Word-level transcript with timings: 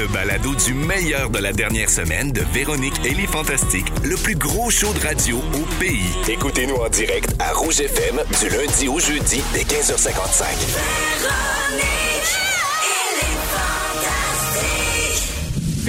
le 0.00 0.06
balado 0.06 0.54
du 0.54 0.72
meilleur 0.72 1.28
de 1.28 1.38
la 1.38 1.52
dernière 1.52 1.90
semaine 1.90 2.32
de 2.32 2.40
Véronique 2.54 2.94
et 3.04 3.12
les 3.12 3.26
Fantastiques, 3.26 3.92
le 4.02 4.16
plus 4.16 4.34
gros 4.34 4.70
show 4.70 4.90
de 4.94 5.00
radio 5.00 5.36
au 5.36 5.78
pays. 5.78 6.08
Écoutez-nous 6.26 6.76
en 6.76 6.88
direct 6.88 7.28
à 7.38 7.52
Rouge 7.52 7.80
FM 7.80 8.18
du 8.40 8.48
lundi 8.48 8.88
au 8.88 8.98
jeudi 8.98 9.42
dès 9.52 9.64
15h55. 9.64 11.99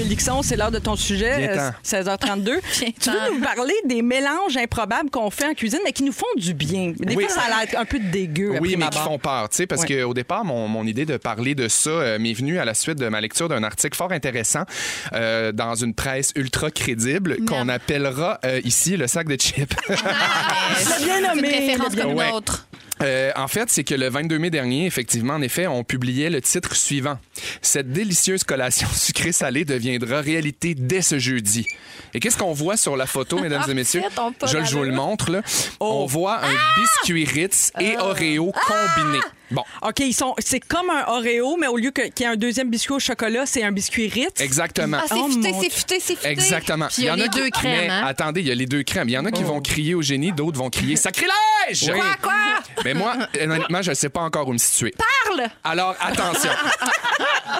Félixon, 0.01 0.41
c'est 0.41 0.55
l'heure 0.55 0.71
de 0.71 0.79
ton 0.79 0.95
sujet, 0.95 1.37
Viens-t'en. 1.37 1.61
euh, 1.97 2.03
16h32. 2.03 2.59
tu 2.99 3.09
veux 3.09 3.35
nous 3.35 3.41
parler 3.43 3.73
des 3.85 4.01
mélanges 4.01 4.57
improbables 4.57 5.09
qu'on 5.11 5.29
fait 5.29 5.45
en 5.45 5.53
cuisine, 5.53 5.79
mais 5.85 5.91
qui 5.91 6.03
nous 6.03 6.11
font 6.11 6.25
du 6.35 6.53
bien. 6.53 6.93
Des 6.97 7.15
Oui. 7.15 7.25
fois, 7.25 7.35
ça 7.35 7.41
a 7.41 7.65
l'air 7.65 7.79
un 7.79 7.85
peu 7.85 7.99
dégueu. 7.99 8.57
Oui, 8.59 8.71
mais 8.71 8.85
ma 8.85 8.89
qui 8.89 8.97
font 8.99 9.19
peur, 9.19 9.49
tu 9.49 9.57
sais, 9.57 9.67
parce 9.67 9.85
qu'au 9.85 10.13
départ, 10.13 10.43
mon, 10.43 10.67
mon 10.67 10.85
idée 10.87 11.05
de 11.05 11.17
parler 11.17 11.53
de 11.55 11.67
ça 11.67 11.89
euh, 11.91 12.19
m'est 12.19 12.33
venue 12.33 12.57
à 12.59 12.65
la 12.65 12.73
suite 12.73 12.97
de 12.97 13.07
ma 13.09 13.21
lecture 13.21 13.47
d'un 13.47 13.63
article 13.63 13.95
fort 13.95 14.11
intéressant 14.11 14.63
euh, 15.13 15.51
dans 15.51 15.75
une 15.75 15.93
presse 15.93 16.31
ultra 16.35 16.71
crédible 16.71 17.37
qu'on 17.45 17.69
appellera 17.69 18.39
euh, 18.45 18.59
ici 18.63 18.97
le 18.97 19.05
sac 19.07 19.27
de 19.27 19.35
chips. 19.39 19.71
C'est 20.77 21.03
bien 21.03 21.19
une 21.19 21.27
nommé. 21.35 21.47
référence 21.49 21.95
le 21.95 22.01
comme 22.01 22.13
Ouais. 22.15 22.29
une 22.29 22.35
autre. 22.35 22.65
Euh, 23.01 23.31
en 23.35 23.47
fait, 23.47 23.69
c'est 23.69 23.83
que 23.83 23.95
le 23.95 24.09
22 24.09 24.37
mai 24.37 24.49
dernier, 24.49 24.85
effectivement, 24.85 25.33
en 25.33 25.41
effet, 25.41 25.67
on 25.67 25.83
publiait 25.83 26.29
le 26.29 26.41
titre 26.41 26.75
suivant. 26.75 27.17
Cette 27.61 27.91
délicieuse 27.91 28.43
collation 28.43 28.87
sucrée-salée 28.93 29.65
deviendra 29.65 30.21
réalité 30.21 30.75
dès 30.75 31.01
ce 31.01 31.19
jeudi. 31.19 31.65
Et 32.13 32.19
qu'est-ce 32.19 32.37
qu'on 32.37 32.53
voit 32.53 32.77
sur 32.77 32.95
la 32.95 33.05
photo, 33.05 33.39
mesdames 33.39 33.69
et 33.69 33.73
messieurs? 33.75 34.01
Je, 34.45 34.63
je 34.63 34.75
vous 34.75 34.83
le 34.83 34.91
montre, 34.91 35.31
là. 35.31 35.41
Oh. 35.79 36.01
On 36.03 36.05
voit 36.05 36.43
un 36.43 36.53
biscuit 36.77 37.25
Ritz 37.25 37.71
et 37.79 37.97
Oreo 37.97 38.51
combinés. 38.51 39.19
Bon, 39.51 39.63
OK, 39.81 39.99
ils 39.99 40.13
sont, 40.13 40.33
c'est 40.39 40.59
comme 40.59 40.89
un 40.89 41.03
Oreo, 41.07 41.57
mais 41.57 41.67
au 41.67 41.77
lieu 41.77 41.91
que- 41.91 42.07
qu'il 42.09 42.25
y 42.25 42.29
ait 42.29 42.31
un 42.31 42.35
deuxième 42.35 42.69
biscuit 42.69 42.93
au 42.93 42.99
chocolat, 42.99 43.45
c'est 43.45 43.63
un 43.63 43.71
biscuit 43.71 44.07
Ritz. 44.07 44.39
exactement. 44.39 44.97
Ah, 45.01 45.05
c'est 45.07 45.15
Oh, 45.17 45.27
futé, 45.29 45.51
mon 45.51 45.61
c'est 45.61 45.69
futé, 45.71 45.99
c'est 45.99 46.15
futé. 46.15 46.29
Exactement. 46.29 46.87
Puis 46.87 47.03
il 47.03 47.05
y 47.05 47.09
a 47.09 47.15
les 47.15 47.27
qui- 47.29 47.39
deux 47.39 47.49
crèmes, 47.49 47.71
mais 47.81 47.89
hein? 47.89 48.05
attendez, 48.05 48.41
il 48.41 48.47
y 48.47 48.51
a 48.51 48.55
les 48.55 48.65
deux 48.65 48.83
crèmes. 48.83 49.09
Il 49.09 49.13
y 49.13 49.17
en 49.17 49.25
a 49.25 49.31
qui 49.31 49.43
vont 49.43 49.61
crier 49.61 49.93
au 49.95 50.01
génie, 50.01 50.31
d'autres 50.31 50.57
vont 50.57 50.69
crier 50.69 50.95
sacrilège. 50.97 51.31
Quoi, 51.93 52.05
quoi? 52.21 52.33
Mais 52.85 52.93
moi, 52.93 53.15
honnêtement, 53.39 53.81
je 53.81 53.89
ne 53.91 53.95
sais 53.95 54.09
pas 54.09 54.21
encore 54.21 54.47
où 54.47 54.53
me 54.53 54.57
situer. 54.57 54.93
Parle! 54.97 55.49
Alors, 55.63 55.95
attention. 55.99 56.49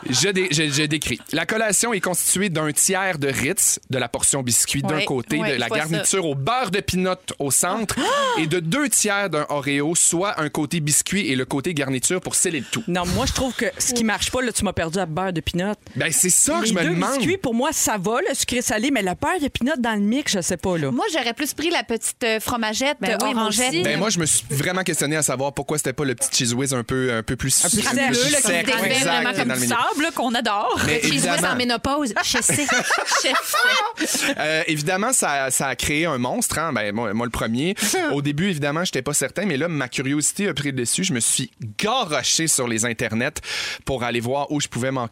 je, 0.10 0.30
dé- 0.30 0.48
je- 0.52 0.70
je 0.72 0.84
décris. 0.84 1.20
La 1.32 1.46
collation 1.46 1.94
est 1.94 2.00
constituée 2.00 2.50
d'un 2.50 2.72
tiers 2.72 3.18
de 3.20 3.28
Ritz, 3.28 3.80
de 3.90 3.98
la 3.98 4.08
portion 4.10 4.42
biscuit 4.44 4.82
d'un 4.82 4.96
Ouais, 4.98 5.06
côté, 5.06 5.38
ouais, 5.40 5.54
de 5.54 5.60
la 5.60 5.66
je 5.66 5.70
vois 5.70 5.78
garniture 5.78 6.26
au 6.26 6.36
beurre 6.36 6.72
de 6.72 6.80
pinot 6.80 7.16
au 7.40 7.52
centre, 7.52 7.96
et 8.38 8.48
de 8.48 8.60
deux 8.60 8.90
tiers 8.90 9.30
d'un 9.30 9.46
Oreo, 9.50 9.96
soit 9.96 10.40
un 10.42 10.50
côté 10.50 10.80
biscuit 10.80 11.28
et 11.32 11.36
le 11.36 11.46
côté 11.46 11.74
garniture 11.82 12.22
pour 12.22 12.36
sceller 12.36 12.60
le 12.60 12.66
tout. 12.72 12.84
Non, 12.88 13.06
moi, 13.08 13.26
je 13.26 13.34
trouve 13.34 13.54
que 13.54 13.66
ce 13.78 13.94
qui 13.94 14.04
marche 14.04 14.32
pas, 14.32 14.42
là, 14.42 14.52
tu 14.52 14.64
m'as 14.64 14.74
perdu 14.74 15.00
à 15.00 15.06
beurre 15.06 15.34
de 15.34 15.42
pinot. 15.42 15.74
Ben, 15.96 16.12
c'est 16.12 16.30
ça 16.30 16.56
que 16.60 16.62
Les 16.62 16.68
je 16.70 16.74
me 16.74 16.84
deux 16.84 16.90
demande. 16.90 17.18
biscuits, 17.18 17.38
pour 17.38 17.54
moi, 17.54 17.70
ça 17.74 17.98
va, 17.98 18.18
le 18.28 18.36
sucré 18.36 18.62
salé, 18.62 18.92
mais 18.92 19.02
le 19.02 19.12
beurre 19.20 19.40
de 19.42 19.48
pinot 19.48 19.74
dans 19.80 19.94
le 19.96 20.02
mix, 20.02 20.34
je 20.34 20.42
sais 20.42 20.58
pas, 20.58 20.78
là. 20.78 20.92
Moi, 20.92 21.06
j'aurais 21.14 21.34
plus 21.34 21.54
pris 21.54 21.70
la 21.70 21.84
petite 21.84 22.24
euh, 22.24 22.40
fromagette 22.40 22.98
Ben 23.02 23.18
oui, 23.22 23.34
moi 23.34 23.44
orangette. 23.44 23.70
aussi. 23.70 23.84
Ben 23.84 23.98
moi, 24.00 24.10
je 24.10 24.20
me 24.20 24.26
suis 24.26 24.46
vraiment 24.50 24.84
questionné 24.84 25.16
à 25.16 25.22
savoir 25.24 25.54
pourquoi 25.54 25.78
c'était 25.78 25.94
pas 25.94 26.06
le 26.06 26.16
petit 26.16 26.30
cheese 26.46 26.54
whiz 26.54 26.74
un 26.74 26.84
peu, 26.84 27.14
un 27.14 27.24
peu 27.24 27.36
plus 27.36 27.66
Un 27.66 27.70
peu 27.70 27.78
un 27.78 27.82
sec, 27.82 27.92
peu 27.94 28.00
là, 28.00 28.08
plus 28.10 28.36
qui 28.36 28.42
sec, 28.42 28.68
exact, 28.68 29.04
vraiment 29.04 29.30
qui 29.32 29.36
est 29.36 29.40
comme 29.40 29.48
dans 29.48 29.56
le 29.56 29.62
du 29.62 29.68
sable 29.68 30.02
là, 30.04 30.12
qu'on 30.14 30.36
adore. 30.36 30.80
Mais 30.86 31.02
Cheese 31.02 31.12
whiz 31.12 31.26
évidemment, 31.26 31.48
en 31.48 31.56
ménopause, 31.56 32.14
je 32.24 32.38
sais. 32.42 32.66
Je 33.24 34.06
sais. 34.06 34.34
euh, 34.38 34.64
évidemment, 34.68 35.14
ça, 35.14 35.50
ça 35.52 35.68
a 35.68 35.76
créé 35.76 36.06
un 36.06 36.18
monstre. 36.18 36.60
Hein? 36.60 36.74
Ben, 36.74 36.94
moi, 36.94 37.14
moi, 37.14 37.26
le 37.26 37.32
premier. 37.32 37.76
Au 38.14 38.22
début, 38.22 38.50
évidemment, 38.50 38.84
j'étais 38.84 39.02
pas 39.02 39.14
certain, 39.14 39.46
mais 39.46 39.58
là, 39.58 39.68
ma 39.68 39.88
curiosité 39.88 40.48
a 40.48 40.54
pris 40.54 40.70
le 40.72 40.78
dessus. 40.78 41.04
Je 41.04 41.14
me 41.14 41.20
suis 41.20 41.52
garoché 41.78 42.48
sur 42.48 42.68
les 42.68 42.86
internets 42.86 43.42
pour 43.86 44.04
aller 44.04 44.20
voir 44.20 44.52
où 44.52 44.60
je 44.60 44.68
pouvais 44.68 44.92
m'en 44.92 45.08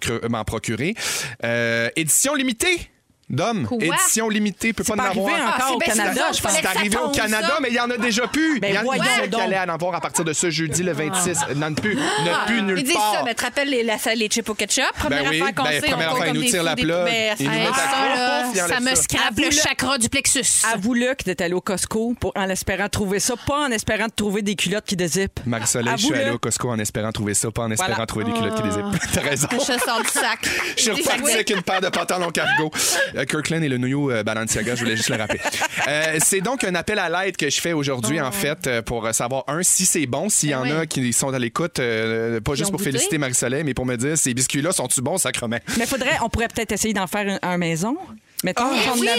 procurer. 0.45 0.95
Euh, 1.43 1.89
édition 1.95 2.35
limitée. 2.35 2.89
Dom, 3.29 3.67
Quoi? 3.67 3.77
édition 3.79 4.27
limitée, 4.27 4.73
peut 4.73 4.83
pas, 4.83 4.95
en 4.95 4.99
arrivé 4.99 5.21
avoir. 5.21 5.55
encore 5.55 5.67
c'est 5.67 5.73
au 5.75 5.77
bien 5.77 5.87
Canada, 5.93 6.21
je 6.35 6.41
pense. 6.41 6.51
C'est 6.51 6.65
arrivé 6.65 6.97
au 6.97 7.09
Canada, 7.09 7.57
mais 7.61 7.69
il 7.69 7.75
y 7.75 7.79
en 7.79 7.89
a 7.91 7.97
déjà 7.97 8.27
plus. 8.27 8.59
Ben 8.59 8.69
il 8.69 8.75
y 8.75 8.77
en 8.79 8.91
il 8.91 9.01
disait 9.01 9.27
donc. 9.27 9.41
qu'il 9.41 9.53
allait 9.53 9.69
en 9.69 9.73
avoir 9.73 9.93
à 9.93 10.01
partir 10.01 10.25
de 10.25 10.33
ce 10.33 10.49
jeudi, 10.49 10.81
le 10.81 10.93
26. 10.93 11.37
Non, 11.55 11.73
plus, 11.75 11.95
ne 11.95 12.45
plus 12.47 12.61
nulle 12.63 12.79
Ils 12.79 12.83
disent 12.83 12.93
part. 12.93 13.13
ça, 13.13 13.23
mais 13.23 13.31
tu 13.31 13.35
te 13.35 13.43
rappelles 13.43 13.69
les, 13.69 13.83
la, 13.83 13.97
les 14.15 14.27
chips 14.27 14.49
au 14.49 14.55
ketchup? 14.55 14.83
Première 14.97 15.23
Ben 15.23 15.29
oui, 15.29 15.41
affaire 15.41 15.55
qu'on 15.55 15.63
ben, 15.63 15.81
sait, 15.81 15.87
on 15.87 15.91
première 15.91 16.27
ils 16.27 16.33
nous 16.33 16.43
tirent 16.43 16.63
la. 16.63 16.75
Ils 16.77 16.87
nous 16.87 17.51
mettent 17.51 17.69
à 17.69 18.67
ça, 18.67 18.79
me 18.79 18.95
scrape 18.95 19.37
le 19.37 19.51
chakra 19.51 19.97
du 19.99 20.09
plexus. 20.09 20.63
Avoue-le 20.73 21.13
que 21.13 21.23
t'es 21.23 21.43
allé 21.43 21.53
au 21.53 21.61
Costco 21.61 22.15
en 22.35 22.49
espérant 22.49 22.89
trouver 22.89 23.19
ça, 23.19 23.35
pas 23.35 23.59
en 23.59 23.71
espérant 23.71 24.07
de 24.07 24.13
trouver 24.13 24.41
des 24.41 24.55
culottes 24.55 24.85
qui 24.85 24.95
dézippent. 24.95 25.39
Marie-Soleil, 25.45 25.93
je 25.97 25.97
suis 25.97 26.07
Avoue-le. 26.07 26.21
allé 26.25 26.35
au 26.35 26.39
Costco 26.39 26.69
en 26.69 26.79
espérant 26.79 27.11
trouver 27.11 27.33
ça, 27.35 27.51
pas 27.51 27.63
en 27.63 27.71
espérant 27.71 28.05
trouver 28.05 28.25
des 28.25 28.33
culottes 28.33 28.55
qui 28.55 28.63
dézippent. 28.63 28.85
T'as 29.13 29.21
raison. 29.21 29.47
Je 29.51 29.57
sors 29.59 30.01
du 30.01 30.07
sac. 30.07 30.39
Je 30.75 30.81
suis 30.81 30.91
reparti 30.91 31.31
avec 31.33 31.49
une 31.51 31.61
paire 31.61 31.81
de 31.81 31.89
pantalons 31.89 32.31
cargo. 32.31 32.71
Euh, 33.19 33.25
Kirkland 33.25 33.63
et 33.63 33.69
le 33.69 33.77
New 33.77 34.11
euh, 34.11 34.23
Balenciaga, 34.23 34.75
je 34.75 34.83
voulais 34.83 34.95
juste 34.95 35.09
le 35.09 35.17
rappeler. 35.17 35.39
Euh, 35.87 36.17
c'est 36.19 36.41
donc 36.41 36.63
un 36.63 36.75
appel 36.75 36.99
à 36.99 37.09
l'aide 37.09 37.35
que 37.35 37.49
je 37.49 37.59
fais 37.59 37.73
aujourd'hui, 37.73 38.21
en 38.21 38.31
fait, 38.31 38.81
pour 38.81 39.07
savoir, 39.13 39.43
un, 39.47 39.63
si 39.63 39.85
c'est 39.85 40.05
bon, 40.05 40.29
s'il 40.29 40.49
y 40.49 40.55
en 40.55 40.69
a 40.69 40.85
qui 40.85 41.13
sont 41.13 41.33
à 41.33 41.39
l'écoute, 41.39 41.75
pas 41.77 42.53
juste 42.53 42.69
pour 42.69 42.79
goûté? 42.79 42.91
féliciter 42.91 43.17
Marie-Soleil, 43.17 43.63
mais 43.63 43.73
pour 43.73 43.85
me 43.85 43.95
dire, 43.95 44.17
ces 44.17 44.33
biscuits-là 44.33 44.71
sont-tu 44.71 45.01
bons, 45.01 45.17
sacrement? 45.17 45.57
Mais 45.77 45.87
faudrait, 45.87 46.17
on 46.21 46.29
pourrait 46.29 46.47
peut-être 46.47 46.73
essayer 46.73 46.93
d'en 46.93 47.07
faire 47.07 47.39
un, 47.41 47.49
un 47.53 47.57
maison. 47.57 47.97
Mettons, 48.43 48.63
Ah, 48.71 48.93
Oui, 48.97 49.09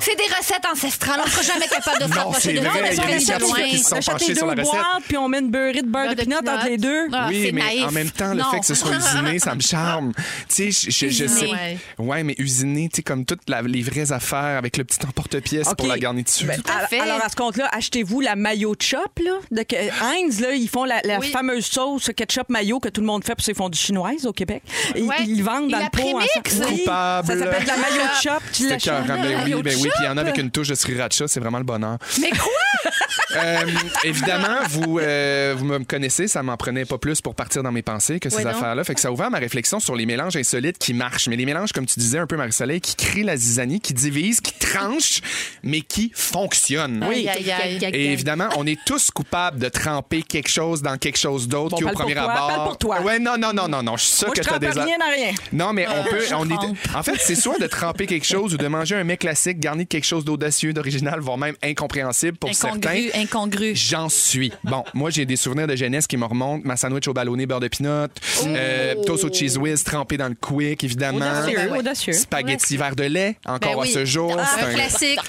c'est 0.00 0.14
des 0.16 0.22
recettes 0.38 0.64
ancestrales. 0.72 1.20
On 1.24 1.28
sera 1.28 1.42
jamais 1.42 1.66
capable 1.66 1.98
de 1.98 2.12
c'est 2.38 2.52
de 2.52 2.60
vrai, 2.60 3.18
ça. 3.18 3.34
On 3.40 3.98
achète 3.98 4.28
les 4.28 4.34
sur 4.36 4.46
deux 4.54 4.62
boîtes, 4.62 5.02
puis 5.08 5.16
on 5.16 5.28
met 5.28 5.40
une 5.40 5.50
beurrée 5.50 5.82
de 5.82 5.88
beurre 5.88 6.10
de 6.10 6.14
de 6.14 6.22
pinot 6.22 6.36
entre 6.38 6.66
les 6.68 6.76
deux. 6.78 7.08
Ah, 7.12 7.26
oui, 7.28 7.50
mais 7.52 7.62
naïf. 7.62 7.84
en 7.86 7.90
même 7.90 8.10
temps, 8.10 8.34
le 8.34 8.40
Non. 8.42 8.50
fait 8.52 8.60
que 8.60 8.66
ce 8.66 8.74
soit 8.74 8.92
usiné, 8.94 9.38
ça 9.40 9.54
me 9.56 9.60
charme. 9.60 10.12
Tu 10.48 10.70
sais, 10.72 10.90
je, 10.90 11.08
je, 11.08 11.08
je 11.10 11.26
sais. 11.26 11.50
Ouais, 11.98 12.22
mais 12.22 12.34
usiné, 12.38 12.88
tu 12.88 12.96
sais, 12.96 13.02
comme 13.02 13.24
toutes 13.24 13.48
la- 13.48 13.62
les 13.62 13.82
vraies 13.82 14.12
affaires 14.12 14.56
avec 14.58 14.76
le 14.76 14.84
petit 14.84 14.98
emporte-pièce 15.06 15.68
pour 15.76 15.88
la 15.88 15.98
garniture. 15.98 16.46
Ben, 16.46 16.62
à 16.68 16.76
alors- 16.76 16.88
fait. 16.88 17.00
Alors, 17.00 17.24
à 17.24 17.28
ce 17.28 17.34
compte-là, 17.36 17.68
achetez-vous 17.72 18.20
la 18.20 18.36
mayo 18.36 18.74
chop, 18.80 19.18
là. 19.24 19.32
De 19.50 19.62
que- 19.64 19.74
Heinz, 19.76 20.40
là, 20.40 20.52
ils 20.52 20.68
font 20.68 20.84
la, 20.84 21.00
la 21.04 21.18
Oui. 21.18 21.30
fameuse 21.30 21.66
sauce 21.66 22.10
ketchup 22.14 22.48
mayo 22.48 22.78
que 22.78 22.88
tout 22.88 23.00
le 23.00 23.06
monde 23.08 23.24
fait 23.24 23.34
pour 23.34 23.44
ses 23.44 23.54
fondues 23.54 23.78
chinoises 23.78 24.24
au 24.26 24.32
Québec. 24.32 24.62
Ils, 24.94 25.08
ils 25.26 25.42
vendent 25.42 25.70
dans 25.70 25.78
le 25.78 25.90
pot. 25.90 26.20
Coupable. 26.68 27.26
Ça 27.26 27.38
s'appelle 27.38 27.62
de 27.62 27.68
la 27.68 27.76
mayo 27.76 28.02
chop. 28.22 28.42
Ben 28.68 29.42
oui, 29.44 29.62
ben 29.62 29.74
oui. 29.76 29.88
Puis 29.94 30.00
il 30.00 30.04
y 30.04 30.08
en 30.08 30.16
a 30.16 30.20
avec 30.20 30.38
une 30.38 30.50
touche 30.50 30.68
de 30.68 30.74
sriracha, 30.74 31.28
c'est 31.28 31.40
vraiment 31.40 31.58
le 31.58 31.64
bonheur. 31.64 31.98
Mais 32.20 32.30
quoi? 32.30 32.90
Euh, 33.36 33.58
évidemment, 34.04 34.58
vous, 34.70 34.98
euh, 34.98 35.54
vous 35.56 35.64
me 35.66 35.78
connaissez, 35.84 36.28
ça 36.28 36.42
m'en 36.42 36.56
prenait 36.56 36.84
pas 36.84 36.98
plus 36.98 37.20
pour 37.20 37.34
partir 37.34 37.62
dans 37.62 37.72
mes 37.72 37.82
pensées 37.82 38.20
que 38.20 38.30
ces 38.30 38.38
Ouais, 38.38 38.46
affaires-là. 38.46 38.84
Fait 38.84 38.94
que 38.94 39.00
ça 39.00 39.08
a 39.08 39.10
ouvert 39.10 39.30
ma 39.30 39.38
réflexion 39.38 39.80
sur 39.80 39.94
les 39.94 40.06
mélanges 40.06 40.36
insolites 40.36 40.78
qui 40.78 40.94
marchent. 40.94 41.28
Mais 41.28 41.36
les 41.36 41.44
mélanges, 41.44 41.72
comme 41.72 41.86
tu 41.86 41.98
disais 42.00 42.18
un 42.18 42.26
peu, 42.26 42.36
Marie-Soleil, 42.36 42.80
qui 42.80 42.94
créent 42.96 43.22
la 43.24 43.36
zizanie, 43.36 43.80
qui 43.80 43.92
divisent, 43.94 44.40
qui 44.40 44.52
tranchent, 44.54 45.20
mais 45.62 45.80
qui 45.82 46.10
fonctionnent. 46.14 47.02
Aïe, 47.02 47.28
aïe, 47.28 47.50
aïe. 47.52 47.78
Et 47.92 48.12
évidemment, 48.12 48.48
on 48.56 48.66
est 48.66 48.78
tous 48.86 49.10
coupables 49.10 49.58
de 49.58 49.68
tremper 49.68 50.22
quelque 50.22 50.48
chose 50.48 50.80
dans 50.82 50.96
quelque 50.96 51.18
chose 51.18 51.48
d'autre 51.48 51.70
Bon, 51.70 51.76
qui, 51.76 51.84
au 51.84 51.86
parle 51.86 51.96
pour 51.96 52.04
premier 52.06 52.14
toi, 52.14 52.32
abord. 52.32 52.64
pour 52.64 52.78
toi. 52.78 53.00
Ouais, 53.02 53.18
non, 53.18 53.36
non, 53.38 53.52
non, 53.52 53.68
non, 53.68 53.82
non. 53.82 53.96
Je 53.96 54.04
suis 54.04 54.16
sûr 54.18 54.28
Moi, 54.28 54.36
que 54.36 54.42
je 54.42 54.48
t'as 54.48 54.58
trempe 54.58 54.72
des. 54.74 54.80
rien 54.80 54.98
dans 54.98 55.10
rien. 55.14 55.32
Non, 55.52 55.72
mais 55.72 55.86
on 55.88 56.04
peut. 56.08 56.24
je 56.28 56.34
On 56.34 56.48
est... 56.48 56.94
En 56.94 57.02
fait, 57.02 57.16
c'est 57.18 57.34
soit 57.34 57.58
de 57.58 57.66
tremper 57.66 58.06
quelque 58.06 58.26
chose 58.26 58.54
ou 58.54 58.56
de 58.56 58.66
manger 58.68 58.96
un 58.96 59.04
mets 59.04 59.16
classique 59.16 59.58
garni 59.60 59.84
de 59.84 59.88
quelque 59.88 60.06
chose 60.06 60.24
d'audacieux, 60.24 60.72
d'original, 60.72 61.20
voire 61.20 61.36
même 61.38 61.56
incompréhensible 61.62 62.38
pour 62.38 62.54
certains. 62.54 63.08
Incongru. 63.18 63.72
J'en 63.74 64.08
suis. 64.08 64.52
Bon, 64.64 64.84
moi, 64.94 65.10
j'ai 65.10 65.26
des 65.26 65.36
souvenirs 65.36 65.66
de 65.66 65.74
jeunesse 65.76 66.06
qui 66.06 66.16
me 66.16 66.24
remontent. 66.24 66.62
Ma 66.64 66.76
sandwich 66.76 67.08
au 67.08 67.12
ballonné 67.12 67.46
beurre 67.46 67.60
de 67.60 67.68
pinot, 67.68 68.06
euh, 68.46 68.94
toast 69.04 69.24
au 69.24 69.32
cheese 69.32 69.56
whiz 69.58 69.82
trempé 69.82 70.16
dans 70.16 70.28
le 70.28 70.34
quick, 70.34 70.84
évidemment. 70.84 71.18
Audacieux, 71.18 71.72
audacieux. 71.78 72.12
Spaghetti 72.12 72.76
verre 72.76 72.94
de 72.96 73.04
lait, 73.04 73.36
encore 73.44 73.72
Ben 73.72 73.80
oui. 73.82 73.90
à 73.90 73.94
ce 73.94 74.04
jour. 74.04 74.36
Ah, 74.38 74.46
C'est 74.56 74.64
un 74.64 74.72
classique. 74.74 75.20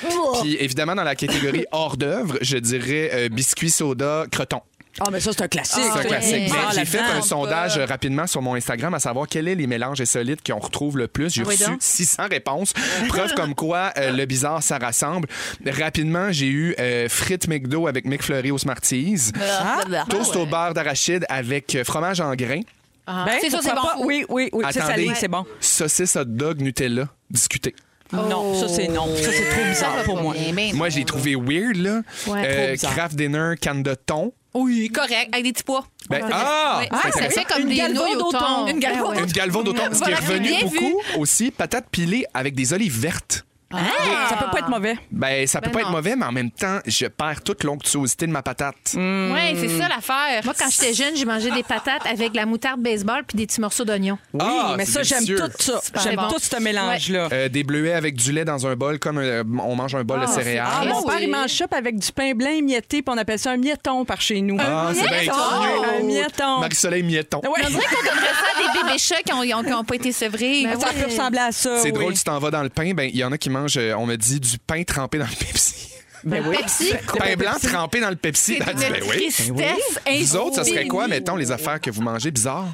Puis 0.42 0.56
évidemment, 0.60 0.96
dans 0.96 1.04
la 1.04 1.16
catégorie 1.16 1.66
hors 1.72 1.98
d'œuvre, 1.98 2.38
je 2.42 2.58
dirais 2.58 3.10
euh, 3.14 3.30
biscuit 3.30 3.72
soda 3.72 4.26
croton. 4.32 4.62
Ah, 5.00 5.10
mais 5.12 5.20
ça, 5.20 5.32
c'est 5.34 5.42
un 5.44 5.48
classique. 5.48 5.84
C'est 5.94 6.00
un 6.00 6.04
classique. 6.04 6.52
Ah, 6.54 6.70
Mais 6.70 6.76
j'ai 6.80 6.86
fait 6.86 7.00
un 7.00 7.22
sondage 7.22 7.78
euh, 7.78 7.86
rapidement 7.86 8.28
sur 8.28 8.42
mon 8.42 8.56
Instagram 8.56 8.94
à 8.94 9.00
savoir 9.00 9.28
quels 9.28 9.48
sont 9.50 9.56
les 9.58 9.68
mélanges 9.68 10.02
insolites 10.02 10.46
qu'on 10.46 10.60
retrouve 10.60 10.98
le 10.98 11.08
plus. 11.08 11.34
J'ai 11.34 11.42
Ah 11.44 11.48
oui, 11.48 11.56
reçu 11.56 11.70
donc. 11.70 11.78
600 11.82 12.24
réponses. 12.30 12.74
Preuve 13.08 13.34
comme 13.34 13.56
quoi 13.56 13.92
euh, 13.98 14.12
le 14.12 14.26
bizarre, 14.26 14.62
ça 14.64 14.78
rassemble. 14.78 15.28
Rapidement, 15.66 16.32
j'ai 16.32 16.48
eu 16.48 16.76
euh, 16.80 17.08
frites 17.10 17.48
McDo 17.48 17.88
avec 17.88 18.06
McFlurry 18.06 18.52
au 18.52 18.58
Smarties. 18.58 19.32
Ah, 19.40 19.82
Toast 20.10 20.36
au 20.36 20.46
beurre 20.46 20.74
d'arachide 20.74 21.26
avec 21.30 21.76
euh, 21.76 21.84
fromage 21.84 22.20
en 22.22 22.34
grains. 22.36 22.62
Ben, 23.08 23.26
C'est 23.42 23.50
ça, 23.50 23.58
pourquoi 23.58 23.62
c'est 23.62 23.76
bon. 23.76 23.82
pas? 24.02 24.06
Oui, 24.06 24.26
oui, 24.30 24.50
oui. 24.54 24.66
C'est 24.72 24.80
salé, 24.82 25.10
c'est 25.16 25.28
bon. 25.28 25.44
Saucisse 25.60 26.16
hot 26.16 26.26
dog 26.26 26.62
Nutella. 26.62 27.08
Discuté. 27.32 27.74
Non, 28.14 28.54
ça, 28.60 28.68
c'est 28.68 28.88
non. 28.88 29.08
Ça, 29.16 29.32
c'est 29.32 29.50
trop 29.50 29.64
bizarre 29.70 30.04
pour 30.04 30.22
moi. 30.22 30.36
Moi, 30.74 30.90
j'ai 30.90 31.06
trouvé 31.06 31.36
weird, 31.36 31.76
là. 31.76 32.02
Euh, 32.28 32.32
Ouais. 32.32 32.78
Kraft 32.80 33.16
Dinner, 33.16 33.54
canne 33.60 33.84
de 33.84 33.94
thon. 33.96 34.32
Oui, 34.54 34.90
correct, 34.90 35.30
avec 35.32 35.44
des 35.44 35.54
petits 35.54 35.64
pois. 35.64 35.86
Ben, 36.10 36.28
ah! 36.32 36.80
Oui. 36.82 36.88
Ah, 36.92 37.12
ça 37.12 37.30
fait 37.30 37.46
comme 37.46 37.64
Une 37.64 37.70
des 37.70 37.90
nouilles 37.90 38.18
thon. 38.32 38.68
Une 38.68 38.80
galvaude 38.80 39.18
Une 39.20 39.26
galvaude 39.26 39.66
d'automne. 39.66 39.94
Ce 39.94 40.04
qui 40.04 40.12
est 40.12 40.16
revenu 40.16 40.52
beaucoup 40.64 41.02
aussi, 41.18 41.52
patates 41.52 41.88
pilées 41.92 42.26
avec 42.34 42.56
des 42.56 42.74
olives 42.74 43.00
vertes. 43.00 43.46
Ça 43.72 44.36
peut 44.38 44.50
pas 44.52 44.60
être 44.60 44.70
mauvais. 44.70 44.98
Ben, 45.12 45.46
ça 45.48 45.62
peut 45.62 45.68
Ben 45.70 45.74
pas 45.74 45.80
non. 45.82 45.86
être 45.90 45.92
mauvais, 45.92 46.16
mais 46.16 46.26
en 46.26 46.32
même 46.32 46.50
temps, 46.52 46.80
je 46.86 47.06
perds 47.06 47.42
toute 47.44 47.64
l'onctuosité 47.64 48.26
de 48.26 48.32
ma 48.32 48.42
patate. 48.42 48.76
Oui, 48.96 49.56
c'est 49.56 49.70
ça 49.78 49.88
l'affaire. 49.88 50.42
Moi, 50.44 50.54
quand 50.58 50.70
j'étais 50.72 50.94
jeune, 50.94 51.16
j'ai 51.16 51.26
mangé 51.26 51.52
des 51.52 51.64
patates 51.64 52.06
avec 52.10 52.32
de 52.32 52.38
la 52.38 52.46
moutarde 52.46 52.82
baseball 52.82 53.24
puis 53.28 53.38
des 53.38 53.46
petits 53.46 53.62
morceaux 53.62 53.86
d'oignon. 53.86 54.18
Oui, 54.34 54.40
Ah, 54.44 54.74
mais 54.78 54.86
c'est 54.86 54.92
ça, 54.94 55.04
j'aime 55.04 55.26
délicieux. 55.26 55.38
tout 55.58 55.64
ça. 55.64 55.82
Super 55.84 56.02
J'aime 56.02 56.16
bon. 56.16 56.28
tout 56.30 56.40
ce 56.40 56.60
mélange-là. 56.62 57.28
Euh, 57.32 57.50
des 57.50 57.64
bleuets 57.64 57.94
avec 57.94 58.16
du 58.16 58.32
lait 58.32 58.46
dans 58.46 58.66
un 58.66 58.76
bol, 58.76 58.98
comme 59.00 59.20
euh, 59.20 59.44
on 59.64 59.76
mange 59.76 59.94
un 59.96 60.04
bol 60.04 60.20
de 60.20 60.26
Ah, 60.28 60.32
céréales. 60.32 60.88
mon 60.90 61.00
oui. 61.02 61.06
père, 61.08 61.22
il 61.22 61.30
mange 61.30 61.50
ça 61.52 61.68
puis 61.68 61.78
avec 61.78 61.98
du 62.00 62.12
pain 62.12 62.34
blanc 62.34 62.50
émietté, 62.52 63.02
puis 63.02 63.14
on 63.14 63.18
appelle 63.18 63.40
ça 63.40 63.52
un 63.52 63.58
mietton 63.58 64.04
par 64.06 64.20
chez 64.22 64.42
nous. 64.42 64.58
Ah, 64.60 64.92
c'est 64.94 65.08
bien 65.08 65.20
cute. 65.20 65.32
un 65.32 66.04
mietton. 66.04 66.60
Marie-Soleil 66.60 67.04
Mietton. 67.04 67.42
Ouais. 67.44 67.50
On 67.64 67.70
dirait 67.70 67.84
qu'on 67.86 68.04
donnerait 68.04 68.34
ça 68.34 68.46
à 68.56 68.74
des 68.74 68.82
bébés 68.84 68.98
chats 68.98 69.22
qui 69.24 69.72
n'ont 69.72 69.84
pas 69.84 69.96
été 69.96 70.12
sevrés. 70.12 70.64
Ben, 70.64 70.80
Ça 70.80 70.88
peut 70.94 71.06
ressembler 71.06 71.40
à 71.40 71.52
ça. 71.52 71.78
C'est 71.78 71.92
oui. 71.92 72.00
drôle, 72.00 72.14
tu 72.14 72.24
t'en 72.24 72.40
vas 72.40 72.50
dans 72.52 72.64
le 72.64 72.70
pain, 72.70 72.94
ben 72.94 73.04
il 73.12 73.18
y 73.18 73.24
en 73.24 73.32
a 73.32 73.38
qui 73.38 73.50
mangent, 73.50 73.59
euh, 73.78 73.94
on 73.96 74.06
me 74.06 74.16
dit, 74.16 74.40
du 74.40 74.58
pain 74.60 74.84
trempé 74.84 75.18
dans 75.18 75.26
le 75.26 75.36
Pepsi. 75.46 75.90
Ben 76.24 76.44
oui. 76.48 76.58
Pepsi. 76.58 76.94
pain 77.18 77.36
blanc 77.38 77.54
trempé 77.62 78.02
dans 78.02 78.10
le 78.10 78.16
Pepsi. 78.18 78.58
C'est 78.58 78.66
Ben, 78.66 78.72
une 78.74 78.80
ben 78.94 79.04
oui. 79.10 79.30
tristesse 79.32 79.52
Vous 79.52 80.36
autres, 80.36 80.56
ça 80.56 80.64
serait 80.66 80.88
quoi, 80.88 81.08
mettons, 81.08 81.36
les 81.36 81.52
affaires 81.52 81.80
que 81.80 81.90
vous 81.92 82.02
mangez 82.02 82.32
bizarres? 82.32 82.74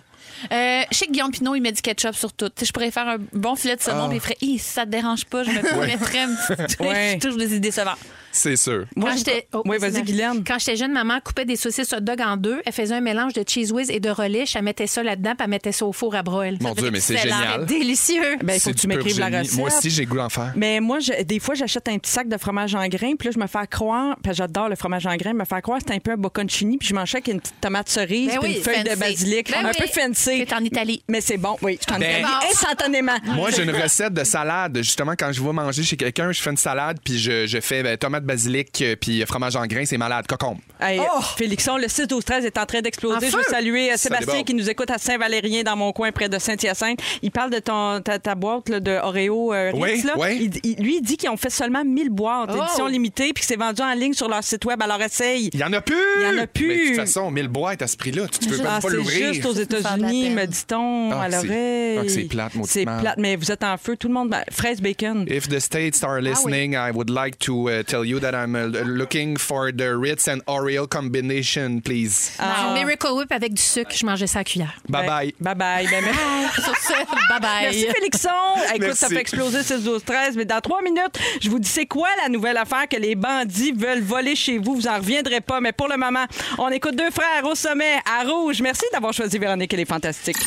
Euh, 0.51 0.81
je 0.91 0.97
sais 0.97 1.05
que 1.05 1.11
Guillaume 1.11 1.31
Pinot, 1.31 1.55
il 1.55 1.61
met 1.61 1.71
du 1.71 1.81
ketchup 1.81 2.13
sur 2.15 2.33
tout. 2.33 2.51
Je 2.61 2.71
pourrais 2.71 2.91
faire 2.91 3.07
un 3.07 3.17
bon 3.33 3.55
filet 3.55 3.75
de 3.77 3.81
saumon, 3.81 4.05
Ah. 4.05 4.09
puis 4.09 4.17
il 4.41 4.59
ferait, 4.59 4.59
ça 4.59 4.85
te 4.85 4.89
dérange 4.91 5.25
pas, 5.25 5.43
je 5.43 5.49
me 5.49 5.85
mettrais 5.85 6.19
un 6.19 6.35
petit. 6.35 6.75
Je 6.79 7.19
touche 7.19 7.37
des 7.37 7.45
idées 7.47 7.59
décevantes. 7.59 7.97
C'est 8.35 8.57
sûr. 8.57 8.85
Moi, 8.97 9.11
Quand 9.11 9.17
j'étais- 9.17 9.47
oh, 9.53 9.63
oui, 9.65 9.77
vas-y. 9.77 10.03
Guylaine. 10.03 10.43
Quand 10.45 10.59
j'étais 10.59 10.75
jeune, 10.75 10.91
maman 10.91 11.19
coupait 11.23 11.45
des 11.45 11.55
saucisses 11.55 11.93
hot 11.93 12.01
dog 12.01 12.19
en 12.21 12.35
deux. 12.35 12.61
Elle 12.65 12.73
faisait 12.73 12.95
un 12.95 13.01
mélange 13.01 13.31
de 13.33 13.43
cheese 13.47 13.71
whiz 13.71 13.89
et 13.89 13.99
de 14.01 14.09
relish. 14.09 14.55
Elle 14.55 14.63
mettait 14.63 14.87
ça 14.87 15.01
là-dedans, 15.03 15.31
puis 15.35 15.43
elle 15.45 15.49
mettait 15.49 15.71
ça 15.71 15.85
au 15.85 15.93
four 15.93 16.15
à 16.15 16.21
broil. 16.23 16.57
Mon 16.61 16.73
Dieu, 16.73 16.91
mais 16.91 16.99
c'est 16.99 17.17
génial. 17.17 17.65
Délicieux. 17.65 18.37
Ben, 18.43 18.55
il 18.55 18.59
faut 18.59 18.71
que 18.71 18.75
tu 18.75 18.87
m'écrives 18.87 19.19
la 19.19 19.27
recette. 19.39 19.57
Moi 19.57 19.69
aussi, 19.69 19.89
j'ai 19.89 20.05
goût 20.05 20.17
d'en 20.17 20.29
faire. 20.29 20.51
Mais 20.55 20.79
moi, 20.81 20.99
je- 20.99 21.23
des 21.23 21.39
fois, 21.39 21.55
j'achète 21.55 21.87
un 21.87 21.97
petit 21.97 22.11
sac 22.11 22.27
de 22.27 22.37
fromage 22.37 22.75
en 22.75 22.85
grains, 22.87 23.15
puis 23.17 23.27
là, 23.29 23.31
je 23.33 23.39
me 23.39 23.47
fais 23.47 23.65
croire, 23.71 24.17
parce 24.21 24.35
que 24.35 24.43
j'adore 24.43 24.67
le 24.69 24.75
fromage 24.75 25.05
en 25.07 25.15
grains, 25.15 25.33
me 25.33 25.45
faire 25.45 25.61
croire 25.61 25.79
que 25.79 25.85
c'est 25.87 25.95
un 25.95 25.99
peu 25.99 26.11
un 26.11 26.17
bocconcini, 26.17 26.77
puis 26.77 26.89
je 26.89 26.93
ça 26.95 27.01
avec 27.17 27.27
une 27.27 27.39
petite 27.39 27.55
tomate 27.61 27.87
cerise, 27.89 28.27
Ben 28.29 28.39
puis 28.39 28.49
oui, 28.49 28.57
une 28.57 28.63
feuille 28.63 28.83
de 28.83 28.95
basilic, 28.99 29.51
Ben 29.51 29.65
un 29.65 29.69
oui. 29.69 29.75
peu 29.79 29.87
fancy. 29.87 30.43
C'est 30.47 30.53
en 30.53 30.63
Italie. 30.63 31.03
Mais 31.07 31.21
c'est 31.21 31.37
bon, 31.37 31.55
oui. 31.61 31.77
Je 31.81 31.85
t'en 31.85 31.99
Ben- 31.99 32.25
instantanément. 32.51 33.15
Moi, 33.35 33.49
j'ai 33.51 33.63
une 33.63 33.71
recette 33.71 34.13
de 34.13 34.23
salade. 34.23 34.77
Justement, 34.77 35.13
quand 35.17 35.31
je 35.31 35.41
vais 35.41 35.51
manger 35.53 35.83
chez 35.83 35.95
quelqu'un, 35.97 36.31
je 36.31 36.41
fais 36.41 36.49
une 36.49 36.57
salade, 36.57 36.97
puis 37.03 37.17
je, 37.19 37.45
je 37.47 37.59
fais 37.61 37.83
ben, 37.83 37.97
tomate 38.25 38.36
basilic, 38.36 38.81
euh, 38.81 38.95
puis 39.00 39.24
fromage 39.25 39.56
en 39.56 39.66
grains, 39.66 39.86
c'est 39.86 39.98
malade. 39.98 40.25
Cocombe. 40.27 40.57
Hey, 40.81 41.00
Félixon, 41.38 41.77
le 41.77 41.88
6 41.88 42.07
12 42.07 42.24
13 42.25 42.45
est 42.45 42.57
en 42.57 42.66
train 42.66 42.81
d'exploser. 42.81 43.30
Je 43.30 43.38
veux 43.38 43.44
saluer 43.44 43.89
euh, 43.89 43.92
Ça 43.94 44.10
Sébastien 44.10 44.25
déborde. 44.33 44.48
qui 44.48 44.54
nous 44.56 44.69
écoute 44.69 44.92
à 44.92 44.98
Saint-Valérien 44.98 45.63
dans 45.63 45.75
mon 45.77 45.92
coin 45.94 46.12
près 46.12 46.27
de 46.30 46.38
Saint-Hyacinthe. 46.38 47.00
Il 47.22 47.31
parle 47.31 47.50
de 47.51 47.60
ton, 47.60 48.01
ta, 48.01 48.19
ta 48.19 48.36
boîte 48.36 48.69
là, 48.69 48.80
de 48.80 48.92
Oreo 49.01 49.54
euh, 49.54 49.72
Oui, 49.74 49.92
Ritz, 49.94 50.04
là. 50.04 50.13
oui. 50.18 50.51
Il- 50.63 50.72
il- 50.72 50.83
lui, 50.83 50.98
il 50.98 51.01
dit 51.01 51.18
qu'ils 51.18 51.30
ont 51.30 51.38
fait 51.38 51.50
seulement 51.50 51.83
1000 51.86 52.10
boîtes, 52.10 52.50
édition 52.56 52.88
limitée, 52.88 53.31
puis 53.33 53.42
que 53.42 53.45
c'est 53.48 53.56
vendu 53.56 53.81
en 53.81 53.94
ligne 53.94 54.13
sur 54.13 54.28
leur 54.28 54.44
site 54.44 54.66
web. 54.66 54.81
Alors 54.81 55.01
essaye. 55.01 55.50
Il 55.54 55.60
y 55.60 55.63
en 55.63 55.71
a 55.74 55.81
plus! 55.81 55.95
Il 56.19 56.24
y 56.36 56.39
en 56.39 56.44
a 56.44 56.48
plus. 56.48 56.68
Mais 56.68 56.78
de 56.83 56.88
toute 56.89 56.95
façon, 56.98 57.31
1000 57.31 57.48
boîtes 57.48 57.81
à 57.81 57.88
ce 57.88 57.95
prix-là, 57.98 58.24
tu 58.28 58.50
peux 58.50 58.57
même 58.57 58.66
Ah, 58.69 58.80
pas 58.81 58.89
c'est 58.89 58.95
l'ouvrir. 58.98 59.33
juste 59.33 59.45
aux 59.45 59.54
États-Unis, 59.54 60.30
me 60.31 60.45
dit-on, 60.45 61.12
Ah, 61.12 61.24
à 61.24 61.30
c'est- 61.31 61.48
l'oreille. 61.48 61.98
ah, 62.00 62.04
que 62.04 62.10
c'est 62.10 62.24
plate, 62.24 62.51
C'est 62.66 62.83
plate, 62.86 63.16
mais 63.18 63.36
vous 63.36 63.51
êtes 63.51 63.63
en 63.63 63.78
feu. 63.78 63.95
Tout 63.98 64.07
le 64.07 64.13
monde, 64.13 64.30
ben, 64.30 64.44
fraise 64.51 64.81
bacon. 64.81 65.25
If 65.30 65.48
the 65.48 65.60
states 65.60 66.04
are 66.04 66.19
listening, 66.19 66.74
I 66.74 66.92
would 66.94 67.10
like 67.10 67.38
to 67.39 67.69
uh, 67.69 67.83
tell 67.83 68.06
you 68.06 68.14
that 68.19 68.33
I'm 68.33 68.56
uh, 68.56 68.67
looking 68.83 69.38
for 69.38 69.71
the 69.71 69.97
Ritz 69.97 70.27
and 70.27 70.41
Oreo 70.45 70.88
combination, 70.89 71.81
please. 71.81 72.35
Ah. 72.39 72.73
Du 72.73 72.79
Miracle 72.79 73.13
Whip 73.13 73.31
avec 73.31 73.53
du 73.53 73.62
sucre. 73.62 73.91
Je 73.95 74.06
mangeais 74.06 74.27
ça 74.27 74.39
à 74.39 74.44
cuillère. 74.44 74.73
Bye 74.89 75.06
bye. 75.06 75.33
Bye 75.39 75.56
bye. 75.56 75.88
Ben, 75.88 76.03
Sur 76.63 76.75
ce, 76.75 76.94
bye 77.29 77.39
bye. 77.39 77.63
Merci 77.63 77.88
Félixon. 77.94 78.29
Écoute, 78.69 78.81
Merci. 78.81 78.97
ça 78.97 79.07
fait 79.09 79.21
exploser 79.21 79.63
6 79.63 79.83
12 79.83 80.03
13 80.03 80.38
mais 80.38 80.45
dans 80.45 80.62
trois 80.62 80.81
minutes, 80.81 81.19
je 81.41 81.50
vous 81.50 81.59
dis 81.59 81.69
c'est 81.69 81.85
quoi 81.85 82.07
la 82.21 82.29
nouvelle 82.29 82.57
affaire 82.57 82.88
que 82.89 82.97
les 82.97 83.15
bandits 83.15 83.71
veulent 83.71 84.01
voler 84.03 84.35
chez 84.35 84.57
vous, 84.57 84.75
vous 84.75 84.88
en 84.88 84.97
reviendrez 84.97 85.41
pas 85.41 85.59
mais 85.61 85.71
pour 85.71 85.88
le 85.88 85.97
moment, 85.97 86.25
on 86.57 86.69
écoute 86.69 86.95
deux 86.95 87.11
frères 87.11 87.45
au 87.45 87.56
sommet 87.56 88.00
à 88.06 88.23
rouge. 88.23 88.61
Merci 88.61 88.85
d'avoir 88.91 89.13
choisi 89.13 89.38
Véronique 89.38 89.73
elle 89.73 89.81
est 89.81 89.85
fantastique. 89.85 90.38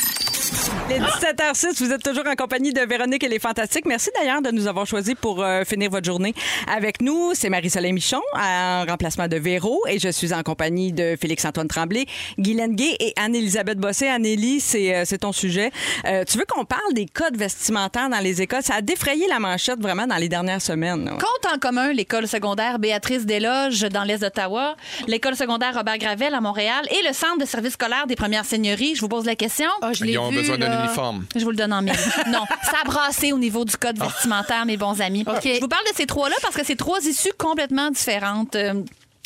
Les 0.88 0.98
17h06, 0.98 1.84
vous 1.84 1.92
êtes 1.92 2.02
toujours 2.02 2.26
en 2.26 2.34
compagnie 2.34 2.72
de 2.72 2.80
Véronique 2.80 3.22
et 3.22 3.28
les 3.28 3.38
Fantastiques. 3.38 3.84
Merci 3.84 4.10
d'ailleurs 4.14 4.40
de 4.40 4.50
nous 4.50 4.66
avoir 4.66 4.86
choisis 4.86 5.14
pour 5.14 5.42
euh, 5.42 5.64
finir 5.64 5.90
votre 5.90 6.06
journée 6.06 6.34
avec 6.66 7.02
nous. 7.02 7.32
C'est 7.34 7.47
Marie-Soleil 7.50 7.92
Michon 7.92 8.20
en 8.34 8.84
remplacement 8.88 9.28
de 9.28 9.36
Véro 9.36 9.80
et 9.88 9.98
je 9.98 10.08
suis 10.08 10.32
en 10.32 10.42
compagnie 10.42 10.92
de 10.92 11.16
Félix-Antoine 11.20 11.68
Tremblay, 11.68 12.06
Guylaine 12.38 12.74
Gay 12.74 12.96
et 13.00 13.12
Anne-Élisabeth 13.16 13.78
Bossé. 13.78 14.08
Annélie, 14.08 14.60
c'est 14.60 14.94
euh, 14.94 15.02
c'est 15.04 15.18
ton 15.18 15.32
sujet. 15.32 15.70
Euh, 16.06 16.24
tu 16.24 16.38
veux 16.38 16.44
qu'on 16.48 16.64
parle 16.64 16.92
des 16.94 17.06
codes 17.06 17.36
vestimentaires 17.36 18.08
dans 18.08 18.18
les 18.20 18.42
écoles? 18.42 18.62
Ça 18.62 18.74
a 18.76 18.82
défrayé 18.82 19.26
la 19.28 19.38
manchette 19.38 19.80
vraiment 19.80 20.06
dans 20.06 20.16
les 20.16 20.28
dernières 20.28 20.62
semaines. 20.62 21.04
là. 21.04 21.12
Compte 21.12 21.52
en 21.54 21.58
commun 21.58 21.92
l'école 21.92 22.26
secondaire 22.28 22.78
Béatrice 22.78 23.26
Desloges 23.26 23.80
dans 23.90 24.04
l'Est 24.04 24.18
d'Ottawa, 24.20 24.76
l'école 25.06 25.36
secondaire 25.36 25.74
Robert 25.74 25.98
Gravel 25.98 26.34
à 26.34 26.40
Montréal 26.40 26.84
et 26.90 27.06
le 27.06 27.12
centre 27.12 27.38
de 27.38 27.44
service 27.44 27.74
scolaire 27.74 28.06
des 28.06 28.16
premières 28.16 28.44
seigneuries. 28.44 28.94
Je 28.94 29.00
vous 29.00 29.08
pose 29.08 29.24
la 29.24 29.34
question. 29.36 29.68
Ah, 29.82 29.92
je 29.92 30.04
l'ai 30.04 30.12
Ils 30.12 30.18
ont 30.18 30.30
vu, 30.30 30.36
besoin 30.38 30.58
d'un 30.58 30.84
uniforme. 30.84 31.24
Je 31.34 31.44
vous 31.44 31.50
le 31.50 31.56
donne 31.56 31.72
en 31.72 31.82
mille. 31.82 31.92
Non, 32.28 32.44
ça 32.62 32.78
a 32.82 32.84
brassé 32.84 33.32
au 33.32 33.38
niveau 33.38 33.64
du 33.64 33.76
code 33.76 33.98
vestimentaire, 33.98 34.64
mes 34.66 34.76
bons 34.76 35.00
amis. 35.00 35.24
Je 35.42 35.60
vous 35.60 35.68
parle 35.68 35.84
de 35.84 35.94
ces 35.96 36.06
trois-là 36.06 36.36
parce 36.42 36.54
que 36.54 36.64
c'est 36.64 36.76
trois 36.76 37.00
issues 37.06 37.32
complètement 37.38 37.90
différentes. 37.90 38.56
Euh, 38.56 38.74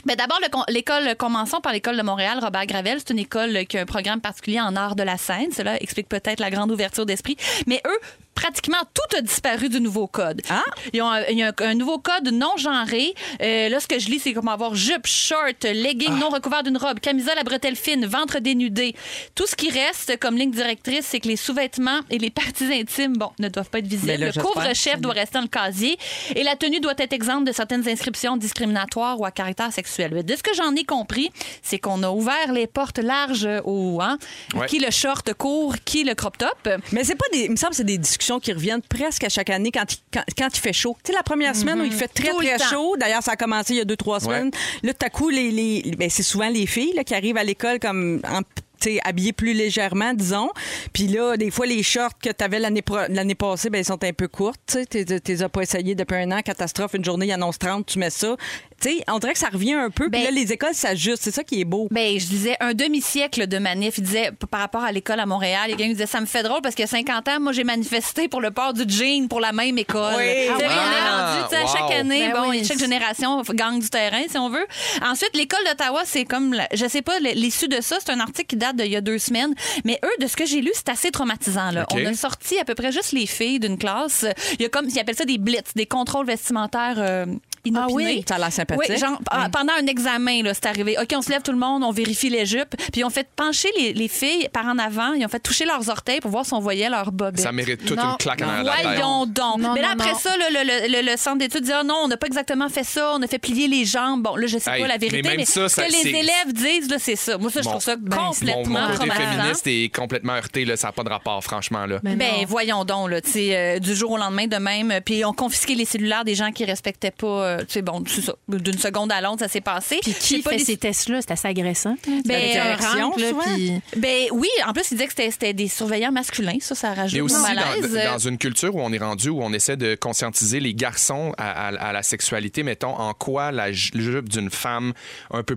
ben 0.05 0.17
D'abord, 0.17 0.41
l'école, 0.69 1.15
commençons 1.17 1.61
par 1.61 1.73
l'école 1.73 1.97
de 1.97 2.03
Montréal, 2.03 2.39
Robert 2.41 2.67
Gravel. 2.67 2.99
C'est 2.99 3.11
une 3.11 3.21
école 3.21 3.67
qui 3.67 3.79
a 3.79 3.83
un 3.83 3.87
programme 3.87 4.21
particulier 4.21 4.61
en 4.61 4.75
art 4.75 4.97
de 4.97 5.03
la 5.03 5.17
scène. 5.17 5.53
Cela 5.53 5.81
explique 5.81 6.09
peut-être 6.09 6.41
la 6.41 6.51
grande 6.51 6.73
ouverture 6.73 7.07
d'esprit. 7.07 7.37
Mais 7.67 7.81
eux, 7.87 7.99
pratiquement 8.35 8.79
tout 8.95 9.17
a 9.17 9.21
disparu 9.21 9.69
du 9.69 9.81
nouveau 9.81 10.07
code. 10.07 10.43
Ah? 10.51 10.63
Ils 10.93 11.03
ont 11.03 11.09
un, 11.11 11.23
il 11.27 11.39
y 11.39 11.43
a 11.43 11.49
un, 11.49 11.65
un 11.65 11.75
nouveau 11.75 11.99
code 11.99 12.29
non 12.33 12.57
genré. 12.57 13.15
Euh, 13.43 13.69
là, 13.69 13.81
ce 13.81 13.87
que 13.87 13.99
je 13.99 14.09
lis, 14.09 14.19
c'est 14.21 14.33
comme 14.33 14.49
avoir 14.49 14.75
jupe, 14.75 15.07
short, 15.07 15.65
legging 15.65 16.19
non 16.19 16.29
recouvert 16.29 16.63
d'une 16.63 16.77
robe, 16.77 17.01
camisole 17.01 17.39
à 17.39 17.45
bretelles 17.45 17.77
fines, 17.77 18.07
ventre 18.07 18.39
dénudé. 18.39 18.95
Tout 19.35 19.47
ce 19.47 19.55
qui 19.57 19.71
reste 19.71 20.19
comme 20.19 20.37
ligne 20.37 20.51
directrice, 20.51 21.07
c'est 21.07 21.21
que 21.21 21.29
les 21.29 21.37
sous-vêtements 21.37 22.01
et 22.11 22.19
les 22.19 22.31
parties 22.31 22.73
intimes, 22.73 23.17
bon, 23.17 23.31
ne 23.39 23.49
doivent 23.49 23.71
pas 23.71 23.79
être 23.79 23.87
visibles. 23.87 24.13
Là, 24.13 24.31
le 24.35 24.43
couvre-chef 24.43 25.01
doit 25.01 25.13
rester 25.13 25.35
dans 25.39 25.43
le 25.43 25.49
casier 25.49 25.99
et 26.35 26.43
la 26.43 26.57
tenue 26.57 26.81
doit 26.81 26.95
être 26.99 27.13
exempte 27.13 27.47
de 27.47 27.53
certaines 27.53 27.89
inscriptions 27.89 28.37
discriminatoires 28.37 29.21
ou 29.21 29.25
à 29.25 29.31
caractère 29.31 29.73
sexuel. 29.73 30.11
Mais 30.15 30.23
De 30.23 30.35
ce 30.37 30.43
que 30.43 30.55
j'en 30.55 30.75
ai 30.75 30.85
compris, 30.85 31.31
c'est 31.63 31.79
qu'on 31.79 32.03
a 32.03 32.11
ouvert 32.11 32.53
les 32.53 32.67
portes 32.67 32.99
larges 32.99 33.49
au 33.65 34.01
hein, 34.01 34.19
Ouais. 34.55 34.67
qui 34.67 34.79
le 34.79 34.91
short 34.91 35.33
court, 35.35 35.75
qui 35.85 36.05
le 36.05 36.15
crop 36.15 36.37
top. 36.39 36.69
Mais 36.93 37.05
c'est 37.05 37.15
pas 37.15 37.25
des. 37.33 37.45
Il 37.45 37.51
me 37.53 37.57
semble 37.57 37.71
que 37.71 37.77
c'est 37.77 37.85
des 37.85 37.99
discussions 37.99 38.22
qui 38.41 38.53
reviennent 38.53 38.83
presque 38.83 39.25
à 39.25 39.29
chaque 39.29 39.51
année 39.51 39.71
quand 39.71 39.93
il, 39.93 39.97
quand, 40.13 40.23
quand 40.39 40.49
il 40.53 40.61
fait 40.61 40.73
chaud. 40.73 40.97
Tu 41.05 41.11
sais, 41.13 41.17
la 41.17 41.23
première 41.23 41.55
semaine 41.57 41.81
où 41.81 41.85
il 41.85 41.93
fait 41.93 42.09
très, 42.09 42.31
Tout 42.31 42.39
très 42.39 42.59
chaud. 42.71 42.97
D'ailleurs, 42.99 43.23
ça 43.23 43.33
a 43.33 43.37
commencé 43.37 43.75
il 43.75 43.79
y 43.79 43.81
a 43.81 43.85
deux, 43.85 43.97
trois 43.97 44.21
semaines. 44.21 44.51
Là, 44.83 44.93
tout 44.95 45.07
à 45.07 45.11
coup, 45.11 45.29
les, 45.29 45.51
les, 45.51 45.83
ben, 45.97 46.09
c'est 46.11 46.23
souvent 46.23 46.49
les 46.49 46.67
filles 46.67 46.93
là, 46.95 47.05
qui 47.05 47.15
arrivent 47.15 47.37
à 47.37 47.45
l'école 47.45 47.79
comme 47.79 48.21
en 48.29 48.41
tu 48.81 48.95
sais, 48.95 49.01
habillées 49.05 49.33
plus 49.33 49.53
légèrement, 49.53 50.13
disons. 50.13 50.51
Puis 50.93 51.07
là, 51.07 51.37
des 51.37 51.53
fois, 51.53 51.67
les 51.67 51.85
shorts 51.85 52.19
que 52.21 52.31
tu 52.31 52.43
avais 52.45 52.59
l'année, 52.59 52.83
pro- 52.83 53.07
l'année 53.09 53.37
passée, 53.37 53.71
ben, 53.71 53.79
ils 53.79 53.85
sont 53.85 54.03
un 54.03 54.13
peu 54.13 54.27
courtes. 54.27 54.77
Tu 54.91 55.05
les 55.29 55.43
as 55.45 55.49
pas 55.49 55.63
essayés 55.63 55.95
depuis 55.95 56.17
un 56.17 56.33
an. 56.33 56.41
Catastrophe, 56.43 56.95
une 56.95 57.05
journée, 57.05 57.27
il 57.27 57.33
annonce 57.33 57.61
30, 57.61 57.87
tu 57.87 58.01
mets 58.01 58.11
ça. 58.11 58.37
Tu 58.83 58.89
sais, 58.99 59.05
on 59.09 59.19
dirait 59.19 59.33
que 59.35 59.39
ça 59.39 59.49
revient 59.49 59.75
un 59.75 59.91
peu. 59.91 60.11
Puis 60.11 60.21
Ben- 60.21 60.25
là, 60.25 60.31
les 60.33 60.53
écoles 60.53 60.75
s'ajustent. 60.75 61.23
C'est 61.23 61.31
ça 61.31 61.45
qui 61.45 61.61
est 61.61 61.65
beau. 61.65 61.87
Ben, 61.91 62.19
je 62.19 62.27
disais 62.27 62.57
un 62.61 62.75
demi-siècle 62.75 63.47
de 63.47 63.59
manif. 63.59 63.99
Il 63.99 64.05
disait, 64.05 64.31
par 64.51 64.61
rapport 64.61 64.83
à 64.83 64.91
l'école 64.93 65.21
à 65.21 65.27
Montréal, 65.27 65.63
il 65.67 65.71
y 65.71 65.75
a 65.75 65.77
quelqu'un 65.77 65.91
qui 65.91 65.95
disait, 65.97 66.07
ça 66.07 66.21
me 66.21 66.27
fait 66.27 66.43
drôle 66.43 66.61
parce 66.63 66.75
qu'il 66.75 66.83
y 66.83 66.89
a 66.89 66.89
50 66.89 67.29
ans, 67.29 67.41
moi, 67.41 67.53
j'ai 67.53 67.65
manifesté 67.65 68.29
pour 68.29 68.41
le 68.41 68.51
port 68.51 68.73
du 68.73 68.83
jean 68.89 69.29
pour 69.29 69.41
la 69.41 69.53
même 69.53 69.79
école. 69.79 70.15
Oui. 70.17 70.25
Ah 70.49 70.55
on 70.57 70.59
est 70.59 70.67
ouais. 70.67 71.61
rendu, 71.61 71.73
chaque 71.73 71.93
année, 71.93 72.29
Ben 72.33 72.43
bon, 72.43 72.51
oui. 72.51 72.65
chaque 72.65 72.79
génération 72.79 73.41
gagne 73.53 73.79
du 73.81 73.89
terrain, 73.89 74.23
si 74.29 74.37
on 74.37 74.49
veut. 74.51 74.67
Ensuite, 75.05 75.31
l'école 75.37 75.61
d'Ottawa, 75.67 76.03
c'est 76.05 76.25
comme, 76.25 76.53
la- 76.55 76.69
je 76.73 76.87
sais 76.89 77.03
pas, 77.03 77.21
l'issue 77.21 77.69
de 77.69 77.81
ça, 77.81 77.99
c'est 78.05 78.11
un 78.13 78.21
article 78.21 78.47
qui 78.49 78.57
date 78.57 78.77
d'il 78.77 78.89
y 78.91 78.97
a 78.97 79.01
deux 79.01 79.19
semaines, 79.19 79.55
mais 79.85 79.99
eux, 80.05 80.23
de 80.23 80.27
ce 80.27 80.37
que 80.37 80.45
j'ai 80.47 80.61
lu, 80.61 80.71
c'est 80.75 80.89
assez 80.89 81.11
traumatisant, 81.11 81.71
là. 81.71 81.87
On 81.93 82.05
a 82.05 82.15
sorti 82.15 82.59
à 82.59 82.65
peu 82.65 82.75
près 82.75 82.91
juste 82.91 83.13
les 83.13 83.27
filles 83.27 83.61
d'une 83.61 83.79
classe. 83.79 84.27
Il 84.59 84.63
y 84.63 84.65
a 84.65 84.69
comme, 84.69 84.87
ils 84.89 84.99
appellent 84.99 85.15
ça 85.17 85.25
des 85.25 85.39
blitz, 85.39 85.73
des 85.77 85.87
contrôles 85.87 86.27
vestimentaires, 86.27 86.97
euh, 86.99 87.27
Ah 87.77 87.87
oui, 87.91 88.25
ça 88.29 88.35
a 88.35 88.39
l'air 88.39 88.53
sympathique. 88.53 88.85
Oui, 88.91 88.99
genre, 88.99 89.19
ah, 89.31 89.49
pendant 89.53 89.73
un 89.81 89.87
examen, 89.87 90.43
là, 90.43 90.53
c'est 90.55 90.67
arrivé. 90.67 90.97
OK, 91.01 91.09
on 91.15 91.23
se 91.23 91.31
lève 91.31 91.43
tout 91.43 91.53
le 91.53 91.59
monde, 91.59 91.85
on 91.85 91.93
vérifie 91.93 92.29
les 92.29 92.45
jupes. 92.45 92.75
Puis 92.77 93.03
ils 93.03 93.05
ont 93.05 93.11
fait 93.11 93.29
pencher 93.37 93.69
les, 93.79 93.93
les 93.93 94.09
filles 94.09 94.49
par 94.53 94.67
en 94.67 94.79
avant. 94.79 95.13
Ils 95.13 95.25
ont 95.25 95.29
fait 95.29 95.39
toucher 95.39 95.65
leurs 95.65 95.89
orteils 95.89 96.21
pour 96.21 96.31
voir 96.33 96.45
si 96.45 96.53
on 96.55 96.61
voyait 96.61 96.89
leurs 96.89 97.13
bobettes. 97.13 97.41
Ça 97.41 97.53
mérite 97.53 97.85
toute 97.85 97.97
Non. 97.97 98.13
une 98.13 98.17
claque 98.17 98.43
en 98.43 98.49
arrière 98.49 98.63
de 98.63 98.67
la 98.69 98.75
tête. 98.77 98.85
Voyons 99.01 99.27
donc. 99.27 99.59
Non, 99.59 99.75
Mais 99.75 99.81
là, 99.83 99.89
non, 99.89 99.93
après 99.95 100.13
non. 100.13 100.19
ça, 100.19 100.37
là, 100.37 100.47
le, 100.51 100.89
le- 100.89 100.93
le- 101.03 101.11
le 101.13 101.17
centre 101.17 101.39
d'études 101.39 101.63
dit 101.65 101.73
Ah 101.73 101.85
non, 101.85 101.95
on 102.05 102.09
n'a 102.09 102.17
pas 102.17 102.27
exactement 102.27 102.69
fait 102.69 102.85
ça, 102.85 103.13
on 103.15 103.23
a 103.23 103.27
fait 103.29 103.39
plier 103.39 103.69
les 103.69 103.85
jambes. 103.85 104.23
Bon, 104.23 104.35
là, 104.37 104.47
je 104.49 104.59
sais 104.59 104.71
Hey, 104.71 104.83
pas 104.83 104.89
la 104.89 104.99
vérité, 104.99 105.23
mais 105.23 105.31
mais, 105.31 105.37
même 105.39 105.47
ça, 105.47 105.69
ce 105.69 105.75
ça, 105.77 105.85
que 105.87 105.93
les 105.93 105.99
c'est- 105.99 106.09
élèves 106.11 106.53
disent, 106.53 106.91
là, 106.91 106.97
c'est 106.99 107.17
ça. 107.17 107.39
Moi, 107.39 107.51
ça, 107.51 107.61
je 107.61 107.65
Bon. 107.67 107.71
trouve 107.73 107.83
ça 107.83 107.97
Ben, 107.97 108.17
complètement 108.17 108.89
mon 108.89 108.97
côté 108.97 109.11
féministe 109.11 109.67
est 109.67 109.95
complètement 109.95 110.33
heurté, 110.35 110.65
là, 110.65 110.77
ça 110.77 110.89
n'a 110.89 110.93
pas 110.93 111.05
de 111.05 111.11
rapport, 111.11 111.43
franchement. 111.45 111.87
Là. 111.87 112.01
Ben 112.03 112.17
Ben 112.17 112.45
voyons 112.47 112.85
donc 112.85 113.09
là, 113.11 113.21
tu 113.21 113.31
sais, 113.31 113.57
euh, 113.57 113.79
du 113.79 113.95
jour 113.95 114.11
au 114.13 114.17
lendemain 114.19 114.47
de 114.47 114.57
même, 114.57 114.91
euh, 114.91 115.01
puis 115.05 115.25
on 115.25 115.33
confisqué 115.33 115.75
les 115.75 115.85
cellulaires 115.85 116.25
des 116.25 116.35
gens 116.35 116.51
qui 116.53 116.65
respectaient 116.65 117.11
pas 117.13 117.27
euh, 117.53 117.59
tu 117.61 117.75
sais, 117.75 117.83
bon, 117.83 118.03
c'est 118.07 118.23
ça. 118.23 118.35
D'une 118.49 118.79
seconde 118.79 119.13
à 119.13 119.21
l'autre, 119.21 119.41
ça 119.41 119.49
s'est 119.49 119.61
passé. 119.61 119.99
Puis 120.03 120.15
qui 120.15 120.39
pas 120.43 120.51
fait 120.51 120.57
des- 120.59 120.65
ces 120.65 120.77
tests-là? 120.77 121.21
C'est 121.21 121.31
assez 121.33 121.49
agressant. 121.49 121.97
Ben, 122.25 122.77
rentre, 122.81 123.19
là, 123.21 123.31
puis- 123.45 123.81
Ben 123.97 124.27
oui, 124.33 124.49
en 124.67 124.73
plus, 124.73 124.91
il 124.91 124.95
disait 124.95 125.05
que 125.07 125.13
c'était- 125.13 125.31
c'était 125.31 125.53
des 125.53 125.69
surveillants 125.69 126.13
masculins. 126.13 126.57
Ça, 126.61 126.75
ça 126.75 126.95
rajoute 126.95 127.15
Mais 127.15 127.21
aussi 127.21 127.35
dans, 127.35 127.43
malaise. 127.43 127.99
dans 128.13 128.19
une 128.19 128.39
culture 128.39 128.75
où 128.75 128.81
on 128.81 128.93
est 128.93 128.99
rendu, 128.99 129.29
où 129.29 129.43
on 129.43 129.53
essaie 129.53 129.77
de 129.77 129.95
conscientiser 129.95 130.61
les 130.61 130.75
garçons 130.75 131.33
à, 131.39 131.69
à- 131.69 131.89
à 131.89 131.93
la 131.93 132.03
sexualité, 132.03 132.63
mettons, 132.63 132.95
en 132.99 133.15
quoi 133.15 133.53
la 133.53 133.73
ju- 133.73 133.91
jupe 133.95 134.29
d'une 134.29 134.51
femme, 134.51 134.93
un 135.33 135.43
peu, 135.43 135.57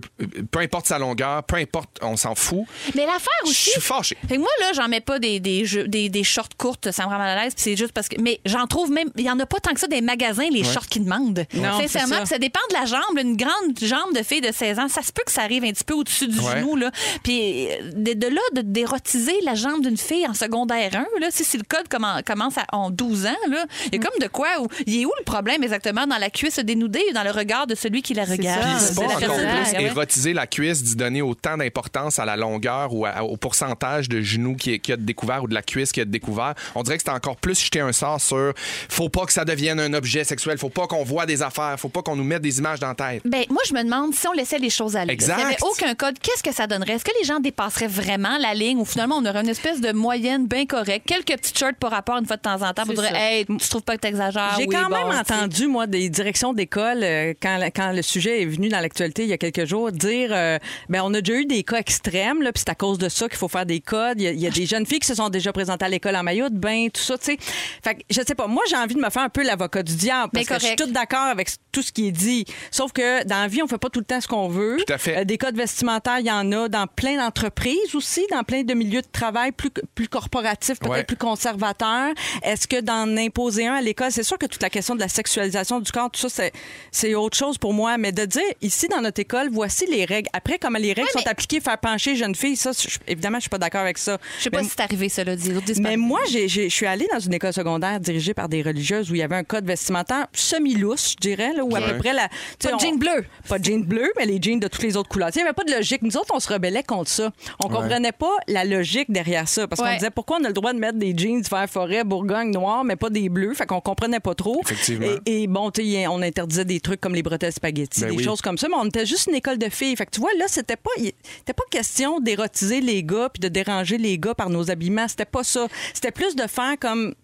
peu 0.50 0.60
importe 0.60 0.86
sa 0.86 0.98
longueur, 0.98 1.42
peu 1.44 1.56
importe, 1.56 1.98
on 2.02 2.16
s'en 2.16 2.34
fout. 2.34 2.64
Mais 2.94 3.06
l'affaire 3.06 3.28
Je 3.44 3.50
aussi. 3.50 3.70
suis 3.70 3.80
fâché. 3.80 4.16
Fait 4.28 4.36
que 4.36 4.40
moi, 4.40 4.48
là, 4.60 4.72
j'en 4.74 4.88
mets 4.88 5.00
pas 5.00 5.18
des, 5.18 5.40
des, 5.40 5.64
jeux- 5.64 5.88
des, 5.88 6.08
des 6.08 6.24
shorts 6.24 6.48
courtes, 6.56 6.90
ça 6.90 7.04
me 7.04 7.08
rend 7.10 7.18
mal 7.18 7.38
à 7.38 7.44
l'aise, 7.44 7.54
puis 7.54 7.62
c'est 7.62 7.76
juste 7.76 7.92
parce 7.92 8.08
que. 8.08 8.20
Mais 8.20 8.40
j'en 8.44 8.66
trouve 8.66 8.90
même. 8.90 9.10
Il 9.16 9.24
y 9.24 9.30
en 9.30 9.38
a 9.40 9.46
pas 9.46 9.60
tant 9.60 9.72
que 9.72 9.80
ça 9.80 9.86
des 9.86 10.00
magasins, 10.00 10.48
les 10.50 10.64
shorts 10.64 10.86
qui 10.86 11.00
demandent. 11.00 11.44
Non, 11.54 11.78
Sincèrement, 11.88 12.24
ça. 12.24 12.34
ça 12.34 12.38
dépend 12.38 12.60
de 12.70 12.74
la 12.74 12.84
jambe. 12.84 13.18
Une 13.20 13.36
grande 13.36 13.78
jambe 13.80 14.14
de 14.14 14.22
fille 14.22 14.40
de 14.40 14.52
16 14.52 14.78
ans, 14.78 14.88
ça 14.88 15.02
se 15.02 15.12
peut 15.12 15.22
que 15.24 15.32
ça 15.32 15.42
arrive 15.42 15.64
un 15.64 15.72
petit 15.72 15.84
peu 15.84 15.94
au-dessus 15.94 16.28
du 16.28 16.38
Ouais. 16.40 16.58
genou, 16.60 16.76
là. 16.76 16.90
Puis 17.22 17.66
euh, 17.68 17.90
de, 17.94 18.12
de 18.12 18.26
là, 18.28 18.40
de 18.54 18.60
d'érotiser 18.62 19.34
la 19.44 19.54
jambe 19.54 19.82
d'une 19.82 19.96
fille 19.96 20.26
en 20.26 20.34
secondaire 20.34 20.90
1, 20.94 21.20
là, 21.20 21.28
si, 21.30 21.44
si 21.44 21.56
le 21.56 21.64
code 21.68 21.86
commen- 21.88 22.22
commence 22.24 22.58
à 22.58 22.64
en 22.72 22.90
12 22.90 23.26
ans, 23.26 23.34
là, 23.50 23.64
il 23.86 23.94
y 23.94 23.98
a 23.98 24.02
comme 24.06 24.18
de 24.20 24.28
quoi. 24.28 24.48
Où, 24.60 24.68
il 24.86 25.02
est 25.02 25.04
où 25.06 25.12
le 25.18 25.24
problème 25.24 25.62
exactement? 25.62 26.06
Dans 26.06 26.18
la 26.18 26.30
cuisse 26.30 26.58
dénudée 26.58 27.02
ou 27.10 27.12
dans 27.14 27.22
le 27.24 27.30
regard 27.30 27.66
de 27.66 27.74
celui 27.74 28.02
qui 28.02 28.14
la 28.14 28.24
regarde? 28.24 28.78
c'est 28.80 28.94
pas 28.94 29.02
encore 29.06 29.36
plus 29.36 29.74
érotiser 29.80 30.32
la 30.32 30.46
cuisse, 30.46 30.82
d'y 30.82 30.96
donner 30.96 31.22
autant 31.22 31.56
d'importance 31.56 32.18
à 32.18 32.24
la 32.24 32.36
longueur 32.36 32.92
ou 32.94 33.06
à- 33.06 33.22
au 33.22 33.36
pourcentage 33.36 34.08
de 34.08 34.20
genoux 34.20 34.56
qui, 34.56 34.78
qui 34.80 34.92
a 34.92 34.96
de 34.96 35.02
découvert 35.02 35.42
ou 35.44 35.48
de 35.48 35.54
la 35.54 35.62
cuisse 35.62 35.92
qui 35.92 36.00
a 36.00 36.04
de 36.04 36.10
découvert. 36.10 36.54
On 36.74 36.82
dirait 36.82 36.96
que 36.98 37.02
c'est 37.04 37.10
encore 37.10 37.36
plus 37.36 37.60
jeter 37.62 37.80
un 37.80 37.92
sort 37.92 38.20
sur 38.20 38.52
faut 38.88 39.08
pas 39.08 39.26
que 39.26 39.32
ça 39.32 39.44
devienne 39.44 39.80
un 39.80 39.92
objet 39.94 40.24
sexuel, 40.24 40.58
faut 40.58 40.68
pas 40.70 40.86
qu'on 40.86 41.04
voit 41.04 41.26
des 41.26 41.42
affaires, 41.42 41.75
faut 41.76 41.88
pas 41.88 42.02
qu'on 42.02 42.16
nous 42.16 42.24
mette 42.24 42.42
des 42.42 42.58
images 42.58 42.80
dans 42.80 42.88
la 42.88 42.94
tête. 42.94 43.22
Ben, 43.24 43.44
moi, 43.50 43.62
je 43.68 43.74
me 43.74 43.82
demande 43.82 44.14
si 44.14 44.26
on 44.28 44.32
laissait 44.32 44.58
les 44.58 44.70
choses 44.70 44.96
aller. 44.96 45.12
Exact. 45.12 45.36
S'il 45.36 45.46
n'y 45.46 45.52
avait 45.52 45.62
aucun 45.62 45.94
code, 45.94 46.18
qu'est-ce 46.18 46.42
que 46.42 46.52
ça 46.52 46.66
donnerait? 46.66 46.94
Est-ce 46.94 47.04
que 47.04 47.12
les 47.18 47.24
gens 47.24 47.40
dépasseraient 47.40 47.86
vraiment 47.86 48.38
la 48.38 48.54
ligne 48.54 48.78
ou 48.78 48.84
finalement 48.84 49.16
on 49.16 49.24
aurait 49.26 49.40
une 49.40 49.48
espèce 49.48 49.80
de 49.80 49.92
moyenne 49.92 50.46
bien 50.46 50.66
correcte? 50.66 51.06
Quelques 51.06 51.38
petites 51.40 51.58
shirts 51.58 51.76
par 51.78 51.90
rapport 51.90 52.16
une 52.16 52.26
fois 52.26 52.36
de 52.36 52.42
temps 52.42 52.62
en 52.62 52.72
temps. 52.72 52.84
Direz, 52.84 53.08
ça. 53.08 53.20
hey, 53.20 53.46
tu 53.46 53.68
trouves 53.68 53.82
pas 53.82 53.96
que 53.96 54.00
t'exagères? 54.00 54.54
J'ai 54.58 54.66
Oui, 54.66 54.74
quand 54.74 54.88
bon, 54.88 54.96
même 55.08 55.18
entendu, 55.18 55.66
moi, 55.66 55.86
des 55.86 56.08
directions 56.08 56.52
d'école, 56.52 57.02
euh, 57.02 57.34
quand, 57.40 57.58
quand 57.74 57.92
le 57.92 58.02
sujet 58.02 58.42
est 58.42 58.46
venu 58.46 58.68
dans 58.68 58.80
l'actualité 58.80 59.24
il 59.24 59.28
y 59.28 59.32
a 59.32 59.38
quelques 59.38 59.66
jours, 59.66 59.92
dire 59.92 60.30
euh, 60.32 60.58
ben 60.88 61.02
on 61.04 61.12
a 61.14 61.20
déjà 61.20 61.40
eu 61.40 61.46
des 61.46 61.62
cas 61.62 61.78
extrêmes, 61.78 62.42
là, 62.42 62.52
puis 62.52 62.62
c'est 62.64 62.70
à 62.70 62.74
cause 62.74 62.98
de 62.98 63.08
ça 63.08 63.28
qu'il 63.28 63.38
faut 63.38 63.48
faire 63.48 63.66
des 63.66 63.80
codes. 63.80 64.20
Il 64.20 64.24
y 64.24 64.28
a, 64.28 64.30
il 64.32 64.40
y 64.40 64.46
a 64.46 64.50
des 64.50 64.66
jeunes 64.66 64.86
filles 64.86 65.00
qui 65.00 65.08
se 65.08 65.14
sont 65.14 65.28
déjà 65.28 65.52
présentées 65.52 65.84
à 65.84 65.88
l'école 65.88 66.16
en 66.16 66.22
maillot 66.22 66.48
de 66.48 66.56
bain, 66.58 66.88
tout 66.92 67.00
ça, 67.00 67.18
tu 67.18 67.24
sais. 67.26 67.38
Fait 67.82 67.94
que, 67.96 68.00
je 68.10 68.20
sais 68.26 68.34
pas, 68.34 68.46
moi, 68.46 68.62
j'ai 68.68 68.76
envie 68.76 68.94
de 68.94 69.00
me 69.00 69.10
faire 69.10 69.22
un 69.22 69.28
peu 69.28 69.42
l'avocat 69.42 69.82
du 69.82 69.94
diable, 69.94 70.30
parce 70.32 70.48
Mais 70.48 70.56
que 70.56 70.60
je 70.60 70.66
suis 70.66 70.76
toute 70.76 70.92
d'accord 70.92 71.26
avec 71.26 71.48
tout 71.72 71.82
ce 71.82 71.92
qui 71.92 72.08
est 72.08 72.12
dit. 72.12 72.44
Sauf 72.70 72.92
que 72.92 73.24
dans 73.24 73.40
la 73.42 73.48
vie, 73.48 73.62
on 73.62 73.66
fait 73.66 73.76
pas 73.78 73.90
tout 73.90 73.98
le 74.00 74.04
temps 74.06 74.20
ce 74.20 74.26
qu'on 74.28 74.48
veut. 74.48 74.78
Tout 74.86 74.92
à 74.92 74.98
fait. 74.98 75.18
Euh, 75.18 75.24
des 75.24 75.36
codes 75.38 75.56
vestimentaires, 75.56 76.20
il 76.20 76.26
y 76.26 76.30
en 76.30 76.50
a 76.52 76.68
dans 76.68 76.86
plein 76.86 77.16
d'entreprises 77.18 77.94
aussi, 77.94 78.24
dans 78.30 78.42
plein 78.44 78.62
de 78.62 78.72
milieux 78.74 79.02
de 79.02 79.06
travail 79.12 79.52
plus, 79.52 79.70
plus 79.94 80.08
corporatifs, 80.08 80.78
peut-être 80.78 80.90
Ouais. 80.92 81.04
plus 81.04 81.16
conservateurs. 81.16 82.12
Est-ce 82.42 82.66
que 82.66 82.80
d'en 82.80 83.16
imposer 83.16 83.66
un 83.66 83.74
à 83.74 83.82
l'école, 83.82 84.10
c'est 84.10 84.22
sûr 84.22 84.38
que 84.38 84.46
toute 84.46 84.62
la 84.62 84.70
question 84.70 84.94
de 84.94 85.00
la 85.00 85.08
sexualisation 85.08 85.80
du 85.80 85.92
corps, 85.92 86.10
tout 86.10 86.20
ça, 86.20 86.28
c'est, 86.30 86.52
c'est 86.90 87.14
autre 87.14 87.36
chose 87.36 87.58
pour 87.58 87.72
moi. 87.74 87.98
Mais 87.98 88.12
de 88.12 88.24
dire, 88.24 88.42
ici, 88.62 88.88
dans 88.88 89.00
notre 89.00 89.20
école, 89.20 89.48
voici 89.52 89.84
les 89.86 90.04
règles. 90.04 90.28
Après, 90.32 90.58
comment 90.58 90.78
les 90.78 90.92
règles 90.94 91.08
Ouais, 91.14 91.20
sont 91.22 91.28
appliquées, 91.28 91.60
faire 91.60 91.78
pencher 91.78 92.12
les 92.12 92.16
jeunes 92.16 92.34
filles, 92.34 92.56
ça, 92.56 92.70
je- 92.72 92.98
évidemment, 93.06 93.36
je 93.36 93.42
suis 93.42 93.50
pas 93.50 93.58
d'accord 93.58 93.82
avec 93.82 93.98
ça. 93.98 94.18
Je 94.38 94.44
sais 94.44 94.50
pas 94.50 94.58
Mais- 94.58 94.64
si 94.64 94.70
c'est 94.70 94.80
arrivé, 94.80 95.08
dis- 95.36 95.52
dis- 95.74 95.80
mais 95.80 95.96
moi, 95.96 96.20
je 96.30 96.68
suis 96.68 96.86
allée 96.86 97.06
dans 97.12 97.18
une 97.20 97.34
école 97.34 97.52
secondaire 97.52 98.00
dirigée 98.00 98.32
par 98.34 98.48
des 98.48 98.62
religieuses 98.62 99.10
où 99.10 99.14
il 99.14 99.18
y 99.18 99.22
avait 99.22 99.36
un 99.36 99.44
code 99.44 99.66
vestimentaire 99.66 100.26
semi-lousse, 100.32 101.12
je 101.12 101.16
dirais, 101.16 101.45
là, 101.54 101.64
où 101.64 101.74
à 101.76 101.80
Ouais. 101.80 101.92
peu 101.92 101.98
près 101.98 102.12
la. 102.12 102.28
Pas 102.62 102.70
de 102.70 102.74
on- 102.74 102.78
jeans 102.78 102.98
bleus. 102.98 103.24
Pas 103.48 103.58
de 103.58 103.64
jeans 103.64 103.84
bleus, 103.84 104.10
mais 104.16 104.26
les 104.26 104.40
jeans 104.40 104.58
de 104.60 104.68
toutes 104.68 104.82
les 104.82 104.96
autres 104.96 105.08
couleurs. 105.08 105.30
Il 105.34 105.38
n'y 105.38 105.42
avait 105.44 105.52
pas 105.52 105.64
de 105.64 105.72
logique. 105.72 106.02
Nous 106.02 106.16
autres, 106.16 106.32
on 106.34 106.40
se 106.40 106.52
rebellait 106.52 106.82
contre 106.82 107.10
ça. 107.10 107.30
On 107.62 107.68
comprenait 107.68 108.12
pas 108.12 108.32
la 108.48 108.64
logique 108.64 109.10
derrière 109.10 109.48
ça. 109.48 109.66
Parce 109.68 109.80
qu'on 109.80 109.92
disait 109.94 110.10
pourquoi 110.10 110.38
on 110.40 110.44
a 110.44 110.48
le 110.48 110.54
droit 110.54 110.72
de 110.72 110.78
mettre 110.78 110.98
des 110.98 111.16
jeans 111.16 111.42
vert 111.42 111.68
forêt, 111.68 112.04
bourgogne, 112.04 112.50
noir, 112.50 112.84
mais 112.84 112.96
pas 112.96 113.10
des 113.10 113.28
bleus? 113.28 113.54
Fait 113.54 113.66
qu'on 113.66 113.80
comprenait 113.80 114.20
pas 114.20 114.34
trop. 114.34 114.60
Effectivement. 114.64 115.06
Et, 115.26 115.42
et 115.42 115.46
bon, 115.46 115.70
tu 115.70 115.82
sais, 115.84 116.06
on 116.06 116.22
interdisait 116.22 116.64
des 116.64 116.80
trucs 116.80 117.00
comme 117.00 117.14
les 117.14 117.22
bretelles 117.22 117.52
spaghetti, 117.52 118.00
Ben 118.02 118.10
des 118.10 118.16
oui. 118.16 118.24
choses 118.24 118.40
comme 118.40 118.58
ça. 118.58 118.68
Mais 118.68 118.76
on 118.78 118.86
était 118.86 119.06
juste 119.06 119.26
une 119.28 119.34
école 119.36 119.58
de 119.58 119.68
filles. 119.68 119.96
Fait 119.96 120.06
que 120.06 120.10
tu 120.12 120.20
vois, 120.20 120.30
là, 120.38 120.44
c'était 120.48 120.76
pas, 120.76 120.90
c'était 120.96 121.52
pas 121.52 121.62
question 121.70 122.20
d'érotiser 122.20 122.80
les 122.80 123.02
gars 123.02 123.28
puis 123.32 123.40
de 123.40 123.48
déranger 123.48 123.98
les 123.98 124.18
gars 124.18 124.34
par 124.34 124.50
nos 124.50 124.70
habillements. 124.70 125.08
C'était 125.08 125.24
pas 125.24 125.44
ça. 125.44 125.66
C'était 125.94 126.10
plus 126.10 126.34
de 126.36 126.46
faire 126.46 126.74
comme 126.80 127.14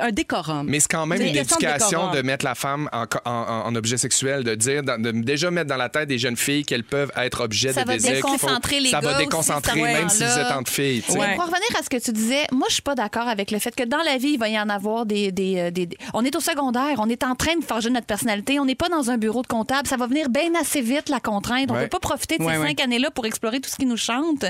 un 0.00 0.10
décorum. 0.12 0.66
Mais 0.68 0.78
c'est 0.80 0.88
quand 0.90 1.06
même 1.06 1.18
C'est 1.18 1.24
une 1.24 1.30
une 1.30 1.36
question 1.40 1.56
de 1.58 1.64
éducation 1.64 2.10
de 2.12 2.22
mettre 2.22 2.44
la 2.44 2.54
femme 2.54 2.88
en, 2.92 3.04
en- 3.24 3.30
en- 3.30 3.66
en 3.66 3.74
objet 3.74 3.96
sexuel, 3.96 4.44
de 4.44 4.54
dire, 4.54 4.82
de 4.82 5.10
déjà 5.10 5.50
mettre 5.50 5.68
dans 5.68 5.76
la 5.76 5.88
tête 5.88 6.08
des 6.08 6.18
jeunes 6.18 6.36
filles 6.36 6.64
qu'elles 6.64 6.84
peuvent 6.84 7.10
être 7.16 7.40
objet 7.42 7.72
Ça 7.72 7.82
de 7.82 7.88
va 7.88 7.94
désir. 7.94 8.12
qu'il 8.12 8.20
faut- 8.22 8.32
déconcentrer 8.32 8.80
les 8.80 8.90
Ça 8.90 9.00
gars 9.00 9.08
va 9.08 9.16
aussi, 9.16 9.24
déconcentrer, 9.26 9.72
ce 9.80 9.84
même 9.84 10.08
si 10.08 10.22
vous 10.24 10.38
êtes 10.38 10.52
entre 10.52 10.70
filles. 10.70 11.02
Ouais. 11.10 11.34
Pour 11.34 11.44
revenir 11.44 11.76
à 11.78 11.82
ce 11.82 11.90
que 11.90 11.96
tu 11.96 12.12
disais, 12.12 12.46
moi, 12.52 12.66
je 12.68 12.74
suis 12.74 12.82
pas 12.82 12.94
d'accord 12.94 13.26
avec 13.28 13.50
le 13.50 13.58
fait 13.58 13.74
que 13.74 13.82
dans 13.84 14.02
la 14.04 14.18
vie, 14.18 14.34
il 14.34 14.38
va 14.38 14.48
y 14.48 14.58
en 14.58 14.68
avoir 14.68 15.04
des, 15.06 15.32
des, 15.32 15.58
euh, 15.58 15.70
des- 15.70 15.86
des- 15.86 15.96
On 16.14 16.24
est 16.24 16.34
au 16.36 16.40
secondaire, 16.40 16.96
on 16.98 17.08
est 17.08 17.24
en 17.24 17.34
train 17.34 17.56
de 17.56 17.64
forger 17.64 17.90
notre 17.90 18.06
personnalité, 18.06 18.60
on 18.60 18.64
n'est 18.64 18.74
pas 18.76 18.88
dans 18.88 19.10
un 19.10 19.18
bureau 19.18 19.42
de 19.42 19.46
comptable. 19.48 19.88
Ça 19.88 19.96
va 19.96 20.06
venir 20.06 20.28
bien 20.30 20.54
assez 20.60 20.80
vite, 20.80 21.08
la 21.08 21.20
contrainte. 21.20 21.66
On 21.70 21.74
ne 21.74 21.78
Ouais. 21.78 21.84
peut 21.84 21.98
pas 21.98 22.08
profiter 22.08 22.38
de 22.38 22.42
ces 22.42 22.48
Ouais, 22.48 22.66
cinq 22.68 22.80
années-là 22.80 23.10
pour 23.10 23.26
explorer 23.26 23.60
tout 23.60 23.68
ce 23.70 23.76
qui 23.76 23.86
nous 23.86 23.96
chante. 23.96 24.44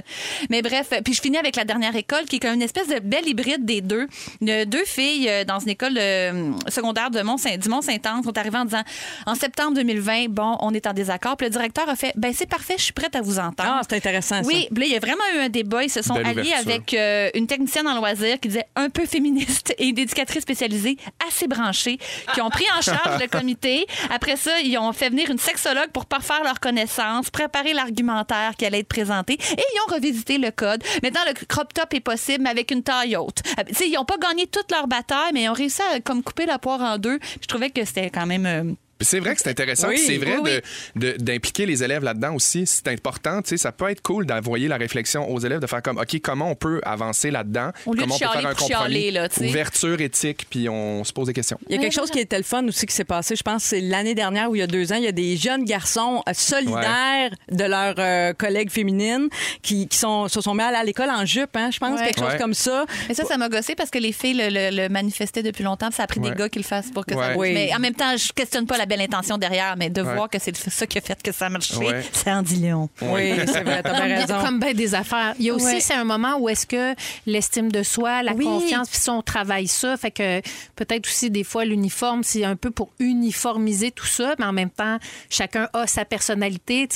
Mais 0.50 0.60
bref, 0.62 0.90
puis 1.04 1.14
je 1.14 1.20
finis 1.22 1.38
avec 1.38 1.56
la 1.56 1.64
dernière 1.64 1.96
école, 1.96 2.24
qui 2.26 2.36
est 2.36 2.40
comme 2.40 2.54
une 2.54 2.62
espèce 2.62 2.88
de 2.88 2.98
belle 2.98 3.26
hybride 3.26 3.64
des 3.64 3.80
deux. 3.80 4.06
De 4.40 4.64
deux 4.64 4.84
filles 4.84 5.21
euh, 5.28 5.44
dans 5.44 5.58
une 5.58 5.70
école 5.70 5.96
euh, 5.98 6.52
secondaire 6.68 7.10
de 7.10 7.20
Mont 7.22 7.36
du 7.36 7.68
Mont-Saint-Anne 7.68 8.22
sont 8.22 8.36
arrivées 8.36 8.58
en 8.58 8.64
disant 8.64 8.82
en 9.26 9.34
septembre 9.34 9.74
2020, 9.74 10.28
bon, 10.28 10.56
on 10.60 10.72
est 10.74 10.86
en 10.86 10.92
désaccord. 10.92 11.36
Puis 11.36 11.46
le 11.46 11.50
directeur 11.50 11.88
a 11.88 11.96
fait, 11.96 12.12
ben 12.16 12.32
c'est 12.34 12.46
parfait, 12.46 12.74
je 12.76 12.84
suis 12.84 12.92
prête 12.92 13.16
à 13.16 13.20
vous 13.20 13.38
entendre. 13.38 13.76
Ah, 13.76 13.80
c'est 13.88 13.96
intéressant, 13.96 14.42
ça. 14.42 14.46
Oui, 14.46 14.68
là, 14.74 14.84
il 14.84 14.92
y 14.92 14.96
a 14.96 15.00
vraiment 15.00 15.24
eu 15.34 15.38
un 15.38 15.48
débat. 15.48 15.84
Ils 15.84 15.90
se 15.90 16.02
sont 16.02 16.14
Belle 16.14 16.26
alliés 16.26 16.50
ouverture. 16.50 16.70
avec 16.70 16.94
euh, 16.94 17.30
une 17.34 17.46
technicienne 17.46 17.88
en 17.88 17.94
loisirs 17.96 18.38
qui 18.40 18.48
disait 18.48 18.66
un 18.76 18.90
peu 18.90 19.06
féministe 19.06 19.74
et 19.78 19.86
une 19.88 19.98
éducatrice 19.98 20.42
spécialisée 20.42 20.96
assez 21.28 21.46
branchée 21.46 21.98
qui 22.34 22.40
ont 22.40 22.50
pris 22.50 22.66
en 22.76 22.80
charge 22.80 23.20
le 23.20 23.28
comité. 23.28 23.86
Après 24.10 24.36
ça, 24.36 24.60
ils 24.60 24.76
ont 24.78 24.92
fait 24.92 25.10
venir 25.10 25.30
une 25.30 25.38
sexologue 25.38 25.90
pour 25.92 26.06
parfaire 26.06 26.42
leurs 26.44 26.60
connaissances, 26.60 27.30
préparer 27.30 27.72
l'argumentaire 27.72 28.52
qui 28.56 28.66
allait 28.66 28.80
être 28.80 28.88
présenté 28.88 29.34
et 29.34 29.56
ils 29.74 29.80
ont 29.88 29.94
revisité 29.94 30.38
le 30.38 30.50
code. 30.50 30.82
Maintenant, 31.02 31.20
le 31.26 31.34
crop 31.46 31.72
top 31.72 31.94
est 31.94 32.00
possible, 32.00 32.44
mais 32.44 32.50
avec 32.50 32.70
une 32.70 32.82
taille 32.82 33.16
haute. 33.16 33.40
Euh, 33.58 33.62
tu 33.68 33.74
sais, 33.74 33.88
ils 33.88 33.94
n'ont 33.94 34.04
pas 34.04 34.18
gagné 34.18 34.46
toute 34.46 34.70
leur 34.70 34.86
bataille, 34.86 35.11
mais 35.32 35.44
ils 35.44 35.48
ont 35.48 35.52
réussi 35.54 35.82
à 35.82 36.00
comme 36.00 36.22
couper 36.22 36.46
la 36.46 36.58
poire 36.58 36.80
en 36.80 36.98
deux. 36.98 37.18
Je 37.40 37.46
trouvais 37.46 37.70
que 37.70 37.84
c'était 37.84 38.10
quand 38.10 38.26
même... 38.26 38.76
C'est 39.02 39.20
vrai 39.20 39.34
que 39.34 39.40
c'est 39.40 39.50
intéressant. 39.50 39.88
Oui, 39.88 39.98
c'est 39.98 40.16
vrai 40.18 40.36
oui, 40.42 40.50
de- 40.96 41.12
de- 41.12 41.16
d'impliquer 41.18 41.66
les 41.66 41.82
élèves 41.84 42.02
là-dedans 42.04 42.34
aussi. 42.34 42.66
C'est 42.66 42.88
important. 42.88 43.42
tu 43.42 43.50
sais, 43.50 43.56
Ça 43.56 43.72
peut 43.72 43.88
être 43.90 44.02
cool 44.02 44.26
d'envoyer 44.26 44.68
la 44.68 44.76
réflexion 44.76 45.30
aux 45.30 45.38
élèves, 45.38 45.60
de 45.60 45.66
faire 45.66 45.82
comme, 45.82 45.98
OK, 45.98 46.20
comment 46.22 46.50
on 46.50 46.54
peut 46.54 46.80
avancer 46.84 47.30
là-dedans? 47.30 47.70
Comment 47.84 48.02
on 48.14 48.18
peut 48.18 48.24
faire 48.26 48.46
un 48.46 48.54
compromis? 48.54 48.68
chialer, 48.68 49.10
là. 49.10 49.28
Ouverture 49.40 50.00
éthique, 50.00 50.46
puis 50.50 50.68
on 50.68 51.04
se 51.04 51.12
pose 51.12 51.26
des 51.28 51.32
questions. 51.32 51.58
Il 51.68 51.76
y 51.76 51.78
a 51.78 51.82
quelque 51.82 51.94
chose 51.94 52.10
qui 52.10 52.18
était 52.18 52.36
le 52.38 52.42
fun 52.44 52.66
aussi 52.66 52.86
qui 52.86 52.94
s'est 52.94 53.04
passé, 53.04 53.36
je 53.36 53.42
pense, 53.42 53.62
c'est 53.64 53.80
l'année 53.80 54.14
dernière 54.14 54.50
ou 54.50 54.56
il 54.56 54.58
y 54.58 54.62
a 54.62 54.66
deux 54.66 54.92
ans, 54.92 54.96
il 54.96 55.04
y 55.04 55.08
a 55.08 55.12
des 55.12 55.36
jeunes 55.36 55.64
garçons 55.64 56.22
euh, 56.28 56.32
solidaires 56.34 57.30
de 57.50 57.64
leurs 57.64 57.94
euh, 57.98 58.32
collègues 58.32 58.70
féminines 58.70 59.28
qui, 59.62 59.88
qui 59.88 59.96
sont, 59.98 60.28
se 60.28 60.40
sont 60.40 60.54
mis 60.54 60.62
à 60.62 60.66
aller 60.68 60.76
à 60.76 60.84
l'école 60.84 61.10
en 61.10 61.24
jupe, 61.24 61.54
hein, 61.56 61.70
je 61.72 61.78
pense, 61.78 61.98
Ouais. 62.00 62.06
quelque 62.06 62.18
chose 62.20 62.32
Ouais. 62.32 62.38
comme 62.38 62.54
ça. 62.54 62.84
Mais 63.08 63.14
ça, 63.14 63.24
ça 63.24 63.36
m'a 63.38 63.48
gossé 63.48 63.74
parce 63.74 63.90
que 63.90 63.98
les 63.98 64.12
filles 64.12 64.34
le, 64.34 64.48
le- 64.48 64.76
le 64.82 64.88
manifestaient 64.88 65.42
depuis 65.42 65.64
longtemps. 65.64 65.90
Ça 65.90 66.04
a 66.04 66.06
pris 66.06 66.20
Ouais. 66.20 66.30
des 66.30 66.36
gars 66.36 66.48
qui 66.48 66.58
le 66.58 66.64
fassent 66.64 66.90
pour 66.90 67.04
que 67.04 67.14
ça 67.14 67.20
Ouais. 67.20 67.26
marche. 67.28 67.38
Oui. 67.38 67.52
Mais 67.54 67.70
en 67.74 67.78
même 67.78 67.94
temps, 67.94 68.16
je 68.16 68.32
questionne 68.32 68.66
pas 68.66 68.78
la 68.78 68.86
belle 68.96 69.00
intention 69.02 69.38
derrière, 69.38 69.74
mais 69.76 69.88
de 69.90 70.02
Ouais. 70.02 70.14
voir 70.14 70.28
que 70.28 70.38
c'est 70.38 70.54
ça 70.56 70.86
qui 70.86 70.98
a 70.98 71.00
fait 71.00 71.20
que 71.22 71.32
ça 71.32 71.46
a 71.46 71.48
marché, 71.48 71.76
Ouais. 71.76 72.02
c'est 72.12 72.30
en 72.30 72.42
dit. 72.42 72.62
Oui, 73.00 73.32
c'est 73.46 73.62
vrai, 73.62 73.82
t'as 73.82 74.04
bien 74.06 74.16
raison. 74.20 74.40
comme 74.44 74.58
ben 74.60 74.74
des 74.74 74.94
affaires. 74.94 75.34
Il 75.38 75.46
y 75.46 75.50
a 75.50 75.54
aussi, 75.54 75.64
Ouais. 75.66 75.80
c'est 75.80 75.94
un 75.94 76.04
moment 76.04 76.36
où 76.38 76.48
est-ce 76.48 76.66
que 76.66 76.94
l'estime 77.26 77.72
de 77.72 77.82
soi, 77.82 78.22
la 78.22 78.32
Oui. 78.32 78.44
confiance, 78.44 78.88
puis 78.88 78.98
ça, 78.98 79.12
on 79.14 79.22
travaille 79.22 79.66
ça. 79.68 79.96
Fait 79.96 80.10
que 80.10 80.40
peut-être 80.76 81.06
aussi, 81.06 81.30
des 81.30 81.44
fois, 81.44 81.64
l'uniforme, 81.64 82.22
c'est 82.22 82.44
un 82.44 82.56
peu 82.56 82.70
pour 82.70 82.90
uniformiser 82.98 83.90
tout 83.90 84.06
ça, 84.06 84.34
mais 84.38 84.44
en 84.44 84.52
même 84.52 84.70
temps, 84.70 84.98
chacun 85.30 85.68
a 85.72 85.86
sa 85.86 86.04
personnalité. 86.04 86.88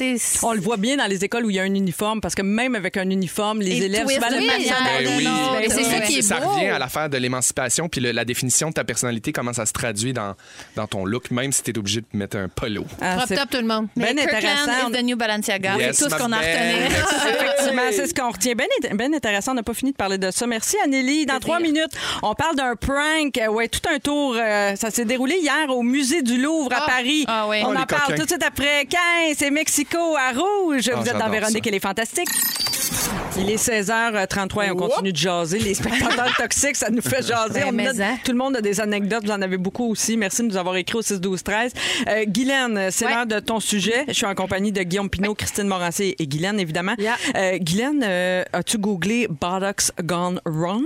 On 0.43 0.53
le 0.53 0.61
voit 0.61 0.76
bien 0.76 0.97
dans 0.97 1.07
les 1.07 1.25
écoles 1.25 1.45
où 1.47 1.50
il 1.50 1.57
y 1.57 1.61
a 1.61 1.62
un 1.62 1.75
uniforme, 1.75 2.21
parce 2.21 2.35
que 2.35 2.43
même 2.43 2.75
avec 2.75 2.97
un 2.97 3.09
uniforme, 3.09 3.61
les 3.61 3.73
Et 3.83 3.85
élèves, 3.87 4.07
souvent, 4.09 4.21
manière. 4.21 4.41
personnalité- 4.57 5.05
Ben 5.05 5.17
oui. 5.19 5.25
non, 5.25 5.57
Mais 5.59 5.69
c'est 5.69 5.85
ça 5.85 6.00
qui 6.00 6.19
est 6.19 6.23
ça 6.23 6.41
beau. 6.41 6.50
revient 6.50 6.67
à 6.69 6.79
l'affaire 6.79 7.09
de 7.09 7.17
l'émancipation, 7.17 7.88
puis 7.88 8.00
le- 8.00 8.12
la 8.12 8.25
définition 8.25 8.69
de 8.69 8.75
ta 8.75 8.85
personnalité, 8.85 9.33
comment 9.33 9.53
ça 9.53 9.67
se 9.67 9.73
traduit 9.73 10.12
dans, 10.12 10.35
dans 10.76 10.87
ton 10.87 11.05
look, 11.05 11.31
même 11.31 11.53
si 11.53 11.62
tu 11.62 11.73
obligé 11.78 12.00
de 12.00 12.06
mettre 12.12 12.37
un 12.37 12.49
polo. 12.49 12.85
Ah, 13.00 13.16
Crop 13.25 13.38
top, 13.38 13.50
tout 13.50 13.59
le 13.59 13.66
monde. 13.66 13.88
Ben 13.97 14.14
Mais 14.14 14.23
intéressant. 14.23 14.64
Kirkland 14.66 14.90
is 14.95 14.99
the 14.99 15.02
new 15.04 15.16
Balenciaga. 15.16 15.76
Yes, 15.76 15.97
c'est 15.97 16.04
tout 16.04 16.11
ce 16.11 16.16
qu'on 16.16 16.33
a 16.33 16.38
retenu. 16.38 16.85
Effectivement, 17.28 17.83
c'est 17.92 18.06
ce 18.06 18.14
qu'on 18.14 18.30
retient. 18.30 18.54
Bien 18.54 18.66
ben 18.95 19.14
intéressant. 19.14 19.52
On 19.52 19.54
n'a 19.54 19.62
pas 19.62 19.75
fini 19.75 19.92
de 19.92 19.97
parler 19.97 20.18
de 20.18 20.30
ça. 20.30 20.47
Merci, 20.47 20.76
Anneli. 20.85 21.26
Dans 21.26 21.38
trois 21.40 21.61
minutes, 21.61 21.92
on 22.23 22.35
parle 22.35 22.56
d'un 22.56 22.75
prank. 22.76 23.37
Euh, 23.38 23.47
Ouais, 23.49 23.68
tout 23.68 23.80
un 23.95 23.99
tour. 23.99 24.37
euh, 24.37 24.76
ça 24.76 24.90
s'est 24.90 25.04
déroulé 25.04 25.37
hier 25.40 25.66
au 25.71 25.83
Musée 25.83 26.23
du 26.23 26.37
Louvre 26.40 26.73
à 26.73 26.83
Ah. 26.83 26.87
Paris. 26.87 27.25
Ah 27.28 27.47
oui. 27.49 27.59
On 27.64 27.68
Oh, 27.68 27.71
en 27.76 27.87
parle 27.87 28.02
coquins. 28.02 28.14
tout 28.16 28.23
de 28.25 28.28
suite 28.28 28.45
après 28.47 28.85
15. 28.87 29.37
C'est 29.38 29.50
Mexico 29.50 29.99
à 30.16 30.33
Rouge. 30.33 30.90
Ah, 30.92 30.97
Vous 30.97 31.09
êtes 31.09 31.16
dans 31.18 31.28
Véronique 31.30 31.64
ça. 31.64 31.68
et 31.68 31.73
les 31.73 31.80
Fantastiques. 31.80 32.28
Il 33.38 33.50
est 33.50 33.56
16h33 33.59 34.66
et 34.66 34.71
on 34.71 34.76
continue 34.76 35.12
de 35.12 35.16
jaser. 35.16 35.59
Les 35.59 35.75
spectateurs 35.75 36.35
toxiques, 36.38 36.76
ça 36.76 36.88
nous 36.90 37.02
fait 37.02 37.23
jaser. 37.26 37.61
Ben, 37.71 37.92
On 37.95 38.00
a- 38.00 38.04
hein. 38.04 38.16
tout 38.25 38.33
le 38.33 38.38
monde 38.38 38.56
a 38.56 38.61
des 38.61 38.80
anecdotes. 38.80 39.25
Vous 39.25 39.30
en 39.30 39.42
avez 39.42 39.59
beaucoup 39.59 39.90
aussi. 39.90 40.16
Merci 40.16 40.42
de 40.42 40.49
nous 40.49 40.56
avoir 40.56 40.76
écrit 40.76 40.97
au 40.99 41.02
6 41.02 41.21
12 41.21 41.42
13 41.42 41.65
euh, 42.08 42.25
Guylaine, 42.26 42.88
c'est 42.90 43.04
Ouais. 43.06 43.14
l'heure 43.14 43.26
de 43.26 43.38
ton 43.40 43.61
sujet. 43.61 44.04
Je 44.08 44.12
suis 44.12 44.26
en 44.26 44.35
compagnie 44.35 44.73
de 44.73 44.82
Guillaume 44.82 45.08
Pinot, 45.11 45.35
Christine 45.35 45.66
Morancé 45.68 46.14
et 46.18 46.26
Guylaine, 46.26 46.58
évidemment. 46.61 46.94
Yeah. 46.99 47.16
Euh, 47.37 47.58
Guylaine, 47.58 48.02
euh, 48.06 48.42
as-tu 48.52 48.78
googlé 48.78 49.28
Botox 49.28 49.92
Gone 50.02 50.40
Wrong? 50.44 50.85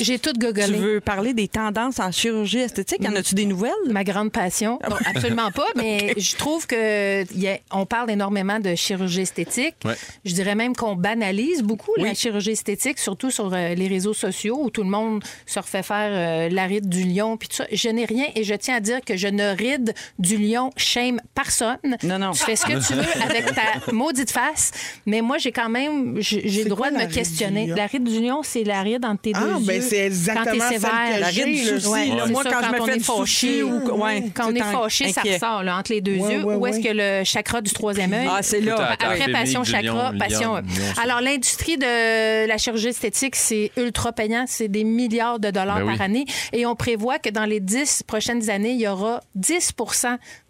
J'ai 0.00 0.18
tout- 0.18 0.32
tout 0.32 0.52
Tu 0.52 0.72
veux 0.72 1.00
parler 1.00 1.34
des 1.34 1.48
tendances 1.48 1.98
en 2.00 2.10
chirurgie 2.12 2.58
esthétique? 2.58 3.00
En 3.06 3.14
a-tu 3.14 3.34
des 3.34 3.46
nouvelles? 3.46 3.70
Ma 3.90 4.04
grande 4.04 4.32
passion. 4.32 4.78
Non, 4.88 4.96
absolument 5.06 5.50
pas, 5.50 5.66
mais 5.76 6.14
je 6.16 6.36
trouve 6.36 6.66
que 6.66 7.22
il 7.32 7.40
y 7.40 7.48
a- 7.48 7.58
on 7.72 7.86
parle 7.86 8.10
énormément 8.10 8.58
de 8.60 8.74
chirurgie 8.74 9.20
esthétique. 9.22 9.74
Ouais. 9.84 9.94
Je 10.24 10.34
dirais 10.34 10.54
même 10.54 10.74
qu'on 10.74 10.94
banalise 10.96 11.62
beaucoup 11.62 11.92
la 11.96 12.14
chirurgie 12.14 12.50
esthétique, 12.52 12.98
surtout 12.98 13.30
sur 13.30 13.52
euh, 13.52 13.74
les 13.74 13.88
réseaux 13.88 14.14
sociaux 14.14 14.58
où 14.62 14.70
tout 14.70 14.82
le 14.82 14.90
monde 14.90 15.22
se 15.46 15.58
refait 15.58 15.82
faire 15.82 16.10
euh, 16.12 16.48
la 16.52 16.64
ride 16.66 16.88
du 16.88 17.04
lion 17.04 17.36
puis 17.36 17.48
tout 17.48 17.56
ça. 17.56 17.66
Je 17.72 17.88
n'ai 17.88 18.04
rien 18.04 18.26
et 18.34 18.44
je 18.44 18.54
tiens 18.54 18.76
à 18.76 18.80
dire 18.80 19.00
que 19.04 19.16
je 19.16 19.28
ne 19.28 19.54
ride 19.56 19.94
du 20.20 20.36
lion 20.36 20.70
shame 20.76 21.20
personne. 21.34 21.78
Non, 22.04 22.18
non. 22.18 22.30
Tu 22.32 22.44
fais 22.44 22.54
ce 22.56 22.64
que 22.64 22.86
tu 22.86 22.94
veux 22.94 23.22
avec 23.22 23.46
ta 23.54 23.92
maudite 23.92 24.30
face, 24.30 24.70
mais 25.06 25.20
moi 25.22 25.38
j'ai 25.38 25.50
quand 25.52 25.68
même 25.68 26.14
j'ai 26.20 26.62
le 26.64 26.68
droit 26.70 26.88
quoi 26.88 26.90
de 26.90 26.94
la 26.94 27.00
me 27.04 27.06
ride 27.08 27.14
questionner. 27.16 27.62
du 27.64 27.70
lion? 27.70 27.76
La 27.76 27.86
ride 27.86 28.04
du 28.04 28.20
lion, 28.20 28.40
c'est 28.44 28.64
la 28.64 28.82
ride 28.82 29.04
entre 29.04 29.22
tes 29.22 29.32
Ah, 29.34 29.40
deux 29.40 29.64
ben 29.64 29.74
yeux. 29.76 29.80
c'est 29.80 30.06
exactement 30.06 30.44
quand 30.44 30.52
t'es 30.52 30.58
celle 30.60 30.80
sévère. 30.80 31.14
que 31.16 31.20
La 31.20 31.26
ride 31.26 31.44
du 31.46 31.56
j'ai, 31.56 31.64
là. 31.72 31.80
souci. 31.80 31.88
Ouais, 31.88 32.06
là. 32.06 32.22
c'est 32.26 32.32
Moi, 32.32 32.42
ça, 32.44 32.50
quand, 32.50 32.60
je 32.60 32.92
me 32.92 32.98
fais 33.26 33.62
ou. 33.62 34.00
Ouais, 34.02 34.24
quand 34.34 34.50
on 34.50 34.54
est 34.54 34.60
fâché, 34.60 35.12
ça 35.12 35.22
ressort 35.22 35.62
là, 35.62 35.76
entre 35.78 35.92
les 35.92 36.00
deux 36.00 36.16
Ouais, 36.16 36.34
yeux. 36.34 36.44
ouais, 36.44 36.54
Où 36.54 36.66
est-ce 36.66 36.76
ouais. 36.78 36.82
que 36.82 36.92
le 36.92 37.24
chakra 37.24 37.60
du 37.60 37.70
troisième 37.72 38.12
œil? 38.12 38.26
Ah, 38.30 38.38
c'est 38.42 38.60
là. 38.60 38.92
Après 39.00 39.30
passion 39.32 39.64
chakra, 39.64 40.12
passion. 40.18 40.54
Alors 41.02 41.20
l'industrie 41.20 41.76
de 41.78 42.46
la 42.46 42.58
chirurgie 42.58 42.88
esthétique, 42.88 43.36
c'est 43.36 43.70
ultra 43.76 44.12
payant, 44.12 44.44
c'est 44.46 44.68
des 44.68 44.84
milliards 44.84 45.38
de 45.40 45.50
dollars 45.50 45.78
Ben 45.80 45.86
par 45.86 46.00
année 46.02 46.24
et 46.52 46.66
on 46.66 46.74
prévoit 46.76 47.18
que 47.18 47.30
dans 47.30 47.44
les 47.44 47.60
dix 47.60 48.02
prochaines 48.06 48.50
années, 48.50 48.72
il 48.72 48.80
y 48.80 48.88
aura 48.88 49.20
10 49.34 49.72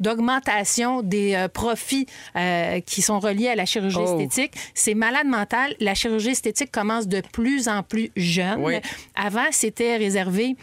d'augmentation 0.01 1.03
des 1.03 1.35
euh, 1.35 1.49
profits 1.49 2.07
euh, 2.37 2.81
qui 2.81 3.03
sont 3.03 3.19
reliés 3.21 3.49
à 3.49 3.55
la 3.55 3.67
chirurgie 3.67 3.99
Oh. 4.01 4.19
esthétique. 4.21 4.53
C'est 4.75 4.95
malade 4.95 5.27
mental. 5.27 5.75
La 5.81 5.95
chirurgie 5.95 6.31
esthétique 6.31 6.71
commence 6.71 7.07
de 7.09 7.21
plus 7.33 7.69
en 7.69 7.83
plus 7.83 8.11
jeune. 8.17 8.61
Oui. 8.65 8.75
Avant, 9.15 9.47
c'était 9.51 9.97
réservé 9.97 10.57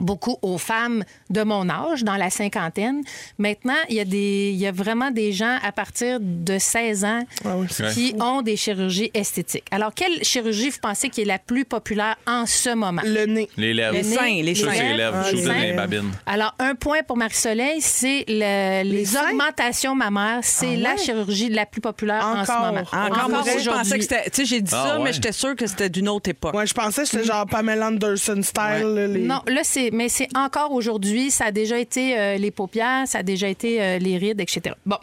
beaucoup 0.00 0.36
aux 0.42 0.58
femmes 0.58 1.04
de 1.30 1.42
mon 1.42 1.68
âge, 1.68 2.04
dans 2.04 2.16
la 2.16 2.30
cinquantaine. 2.30 3.02
Maintenant, 3.38 3.74
il 3.88 3.96
y 3.96 4.00
a, 4.00 4.04
des, 4.04 4.50
il 4.52 4.58
y 4.58 4.66
a 4.66 4.72
vraiment 4.72 5.10
des 5.10 5.32
gens 5.32 5.58
à 5.62 5.72
partir 5.72 6.18
de 6.20 6.58
16 6.58 7.04
ans 7.04 7.22
Ah 7.44 7.56
oui, 7.56 7.66
qui 7.92 8.14
ont 8.20 8.42
des 8.42 8.56
chirurgies 8.56 9.10
esthétiques. 9.14 9.64
Alors, 9.70 9.92
quelle 9.94 10.22
chirurgie 10.24 10.70
vous 10.70 10.78
pensez 10.82 11.08
qui 11.08 11.22
est 11.22 11.26
la 11.26 11.38
plus 11.38 11.64
populaire 11.64 12.16
en 12.26 12.46
ce 12.46 12.74
moment? 12.74 13.02
Le 13.04 13.26
nez. 13.26 13.48
Les 13.56 13.74
lèvres. 13.74 13.94
Les 13.94 14.02
Le 14.02 14.08
nez, 14.08 14.14
seins, 14.16 14.24
les 14.26 14.42
les 14.42 14.54
Ça, 14.54 14.72
seins. 14.74 14.82
les 14.82 14.96
lèvres. 14.96 15.16
Ah, 15.18 15.26
Je 15.30 15.34
les 15.36 15.40
vous 15.42 15.46
donne 15.48 15.56
les 15.56 15.62
lèvres. 15.62 15.76
babines. 15.76 16.10
Alors, 16.26 16.54
un 16.58 16.74
point 16.74 17.02
pour 17.06 17.16
Marie-Soleil, 17.16 17.80
c'est 17.80 18.24
le- 18.28 18.82
les, 18.84 19.16
augmentations 19.16 19.94
mammaires. 19.94 20.40
C'est 20.42 20.74
Ah 20.76 20.90
la 20.90 20.96
chirurgie 20.96 21.48
la 21.48 21.66
plus 21.66 21.80
populaire 21.80 22.24
en 22.26 22.44
ce 22.44 22.50
Encore. 22.50 22.66
moment. 22.66 22.80
Encore, 22.92 23.28
moi 23.30 23.40
aussi, 23.42 23.50
je 23.60 23.70
pensais 23.70 23.70
aujourd'hui. 23.70 23.98
que 23.98 24.02
c'était. 24.02 24.24
Tu 24.30 24.30
sais, 24.32 24.44
j'ai 24.44 24.60
dit 24.60 24.70
Ah, 24.74 24.84
ça, 24.88 24.98
ouais. 24.98 25.04
mais 25.04 25.12
j'étais 25.12 25.32
sûre 25.32 25.56
que 25.56 25.66
c'était 25.66 25.88
d'une 25.88 26.08
autre 26.08 26.28
époque. 26.30 26.54
Ouais, 26.54 26.66
je 26.66 26.74
pensais 26.74 27.02
que 27.02 27.08
c'était 27.08 27.24
genre 27.24 27.46
Pamela 27.46 27.88
Anderson 27.88 28.40
style. 28.42 29.10
les- 29.12 29.18
Non, 29.20 29.42
là, 29.46 29.60
c'est, 29.64 29.85
mais 29.92 30.08
c'est 30.08 30.28
encore 30.36 30.72
aujourd'hui. 30.72 31.30
Ça 31.30 31.46
a 31.46 31.52
déjà 31.52 31.78
été 31.78 32.18
euh, 32.18 32.36
les 32.36 32.50
paupières, 32.50 33.06
ça 33.06 33.18
a 33.18 33.22
déjà 33.22 33.48
été 33.48 33.80
euh, 33.82 33.98
les 33.98 34.18
rides, 34.18 34.40
etc. 34.40 34.74
Bon. 34.84 34.96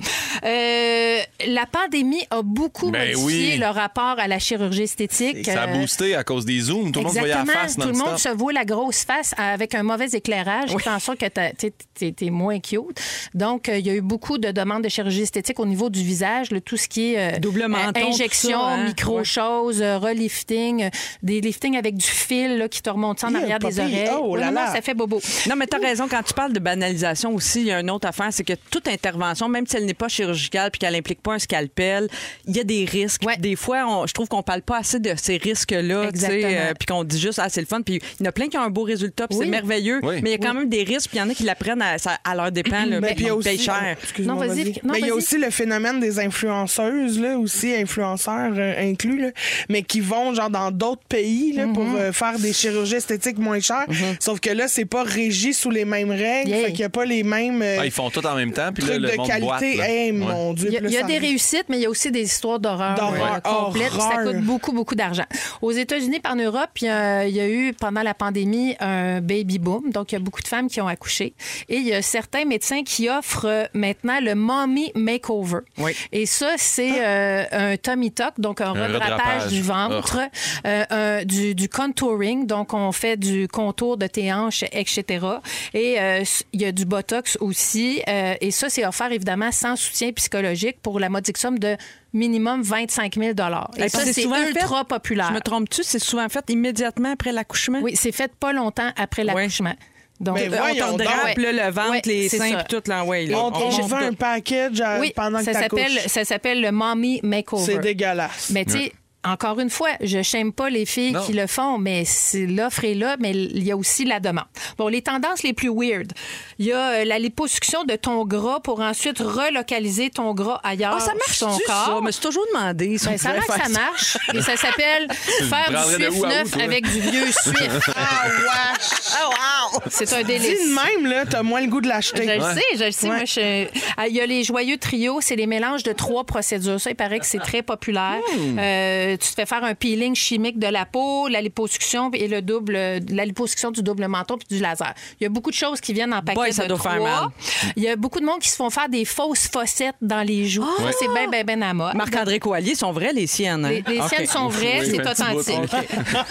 Euh, 0.44 1.20
la 1.48 1.66
pandémie 1.66 2.24
a 2.30 2.42
beaucoup 2.42 2.92
Ben 2.92 3.16
modifié 3.16 3.54
oui. 3.54 3.58
le 3.58 3.68
rapport 3.68 4.16
à 4.20 4.28
la 4.28 4.40
chirurgie 4.40 4.84
esthétique. 4.84 5.46
Ça 5.46 5.64
a 5.64 5.68
boosté 5.68 6.16
à 6.16 6.24
cause 6.24 6.46
des 6.46 6.60
zooms. 6.60 6.92
Tout 6.92 7.00
le 7.00 7.06
monde 7.06 7.18
voyait 7.18 7.34
la 7.34 7.46
face 7.46 7.76
Tout 7.76 7.88
le 7.88 7.94
monde 7.94 8.18
se 8.18 8.30
voit 8.30 8.54
la 8.54 8.66
grosse 8.66 9.04
face 9.06 9.34
avec 9.38 9.76
un 9.76 9.84
mauvais 9.84 10.08
éclairage 10.08 10.72
en 10.86 11.00
sorte 11.00 11.20
que 11.20 11.28
t'es- 11.28 12.30
moins 12.30 12.60
cute. 12.60 13.00
Donc, 13.34 13.70
euh, 13.70 13.78
il 13.78 13.86
y 13.86 13.90
a 13.90 13.94
eu 13.96 14.02
beaucoup 14.02 14.38
de 14.38 14.52
demandes 14.52 14.84
de 14.84 14.90
chirurgie 14.90 15.22
esthétique 15.22 15.60
au 15.60 15.66
niveau 15.66 15.90
du 15.90 16.02
visage, 16.02 16.52
le, 16.52 16.62
tout 16.62 16.78
ce 16.78 16.88
qui 16.88 17.14
est 17.14 17.36
euh, 17.36 17.40
Double 17.40 17.68
menton, 17.68 18.08
injection, 18.10 18.60
hein? 18.64 18.86
micro-choses, 18.86 19.82
euh, 19.82 19.98
relifting, 19.98 20.90
des 21.22 21.42
liftings 21.42 21.78
avec 21.78 21.96
du 21.96 22.08
fil 22.08 22.58
là, 22.58 22.68
qui 22.70 22.82
te 22.82 22.90
remonte 22.90 23.24
en 23.24 23.34
arrière 23.36 23.60
des 23.60 23.80
oreilles. 23.80 24.10
Oh 24.14 24.30
Oui, 24.34 24.40
là 24.40 24.52
là. 24.52 24.73
Ça 24.74 24.82
fait 24.82 24.94
bobo. 24.94 25.22
Non, 25.50 25.56
mais 25.56 25.68
tu 25.68 25.76
as 25.76 25.80
raison. 25.80 26.08
Quand 26.10 26.24
tu 26.24 26.34
parles 26.34 26.54
de 26.54 26.60
banalisation 26.60 27.34
aussi, 27.34 27.62
il 27.62 27.68
y 27.68 27.72
a 27.72 27.80
une 27.80 27.90
autre 27.90 28.08
affaire, 28.08 28.30
c'est 28.32 28.44
que 28.44 28.54
toute 28.70 28.88
intervention, 28.88 29.48
même 29.50 29.66
si 29.68 29.78
elle 29.78 29.86
n'est 29.86 29.94
pas 29.94 30.08
chirurgicale 30.08 30.72
puis 30.72 30.80
qu'elle 30.80 30.94
n'implique 30.94 31.22
pas 31.22 31.34
un 31.34 31.40
scalpel, 31.40 32.08
il 32.48 32.56
y 32.56 32.60
a 32.60 32.64
des 32.64 32.86
risques. 32.86 33.24
Ouais. 33.26 33.38
Des 33.38 33.56
fois, 33.56 33.86
on- 33.88 34.08
je 34.08 34.14
trouve 34.14 34.28
qu'on 34.28 34.44
parle 34.44 34.62
pas 34.62 34.78
assez 34.80 35.00
de 35.00 35.14
ces 35.18 35.38
risques-là. 35.38 36.10
euh, 36.14 36.74
puis 36.78 36.86
qu'on 36.88 37.04
dit 37.04 37.20
juste, 37.20 37.40
ah, 37.42 37.48
c'est 37.50 37.62
le 37.62 37.68
fun. 37.68 37.82
Puis 37.82 38.02
il 38.20 38.24
y 38.24 38.28
en 38.28 38.30
a 38.30 38.32
plein 38.32 38.48
qui 38.48 38.58
ont 38.58 38.62
un 38.62 38.70
beau 38.70 38.84
résultat, 38.84 39.28
puis 39.28 39.38
Oui. 39.38 39.46
c'est 39.46 39.52
merveilleux. 39.52 40.00
Oui. 40.04 40.16
Mais 40.22 40.32
il 40.32 40.34
y 40.34 40.36
a 40.36 40.38
quand 40.48 40.54
même 40.54 40.70
des 40.70 40.84
risques, 40.84 41.10
puis 41.10 41.18
il 41.18 41.22
y 41.22 41.24
en 41.24 41.30
a 41.30 41.34
qui 41.34 41.44
l'apprennent 41.44 41.82
à, 41.82 42.36
leur 42.36 42.52
dépens, 42.52 42.86
là, 42.86 43.00
Mais 43.00 43.14
puis 43.16 43.30
aussi, 43.32 43.50
payent 43.50 43.60
cher. 43.60 43.96
Non, 44.20 44.36
Mais 44.84 45.00
il 45.00 45.08
y 45.08 45.10
a 45.10 45.16
aussi 45.16 45.38
le 45.38 45.50
phénomène 45.50 46.00
des 46.00 46.20
influenceuses, 46.20 47.20
là, 47.20 47.38
aussi 47.38 47.74
influenceurs 47.74 48.54
euh, 48.58 48.74
inclus, 48.90 49.20
là, 49.22 49.30
mais 49.70 49.84
qui 49.84 50.00
vont 50.00 50.34
genre 50.34 50.50
dans 50.50 50.72
d'autres 50.72 51.04
pays 51.08 51.54
là, 51.54 51.68
pour 51.74 51.84
Mm-hmm. 51.84 51.96
euh, 51.98 52.14
faire 52.14 52.40
des 52.40 52.54
chirurgies 52.54 52.96
esthétiques 52.96 53.38
moins 53.38 53.60
chères. 53.60 53.86
Sauf 54.20 54.40
que 54.40 54.50
là, 54.50 54.63
c'est 54.68 54.86
pas 54.86 55.04
régi 55.04 55.54
sous 55.54 55.70
les 55.70 55.86
mêmes 55.86 56.12
règles, 56.12 56.50
Yeah. 56.50 56.66
fait 56.66 56.72
qu'il 56.72 56.80
y 56.82 56.84
a 56.84 56.90
pas 56.90 57.06
les 57.06 57.24
mêmes 57.24 57.62
euh, 57.62 57.78
Ah, 57.80 57.86
ils 57.86 57.92
font 57.92 58.10
tout 58.10 58.26
en 58.26 58.36
même 58.36 58.52
temps, 58.54 58.70
puis 58.74 58.84
là, 58.86 58.98
le 58.98 59.10
de 59.12 59.16
monde 59.18 59.28
qualité. 59.28 59.46
boite. 59.46 59.62
là. 59.62 59.90
Hey, 59.90 60.12
Ouais. 60.12 60.18
mon 60.18 60.54
Dieu, 60.54 60.68
Il 60.70 60.74
y 60.74 60.78
a, 60.78 60.82
là, 60.82 60.90
y 60.90 61.04
des 61.06 61.18
réussites, 61.18 61.66
mais 61.70 61.78
il 61.78 61.82
y 61.82 61.86
a 61.86 61.90
aussi 61.90 62.12
des 62.12 62.22
histoires 62.24 62.60
d'horreur 62.60 62.96
D'horreur. 62.96 63.40
euh, 63.46 63.66
complètes. 63.66 63.92
Ça 63.94 64.24
coûte 64.24 64.42
beaucoup, 64.42 64.72
beaucoup 64.74 64.96
d'argent. 64.96 65.24
Aux 65.62 65.72
États-Unis, 65.72 66.20
par 66.20 66.34
en 66.34 66.36
Europe, 66.36 66.70
il 66.82 66.86
y, 66.86 66.90
a, 66.90 67.26
il 67.28 67.36
y 67.36 67.40
a 67.40 67.48
eu, 67.48 67.74
pendant 67.74 68.02
la 68.02 68.14
pandémie, 68.14 68.76
un 68.80 69.22
baby 69.22 69.60
boom. 69.60 69.92
Donc, 69.92 70.12
il 70.12 70.16
y 70.16 70.18
a 70.18 70.20
beaucoup 70.20 70.42
de 70.42 70.48
femmes 70.48 70.68
qui 70.68 70.82
ont 70.82 70.88
accouché. 70.88 71.34
Et 71.70 71.78
il 71.78 71.88
y 71.88 71.94
a 71.94 72.02
certains 72.02 72.46
médecins 72.46 72.84
qui 72.84 73.10
offrent 73.10 73.46
euh, 73.48 73.66
maintenant 73.74 74.20
le 74.22 74.36
mommy 74.36 74.92
makeover. 74.96 75.60
Oui. 75.78 75.92
Et 76.12 76.26
ça, 76.26 76.54
c'est 76.58 76.94
euh, 77.06 77.44
un 77.52 77.78
tummy 77.78 78.12
tuck, 78.12 78.34
donc 78.40 78.62
un, 78.62 78.72
redrapage 78.72 78.94
redrapage. 79.12 79.48
du 79.52 79.62
ventre, 79.62 80.20
euh, 80.66 80.84
un- 80.90 81.26
du, 81.26 81.54
du 81.56 81.70
contouring, 81.70 82.46
donc 82.48 82.74
on 82.74 82.92
fait 82.92 83.18
du 83.18 83.48
contour 83.48 83.98
de 83.98 84.08
tes 84.08 84.32
hanches, 84.34 84.53
etc. 84.72 85.26
Et 85.74 86.00
euh, 86.00 86.24
il 86.52 86.62
y 86.62 86.66
a 86.66 86.72
du 86.72 86.86
botox 86.86 87.38
aussi. 87.42 88.02
euh, 88.08 88.36
et 88.42 88.52
ça, 88.52 88.70
c'est 88.70 88.86
offert 88.86 89.12
évidemment 89.12 89.52
sans 89.52 89.76
soutien 89.76 90.12
psychologique 90.12 90.78
pour 90.82 91.00
la 91.00 91.10
modique 91.10 91.38
somme 91.38 91.60
de 91.60 91.76
minimum 92.14 92.62
25 92.62 93.16
000 93.16 93.32
Et 93.78 93.84
Et 93.84 93.90
ça, 93.90 94.00
c'est 94.06 94.22
souvent 94.22 94.42
ultra 94.46 94.80
fait- 94.80 94.88
populaire. 94.88 95.30
Je 95.30 95.34
me 95.34 95.40
trompe-tu? 95.42 95.82
C'est 95.84 96.00
souvent 96.00 96.28
fait 96.30 96.48
immédiatement 96.50 97.14
après 97.14 97.32
l'accouchement? 97.32 97.80
Oui, 97.82 97.96
c'est 97.96 98.12
fait 98.12 98.32
pas 98.36 98.54
longtemps 98.54 98.92
après 98.98 99.24
Oui. 99.24 99.28
l'accouchement. 99.34 99.74
Donc, 100.20 100.36
Mais 100.36 100.48
Euh, 100.48 100.58
On 100.88 100.96
te 100.98 101.04
drape 101.04 101.38
le 101.38 101.72
ventre, 101.72 101.90
Ouais, 101.90 102.02
les 102.06 102.30
seins, 102.30 102.56
puis 102.64 102.64
tout 102.70 102.84
là, 102.90 103.04
ouais, 103.04 103.26
là. 103.26 103.38
On, 103.40 103.48
On 103.52 103.70
vend 103.88 103.98
un 103.98 104.14
package 104.14 104.80
euh, 104.80 105.00
oui, 105.00 105.12
pendant 105.16 105.40
que 105.40 105.46
ça 105.46 105.54
s'appelle, 105.54 105.70
t'accouches. 105.96 106.08
ça 106.08 106.24
s'appelle 106.24 106.62
le 106.62 106.72
mommy 106.72 107.20
makeover. 107.24 107.66
C'est 107.66 107.80
dégueulasse. 107.80 108.52
Mais 108.52 108.64
tu 108.64 108.74
sais, 108.74 108.94
encore 109.26 109.60
une 109.60 109.70
fois, 109.70 109.90
je 110.02 110.18
n'aime 110.36 110.52
pas 110.52 110.70
les 110.70 110.86
filles 110.86 111.12
Non. 111.14 111.22
qui 111.26 111.34
le 111.34 111.48
font, 111.48 111.78
mais 111.78 112.04
c'est- 112.06 112.46
l'offre 112.46 112.84
est 112.84 112.94
là, 112.94 113.16
mais 113.20 113.32
il 113.32 113.64
y 113.64 113.72
a 113.72 113.78
aussi 113.78 114.06
la 114.06 114.20
demande. 114.20 114.46
Bon, 114.78 114.88
les 114.88 115.02
tendances 115.02 115.44
les 115.44 115.54
plus 115.54 115.70
weird. 115.70 116.12
Il 116.60 116.66
y 116.66 116.72
a 116.74 116.90
euh, 117.02 117.06
la 117.06 117.20
liposuction 117.20 117.84
de 117.86 117.96
ton 117.96 118.26
gras 118.26 118.60
pour 118.60 118.80
ensuite 118.82 119.20
relocaliser 119.20 120.10
ton 120.10 120.34
gras 120.34 120.60
ailleurs 120.64 120.96
Ah, 120.98 121.00
ça 121.00 121.14
marche 121.14 121.38
sur 121.38 121.48
ton 121.48 121.58
ça? 121.68 121.86
corps. 121.88 122.02
Mais 122.04 122.12
c'est 122.12 122.22
toujours 122.22 122.46
demandé. 122.54 122.98
si 122.98 123.06
Ben, 123.06 123.14
on 123.16 123.18
ça 123.18 123.34
ça 123.58 123.70
marche. 123.70 124.18
Et 124.34 124.42
ça 124.42 124.56
s'appelle 124.58 125.08
faire 125.50 125.98
du 125.98 126.08
où, 126.20 126.26
neuf 126.26 126.58
avec 126.62 126.84
du 126.86 127.00
vieux 127.00 127.32
suif. 127.44 127.90
Ah, 127.96 128.26
wesh! 128.28 129.18
Oh, 129.26 129.80
C'est 129.90 130.12
un 130.14 130.18
Dis 130.20 130.26
délice. 130.26 130.60
de 130.68 130.74
même, 131.02 131.12
là, 131.12 131.26
t'as 131.26 131.44
moins 131.44 131.62
le 131.62 131.68
goût 131.68 131.82
de 131.82 131.88
l'acheter. 131.88 132.24
Je 132.24 132.32
le 132.38 132.44
Ouais. 132.44 132.54
sais, 132.54 132.78
je 132.78 132.84
le 132.86 132.92
sais. 132.92 133.08
Moi, 133.08 133.26
je- 133.26 133.68
Ah, 133.98 134.08
Il 134.08 134.16
y 134.16 134.22
a 134.22 134.26
les 134.26 134.44
joyeux 134.44 134.78
trios, 134.78 135.20
c'est 135.22 135.36
les 135.36 135.48
mélanges 135.48 135.84
de 135.84 135.92
trois 135.94 136.24
procédures. 136.24 136.80
Ça, 136.80 136.90
il 136.92 136.96
paraît 136.96 137.20
que 137.20 137.26
c'est 137.26 137.40
très 137.40 137.62
populaire. 137.62 138.20
Hmm. 138.38 138.60
Euh, 138.60 139.13
tu 139.16 139.30
te 139.30 139.34
fais 139.36 139.46
faire 139.46 139.64
un 139.64 139.76
peeling 139.76 140.16
chimique 140.16 140.60
de 140.60 140.68
la 140.68 140.86
peau, 140.86 141.28
la 141.28 141.42
liposuction 141.42 142.10
et 142.14 142.28
le 142.28 142.42
double, 142.42 142.74
la 142.74 143.26
liposuction 143.26 143.72
du 143.72 143.82
double 143.84 144.08
menton 144.08 144.38
puis 144.38 144.48
du 144.58 144.62
laser. 144.62 144.94
Il 145.20 145.24
y 145.24 145.28
a 145.28 145.30
beaucoup 145.30 145.50
de 145.52 145.56
choses 145.56 145.80
qui 145.82 145.94
viennent 145.94 146.14
en 146.14 146.22
paquet 146.22 146.36
Boy, 146.36 146.54
ça 146.54 146.64
de 146.64 146.70
doit 146.70 146.80
faire 146.80 146.96
trois. 146.98 147.22
mal. 147.22 147.30
Il 147.76 147.84
y 147.84 147.90
a 147.90 147.96
beaucoup 147.96 148.20
de 148.20 148.26
monde 148.26 148.40
qui 148.40 148.50
se 148.50 148.56
font 148.56 148.70
faire 148.70 148.90
des 148.90 149.06
fausses 149.06 149.48
fossettes 149.48 149.96
dans 150.02 150.22
les 150.26 150.48
joues. 150.48 150.66
Ça, 150.78 150.92
c'est 151.00 151.08
bien, 151.14 151.28
bien, 151.30 151.44
bien 151.44 151.62
à 151.62 151.74
mode. 151.74 151.96
Marc-André 151.96 152.40
Coallier 152.40 152.76
sont 152.76 152.92
vraies, 152.92 153.14
les 153.14 153.28
siennes. 153.28 153.66
hein? 153.66 153.82
Les, 153.88 154.02
siennes 154.08 154.28
sont 154.28 154.48
vraies, 154.48 154.82
Oui, 154.82 154.92
c'est 154.92 155.02
authentique. 155.10 155.74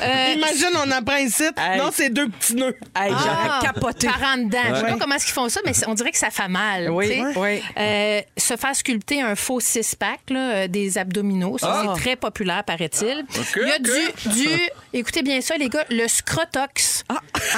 Euh, 0.03 0.35
Imagine, 0.37 0.77
on 0.87 0.90
apprend 0.90 1.16
ici. 1.16 1.45
Hey. 1.57 1.79
Non, 1.79 1.90
c'est 1.92 2.11
deux 2.11 2.29
petits 2.29 2.55
nœuds. 2.55 2.77
Hey, 2.97 3.12
ah, 3.14 3.18
J'aurais 3.18 3.73
capoté. 3.73 4.07
Par 4.09 4.23
en 4.35 4.38
dedans. 4.38 4.59
Je 4.71 4.75
sais 4.77 4.83
pas 4.83 4.92
Ouais. 4.92 4.99
comment 5.01 5.14
est-ce 5.14 5.25
qu'ils 5.27 5.35
font 5.35 5.49
ça, 5.49 5.61
mais 5.64 5.73
on 5.87 5.95
dirait 5.95 6.11
que 6.11 6.18
ça 6.18 6.31
fait 6.31 6.49
mal. 6.49 6.90
Oui, 6.90 7.23
oui. 7.37 7.62
Euh, 7.79 8.21
se 8.37 8.57
faire 8.57 8.75
sculpter 8.75 9.23
un 9.23 9.35
faux 9.37 9.61
six-pack, 9.61 10.21
euh, 10.31 10.66
des 10.68 10.99
abdominaux, 10.99 11.59
ça, 11.59 11.68
Ah. 11.87 11.92
c'est 11.95 12.01
très 12.03 12.16
populaire, 12.16 12.62
paraît-il. 12.76 13.24
Il 13.56 13.68
y 13.68 13.72
a 13.72 13.78
du, 13.78 14.30
du, 14.30 14.48
écoutez 14.92 15.22
bien 15.22 15.40
ça, 15.40 15.56
les 15.56 15.68
gars, 15.68 15.85
le 15.90 16.06
scrotox. 16.08 17.04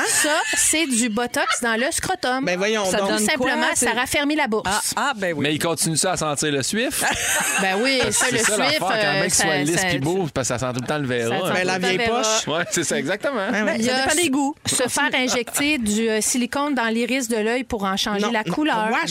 Ça, 0.06 0.40
c'est 0.56 0.86
du 0.86 1.08
botox 1.08 1.62
dans 1.62 1.78
le 1.78 1.90
scrotum. 1.90 2.44
Ben 2.44 2.56
voyons 2.56 2.84
Ça 2.84 2.98
donc. 2.98 3.10
donne 3.10 3.18
Tout 3.18 3.24
simplement, 3.24 3.66
quoi, 3.66 3.76
ça 3.76 3.92
raffermit 3.92 4.36
la 4.36 4.48
bourse. 4.48 4.64
Ah, 4.66 4.80
ah, 4.96 5.12
ben 5.16 5.34
oui. 5.34 5.42
Mais 5.42 5.54
il 5.54 5.58
continue 5.58 5.96
ça 5.96 6.12
à 6.12 6.16
sentir 6.16 6.52
le 6.52 6.62
suif. 6.62 7.02
Ben 7.60 7.78
oui, 7.82 8.00
ça, 8.10 8.30
le 8.30 8.38
ça 8.38 8.56
l'affaire, 8.56 8.80
quand 8.80 8.90
euh, 8.92 9.12
même 9.12 9.22
qu'il 9.24 9.34
soit 9.34 9.56
lisse 9.58 9.84
puis 9.84 9.98
beau, 9.98 10.26
parce 10.34 10.48
que 10.48 10.58
ça 10.58 10.58
sent 10.58 10.72
tout 10.74 10.80
le 10.80 10.86
temps 10.86 10.98
le 10.98 11.06
verra. 11.06 11.46
sent 11.46 11.52
Ben, 11.52 11.66
la 11.66 11.78
vieille 11.78 11.98
poche. 11.98 12.46
Ouais, 12.48 12.64
c'est 12.70 12.84
ça, 12.84 12.98
exactement. 12.98 13.50
Ben 13.50 13.64
ouais. 13.64 13.76
Il 13.78 13.84
y 13.84 13.90
a 13.90 13.98
Ça 13.98 14.10
dépend 14.10 14.22
des 14.22 14.30
goûts. 14.30 14.54
Se 14.66 14.88
faire 14.88 15.10
injecter 15.14 15.78
du 15.78 16.08
euh, 16.08 16.20
silicone 16.20 16.74
dans 16.74 16.88
l'iris 16.88 17.28
de 17.28 17.36
l'œil 17.36 17.64
pour 17.64 17.84
en 17.84 17.96
changer 17.96 18.20
Non, 18.20 18.32
la 18.32 18.44
couleur. 18.44 18.90
Ah. 18.92 19.04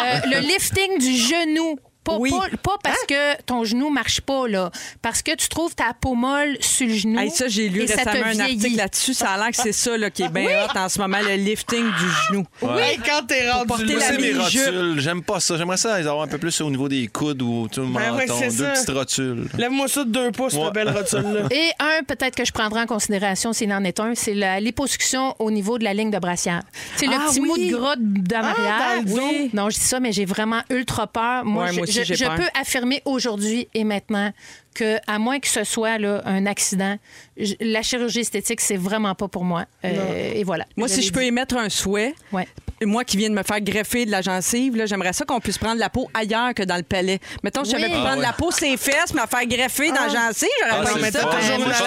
Euh, 0.00 0.20
le 0.26 0.40
lifting 0.40 0.98
du 0.98 1.16
genou. 1.16 1.78
Pas, 2.02 2.16
Oui. 2.18 2.30
pas- 2.30 2.48
pas 2.62 2.76
parce 2.82 3.04
que 3.06 3.42
ton 3.42 3.62
genou 3.64 3.90
marche 3.90 4.22
pas, 4.22 4.48
là. 4.48 4.70
Parce 5.02 5.20
que 5.22 5.34
tu 5.36 5.48
trouves 5.48 5.74
ta 5.74 5.92
peau 6.00 6.14
molle 6.14 6.56
sur 6.60 6.86
le 6.86 6.94
genou. 6.94 7.18
Hey, 7.20 7.30
ça, 7.30 7.46
j'ai 7.48 7.68
lu 7.68 7.82
récemment 7.82 8.10
un 8.10 8.30
vieillit. 8.32 8.40
article 8.40 8.76
là-dessus. 8.76 9.14
Ça 9.14 9.28
a 9.32 9.36
l'air 9.36 9.48
que 9.50 9.56
c'est 9.56 9.72
ça 9.72 9.98
là, 9.98 10.08
qui 10.10 10.22
est 10.22 10.28
bien 10.30 10.46
hot 10.64 10.78
en 10.78 10.88
ce 10.88 10.98
moment, 10.98 11.18
le 11.22 11.34
lifting 11.34 11.84
du 11.84 12.06
genou. 12.28 12.46
Oui, 12.62 12.98
quand 13.04 13.26
t'es 13.26 13.50
rendu 13.50 13.66
porter 13.66 13.84
là. 13.84 13.92
la 13.92 13.98
Moi, 13.98 14.06
c'est 14.08 14.18
mes 14.32 14.38
rotules. 14.38 15.00
J'aime 15.00 15.22
pas 15.22 15.40
ça. 15.40 15.58
J'aimerais 15.58 15.76
ça 15.76 15.98
les 16.00 16.06
avoir 16.06 16.22
un 16.24 16.28
peu 16.28 16.38
plus 16.38 16.58
au 16.62 16.70
niveau 16.70 16.88
des 16.88 17.06
coudes 17.08 17.42
ou 17.42 17.68
tout 17.70 17.82
le 17.82 17.86
Ben 17.88 18.14
ouais, 18.14 18.26
deux 18.26 18.50
ça. 18.50 18.70
petites 18.70 18.90
rotules. 18.90 19.48
Lève-moi 19.58 19.86
ça 19.88 20.04
de 20.04 20.10
deux 20.10 20.30
pouces, 20.32 20.54
Ouais. 20.54 20.64
cette 20.64 20.74
belle 20.74 20.88
rotule-là. 20.90 21.48
Et 21.50 21.70
un, 21.80 22.02
peut-être 22.04 22.34
que 22.34 22.46
je 22.46 22.52
prendrai 22.52 22.80
en 22.80 22.86
considération 22.86 23.52
s'il 23.52 23.72
en 23.74 23.84
est 23.84 24.00
un, 24.00 24.14
c'est 24.14 24.34
la 24.34 24.58
liposuction 24.58 25.34
au 25.38 25.50
niveau 25.50 25.76
de 25.78 25.84
la 25.84 25.92
ligne 25.92 26.10
de 26.10 26.18
brassière. 26.18 26.62
C'est 26.96 27.06
le 27.06 27.12
Ah 27.14 27.26
petit 27.28 27.40
oui. 27.40 27.46
mot 27.48 27.56
de 27.58 27.70
gras 27.76 27.96
d'en 27.98 28.40
Ah, 28.42 28.96
dos. 29.04 29.16
Oui. 29.20 29.50
Non, 29.52 29.68
je 29.68 29.76
dis 29.76 29.84
ça, 29.84 30.00
mais 30.00 30.12
j'ai 30.12 30.24
vraiment 30.24 30.62
ultra 30.70 31.06
peur. 31.06 31.44
Moi, 31.44 31.64
Ouais, 31.64 31.70
je, 31.70 31.74
moi 31.74 31.82
aussi, 31.82 31.89
je- 31.90 32.14
peux 32.36 32.48
affirmer 32.60 33.02
aujourd'hui 33.04 33.68
et 33.74 33.84
maintenant 33.84 34.32
que, 34.74 34.98
à 35.06 35.18
moins 35.18 35.40
que 35.40 35.48
ce 35.48 35.64
soit 35.64 35.98
là, 35.98 36.22
un 36.24 36.46
accident, 36.46 36.96
je- 37.36 37.54
la 37.60 37.82
chirurgie 37.82 38.20
esthétique, 38.20 38.60
c'est 38.60 38.76
vraiment 38.76 39.14
pas 39.14 39.28
pour 39.28 39.44
moi. 39.44 39.66
Euh, 39.84 40.32
et 40.34 40.44
voilà. 40.44 40.64
Moi, 40.76 40.88
si 40.88 41.02
je 41.02 41.12
peux 41.12 41.24
émettre 41.24 41.56
un 41.56 41.68
souhait, 41.68 42.14
Ouais. 42.32 42.46
Moi 42.86 43.04
qui 43.04 43.16
viens 43.16 43.28
de 43.30 43.34
me 43.34 43.42
faire 43.42 43.60
greffer 43.60 44.06
de 44.06 44.10
la 44.10 44.22
gencive, 44.22 44.76
là, 44.76 44.86
j'aimerais 44.86 45.12
ça 45.12 45.24
qu'on 45.24 45.40
puisse 45.40 45.58
prendre 45.58 45.78
la 45.78 45.90
peau 45.90 46.08
ailleurs 46.14 46.54
que 46.54 46.62
dans 46.62 46.76
le 46.76 46.82
palais. 46.82 47.18
Mettons, 47.42 47.62
je 47.64 47.74
Oui. 47.74 47.80
savais 47.82 47.92
Ah 47.94 48.00
prendre 48.04 48.16
ouais. 48.20 48.26
la 48.26 48.32
peau 48.32 48.50
ses 48.50 48.76
fesses, 48.76 49.12
me 49.12 49.20
faire 49.26 49.46
greffer 49.46 49.88
dans 49.88 50.06
la 50.06 50.08
gencive, 50.08 50.48
j'aurais 50.60 50.70
Ah, 50.70 50.98
pas 50.98 51.10
ça. 51.10 51.20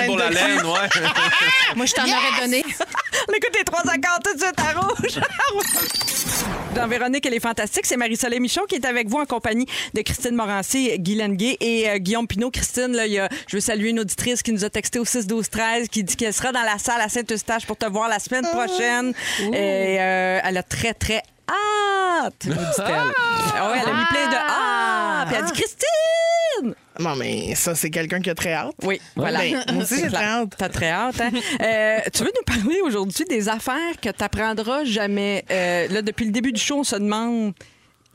toujours 0.04 0.18
la 0.18 0.30
laine 0.30 0.58
ouais. 0.66 0.90
Moi, 1.76 1.86
je 1.86 1.94
t'en 1.94 2.04
aurais 2.04 2.42
donné. 2.42 2.64
On 3.30 3.34
écoute 3.34 3.56
les 3.58 3.64
350 3.64 4.24
tout 4.24 4.34
de 4.34 4.40
suite 4.42 4.60
à 4.60 4.80
rouge. 4.80 5.20
Dans 6.76 6.88
Véronique, 6.88 7.24
elle 7.28 7.36
est 7.36 7.40
fantastique. 7.40 7.86
C'est 7.86 7.98
Marie-Soleil 7.98 8.40
Michon 8.40 8.62
qui 8.68 8.76
est 8.76 8.86
avec 8.86 9.08
vous 9.08 9.20
en 9.20 9.26
compagnie 9.26 9.68
de 9.94 10.02
Christine 10.02 10.34
Morancy, 10.36 10.92
Guy 10.98 11.16
Lenguet 11.16 11.58
et 11.60 11.88
euh, 11.90 11.98
Guillaume 12.00 12.28
Pinot. 12.28 12.50
Christine, 12.50 12.94
là, 12.94 13.06
il 13.06 13.14
y 13.14 13.20
a- 13.20 13.30
je 13.48 13.58
veux 13.58 13.62
saluer 13.62 13.90
une 13.92 14.00
auditrice 14.00 14.42
qui 14.42 14.52
nous 14.52 14.66
a 14.66 14.70
texté 14.72 14.98
au 14.98 15.06
6 15.06 15.28
12 15.28 15.50
13 15.52 15.88
qui 15.88 16.04
dit 16.04 16.16
qu'elle 16.16 16.34
sera 16.34 16.52
dans 16.52 16.64
la 16.64 16.80
salle 16.80 17.00
à 17.02 17.10
Saint-Eustache 17.10 17.68
pour 17.68 17.78
te 17.78 17.86
voir 17.86 18.10
la 18.10 18.18
semaine 18.18 18.46
prochaine. 18.48 19.14
Et 19.54 19.98
euh, 20.02 20.40
elle 20.44 20.58
a 20.58 20.64
très, 20.64 20.83
très 20.92 21.22
hâte, 21.48 22.46
nous 22.46 22.54
dit-elle. 22.54 23.14
Ah 23.56 23.72
ouais, 23.72 23.78
elle 23.82 23.90
a 23.90 23.94
mis 23.94 24.06
plein 24.06 24.30
de 24.30 24.36
ah. 24.36 25.26
Puis 25.28 25.36
elle 25.38 25.46
dit 25.46 25.52
Christine! 25.54 26.76
Non, 27.00 27.16
mais 27.16 27.56
ça, 27.56 27.74
c'est 27.76 27.90
quelqu'un 27.90 28.20
qui 28.20 28.30
a 28.30 28.36
très 28.36 28.54
hâte. 28.54 28.76
Oui, 28.84 29.00
voilà. 29.16 29.40
Ben, 29.40 29.64
moi 29.74 29.84
aussi, 29.84 30.02
j'ai 30.02 30.10
très 30.10 30.26
hâte. 30.26 30.54
T'as 30.58 30.70
très 30.70 30.90
hâte, 30.90 31.22
hein? 31.22 31.32
Euh, 31.62 32.00
tu 32.14 32.24
veux 32.24 32.32
nous 32.36 32.44
parler 32.46 32.82
aujourd'hui 32.82 33.26
des 33.26 33.50
affaires 33.50 34.00
que 34.02 34.10
tu 34.10 34.24
apprendras 34.24 34.84
jamais? 34.84 35.46
Euh, 35.50 35.88
là, 35.88 36.02
depuis 36.02 36.26
le 36.26 36.32
début 36.32 36.52
du 36.52 36.60
show, 36.62 36.80
on 36.80 36.84
se 36.84 36.96
demande 36.96 37.54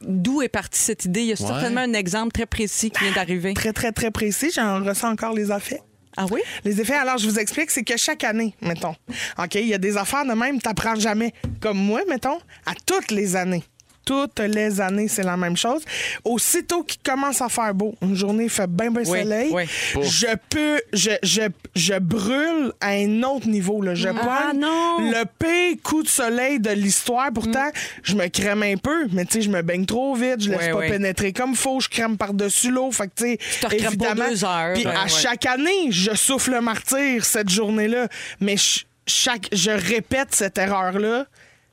d'où 0.00 0.42
est 0.42 0.48
partie 0.48 0.78
cette 0.78 1.04
idée. 1.06 1.22
Il 1.22 1.26
y 1.26 1.32
a 1.32 1.36
certainement 1.36 1.80
un 1.80 1.94
exemple 1.94 2.32
très 2.32 2.46
précis 2.46 2.90
qui 2.90 3.02
vient 3.02 3.12
d'arriver. 3.14 3.54
Très, 3.54 3.72
très, 3.72 3.92
très 3.92 4.10
précis. 4.10 4.50
J'en 4.54 4.84
ressens 4.84 5.10
encore 5.10 5.32
les 5.32 5.50
effets. 5.50 5.80
Ah 6.20 6.26
oui? 6.32 6.40
Les 6.64 6.80
effets, 6.80 6.96
alors 6.96 7.16
je 7.16 7.28
vous 7.28 7.38
explique, 7.38 7.70
c'est 7.70 7.84
que 7.84 7.96
chaque 7.96 8.24
année, 8.24 8.52
mettons, 8.60 8.96
OK, 9.38 9.54
il 9.54 9.68
y 9.68 9.74
a 9.74 9.78
des 9.78 9.96
affaires 9.96 10.26
de 10.26 10.32
même, 10.32 10.60
t'apprends 10.60 10.96
jamais. 10.96 11.32
Comme 11.60 11.78
moi, 11.78 12.00
mettons, 12.08 12.40
à 12.66 12.72
toutes 12.84 13.12
les 13.12 13.36
années. 13.36 13.62
Toutes 14.08 14.38
les 14.40 14.80
années, 14.80 15.06
c'est 15.06 15.22
la 15.22 15.36
même 15.36 15.56
chose. 15.56 15.82
Aussitôt 16.24 16.82
qu'il 16.82 17.00
commence 17.02 17.42
à 17.42 17.50
faire 17.50 17.74
beau, 17.74 17.94
une 18.00 18.14
journée 18.16 18.48
fait 18.48 18.66
bien, 18.66 18.90
bien 18.90 19.02
Oui, 19.06 19.20
soleil, 19.20 19.50
oui. 19.52 19.64
je 20.02 20.28
peux, 20.48 20.80
je, 20.94 21.10
je, 21.22 21.42
je 21.76 21.98
brûle 21.98 22.72
à 22.80 22.88
un 22.92 23.22
autre 23.24 23.46
niveau. 23.46 23.82
Là. 23.82 23.94
Je 23.94 24.08
Ah, 24.08 24.52
non! 24.54 24.96
le 25.10 25.24
pire 25.38 25.82
coup 25.82 26.02
de 26.02 26.08
soleil 26.08 26.58
de 26.58 26.70
l'histoire. 26.70 27.28
Pourtant, 27.34 27.68
je 28.02 28.14
me 28.14 28.28
crème 28.28 28.62
un 28.62 28.76
peu, 28.78 29.08
mais 29.12 29.26
tu 29.26 29.34
sais, 29.34 29.40
je 29.42 29.50
me 29.50 29.60
baigne 29.60 29.84
trop 29.84 30.14
vite, 30.14 30.40
je 30.42 30.50
laisse 30.50 30.60
Oui, 30.68 30.72
pas 30.72 30.78
oui. 30.78 30.88
pénétrer 30.90 31.32
comme 31.34 31.54
faut, 31.54 31.78
je 31.80 31.88
crème 31.90 32.16
par-dessus 32.16 32.70
l'eau. 32.70 32.90
Fait 32.90 33.08
que, 33.08 33.12
tu 33.16 33.24
sais, 33.68 33.76
évidemment. 33.76 34.28
deux 34.30 34.42
heures, 34.44 34.72
Puis 34.74 34.84
ben, 34.84 34.90
à 34.96 35.02
ouais. 35.02 35.08
chaque 35.08 35.44
année, 35.44 35.90
je 35.90 36.14
souffle 36.14 36.52
le 36.52 36.60
martyr 36.62 37.24
cette 37.26 37.50
journée-là, 37.50 38.08
mais 38.40 38.56
ch- 38.56 38.86
chaque, 39.06 39.48
je 39.52 39.70
répète 39.70 40.28
cette 40.34 40.56
erreur-là 40.56 41.26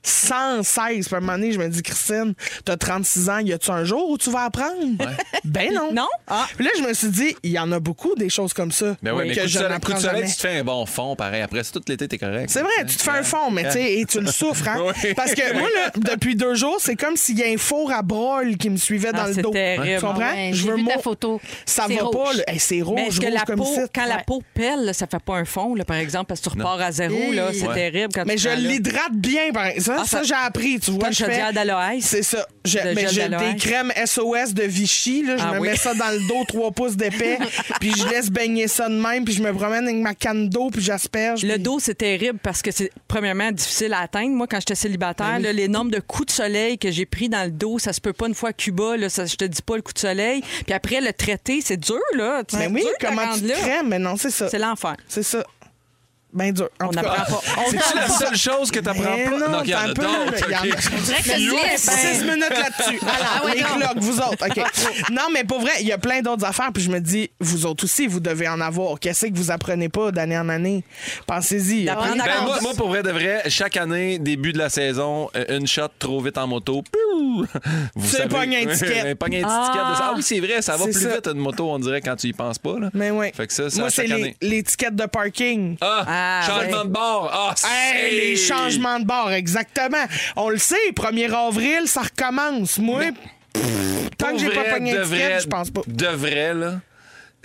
sans 0.08 0.62
cesse. 0.62 1.06
Puis 1.06 1.14
à 1.14 1.18
un 1.18 1.20
moment 1.20 1.32
donné, 1.32 1.52
je 1.52 1.58
me 1.58 1.68
dis, 1.68 1.82
Christine, 1.82 2.34
t'as 2.64 2.76
36 2.76 3.28
ans, 3.30 3.38
y 3.38 3.52
a-tu 3.52 3.70
un 3.70 3.84
jour 3.84 4.08
où 4.10 4.18
tu 4.18 4.30
vas 4.30 4.44
apprendre? 4.44 4.74
Ben 5.44 5.72
non. 5.72 5.92
Non? 5.92 6.08
Ah. 6.26 6.46
Puis 6.56 6.64
là, 6.64 6.70
je 6.76 6.82
me 6.82 6.92
suis 6.92 7.08
dit, 7.08 7.36
il 7.42 7.50
y 7.52 7.58
en 7.58 7.70
a 7.72 7.78
beaucoup 7.78 8.14
des 8.16 8.28
choses 8.28 8.52
comme 8.52 8.72
ça 8.72 8.96
Ben 9.02 9.14
mais 9.16 9.28
que 9.28 9.34
coup 9.34 9.40
de 9.42 9.46
je 9.46 9.52
soleil, 9.58 9.68
n'apprends 9.70 9.92
coup 9.92 9.98
de 9.98 10.02
soleil, 10.02 10.16
jamais. 10.22 10.30
tu 10.30 10.36
te 10.36 10.40
fais 10.40 10.58
un 10.58 10.64
bon 10.64 10.86
fond, 10.86 11.14
pareil. 11.16 11.42
Après, 11.42 11.62
tout 11.64 11.80
l'été, 11.88 12.08
t'es 12.08 12.18
correct. 12.18 12.50
C'est 12.50 12.60
vrai, 12.62 12.84
tu 12.86 12.96
te 12.96 13.02
fais 13.02 13.10
un 13.10 13.22
fond, 13.22 13.50
mais 13.50 13.64
tu 13.64 13.70
sais, 13.72 13.94
et 13.94 14.04
tu 14.06 14.20
le 14.20 14.26
souffres, 14.26 14.66
hein? 14.68 14.82
Oui. 15.04 15.14
Parce 15.14 15.34
que 15.34 15.52
moi, 15.58 15.68
là, 15.74 15.90
depuis 16.14 16.34
deux 16.34 16.54
jours, 16.54 16.76
c'est 16.80 16.96
comme 16.96 17.16
s'il 17.16 17.38
y 17.38 17.44
a 17.44 17.46
un 17.46 17.56
four 17.58 17.92
à 17.92 18.02
broil 18.02 18.56
qui 18.56 18.70
me 18.70 18.76
suivait 18.76 19.12
dans 19.12 19.22
Ah, 19.24 19.28
le 19.28 19.34
c'est 19.34 19.42
dos. 19.42 19.50
terrible. 19.50 20.00
Tu 20.00 20.06
comprends? 20.06 20.20
Ah 20.30 20.34
ouais, 20.34 20.50
j'ai 20.52 20.72
vu 20.72 20.84
ta 20.84 20.98
photo. 20.98 21.40
Ça 21.64 21.86
va 21.88 21.96
pas, 21.96 22.02
rouge. 22.04 22.36
là. 22.38 22.42
Hey, 22.48 22.58
c'est 22.58 22.82
rouge, 22.82 22.94
Mais 22.96 23.06
est-ce 23.08 23.20
que 23.20 23.26
rouge 23.26 23.34
la 23.34 23.40
comme 23.42 23.56
peau, 23.56 23.76
quand 23.94 24.06
la 24.06 24.18
peau 24.18 24.42
pèle, 24.54 24.84
là, 24.84 24.92
ça 24.92 25.06
fait 25.06 25.22
pas 25.22 25.36
un 25.36 25.44
fond, 25.44 25.74
là, 25.74 25.84
par 25.84 25.96
exemple, 25.96 26.26
parce 26.26 26.40
que 26.40 26.48
tu 26.50 26.56
repars 26.58 26.80
à 26.80 26.92
zéro, 26.92 27.32
là, 27.32 27.50
c'est 27.52 27.72
terrible 27.72 28.12
Mais 28.26 28.36
je 28.36 28.48
l'hydrate 28.48 29.12
bien, 29.14 29.52
par 29.52 29.66
exemple. 29.66 29.95
Ça, 29.98 30.02
Ah, 30.02 30.06
ça, 30.06 30.22
j'ai 30.22 30.34
appris, 30.34 30.80
tu 30.80 30.90
vois. 30.92 31.08
Une 31.08 31.14
chaudière 31.14 31.52
d'aloès? 31.52 32.02
C'est 32.04 32.22
ça. 32.22 32.46
Je- 32.64 32.78
De 32.78 32.94
mais 32.94 33.06
j'ai 33.08 33.28
des 33.28 33.56
crèmes 33.58 33.92
SOS 34.04 34.52
de 34.54 34.64
Vichy. 34.64 35.22
Là, 35.24 35.36
je 35.36 35.42
Ah 35.44 35.54
me 35.54 35.60
oui. 35.60 35.68
mets 35.68 35.76
ça 35.76 35.94
dans 35.94 36.10
le 36.10 36.26
dos, 36.26 36.44
3 36.48 36.70
pouces 36.72 36.96
d'épais, 36.96 37.38
puis 37.80 37.92
je 37.96 38.06
laisse 38.08 38.28
baigner 38.30 38.66
ça 38.68 38.88
de 38.88 38.94
même, 38.94 39.24
puis 39.24 39.34
je 39.34 39.42
me 39.42 39.52
promène 39.52 39.84
avec 39.84 39.96
ma 39.96 40.14
canne 40.14 40.48
d'eau, 40.48 40.70
puis 40.70 40.80
j'asperge. 40.82 41.42
Le 41.44 41.54
puis- 41.54 41.62
dos, 41.62 41.78
c'est 41.78 41.94
terrible 41.96 42.38
parce 42.42 42.62
que 42.62 42.70
c'est 42.72 42.90
premièrement 43.08 43.52
difficile 43.52 43.92
à 43.94 44.00
atteindre. 44.00 44.30
Moi, 44.34 44.46
quand 44.48 44.58
j'étais 44.58 44.74
Ben 44.74 44.80
célibataire, 44.80 45.38
là, 45.38 45.52
les 45.52 45.68
nombres 45.68 45.90
de 45.90 46.00
coups 46.00 46.26
de 46.26 46.32
soleil 46.32 46.78
que 46.78 46.90
j'ai 46.90 47.06
pris 47.06 47.28
dans 47.28 47.44
le 47.44 47.50
dos, 47.50 47.78
ça 47.78 47.92
se 47.92 48.00
peut 48.00 48.12
pas 48.12 48.26
une 48.26 48.34
fois 48.34 48.48
à 48.50 48.52
Cuba. 48.52 48.96
Là, 48.96 49.08
ça, 49.08 49.26
je 49.26 49.36
te 49.36 49.44
dis 49.44 49.62
pas 49.62 49.76
le 49.76 49.82
coup 49.82 49.92
de 49.92 49.98
soleil. 49.98 50.42
Puis 50.64 50.74
après, 50.74 51.00
le 51.00 51.12
traité, 51.12 51.60
c'est 51.64 51.76
dur. 51.76 51.96
là. 52.14 52.42
Ben 52.52 52.58
C'est 52.58 52.66
oui, 52.68 52.80
dur 52.82 52.90
comment 53.00 53.22
tu 53.34 53.42
te 53.42 53.52
crèmes? 53.52 53.88
Mais 53.88 53.98
non, 53.98 54.16
c'est 54.16 54.30
ça. 54.30 54.48
C'est 54.48 54.58
l'enfer. 54.58 54.96
C'est 55.08 55.22
ça. 55.22 55.44
Ben 56.36 56.52
dur. 56.52 56.68
En 56.80 56.88
On 56.88 56.90
n'apprend 56.90 57.24
pas. 57.24 57.40
C'est 57.70 57.94
la 57.94 58.08
seule 58.08 58.36
chose 58.36 58.70
que 58.70 58.78
t'apprends 58.80 59.02
Mais 59.16 59.24
pas? 59.24 59.48
non, 59.48 59.62
il 59.64 59.70
y 59.70 59.74
en 59.74 59.78
t'as 59.78 59.82
a 59.84 59.88
un 59.88 59.94
peu, 59.94 60.02
d'autres. 60.02 60.32
là, 60.32 60.46
il 60.48 60.52
y 60.52 60.56
en 60.56 60.58
a- 60.58 60.76
ok. 60.76 60.88
On 60.98 61.02
dirait 61.02 61.22
que 61.22 61.28
le 61.30 61.38
Yo, 61.40 61.58
slip, 61.58 61.78
six 61.78 62.20
ben, 62.24 62.34
minutes 62.34 62.50
là-dessus. 62.50 63.00
Ah 63.06 63.42
les 63.54 63.60
cloques, 63.62 63.98
vous 64.02 64.18
autres. 64.18 64.46
OK. 64.46 64.60
Non, 65.10 65.22
mais 65.32 65.44
pour 65.44 65.60
vrai, 65.60 65.72
il 65.80 65.86
y 65.86 65.92
a 65.92 65.98
plein 65.98 66.20
d'autres 66.20 66.44
affaires. 66.44 66.70
Puis 66.74 66.82
je 66.82 66.90
me 66.90 67.00
dis, 67.00 67.30
vous 67.40 67.64
autres 67.66 67.84
aussi, 67.84 68.06
vous 68.06 68.20
devez 68.20 68.48
en 68.48 68.60
avoir. 68.60 69.00
Qu'est-ce 69.00 69.26
que 69.26 69.34
vous 69.36 69.50
apprenez 69.50 69.88
pas 69.88 70.10
d'année 70.12 70.36
en 70.38 70.48
année? 70.48 70.84
Pensez-y. 71.26 71.86
Ben, 71.86 71.94
moi, 72.42 72.58
moi, 72.60 72.72
pour 72.76 72.88
vrai 72.88 73.02
de 73.02 73.10
vrai, 73.10 73.42
chaque 73.48 73.76
année, 73.76 74.18
début 74.18 74.52
de 74.52 74.58
la 74.58 74.68
saison, 74.68 75.30
euh, 75.36 75.56
une 75.58 75.66
shot 75.66 75.88
trop 75.98 76.20
vite 76.20 76.36
en 76.38 76.46
moto. 76.46 76.82
Vous 77.94 78.16
Tu 78.16 78.28
pognes 78.28 78.56
un 78.56 78.66
ticket. 78.74 79.14
pognes 79.14 79.36
un 79.36 79.40
petit 79.42 79.46
Ah. 79.48 79.94
ça. 79.96 80.04
Ah 80.08 80.12
oui, 80.16 80.22
c'est 80.22 80.38
vrai, 80.40 80.60
ça 80.62 80.76
va 80.76 80.84
C'est 80.84 80.90
plus 80.90 81.02
ça. 81.02 81.14
vite 81.16 81.26
une 81.28 81.38
moto, 81.38 81.70
on 81.70 81.78
dirait, 81.78 82.00
quand 82.00 82.16
tu 82.16 82.26
y 82.28 82.32
penses 82.32 82.58
pas. 82.58 82.78
Là. 82.78 82.90
Mais 82.92 83.10
oui. 83.10 83.28
Fait 83.34 83.46
que 83.46 83.52
ça, 83.52 83.70
c'est 83.70 83.78
Moi, 83.80 83.90
c'est 83.90 84.02
chaque 84.06 84.16
les, 84.16 84.22
année. 84.24 84.36
l'étiquette 84.42 84.94
de 84.96 85.06
parking. 85.06 85.76
Ah, 85.80 86.04
Ah, 86.28 86.42
changement 86.46 86.78
ouais. 86.78 86.84
de 86.84 86.88
bord. 86.92 87.30
Ah, 87.32 87.54
Hey, 87.68 88.10
les 88.20 88.36
changements 88.36 88.98
de 88.98 89.04
bord, 89.04 89.30
exactement. 89.32 90.04
On 90.36 90.48
le 90.48 90.58
sait, 90.58 90.74
1er 90.94 91.32
avril, 91.32 91.82
ça 91.86 92.02
recommence. 92.02 92.78
Moi, 92.78 93.02
pff, 93.52 93.62
tant 94.18 94.32
que 94.32 94.38
j'ai 94.38 94.50
pas 94.50 94.64
pogné 94.64 94.92
de 94.94 95.00
vrai, 95.02 95.38
je 95.40 95.46
pense 95.46 95.70
pas. 95.70 95.82
De 95.86 96.06
vrai, 96.08 96.54
là. 96.54 96.80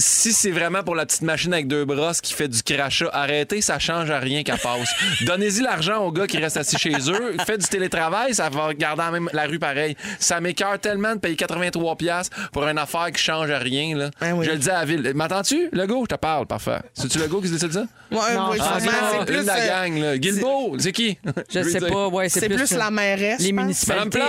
Si 0.01 0.33
c'est 0.33 0.49
vraiment 0.49 0.81
pour 0.81 0.95
la 0.95 1.05
petite 1.05 1.21
machine 1.21 1.53
avec 1.53 1.67
deux 1.67 1.85
brosses 1.85 2.21
qui 2.21 2.33
fait 2.33 2.47
du 2.47 2.63
crachat, 2.63 3.09
arrêtez, 3.13 3.61
ça 3.61 3.77
change 3.77 4.09
à 4.09 4.19
rien 4.19 4.41
qu'elle 4.41 4.57
passe. 4.57 4.89
Donnez-y 5.21 5.61
l'argent 5.61 5.97
aux 6.03 6.11
gars 6.11 6.25
qui 6.25 6.37
restent 6.39 6.57
assis 6.57 6.77
chez 6.79 6.95
eux. 7.09 7.35
Faites 7.45 7.61
du 7.61 7.67
télétravail, 7.67 8.33
ça 8.33 8.49
va 8.49 8.73
garder 8.73 9.03
la, 9.03 9.11
même, 9.11 9.29
la 9.31 9.45
rue 9.45 9.59
pareil. 9.59 9.95
Ça 10.19 10.41
m'écœure 10.41 10.79
tellement 10.79 11.13
de 11.13 11.19
payer 11.19 11.35
83$ 11.35 11.97
piastres 11.97 12.35
pour 12.51 12.67
une 12.67 12.79
affaire 12.79 13.11
qui 13.11 13.21
change 13.21 13.51
à 13.51 13.59
rien. 13.59 13.95
Là. 13.95 14.09
Ben 14.19 14.33
oui. 14.33 14.45
Je 14.47 14.51
le 14.51 14.57
dis 14.57 14.69
à 14.69 14.79
la 14.79 14.85
ville. 14.85 15.11
M'entends-tu, 15.13 15.69
le 15.71 15.85
gars? 15.85 15.95
Je 16.01 16.05
te 16.07 16.15
parle, 16.15 16.47
parfait. 16.47 16.79
C'est-tu 16.95 17.19
le 17.19 17.27
gars 17.27 17.37
qui 17.39 17.47
se 17.47 17.53
décide 17.53 17.73
ça? 17.73 17.85
Ouais, 18.11 18.19
je 18.31 18.61
Ah, 18.61 18.77
c'est 18.79 19.25
plus, 19.25 19.45
la 19.45 19.55
euh, 19.55 19.67
gang, 19.67 19.97
là. 19.99 20.17
Guilbeault, 20.17 20.75
c'est 20.79 20.91
qui? 20.91 21.17
Je 21.53 21.63
sais 21.63 21.79
pas, 21.79 22.07
ouais, 22.07 22.27
c'est 22.27 22.49
plus 22.49 22.71
la 22.71 22.89
mairesse. 22.89 23.39
les 23.39 23.51
municipalités 23.51 24.19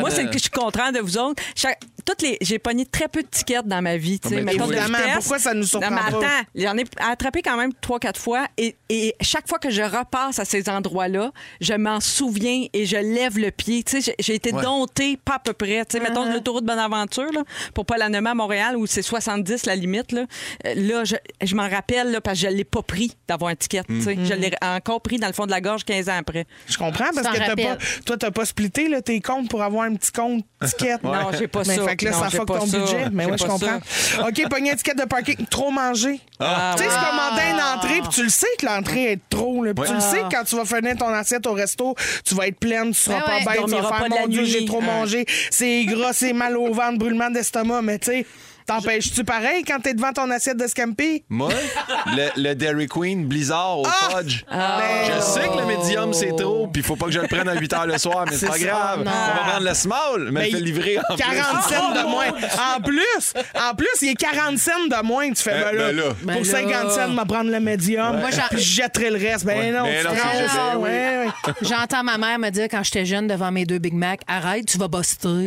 Moi, 0.00 0.10
c'est 0.10 0.26
que 0.26 0.34
je 0.34 0.38
suis 0.38 0.50
contrainte 0.50 0.94
de 0.94 1.00
vous 1.00 1.18
autres. 1.18 1.42
Chaque- 1.56 1.80
toutes 2.04 2.22
les, 2.22 2.36
j'ai 2.40 2.58
pogné 2.58 2.84
très 2.84 3.08
peu 3.08 3.22
de 3.22 3.28
tickets 3.28 3.66
dans 3.66 3.80
ma 3.80 3.96
vie. 3.96 4.18
tu 4.18 4.28
sais. 4.28 4.42
Mettons, 4.92 5.04
vitesse. 5.04 5.16
pourquoi 5.18 5.38
ça 5.38 5.54
nous 5.54 5.64
surprend 5.64 5.90
non, 5.90 5.96
mais 5.96 6.10
pas? 6.12 6.18
attends, 6.18 6.48
j'en 6.54 6.76
ai 6.78 6.84
attrapé 6.98 7.42
quand 7.42 7.56
même 7.56 7.72
trois, 7.80 7.98
quatre 7.98 8.20
fois. 8.20 8.46
Et, 8.58 8.76
et 8.88 9.14
chaque 9.20 9.48
fois 9.48 9.58
que 9.58 9.70
je 9.70 9.82
repasse 9.82 10.38
à 10.38 10.44
ces 10.44 10.68
endroits-là, 10.68 11.32
je 11.60 11.74
m'en 11.74 12.00
souviens 12.00 12.66
et 12.72 12.86
je 12.86 12.96
lève 12.96 13.38
le 13.38 13.50
pied. 13.50 13.82
Tu 13.82 14.00
sais, 14.02 14.14
j'ai, 14.18 14.34
été 14.34 14.52
Ouais. 14.52 14.62
domptée, 14.62 15.16
pas 15.16 15.34
à 15.36 15.38
peu 15.38 15.52
près. 15.52 15.84
Tu 15.86 15.96
sais, 15.98 16.00
mettons 16.02 16.24
Uh-huh. 16.26 16.32
l'autoroute 16.34 16.64
Bonaventure, 16.64 17.32
là, 17.32 17.42
pour 17.74 17.86
pas 17.86 17.96
la 17.96 18.08
nommer 18.08 18.30
à 18.30 18.34
Montréal, 18.34 18.76
où 18.76 18.86
c'est 18.86 19.02
70 19.02 19.66
la 19.66 19.74
limite. 19.76 20.12
Là, 20.12 20.26
Euh, 20.66 20.74
là 20.74 21.04
je, 21.04 21.16
je 21.42 21.54
m'en 21.54 21.68
rappelle 21.68 22.10
là, 22.12 22.20
parce 22.20 22.40
que 22.40 22.48
je 22.48 22.54
l'ai 22.54 22.64
pas 22.64 22.82
pris 22.82 23.16
d'avoir 23.28 23.50
un 23.50 23.54
ticket. 23.56 23.82
tu 23.84 24.00
sais. 24.02 24.16
Je 24.22 24.34
l'ai 24.34 24.52
encore 24.62 25.00
pris 25.00 25.18
dans 25.18 25.26
le 25.26 25.32
fond 25.32 25.46
de 25.46 25.50
la 25.50 25.60
gorge 25.60 25.84
15 25.84 26.08
ans 26.08 26.16
après. 26.18 26.46
Je 26.68 26.76
comprends 26.78 27.06
parce 27.14 27.26
que 27.28 27.36
t'as 27.38 27.46
rappelles. 27.48 27.76
pas, 27.78 27.84
toi, 28.06 28.16
t'as 28.18 28.30
pas 28.30 28.44
splitté 28.44 28.88
là, 28.88 29.00
tes 29.02 29.20
comptes 29.20 29.48
pour 29.48 29.62
avoir 29.62 29.84
un 29.84 29.94
petit 29.94 30.12
compte 30.12 30.44
ticket. 30.66 30.96
Non, 31.02 31.30
j'ai 31.38 31.48
pas 31.48 31.62
Mais 31.66 31.76
ça. 31.76 31.84
fait 31.86 31.96
que 31.96 32.04
là, 32.06 32.10
Non, 32.12 32.18
ça 32.20 32.30
fuck 32.30 32.46
ton 32.46 32.66
ça. 32.66 32.78
budget. 32.78 33.06
Mais 33.12 33.26
ouais, 33.26 33.36
je 33.38 33.44
comprends. 33.44 33.80
OK, 34.28 34.48
pogner 34.48 34.72
ticket 34.82 34.94
de 34.94 35.04
parking, 35.04 35.46
trop 35.46 35.70
manger. 35.70 36.20
Ah, 36.40 36.74
tu 36.76 36.82
sais, 36.82 36.90
c'est 36.90 36.96
comme 36.96 37.16
demander 37.16 37.42
une 37.52 37.60
entrée, 37.78 38.00
puis 38.00 38.08
tu 38.10 38.22
le 38.24 38.28
sais 38.28 38.46
que 38.58 38.66
l'entrée 38.66 39.12
est 39.12 39.20
trop. 39.30 39.62
Là, 39.64 39.72
puis 39.74 39.84
tu 39.86 39.94
le 39.94 40.00
sais 40.00 40.22
que 40.22 40.28
quand 40.34 40.44
tu 40.44 40.56
vas 40.56 40.64
finir 40.64 40.96
ton 40.96 41.08
assiette 41.08 41.46
au 41.46 41.52
resto, 41.52 41.94
tu 42.24 42.34
vas 42.34 42.48
être 42.48 42.58
pleine, 42.58 42.88
tu 42.92 43.00
seras 43.00 43.20
Ben 43.20 43.26
pas 43.26 43.32
ouais. 43.52 43.58
bête, 43.58 43.66
tu 43.66 43.82
vas 43.82 43.88
faire 43.96 44.08
mon 44.10 44.26
Dieu, 44.28 44.44
j'ai 44.44 44.64
trop 44.64 44.80
Ouais. 44.80 44.86
mangé, 44.86 45.24
c'est 45.50 45.84
gras, 45.84 46.12
c'est 46.12 46.32
mal 46.32 46.56
au 46.56 46.72
ventre, 46.72 46.98
brûlement 46.98 47.30
d'estomac. 47.30 47.82
Mais 47.82 47.98
tu 47.98 48.10
sais, 48.10 48.26
t'empêches-tu 48.66 49.24
pareil 49.24 49.64
quand 49.64 49.80
t'es 49.80 49.94
devant 49.94 50.12
ton 50.12 50.30
assiette 50.30 50.56
de 50.56 50.66
scampi? 50.66 51.24
Moi, 51.28 51.50
le, 52.06 52.28
le 52.36 52.54
Dairy 52.54 52.86
Queen 52.88 53.26
Blizzard 53.26 53.80
au 53.80 53.86
Ah! 53.86 54.16
fudge. 54.18 54.44
Ben, 54.50 54.58
Je 55.16 55.20
sais 55.20 55.48
que 55.48 55.56
le 55.58 55.66
médium, 55.66 56.12
c'est 56.12 56.34
trop, 56.36 56.66
puis 56.68 56.82
il 56.82 56.84
faut 56.86 56.96
pas 56.96 57.06
que 57.06 57.12
je 57.12 57.20
le 57.20 57.28
prenne 57.28 57.48
à 57.48 57.54
8 57.54 57.72
h 57.72 57.86
le 57.86 57.98
soir, 57.98 58.24
mais 58.28 58.36
c'est 58.36 58.46
pas 58.48 58.58
grave. 58.58 59.04
Non. 59.04 59.10
On 59.10 59.34
va 59.34 59.50
prendre 59.50 59.68
le 59.68 59.74
small, 59.74 60.28
mais 60.32 60.40
Ben, 60.42 60.50
je 60.50 60.56
fais 60.56 60.62
livrer 60.62 60.98
en 61.08 61.16
40 61.16 61.62
plus. 61.66 61.74
cents 61.74 61.90
de 61.92 62.08
moins. 62.08 62.26
En 62.76 62.80
plus, 62.80 63.32
en 63.70 63.74
plus, 63.74 63.88
il 64.02 64.08
est 64.10 64.14
40 64.14 64.58
cents 64.58 64.86
de 64.88 65.02
moins. 65.04 65.30
Tu 65.32 65.42
fais, 65.42 65.52
Eh, 65.56 65.64
ben 65.64 65.76
là, 65.76 65.86
ben 65.92 65.96
là. 65.96 66.02
pour 66.04 66.26
Ben 66.26 66.44
50 66.44 66.72
là. 66.84 66.90
cents, 66.90 67.08
me 67.08 67.24
prendre 67.24 67.50
le 67.50 67.60
médium. 67.60 68.18
Moi, 68.18 68.30
j'en- 68.30 68.42
puis 68.50 68.58
je 68.60 68.74
jetterai 68.82 69.10
le 69.10 69.16
reste. 69.18 69.44
Ben 69.44 69.58
Ouais. 69.58 69.70
non, 69.70 69.84
Mais 69.84 70.00
tu 70.00 70.06
non, 70.06 70.12
te 70.12 70.16
c'est 70.16 70.22
rends 70.22 70.38
juste- 70.42 70.54
compte, 70.56 70.74
oui. 70.76 70.82
ouais, 70.90 71.24
ouais. 71.46 71.52
J'entends 71.62 72.02
ma 72.02 72.18
mère 72.18 72.38
me 72.38 72.50
dire 72.50 72.66
quand 72.70 72.82
j'étais 72.82 73.04
jeune 73.04 73.26
devant 73.26 73.50
mes 73.52 73.64
deux 73.66 73.78
Big 73.78 73.94
Mac, 73.94 74.20
arrête, 74.26 74.66
tu 74.66 74.78
vas 74.78 74.88
buster. 74.88 75.28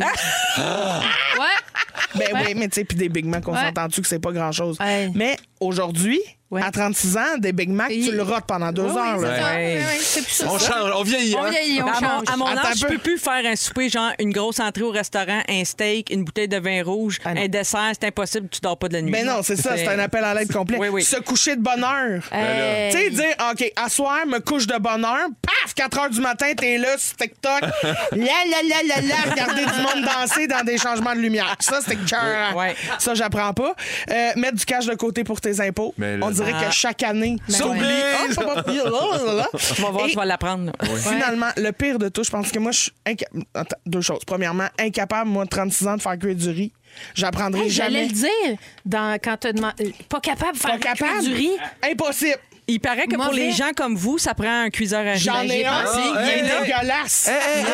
Ben 2.18 2.28
oui, 2.34 2.54
mais 2.56 2.68
tu 2.68 2.74
sais, 2.76 2.84
puis 2.84 2.96
des 2.96 3.08
Big 3.08 3.26
Mac, 3.26 3.46
on 3.48 3.54
s'entend-tu 3.54 4.02
que 4.02 4.08
c'est 4.08 4.18
pas 4.18 4.32
grand-chose. 4.32 4.78
Mais 5.14 5.36
aujourd'hui, 5.60 6.20
Ouais. 6.48 6.62
à 6.62 6.70
36 6.70 7.16
ans, 7.16 7.38
des 7.38 7.52
Big 7.52 7.68
Mac, 7.70 7.88
tu 7.88 8.12
le 8.12 8.22
rotes 8.22 8.44
pendant 8.46 8.70
deux 8.70 8.82
Oui, 8.82 8.88
heures. 8.96 9.18
oui, 9.18 9.24
là. 9.24 9.36
c'est. 9.36 9.42
Ouais. 9.56 9.80
C'est 10.00 10.22
plus 10.22 10.30
ça. 10.32 10.46
On 10.48 10.58
change, 10.58 10.92
on 10.94 11.02
vieillit. 11.02 11.34
On 11.34 11.42
hein? 11.42 11.50
vieillit, 11.50 11.82
on 11.82 11.86
Ben, 11.86 11.92
à, 11.92 12.00
mon, 12.00 12.08
change. 12.08 12.24
à 12.32 12.36
mon 12.36 12.46
Attends 12.46 12.68
âge, 12.68 12.76
je 12.78 12.86
peu. 12.86 12.92
peux 12.94 12.98
plus 13.00 13.18
faire 13.18 13.44
un 13.44 13.56
souper, 13.56 13.88
genre 13.88 14.12
une 14.20 14.30
grosse 14.32 14.60
entrée 14.60 14.82
au 14.82 14.90
restaurant, 14.92 15.40
un 15.48 15.64
steak, 15.64 16.08
une 16.10 16.22
bouteille 16.22 16.46
de 16.46 16.58
vin 16.58 16.84
rouge, 16.84 17.18
Ah 17.24 17.30
un 17.36 17.48
dessert, 17.48 17.90
c'est 18.00 18.06
impossible, 18.06 18.48
tu 18.48 18.60
dors 18.60 18.78
pas 18.78 18.86
de 18.86 18.92
la 18.92 19.02
nuit. 19.02 19.10
Ben 19.10 19.26
non, 19.26 19.40
c'est 19.42 19.56
ça, 19.56 19.76
c'est 19.76 19.88
un 19.88 19.98
appel 19.98 20.22
à 20.22 20.34
l'aide 20.34 20.52
complet. 20.52 20.78
Oui, 20.78 20.86
oui. 20.88 21.02
Se 21.02 21.16
coucher 21.16 21.56
de 21.56 21.62
bonne 21.62 21.82
heure. 21.82 22.22
Hey. 22.30 22.92
Tu 22.92 22.98
sais, 22.98 23.10
dire, 23.10 23.34
OK, 23.50 23.72
à 23.74 23.88
soir, 23.88 24.24
me 24.28 24.38
couche 24.38 24.68
de 24.68 24.78
bonne 24.78 25.04
heure, 25.04 25.26
paf, 25.42 25.74
4 25.74 25.98
heures 25.98 26.10
du 26.10 26.20
matin, 26.20 26.46
t'es 26.56 26.78
là 26.78 26.96
sur 26.96 27.16
TikTok, 27.16 27.60
la 27.82 28.18
la 28.18 28.62
la 28.62 28.82
la 28.86 29.00
la, 29.02 29.30
regarder 29.32 29.62
du 29.64 29.82
monde 29.82 30.04
danser 30.04 30.46
dans 30.46 30.62
des 30.64 30.78
changements 30.78 31.14
de 31.16 31.20
lumière. 31.20 31.56
Ça, 31.58 31.80
c'était 31.80 31.96
cœur. 31.96 32.54
Ouais. 32.56 32.76
Ça, 33.00 33.14
j'apprends 33.14 33.52
pas. 33.52 33.74
Euh, 34.12 34.30
mettre 34.36 34.54
du 34.58 34.64
cash 34.64 34.86
de 34.86 34.94
côté 34.94 35.24
pour 35.24 35.40
tes 35.40 35.60
impôts. 35.60 35.92
Mais 35.98 36.16
là- 36.16 36.26
On 36.26 36.30
dirait 36.30 36.45
que 36.52 36.70
chaque 36.72 37.02
année, 37.02 37.36
ouais. 37.48 37.54
Ah, 37.58 38.34
pas- 38.34 38.72
là, 38.72 38.82
là, 39.26 39.32
là. 39.34 39.48
Tu 39.74 39.82
vas 39.82 39.90
voir, 39.90 40.06
tu 40.06 40.16
vas 40.16 40.24
l'apprendre. 40.24 40.72
Finalement, 40.96 41.50
le 41.56 41.70
pire 41.72 41.98
de 41.98 42.08
tout, 42.08 42.24
je 42.24 42.30
pense 42.30 42.50
que 42.50 42.58
moi, 42.58 42.72
je 42.72 42.80
suis 42.80 42.92
incapable. 43.04 43.44
Deux 43.86 44.00
choses. 44.00 44.20
Premièrement, 44.26 44.68
incapable, 44.78 45.30
moi, 45.30 45.44
de 45.44 45.50
36 45.50 45.86
ans, 45.88 45.96
de 45.96 46.02
faire 46.02 46.18
cuire 46.18 46.34
du 46.34 46.48
riz. 46.50 46.72
J'apprendrai 47.14 47.62
Hey, 47.64 47.70
J'allais 47.70 48.08
jamais. 48.08 48.08
le 48.08 48.12
dire 48.14 48.58
dans, 48.84 49.18
quand 49.22 49.36
tu 49.38 49.52
demandé. 49.52 49.94
Pas 50.08 50.20
capable 50.20 50.54
de 50.54 50.58
faire 50.58 50.70
Pas 50.72 50.78
capable. 50.78 51.20
du 51.22 51.32
riz. 51.34 51.50
Impossible. 51.90 52.38
Il 52.68 52.80
paraît 52.80 53.06
que 53.06 53.14
pour 53.14 53.26
Mauvais. 53.26 53.36
les 53.36 53.52
gens 53.52 53.70
comme 53.76 53.94
vous, 53.94 54.18
ça 54.18 54.34
prend 54.34 54.64
un 54.64 54.70
cuiseur 54.70 55.06
à 55.06 55.12
riz. 55.12 55.20
J'en 55.20 55.42
ai 55.42 55.64
un. 55.64 55.84
pensé. 55.84 56.00
Il 56.00 56.28
est 56.28 56.42
là. 56.42 56.60
dégueulasse. 56.62 57.28
Hey, 57.28 57.34
hey, 57.36 57.64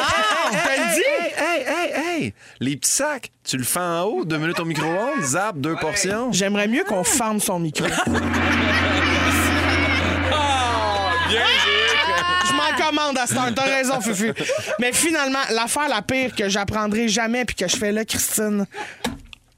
hey, 1.03 1.33
hey, 1.37 1.65
hey, 1.67 1.93
hey! 2.23 2.35
Les 2.61 2.77
petits 2.77 2.91
sacs, 2.91 3.31
tu 3.43 3.57
le 3.57 3.65
fais 3.65 3.81
en 3.81 4.03
haut, 4.03 4.25
deux 4.27 4.37
minutes 4.37 4.61
au 4.61 4.67
micro-ondes, 4.67 5.23
zap, 5.23 5.57
deux 5.57 5.77
portions. 5.77 6.31
J'aimerais 6.33 6.69
mieux 6.69 6.85
qu'on 6.85 7.05
ferme 7.05 7.41
son 7.41 7.59
micro. 7.59 7.87
Je 12.45 12.53
m'en 12.53 12.87
commande 12.87 13.17
à 13.19 13.27
cette 13.27 13.39
heure. 13.39 13.53
T'as 13.55 13.63
raison, 13.65 14.01
Fufu. 14.01 14.35
Mais 14.79 14.93
finalement, 14.93 15.39
l'affaire 15.51 15.89
la 15.89 16.03
pire 16.03 16.35
que 16.35 16.49
j'apprendrai 16.49 17.09
jamais 17.09 17.45
puis 17.45 17.57
que 17.57 17.67
je 17.67 17.77
fais 17.77 17.93
là, 17.93 18.05
Christine, 18.05 18.67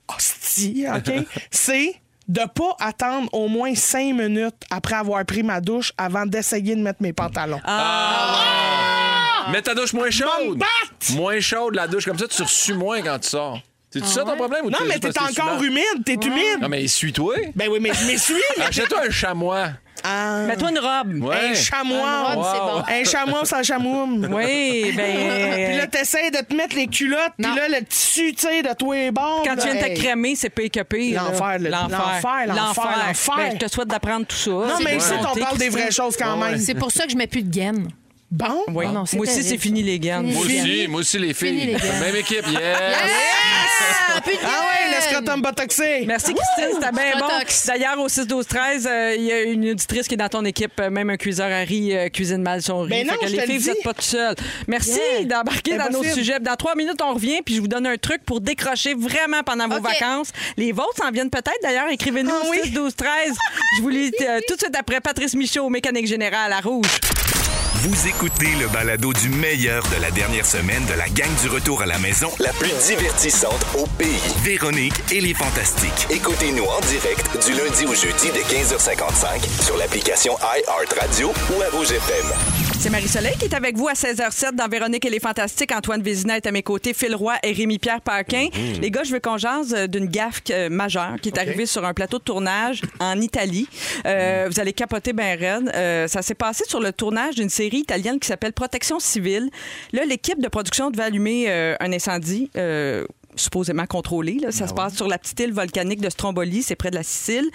hostie, 0.08 0.86
OK, 0.94 1.12
c'est 1.50 1.94
de 2.28 2.40
pas 2.54 2.76
attendre 2.80 3.28
au 3.32 3.48
moins 3.48 3.74
cinq 3.74 4.14
minutes 4.14 4.54
après 4.70 4.94
avoir 4.96 5.24
pris 5.24 5.42
ma 5.42 5.60
douche 5.60 5.92
avant 5.98 6.24
d'essayer 6.26 6.74
de 6.74 6.80
mettre 6.80 7.02
mes 7.02 7.12
pantalons. 7.12 7.60
Mets 9.52 9.62
ta 9.62 9.74
douche 9.74 9.92
moins 9.92 10.10
chaude. 10.10 10.62
Moins 11.14 11.40
chaude, 11.40 11.74
la 11.74 11.86
douche, 11.86 12.06
comme 12.06 12.18
ça, 12.18 12.26
tu 12.26 12.42
reçus 12.42 12.74
moins 12.74 13.02
quand 13.02 13.18
tu 13.18 13.28
sors. 13.28 13.60
C'est 13.90 14.04
ça 14.04 14.24
ton 14.24 14.34
problème? 14.36 14.64
Ou 14.64 14.70
non, 14.70 14.78
tu- 14.78 14.88
mais 14.88 14.98
t'es 14.98 15.16
encore 15.20 15.62
humide, 15.62 16.02
t'es 16.04 16.14
humide. 16.14 16.58
Non, 16.60 16.68
mais 16.68 16.82
essuie-toi. 16.82 17.34
Ben 17.54 17.68
oui, 17.70 17.78
mais 17.80 17.92
je 17.94 18.04
m'essuie. 18.06 18.34
Achète-toi 18.60 19.02
un 19.06 19.10
chamois. 19.10 19.68
Ah, 20.02 20.40
Mets-toi 20.46 20.70
une 20.70 20.78
robe. 20.78 21.22
Ouais. 21.24 21.50
un 21.50 21.54
chamois. 21.54 22.84
Un 22.88 23.04
chamois 23.04 23.44
sans 23.44 23.62
chamoum. 23.62 24.26
Oui, 24.34 24.92
ben. 24.96 25.66
Puis 25.68 25.76
là, 25.76 25.86
t'essayes 25.86 26.30
de 26.30 26.38
te 26.38 26.54
mettre 26.54 26.74
les 26.76 26.86
culottes, 26.88 27.32
puis 27.38 27.46
là, 27.54 27.68
le 27.68 27.84
tissu, 27.84 28.34
tu 28.34 28.46
sais, 28.46 28.62
de 28.62 28.72
toi 28.74 28.96
et 28.98 29.10
bon. 29.10 29.42
Quand 29.44 29.56
tu 29.56 29.68
viens 29.70 29.74
de 29.88 29.94
te 29.94 29.98
crémer, 30.00 30.34
c'est 30.36 30.50
pire 30.50 30.70
que 30.70 30.80
pire. 30.82 31.22
L'enfer, 31.22 31.58
le- 31.58 31.70
l'enfer, 31.70 32.00
l'enfer, 32.48 32.84
l'enfer. 33.06 33.34
Ben, 33.36 33.50
je 33.52 33.56
te 33.66 33.70
souhaite 33.70 33.88
d'apprendre 33.88 34.26
tout 34.26 34.36
ça. 34.36 34.50
Non, 34.50 34.78
mais 34.84 34.96
ici, 34.96 35.12
on 35.18 35.38
parle 35.38 35.58
des 35.58 35.68
vraies 35.68 35.90
choses 35.90 36.16
quand 36.16 36.36
même. 36.36 36.58
C'est 36.58 36.74
pour 36.74 36.90
ça 36.90 37.04
que 37.04 37.10
je 37.12 37.16
mets 37.16 37.26
plus 37.26 37.42
de 37.42 37.50
gaines. 37.50 37.88
Bon? 38.34 38.62
Oui. 38.74 38.84
Ah 38.88 38.92
non, 38.92 39.06
c'est 39.06 39.16
Moi 39.16 39.26
aussi, 39.26 39.34
terrible. 39.36 39.50
c'est 39.50 39.58
fini 39.58 39.82
les 39.84 40.00
gaines. 40.00 40.22
Fini. 40.26 40.34
Moi 40.34 40.44
Fini. 40.46 40.60
aussi, 40.60 40.88
moi 40.88 41.00
aussi, 41.02 41.18
les 41.20 41.34
Fini, 41.34 41.60
filles. 41.60 41.76
les. 41.80 42.00
Même 42.04 42.16
équipe, 42.16 42.46
yes! 42.48 42.76
Ah, 44.16 44.20
plus 44.20 44.32
de 44.34 44.38
Ah 44.44 44.60
ouais, 45.30 45.40
botoxé. 45.40 46.04
Merci 46.06 46.34
Christine, 46.34 46.74
c'était 46.80 46.92
bien 46.92 47.18
bon. 47.18 47.26
D'ailleurs, 47.66 48.00
au 48.00 48.08
6 48.08 48.26
12 48.26 48.46
13 48.46 48.88
euh, 48.90 49.14
il 49.16 49.24
y 49.24 49.32
a 49.32 49.42
une 49.42 49.70
auditrice 49.70 50.08
qui 50.08 50.14
est 50.14 50.16
dans 50.18 50.28
ton 50.28 50.44
équipe, 50.44 50.72
euh, 50.80 50.90
même 50.90 51.10
un 51.10 51.16
cuiseur 51.16 51.50
à 51.50 51.58
riz 51.60 51.94
euh, 51.96 52.08
cuisine 52.08 52.42
mal 52.42 52.62
son 52.62 52.80
riz. 52.80 52.90
Ben 52.90 53.06
non, 53.06 53.12
Fait 53.14 53.18
que 53.20 53.26
je 53.26 53.32
les 53.32 53.36
te 53.38 53.42
le 53.42 53.46
filles, 53.48 53.58
vous 53.58 53.62
dis. 53.64 53.70
n'êtes 53.70 53.82
pas 53.84 53.94
tout 53.94 54.02
seules. 54.02 54.34
Merci 54.68 54.98
Yeah. 55.18 55.24
d'embarquer 55.26 55.76
dans 55.76 55.90
nos 55.90 56.02
sujets. 56.04 56.38
Dans 56.40 56.56
trois 56.56 56.74
minutes, 56.74 57.00
on 57.02 57.14
revient, 57.14 57.40
puis 57.44 57.54
je 57.56 57.60
vous 57.60 57.68
donne 57.68 57.86
un 57.86 57.96
truc 57.96 58.22
pour 58.24 58.40
décrocher 58.40 58.94
vraiment 58.94 59.42
pendant 59.44 59.68
vos 59.68 59.76
OK. 59.78 59.82
vacances. 59.84 60.28
Les 60.56 60.72
vôtres 60.72 60.96
s'en 61.02 61.10
viennent 61.10 61.30
peut-être 61.30 61.58
d'ailleurs. 61.62 61.88
Écrivez-nous 61.90 62.30
Ah 62.32 62.46
au 62.46 62.50
oui. 62.50 62.58
6 62.64 62.70
12 62.72 62.94
13 62.96 63.08
Je 63.78 63.82
vous 63.82 63.88
lis 63.88 64.10
euh, 64.22 64.40
tout 64.48 64.54
de 64.54 64.60
suite 64.60 64.76
après 64.78 65.00
Patrice 65.00 65.34
Michaud, 65.34 65.68
mécanique 65.68 66.06
générale 66.06 66.52
à 66.52 66.60
Rouge. 66.60 66.86
Vous 67.84 68.08
écoutez 68.08 68.48
le 68.58 68.66
balado 68.68 69.12
du 69.12 69.28
meilleur 69.28 69.82
de 69.94 70.00
la 70.00 70.10
dernière 70.10 70.46
semaine 70.46 70.82
de 70.86 70.94
la 70.94 71.06
gang 71.06 71.28
du 71.42 71.48
retour 71.50 71.82
à 71.82 71.86
la 71.86 71.98
maison, 71.98 72.30
la 72.40 72.50
plus 72.54 72.72
divertissante 72.88 73.62
au 73.76 73.86
pays. 73.98 74.08
Véronique 74.42 74.94
et 75.12 75.20
les 75.20 75.34
Fantastiques. 75.34 76.06
Écoutez-nous 76.08 76.64
en 76.64 76.80
direct 76.80 77.46
du 77.46 77.52
lundi 77.52 77.84
au 77.84 77.94
jeudi 77.94 78.30
dès 78.32 78.40
15h55 78.40 79.62
sur 79.62 79.76
l'application 79.76 80.32
iHeartRadio 80.40 81.28
ou 81.28 81.60
à 81.62 81.76
Rouge 81.76 81.92
FM. 81.92 82.24
C'est 82.80 82.90
Marie-Soleil 82.90 83.34
qui 83.38 83.46
est 83.46 83.54
avec 83.54 83.76
vous 83.76 83.88
à 83.88 83.92
16h07 83.94 84.54
dans 84.54 84.68
Véronique 84.68 85.04
et 85.04 85.10
les 85.10 85.20
Fantastiques. 85.20 85.72
Antoine 85.72 86.02
Vézina 86.02 86.36
est 86.36 86.46
à 86.46 86.52
mes 86.52 86.62
côtés, 86.62 86.92
Phil 86.92 87.14
Roy 87.14 87.34
et 87.42 87.52
Rémi-Pierre 87.52 88.00
Paquin. 88.00 88.48
Les 88.80 88.90
gars, 88.90 89.04
je 89.04 89.12
veux 89.12 89.20
qu'on 89.20 89.38
jase 89.38 89.74
euh, 89.74 89.86
d'une 89.86 90.06
gaffe 90.06 90.40
euh, 90.50 90.68
majeure 90.70 91.16
qui 91.22 91.28
est 91.30 91.38
arrivée 91.38 91.64
sur 91.66 91.84
un 91.84 91.94
plateau 91.94 92.18
de 92.18 92.24
tournage 92.24 92.82
en 93.00 93.20
Italie. 93.20 93.68
Euh, 94.06 94.48
Vous 94.50 94.60
allez 94.60 94.72
capoter 94.74 95.12
ben 95.14 95.38
raide. 95.38 95.70
Euh, 95.74 96.08
ça 96.08 96.20
s'est 96.20 96.34
passé 96.34 96.64
sur 96.68 96.80
le 96.80 96.92
tournage 96.92 97.36
d'une 97.36 97.48
série 97.48 97.73
italienne 97.78 98.18
qui 98.18 98.28
s'appelle 98.28 98.52
Protection 98.52 98.98
civile. 99.00 99.50
Là, 99.92 100.04
l'équipe 100.04 100.40
de 100.40 100.48
production 100.48 100.90
devait 100.90 101.04
allumer 101.04 101.46
euh, 101.48 101.76
un 101.80 101.92
incendie. 101.92 102.50
euh, 102.56 103.04
supposément 103.36 103.86
contrôlé. 103.86 104.38
Là. 104.40 104.52
Ça 104.52 104.68
se 104.68 104.74
passe 104.74 104.94
sur 104.94 105.08
la 105.08 105.18
petite 105.18 105.40
île 105.40 105.52
volcanique 105.52 106.00
de 106.00 106.10
Stromboli, 106.10 106.62
c'est 106.62 106.76
près 106.76 106.90
de 106.90 106.94
la 106.94 107.02
Sicile. 107.02 107.50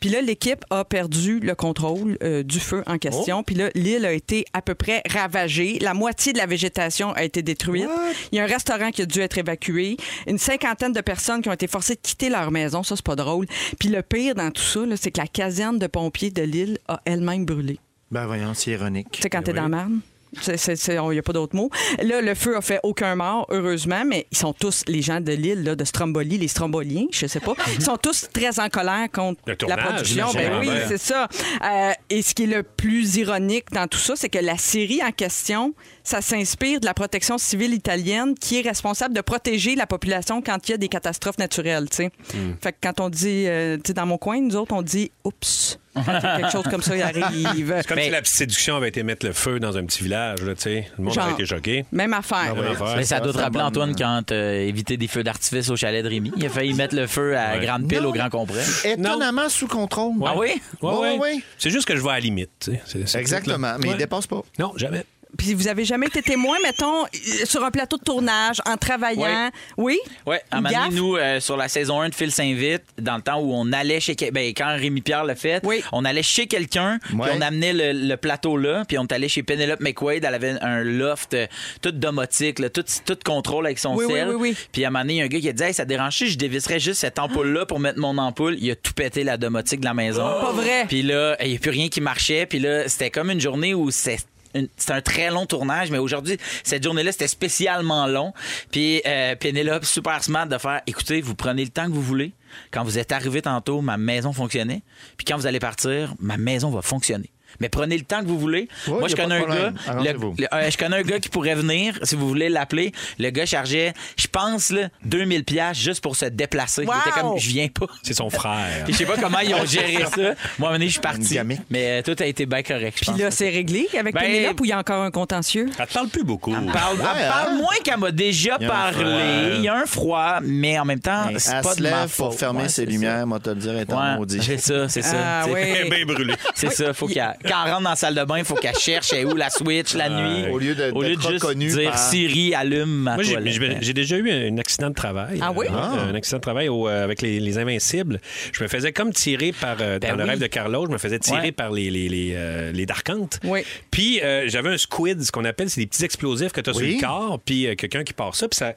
Puis 0.00 0.10
là, 0.10 0.20
l'équipe 0.20 0.64
a 0.70 0.84
perdu 0.84 1.40
le 1.40 1.54
contrôle 1.54 2.18
euh, 2.22 2.42
du 2.42 2.60
feu 2.60 2.82
en 2.86 2.98
question. 2.98 3.42
Puis 3.42 3.54
là, 3.54 3.70
l'île 3.74 4.04
a 4.04 4.12
été 4.12 4.44
à 4.52 4.62
peu 4.62 4.74
près 4.74 5.02
ravagée. 5.08 5.78
La 5.80 5.94
moitié 5.94 6.32
de 6.32 6.38
la 6.38 6.46
végétation 6.46 7.12
a 7.12 7.24
été 7.24 7.42
détruite. 7.42 7.88
Il 8.30 8.36
y 8.36 8.40
a 8.40 8.44
un 8.44 8.46
restaurant 8.46 8.90
qui 8.90 9.02
a 9.02 9.06
dû 9.06 9.20
être 9.20 9.38
évacué. 9.38 9.96
Une 10.26 10.38
cinquantaine 10.38 10.92
de 10.92 11.00
personnes 11.00 11.42
qui 11.42 11.48
ont 11.48 11.52
été 11.52 11.66
forcées 11.66 11.94
de 11.94 12.00
quitter 12.02 12.28
leur 12.28 12.50
maison. 12.50 12.82
Ça, 12.82 12.96
c'est 12.96 13.04
pas 13.04 13.16
drôle. 13.16 13.46
Puis 13.78 13.88
le 13.88 14.02
pire 14.02 14.34
dans 14.34 14.50
tout 14.50 14.62
ça, 14.62 14.80
c'est 14.96 15.10
que 15.10 15.20
la 15.20 15.26
caserne 15.26 15.78
de 15.78 15.86
pompiers 15.86 16.30
de 16.30 16.42
l'île 16.42 16.78
a 16.88 17.00
elle-même 17.04 17.44
brûlé. 17.44 17.78
Ben 18.12 18.26
voyons, 18.26 18.52
c'est 18.52 18.72
ironique. 18.72 19.08
Tu 19.10 19.22
sais, 19.22 19.30
quand 19.30 19.42
t'es 19.42 19.54
dans 19.54 19.62
la 19.62 19.68
marne. 19.68 20.00
Il 20.46 21.10
n'y 21.10 21.18
a 21.18 21.22
pas 21.22 21.32
d'autre 21.32 21.54
mot. 21.54 21.70
Là, 22.02 22.22
le 22.22 22.34
feu 22.34 22.56
a 22.56 22.62
fait 22.62 22.80
aucun 22.82 23.16
mort, 23.16 23.46
heureusement, 23.50 24.02
mais 24.06 24.26
ils 24.32 24.38
sont 24.38 24.54
tous, 24.54 24.84
les 24.86 25.02
gens 25.02 25.20
de 25.20 25.32
l'île 25.32 25.62
là, 25.62 25.74
de 25.74 25.84
Stromboli, 25.84 26.38
les 26.38 26.48
Stromboliens, 26.48 27.06
je 27.12 27.26
sais 27.26 27.40
pas, 27.40 27.52
ils 27.74 27.82
sont 27.84 27.98
tous 27.98 28.28
très 28.32 28.58
en 28.58 28.70
colère 28.70 29.10
contre 29.12 29.42
la 29.68 29.76
production. 29.76 30.28
Ben 30.32 30.58
oui, 30.60 30.70
c'est 30.88 30.98
ça. 30.98 31.28
Euh, 31.62 31.92
et 32.08 32.22
ce 32.22 32.34
qui 32.34 32.44
est 32.44 32.46
le 32.46 32.62
plus 32.62 33.16
ironique 33.16 33.70
dans 33.72 33.86
tout 33.86 33.98
ça, 33.98 34.14
c'est 34.16 34.30
que 34.30 34.38
la 34.38 34.56
série 34.56 35.02
en 35.02 35.12
question 35.12 35.74
ça 36.04 36.20
s'inspire 36.20 36.80
de 36.80 36.86
la 36.86 36.94
protection 36.94 37.38
civile 37.38 37.74
italienne 37.74 38.34
qui 38.34 38.58
est 38.58 38.62
responsable 38.62 39.14
de 39.14 39.20
protéger 39.20 39.74
la 39.74 39.86
population 39.86 40.42
quand 40.42 40.68
il 40.68 40.72
y 40.72 40.74
a 40.74 40.78
des 40.78 40.88
catastrophes 40.88 41.38
naturelles. 41.38 41.88
tu 41.90 41.96
sais. 41.96 42.10
Hmm. 42.34 42.54
Fait 42.62 42.72
que 42.72 42.78
quand 42.82 43.00
on 43.00 43.08
dit, 43.08 43.44
euh, 43.46 43.76
tu 43.76 43.82
sais, 43.88 43.94
dans 43.94 44.06
mon 44.06 44.18
coin, 44.18 44.40
nous 44.40 44.56
autres, 44.56 44.74
on 44.74 44.82
dit 44.82 45.10
oups. 45.24 45.78
Quand 45.94 46.04
quelque 46.04 46.50
chose 46.50 46.64
comme 46.70 46.80
ça 46.80 46.96
il 46.96 47.02
arrive. 47.02 47.74
C'est 47.82 47.86
comme 47.86 48.00
si 48.00 48.08
la 48.08 48.22
petite 48.22 48.34
séduction 48.34 48.76
avait 48.76 48.88
été 48.88 49.02
mettre 49.02 49.26
le 49.26 49.32
feu 49.34 49.60
dans 49.60 49.76
un 49.76 49.84
petit 49.84 50.02
village, 50.02 50.40
là, 50.40 50.54
tu 50.54 50.62
sais. 50.62 50.88
Le 50.96 51.04
monde 51.04 51.12
Genre. 51.12 51.24
aurait 51.24 51.34
été 51.34 51.44
choqué. 51.44 51.84
Même 51.92 52.14
affaire. 52.14 52.54
Même 52.54 52.64
affaire. 52.72 52.94
Mais 52.96 53.04
ça 53.04 53.20
doit 53.20 53.32
te 53.34 53.38
rappeler, 53.38 53.60
Antoine, 53.62 53.94
quand 53.94 54.22
t'as 54.26 54.54
évité 54.54 54.96
des 54.96 55.06
feux 55.06 55.22
d'artifice 55.22 55.68
au 55.68 55.76
chalet 55.76 56.02
de 56.02 56.08
Rémi. 56.08 56.32
Il 56.38 56.46
a 56.46 56.48
failli 56.48 56.72
mettre 56.72 56.96
le 56.96 57.06
feu 57.06 57.36
à 57.36 57.52
Ouais. 57.58 57.66
grande 57.66 57.86
pile 57.88 58.00
Non. 58.00 58.08
au 58.08 58.12
grand 58.12 58.30
complet. 58.30 58.62
Étonnamment 58.84 59.50
sous 59.50 59.66
contrôle. 59.68 60.14
Ah 60.24 60.32
oui? 60.34 60.62
Ouais, 60.80 60.90
Ouais, 60.90 60.98
ouais. 60.98 61.18
ouais. 61.18 61.36
C'est 61.58 61.68
juste 61.70 61.86
que 61.86 61.94
je 61.94 62.00
vais 62.02 62.08
à 62.08 62.14
la 62.14 62.20
limite. 62.20 62.70
Exactement, 63.14 63.74
mais 63.78 63.88
Ouais. 63.88 63.94
il 63.94 63.98
dépasse 63.98 64.26
pas. 64.26 64.40
Non, 64.58 64.72
jamais. 64.76 65.04
Puis 65.38 65.54
vous 65.54 65.68
avez 65.68 65.84
jamais 65.84 66.06
été 66.06 66.22
témoin, 66.22 66.56
mettons, 66.62 67.04
sur 67.44 67.64
un 67.64 67.70
plateau 67.70 67.96
de 67.96 68.02
tournage, 68.04 68.60
en 68.66 68.76
travaillant? 68.76 69.50
Oui? 69.76 69.98
Oui, 70.26 70.36
à 70.50 70.58
un 70.58 70.60
moment 70.60 70.84
donné, 70.84 70.94
nous, 70.96 71.16
euh, 71.16 71.40
sur 71.40 71.56
la 71.56 71.68
saison 71.68 72.00
1 72.00 72.10
de 72.10 72.14
Phil 72.14 72.30
Saint-Vite, 72.30 72.82
dans 72.98 73.16
le 73.16 73.22
temps 73.22 73.40
où 73.40 73.52
on 73.52 73.72
allait 73.72 74.00
chez... 74.00 74.14
Ben, 74.32 74.48
quand 74.56 74.76
Rémi 74.78 75.00
Pierre 75.00 75.24
l'a 75.24 75.34
fait, 75.34 75.60
Oui. 75.64 75.82
on 75.92 76.04
allait 76.04 76.22
chez 76.22 76.46
quelqu'un, 76.46 76.98
puis 77.02 77.16
on 77.18 77.40
amenait 77.40 77.72
le, 77.72 77.92
le 78.08 78.16
plateau 78.16 78.56
là, 78.56 78.84
puis 78.86 78.98
on 78.98 79.02
est 79.04 79.12
allé 79.12 79.28
chez 79.28 79.42
Penelope 79.42 79.80
McQuaid, 79.80 80.24
elle 80.24 80.34
avait 80.34 80.56
un 80.60 80.82
loft 80.84 81.34
euh, 81.34 81.46
tout 81.80 81.90
domotique, 81.92 82.58
là, 82.58 82.70
tout, 82.70 82.84
tout 83.04 83.18
contrôle 83.24 83.66
avec 83.66 83.78
son 83.78 83.94
Oui, 83.96 84.04
oui, 84.06 84.12
sel. 84.14 84.28
oui, 84.30 84.34
oui. 84.38 84.56
Puis 84.72 84.84
à 84.84 84.88
un 84.88 84.90
moment 84.90 85.02
donné, 85.04 85.14
il 85.14 85.16
y 85.18 85.22
a 85.22 85.24
un 85.24 85.28
gars 85.28 85.40
qui 85.40 85.48
a 85.48 85.52
dit 85.52 85.62
hey, 85.62 85.74
ça 85.74 85.84
dérange 85.84 86.12
je 86.12 86.36
dévisserais 86.36 86.78
juste 86.78 87.00
cette 87.00 87.18
ampoule-là 87.18 87.66
pour 87.66 87.80
mettre 87.80 87.98
mon 87.98 88.16
ampoule. 88.18 88.56
Il 88.60 88.70
a 88.70 88.76
tout 88.76 88.92
pété 88.92 89.24
la 89.24 89.36
domotique 89.38 89.80
de 89.80 89.84
la 89.86 89.94
maison. 89.94 90.22
Pas 90.40 90.52
vrai. 90.52 90.84
Puis 90.88 91.02
là, 91.02 91.36
il 91.42 91.50
n'y 91.50 91.56
a 91.56 91.58
plus 91.58 91.70
rien 91.70 91.88
qui 91.88 92.00
marchait. 92.00 92.46
Puis 92.46 92.58
là, 92.58 92.88
c'était 92.88 93.10
comme 93.10 93.30
une 93.30 93.40
journée 93.40 93.74
où 93.74 93.90
c'était 93.90 94.18
un 94.54 95.00
très 95.00 95.30
long 95.30 95.46
tournage, 95.46 95.90
mais 95.90 95.98
aujourd'hui, 95.98 96.38
cette 96.64 96.82
journée-là, 96.82 97.12
c'était 97.12 97.28
spécialement 97.28 98.06
long. 98.06 98.32
Puis 98.70 99.02
euh, 99.06 99.34
Pénélope, 99.36 99.84
super 99.84 100.22
smart 100.22 100.46
de 100.46 100.58
faire 100.58 100.82
écoutez, 100.86 101.20
vous 101.20 101.34
prenez 101.34 101.64
le 101.64 101.70
temps 101.70 101.86
que 101.86 101.92
vous 101.92 102.02
voulez. 102.02 102.32
Quand 102.70 102.84
vous 102.84 102.98
êtes 102.98 103.12
arrivé 103.12 103.42
tantôt, 103.42 103.80
ma 103.80 103.96
maison 103.96 104.32
fonctionnait. 104.32 104.82
Puis 105.16 105.24
quand 105.24 105.36
vous 105.36 105.46
allez 105.46 105.60
partir, 105.60 106.14
ma 106.20 106.36
maison 106.36 106.70
va 106.70 106.82
fonctionner. 106.82 107.30
Mais 107.60 107.68
prenez 107.68 107.96
le 107.96 108.04
temps 108.04 108.20
que 108.20 108.26
vous 108.26 108.38
voulez. 108.38 108.68
Moi, 108.88 109.08
je 109.08 109.16
connais 109.16 109.36
un 109.36 109.40
gars. 109.42 109.72
le- 110.02 110.12
le- 110.12 110.54
euh, 110.54 110.70
je 110.70 110.76
connais 110.76 110.96
un 110.96 111.02
gars 111.02 111.18
qui 111.20 111.28
pourrait 111.28 111.54
venir, 111.54 111.98
si 112.02 112.14
vous 112.14 112.28
voulez 112.28 112.48
l'appeler. 112.48 112.92
Le 113.18 113.30
gars 113.30 113.46
chargeait, 113.46 113.92
je 114.16 114.26
pense, 114.26 114.70
là, 114.70 114.88
2000 115.04 115.44
pièces 115.44 115.78
juste 115.78 116.02
pour 116.02 116.16
se 116.16 116.26
déplacer. 116.26 116.84
Wow! 116.84 116.92
Il 116.94 117.08
était 117.10 117.20
comme, 117.20 117.38
je 117.38 117.48
viens 117.48 117.68
pas. 117.68 117.86
C'est 118.02 118.14
son 118.14 118.30
frère. 118.30 118.84
Je 118.88 118.92
sais 118.92 119.04
pas 119.06 119.16
comment 119.16 119.38
ils 119.40 119.54
ont 119.54 119.64
géré 119.66 120.04
ça. 120.14 120.16
Moi, 120.16 120.24
à 120.24 120.30
un 120.30 120.34
moment 120.58 120.72
donné, 120.72 120.86
je 120.86 120.92
suis 120.92 121.00
parti. 121.00 121.38
Mais 121.70 122.00
euh, 122.00 122.02
tout 122.02 122.16
a 122.22 122.26
été 122.26 122.46
bien 122.46 122.62
correct. 122.62 122.98
Puis 123.00 123.18
là, 123.20 123.30
c'est 123.30 123.48
réglé 123.48 123.88
avec 123.98 124.14
Ben- 124.14 124.20
Pénélope 124.22 124.60
ou 124.60 124.64
il 124.64 124.68
y 124.68 124.72
a 124.72 124.78
encore 124.78 125.02
un 125.02 125.10
contentieux? 125.10 125.68
Elle 125.78 125.86
parle 125.86 126.08
plus 126.08 126.24
beaucoup. 126.24 126.54
Elle 126.54 126.70
parle, 126.72 126.96
elle 126.98 127.00
Ouais, 127.04 127.28
parle 127.28 127.48
hein? 127.52 127.56
moins 127.56 127.74
qu'elle 127.84 127.98
m'a 127.98 128.10
déjà 128.10 128.56
Il 128.60 128.66
parlé. 128.66 129.54
Il 129.56 129.62
y 129.62 129.68
a 129.68 129.74
un 129.76 129.86
froid, 129.86 130.38
mais 130.42 130.78
en 130.78 130.84
même 130.84 131.00
temps, 131.00 131.26
Elle 131.30 131.40
c'est 131.40 131.60
pas 131.62 131.72
se 131.74 131.78
de 131.78 131.82
ma 131.82 131.90
lève 132.02 132.08
faute. 132.08 132.26
pour 132.30 132.38
fermer 132.38 132.62
Ouais, 132.62 132.68
ses 132.68 132.86
lumières, 132.86 133.26
moi 133.26 133.40
te 133.40 133.50
le 133.50 133.56
dire, 133.56 133.78
étant 133.78 134.16
maudit. 134.16 134.40
c'est 134.42 134.58
ça, 134.58 134.88
c'est 134.88 135.02
ça. 135.02 135.16
Ah 135.16 135.42
C'est- 135.44 135.52
oui. 135.52 135.60
Elle 135.62 135.86
est 135.86 135.90
bien 135.90 136.04
brûlée. 136.06 136.34
C'est 136.54 136.72
ça, 136.72 136.92
faut 136.92 137.06
qu'elle, 137.06 137.34
quand 137.42 137.64
elle 137.64 137.70
rentre 137.72 137.82
dans 137.84 137.90
la 137.90 137.96
salle 137.96 138.14
de 138.14 138.24
bain, 138.24 138.38
il 138.38 138.44
faut 138.44 138.54
qu'elle 138.54 138.74
cherche 138.78 139.12
elle 139.12 139.20
est 139.20 139.24
où 139.24 139.34
la 139.36 139.50
switch 139.50 139.94
la 139.94 140.08
nuit. 140.08 140.48
Au 140.50 140.58
lieu 140.58 140.74
de- 140.74 140.90
Au 140.92 141.02
lieu 141.02 141.10
d'être 141.10 141.26
de 141.26 141.32
juste 141.32 141.56
dire 141.56 141.90
par- 141.90 141.98
Siri, 141.98 142.54
allume 142.54 142.84
ma 142.90 143.14
Moi, 143.14 143.22
j'ai- 143.24 143.32
toilette. 143.32 143.52
j'ai 143.54 143.76
j'ai 143.82 143.92
déjà 143.92 144.16
eu 144.16 144.30
un 144.30 144.58
accident 144.58 144.88
de 144.90 144.94
travail. 144.94 145.38
Ah 145.42 145.52
oui? 145.54 145.66
Euh, 145.70 146.10
Un 146.10 146.14
accident 146.14 146.38
de 146.38 146.42
travail 146.42 146.68
au- 146.68 146.88
euh, 146.88 147.04
avec 147.04 147.22
les, 147.22 147.40
les 147.40 147.58
Invincibles. 147.58 148.20
Je 148.52 148.62
me 148.62 148.68
faisais 148.68 148.92
comme 148.92 149.12
tirer 149.12 149.52
par. 149.52 149.76
euh, 149.80 149.98
Ben 149.98 150.10
dans 150.12 150.16
le 150.16 150.24
oui. 150.24 150.30
rêve 150.30 150.38
de 150.40 150.46
Carlo, 150.46 150.86
je 150.86 150.92
me 150.92 150.98
faisais 150.98 151.18
tirer 151.18 151.40
Ouais. 151.40 151.52
par 151.52 151.70
les, 151.72 151.90
les, 151.90 152.08
les, 152.08 152.32
euh, 152.34 152.72
les 152.72 152.86
Darkantes. 152.86 153.38
Oui. 153.44 153.60
Puis 153.90 154.20
euh, 154.22 154.48
j'avais 154.48 154.70
un 154.70 154.78
squid, 154.78 155.22
ce 155.22 155.32
qu'on 155.32 155.44
appelle, 155.44 155.68
c'est 155.70 155.80
des 155.80 155.86
petits 155.86 156.04
explosifs 156.04 156.52
que 156.52 156.60
tu 156.60 156.70
as 156.70 156.72
sur 156.74 156.82
Oui. 156.82 156.96
le 157.00 157.06
corps. 157.06 157.40
Puis 157.44 157.66
euh, 157.66 157.74
quelqu'un 157.74 158.04
qui 158.04 158.12
part 158.12 158.34
ça. 158.34 158.48
Puis 158.48 158.56
ça. 158.58 158.74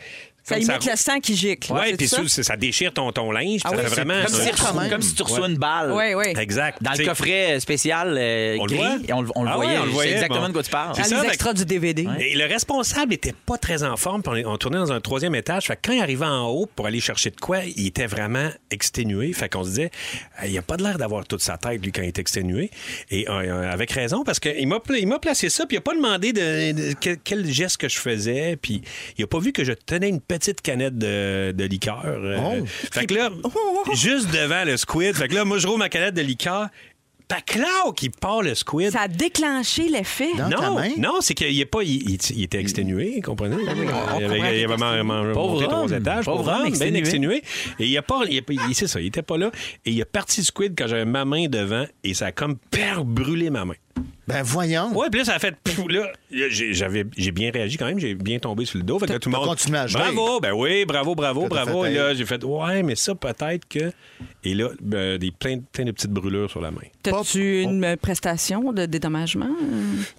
Ça 0.47 0.59
imite 0.59 0.85
le 0.85 0.95
sang 0.95 1.19
qui 1.19 1.35
gicle. 1.35 1.73
Ouais, 1.73 1.87
c'est 1.91 1.97
puis 1.97 2.07
ça? 2.07 2.17
ça, 2.17 2.27
ça- 2.27 2.43
ça 2.43 2.55
déchire 2.55 2.93
ton, 2.93 3.11
ton 3.11 3.31
linge. 3.31 3.61
Ah 3.65 3.69
ça 3.71 3.75
oui, 3.77 3.81
c'est 3.85 3.89
vraiment. 3.95 4.21
Comme, 4.23 4.33
si 4.33 4.41
un- 4.41 4.45
tu 4.45 4.51
reçois- 4.51 4.67
quand 4.73 4.79
même. 4.79 4.89
comme 4.91 5.01
si 5.01 5.15
tu 5.15 5.23
reçois 5.23 5.39
Ouais. 5.41 5.49
une 5.49 5.57
balle. 5.57 5.91
Oui, 5.91 6.13
oui. 6.13 6.39
Exact. 6.39 6.77
Dans 6.83 6.91
le 6.91 7.03
coffret 7.03 7.59
spécial 7.59 8.15
euh, 8.17 8.57
On 8.59 8.65
le 8.67 8.75
gris, 8.75 9.05
et 9.07 9.13
on, 9.13 9.21
le- 9.23 9.29
on 9.35 9.43
le 9.43 9.49
Ah 9.49 9.57
ouais, 9.57 9.65
voyait. 9.65 9.79
on 9.79 9.85
le 9.85 9.91
voyait, 9.91 10.11
exactement 10.13 10.41
bon. 10.41 10.47
de 10.49 10.53
quoi 10.53 10.63
tu 10.63 10.69
parles. 10.69 10.93
C'est 10.95 11.03
ça, 11.05 11.15
les 11.15 11.21
fait- 11.21 11.27
extras 11.29 11.53
du 11.53 11.65
DVD. 11.65 12.07
Et 12.19 12.35
le 12.35 12.45
responsable 12.45 13.13
était 13.13 13.33
pas 13.45 13.57
très 13.57 13.81
en 13.83 13.97
forme. 13.97 14.21
On, 14.27 14.35
on 14.45 14.57
tournait 14.57 14.77
dans 14.77 14.91
un 14.91 15.01
troisième 15.01 15.33
étage. 15.33 15.65
Fait 15.65 15.75
que 15.75 15.81
quand 15.85 15.93
il 15.93 16.01
arrivait 16.01 16.25
en 16.25 16.47
haut 16.49 16.67
pour 16.75 16.85
aller 16.85 16.99
chercher 16.99 17.31
de 17.31 17.37
quoi, 17.39 17.59
il 17.65 17.87
était 17.87 18.05
vraiment 18.07 18.49
exténué. 18.69 19.33
Fait 19.33 19.49
qu'on 19.49 19.63
se 19.63 19.69
disait, 19.69 19.91
Euh, 20.43 20.47
il 20.47 20.55
a 20.57 20.61
pas 20.61 20.77
de 20.77 20.83
l'air 20.83 20.97
d'avoir 20.99 21.25
toute 21.25 21.41
sa 21.41 21.57
tête, 21.57 21.81
lui, 21.83 21.91
quand 21.91 22.01
il 22.03 22.09
est 22.09 22.19
exténué. 22.19 22.69
Et 23.09 23.27
euh, 23.29 23.71
avec 23.71 23.89
raison, 23.91 24.23
parce 24.23 24.39
qu'il 24.39 24.67
m'a, 24.67 24.79
pla- 24.79 24.97
il 24.99 25.07
m'a 25.07 25.17
placé 25.17 25.49
ça, 25.49 25.65
puis 25.65 25.75
il 25.75 25.79
a 25.79 25.81
pas 25.81 25.95
demandé 25.95 26.33
de, 26.33 26.71
de- 26.71 26.93
quel, 26.99 27.17
quel 27.23 27.45
geste 27.51 27.77
que 27.77 27.89
je 27.89 27.97
faisais. 27.97 28.57
Puis 28.61 28.81
il 29.17 29.23
a 29.23 29.27
pas 29.27 29.39
vu 29.39 29.51
que 29.51 29.63
je 29.63 29.71
tenais 29.73 30.09
une 30.09 30.21
petite 30.39 30.61
canette 30.61 30.97
de, 30.97 31.51
de 31.51 31.63
liqueur. 31.65 32.01
Euh, 32.05 32.37
Oh. 32.39 32.65
Fait 32.91 33.05
que 33.05 33.13
là, 33.13 33.29
juste 33.93 34.29
devant 34.31 34.63
le 34.65 34.77
squid, 34.77 35.15
fait 35.15 35.27
que 35.27 35.35
là, 35.35 35.45
moi, 35.45 35.57
je 35.57 35.67
roule 35.67 35.79
ma 35.79 35.89
canette 35.89 36.13
de 36.15 36.21
liqueur. 36.21 36.67
Paclao 37.27 37.91
qui 37.95 38.09
part 38.11 38.43
le 38.43 38.53
squid. 38.53 38.91
Ça 38.91 39.01
a 39.01 39.07
déclenché 39.07 39.89
l'effet. 39.89 40.29
Dans 40.37 40.47
ta 40.47 40.67
Non, 40.69 40.75
main? 40.75 40.89
non, 40.99 41.13
c'est 41.21 41.33
qu'il 41.33 41.59
est 41.59 41.65
pas, 41.65 41.81
il, 41.81 42.07
il- 42.11 42.19
il 42.35 42.43
était 42.43 42.59
exténué, 42.59 43.19
comprenez? 43.21 43.55
il 43.63 43.67
avait, 44.25 44.59
il 44.59 44.65
avait 44.65 44.77
man- 44.77 45.01
man- 45.03 45.33
Pauvre 45.33 45.53
monté 45.53 45.65
trois 45.65 45.79
homme. 45.91 45.93
étages, 45.93 46.25
Pauvre 46.25 46.37
pauvre 46.43 46.51
homme, 46.51 46.55
homme, 46.67 46.77
bien 46.77 46.93
exténué. 46.93 46.99
exténué. 46.99 47.43
Et 47.79 47.87
il 47.87 47.97
a 47.97 48.03
pas, 48.03 48.21
il, 48.29 48.37
a 48.37 48.41
pas- 48.43 48.53
il- 48.53 48.75
c'est 48.75 48.85
ça, 48.85 49.01
il 49.01 49.07
était 49.07 49.23
pas 49.23 49.39
là. 49.39 49.49
Et 49.85 49.91
il 49.91 50.01
a 50.03 50.05
parti 50.05 50.41
du 50.41 50.45
squid 50.45 50.75
quand 50.77 50.85
j'avais 50.85 51.05
ma 51.05 51.25
main 51.25 51.47
devant 51.47 51.85
et 52.03 52.13
ça 52.13 52.27
a 52.27 52.31
comme 52.31 52.57
per 52.57 53.03
brûlé 53.03 53.49
ma 53.49 53.65
main. 53.65 53.73
Ben 54.27 54.41
voyons. 54.41 54.91
Ouais, 54.97 55.07
puis 55.11 55.19
là, 55.19 55.25
ça 55.25 55.35
a 55.35 55.39
fait. 55.39 55.55
Pfff, 55.63 55.83
Là, 55.87 56.07
j'ai, 56.49 56.73
j'avais, 56.73 57.05
j'ai 57.15 57.31
bien 57.31 57.51
réagi 57.51 57.77
quand 57.77 57.85
même, 57.85 57.99
j'ai 57.99 58.15
bien 58.15 58.39
tombé 58.39 58.65
sur 58.65 58.79
le 58.79 58.83
dos. 58.83 58.97
Fait 58.97 59.05
que 59.05 59.13
là, 59.13 59.19
tout 59.19 59.29
le 59.29 59.37
monde. 59.37 59.45
continué 59.47 59.77
à 59.77 59.85
jouer. 59.85 60.01
Bravo, 60.01 60.39
ben 60.39 60.51
oui, 60.51 60.83
bravo, 60.83 61.13
bravo, 61.13 61.43
T'as 61.43 61.47
bravo. 61.63 61.83
fait 61.83 61.91
Et 61.91 61.95
là, 61.95 62.13
j'ai 62.15 62.25
fait, 62.25 62.43
ouais, 62.43 62.81
mais 62.81 62.95
ça, 62.95 63.13
peut-être 63.13 63.67
que. 63.69 63.91
Et 64.43 64.55
là, 64.55 64.69
ben, 64.81 65.19
des, 65.19 65.29
plein, 65.29 65.59
plein 65.71 65.85
de 65.85 65.91
petites 65.91 66.09
brûlures 66.09 66.49
sur 66.49 66.59
la 66.59 66.71
main. 66.71 66.81
T'as-tu 67.03 67.61
une 67.61 67.83
euh, 67.83 67.95
prestation 67.97 68.71
de 68.73 68.87
dédommagement? 68.87 69.49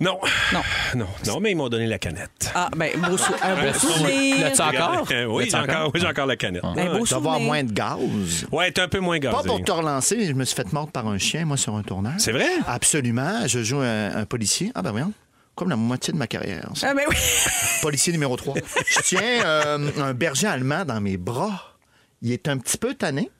Non. 0.00 0.18
Non. 0.52 0.60
Non, 0.94 1.06
non, 1.26 1.40
mais 1.40 1.50
ils 1.50 1.56
m'ont 1.56 1.68
donné 1.68 1.86
la 1.86 1.98
canette. 1.98 2.52
Ah, 2.54 2.70
ben, 2.76 2.90
beau 3.08 3.16
sou- 3.18 3.32
un 3.42 3.54
beau 3.56 3.72
souvenir. 3.76 4.36
L'as-tu 4.40 4.62
encore? 4.62 5.06
Euh, 5.10 5.24
oui, 5.26 5.48
j'ai 5.50 5.56
encore, 5.56 5.90
oui, 5.92 6.00
j'ai 6.00 6.06
encore 6.06 6.26
la 6.26 6.36
canette. 6.36 6.64
Un 6.64 6.74
beau 6.96 7.04
Tu 7.04 7.10
dois 7.10 7.18
avoir 7.18 7.34
souvenir. 7.34 7.40
moins 7.52 7.64
de 7.64 7.72
gaz. 7.72 8.46
Ouais, 8.52 8.70
t'es 8.70 8.80
un 8.82 8.88
peu 8.88 9.00
moins 9.00 9.18
gazé. 9.18 9.36
Pas 9.36 9.42
pour 9.42 9.60
te 9.62 9.72
relancer, 9.72 10.16
mais 10.16 10.26
je 10.26 10.32
me 10.32 10.44
suis 10.44 10.54
fait 10.54 10.72
mordre 10.72 10.92
par 10.92 11.06
un 11.08 11.18
chien, 11.18 11.44
moi, 11.44 11.56
sur 11.56 11.74
un 11.74 11.82
tournage. 11.82 12.20
C'est 12.20 12.32
vrai? 12.32 12.46
Absolument. 12.68 13.46
Je 13.48 13.65
joue 13.66 13.80
un, 13.80 14.14
un 14.16 14.24
policier. 14.24 14.72
Ah, 14.74 14.82
ben 14.82 14.90
voyons. 14.92 15.12
Comme 15.54 15.70
la 15.70 15.76
moitié 15.76 16.12
de 16.12 16.18
ma 16.18 16.26
carrière. 16.26 16.68
ça. 16.74 16.88
Ah, 16.90 16.94
ben 16.94 17.04
oui. 17.08 17.16
Policier 17.82 18.12
numéro 18.12 18.36
3. 18.36 18.54
Je 18.86 19.00
tiens 19.04 19.20
euh, 19.44 19.90
un 19.98 20.14
berger 20.14 20.46
allemand 20.46 20.84
dans 20.84 21.00
mes 21.00 21.16
bras. 21.16 21.76
Il 22.22 22.30
est 22.32 22.48
un 22.48 22.58
petit 22.58 22.76
peu 22.78 22.94
tanné. 22.94 23.30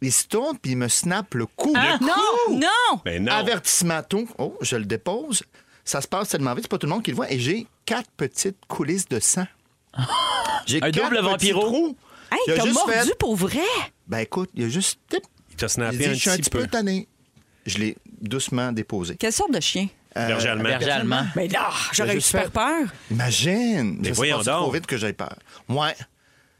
Il 0.00 0.12
se 0.12 0.26
tourne 0.26 0.58
puis 0.58 0.72
il 0.72 0.76
me 0.76 0.88
snappe 0.88 1.34
le 1.34 1.46
cou. 1.46 1.72
Non, 1.72 2.58
non. 2.58 3.00
Ben 3.04 3.22
non. 3.24 3.32
Avertissement 3.32 4.02
tout. 4.02 4.28
Oh, 4.38 4.56
je 4.60 4.76
le 4.76 4.84
dépose. 4.84 5.42
Ça 5.84 6.00
se 6.00 6.08
passe 6.08 6.28
tellement 6.30 6.54
vite, 6.54 6.64
c'est 6.64 6.70
pas 6.70 6.78
tout 6.78 6.86
le 6.86 6.92
monde 6.92 7.02
qui 7.02 7.10
le 7.10 7.16
voit. 7.16 7.30
Et 7.30 7.38
j'ai 7.38 7.66
quatre 7.84 8.10
petites 8.16 8.58
coulisses 8.68 9.08
de 9.08 9.20
sang. 9.20 9.46
J'ai 10.66 10.78
Un 10.82 10.90
quatre 10.90 11.04
double 11.10 11.16
petits 11.34 11.52
vampiro? 11.52 11.60
trous. 11.66 11.96
Hey, 12.32 12.38
Il 12.48 12.52
a 12.52 12.56
t'as 12.56 12.62
juste 12.64 12.74
mordu 12.74 12.92
fait- 13.08 13.18
pour 13.18 13.36
vrai? 13.36 13.60
Ben 14.08 14.18
écoute, 14.18 14.50
il 14.54 14.64
a 14.64 14.68
juste... 14.68 14.98
Il 15.50 15.56
t'a 15.56 15.68
snappé 15.68 15.98
dit, 15.98 16.06
un 16.06 16.12
je 16.14 16.18
suis 16.18 16.30
un 16.30 16.32
petit 16.36 16.42
petit 16.42 16.50
peu. 16.50 16.60
peu 16.62 16.66
tanné. 16.68 17.06
Je 17.66 17.78
l'ai 17.78 17.96
doucement 18.20 18.72
déposé. 18.72 19.16
Quelle 19.16 19.32
sorte 19.32 19.52
de 19.52 19.60
chien? 19.60 19.88
Euh, 20.16 20.28
Berger 20.28 20.48
allemand. 20.48 20.62
Berger 20.64 20.90
allemand. 20.90 21.26
Mais 21.34 21.48
là, 21.48 21.70
j'aurais 21.92 22.16
eu 22.16 22.20
super 22.20 22.50
peur. 22.50 22.86
Imagine! 23.10 23.98
Mais 24.00 24.10
voyons 24.12 24.36
donc. 24.38 24.46
trop 24.46 24.70
vite 24.70 24.86
que 24.86 24.96
j'avais 24.96 25.12
peur. 25.12 25.36
Ouais. 25.68 25.94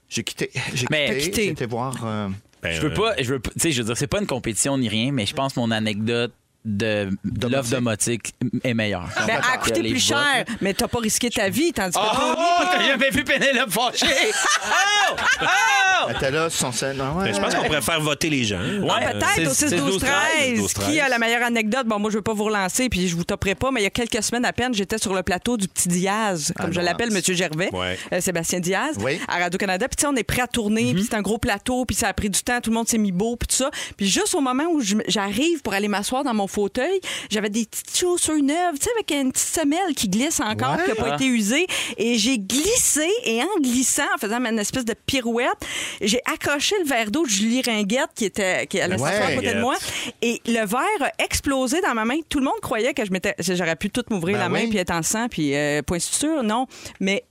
J'ai 0.08 0.24
quitté. 0.24 0.50
J'ai 0.74 0.86
Mais- 0.90 1.06
quitté. 1.18 1.20
Quitté. 1.30 1.42
J'ai 1.44 1.50
été 1.50 1.66
voir... 1.66 1.94
euh, 2.04 2.28
Ben, 2.62 2.72
Je 2.72 2.80
veux 2.80 2.90
euh, 2.90 2.94
pas, 2.94 3.14
je 3.22 3.34
veux 3.34 3.38
pas- 3.40 3.50
tu 3.50 3.60
sais, 3.60 3.72
je 3.72 3.82
veux 3.82 3.86
dire, 3.86 3.96
c'est 3.96 4.06
pas 4.06 4.20
une 4.20 4.26
compétition 4.26 4.76
ni 4.78 4.88
rien, 4.88 5.12
mais 5.12 5.26
je 5.26 5.34
pense 5.34 5.54
que 5.54 5.60
mon 5.60 5.70
anecdote 5.70 6.32
de 6.64 7.10
l'offre 7.46 7.70
domotique 7.70 8.34
est 8.62 8.74
meilleure. 8.74 9.08
Ben, 9.26 9.34
elle 9.38 9.54
a 9.54 9.58
coûté 9.58 9.80
plus 9.80 9.92
bottes. 9.92 9.98
cher, 10.00 10.44
mais 10.60 10.72
t'as 10.74 10.88
pas 10.88 10.98
risqué 10.98 11.28
ta 11.30 11.48
vie, 11.50 11.72
tandis 11.72 11.92
que 11.92 12.00
Oh, 12.02 12.34
oh, 12.38 12.64
t'as 12.72 12.82
jamais 12.86 13.10
vu 13.10 13.22
Pénélope 13.24 13.70
fâchée? 13.70 14.06
Oh! 14.66 15.16
Oh! 15.42 16.06
Elle 16.08 16.16
était 16.16 16.30
là 16.30 16.48
son 16.50 16.72
scène. 16.72 16.98
Ah 17.00 17.12
ouais. 17.16 17.24
ben, 17.26 17.34
je 17.34 17.40
pense 17.40 17.54
qu'on 17.54 17.64
pourrait 17.64 17.82
faire 17.82 18.00
voter 18.00 18.30
les 18.30 18.44
gens. 18.44 18.58
Ouais, 18.60 18.88
Ah, 18.90 19.12
Peut-être 19.12 19.50
au 19.50 19.54
6 19.54 19.70
12 19.74 19.98
13 19.98 20.58
12-13. 20.60 20.84
Qui 20.90 21.00
a 21.00 21.08
la 21.08 21.18
meilleure 21.18 21.42
anecdote? 21.42 21.86
Bon, 21.86 21.98
moi, 21.98 22.10
je 22.10 22.16
veux 22.16 22.22
pas 22.22 22.32
vous 22.32 22.44
relancer, 22.44 22.88
puis 22.88 23.06
je 23.08 23.14
vous 23.16 23.24
toperai 23.24 23.54
pas, 23.54 23.70
mais 23.70 23.80
il 23.80 23.84
y 23.84 23.86
a 23.86 23.90
quelques 23.90 24.22
semaines 24.22 24.44
à 24.46 24.52
peine, 24.52 24.74
j'étais 24.74 24.98
sur 24.98 25.14
le 25.14 25.22
plateau 25.22 25.56
du 25.56 25.68
petit 25.68 25.88
Diaz, 25.88 26.52
comme 26.56 26.70
Ah, 26.70 26.72
je 26.72 26.80
l'appelle, 26.80 27.10
Monsieur 27.10 27.34
Gervais, 27.34 27.68
Ouais. 27.72 27.98
euh, 28.12 28.20
Sébastien 28.20 28.60
Diaz, 28.60 28.96
Oui. 29.00 29.20
à 29.28 29.38
Radio-Canada. 29.38 29.86
Puis, 29.88 29.96
tu 29.96 30.02
sais, 30.02 30.06
on 30.06 30.16
est 30.16 30.24
prêt 30.24 30.42
à 30.42 30.46
tourner, 30.46 30.94
puis 30.94 31.04
c'est 31.08 31.14
un 31.16 31.22
gros 31.22 31.38
plateau, 31.38 31.84
puis 31.84 31.94
ça 31.96 32.08
a 32.08 32.12
pris 32.14 32.30
du 32.30 32.40
temps, 32.42 32.60
tout 32.60 32.70
le 32.70 32.74
monde 32.76 32.88
s'est 32.88 32.98
mis 32.98 33.12
beau, 33.12 33.36
puis 33.36 33.46
tout 33.48 33.56
ça. 33.56 33.70
Puis, 33.96 34.06
juste 34.06 34.34
au 34.34 34.40
moment 34.40 34.64
où 34.72 34.80
j'arrive 35.06 35.60
pour 35.62 35.74
aller 35.74 35.88
m'asseoir 35.88 36.24
dans 36.24 36.34
mon 36.34 36.46
fauteuil. 36.54 37.00
J'avais 37.30 37.50
des 37.50 37.64
petites 37.66 37.96
chaussures 37.96 38.34
neuves, 38.42 38.78
tu 38.78 38.84
sais, 38.84 38.90
avec 38.96 39.10
une 39.10 39.32
petite 39.32 39.48
semelle 39.48 39.94
qui 39.96 40.08
glisse 40.08 40.40
encore, 40.40 40.82
qui 40.82 40.88
n'a 40.90 40.94
pas 40.94 41.14
été 41.14 41.26
usée. 41.26 41.66
Et 41.98 42.16
j'ai 42.18 42.38
glissé, 42.38 43.08
et 43.24 43.42
en 43.42 43.60
glissant, 43.60 44.02
en 44.14 44.18
faisant 44.18 44.42
une 44.44 44.58
espèce 44.58 44.84
de 44.84 44.94
pirouette, 45.06 45.58
j'ai 46.00 46.20
accroché 46.32 46.74
le 46.82 46.86
verre 46.88 47.10
d'eau 47.10 47.24
de 47.24 47.30
Julie 47.30 47.62
Ringuette 47.62 48.10
qui 48.14 48.24
était 48.26 48.66
qui 48.66 48.80
allait 48.80 48.94
Ouais. 49.00 49.10
s'asseoir 49.10 49.28
à 49.28 49.34
côté 49.34 49.54
de 49.54 49.60
moi. 49.60 49.76
Et 50.22 50.40
le 50.46 50.64
verre 50.66 50.80
a 51.00 51.10
explosé 51.22 51.80
dans 51.80 51.94
ma 51.94 52.04
main. 52.04 52.18
Tout 52.28 52.38
le 52.38 52.44
monde 52.44 52.60
croyait 52.62 52.94
que 52.94 53.04
je 53.04 53.10
m'étais, 53.10 53.34
j'aurais 53.38 53.76
pu 53.76 53.90
tout 53.90 54.04
m'ouvrir 54.10 54.36
Ben 54.36 54.42
la 54.44 54.48
main 54.48 54.60
oui. 54.60 54.68
puis 54.68 54.78
être 54.78 54.92
en 54.92 55.02
sang, 55.02 55.26
puis 55.28 55.54
euh, 55.54 55.82
point 55.82 55.98
sûr, 55.98 56.42
non. 56.44 56.66
Mais 57.00 57.24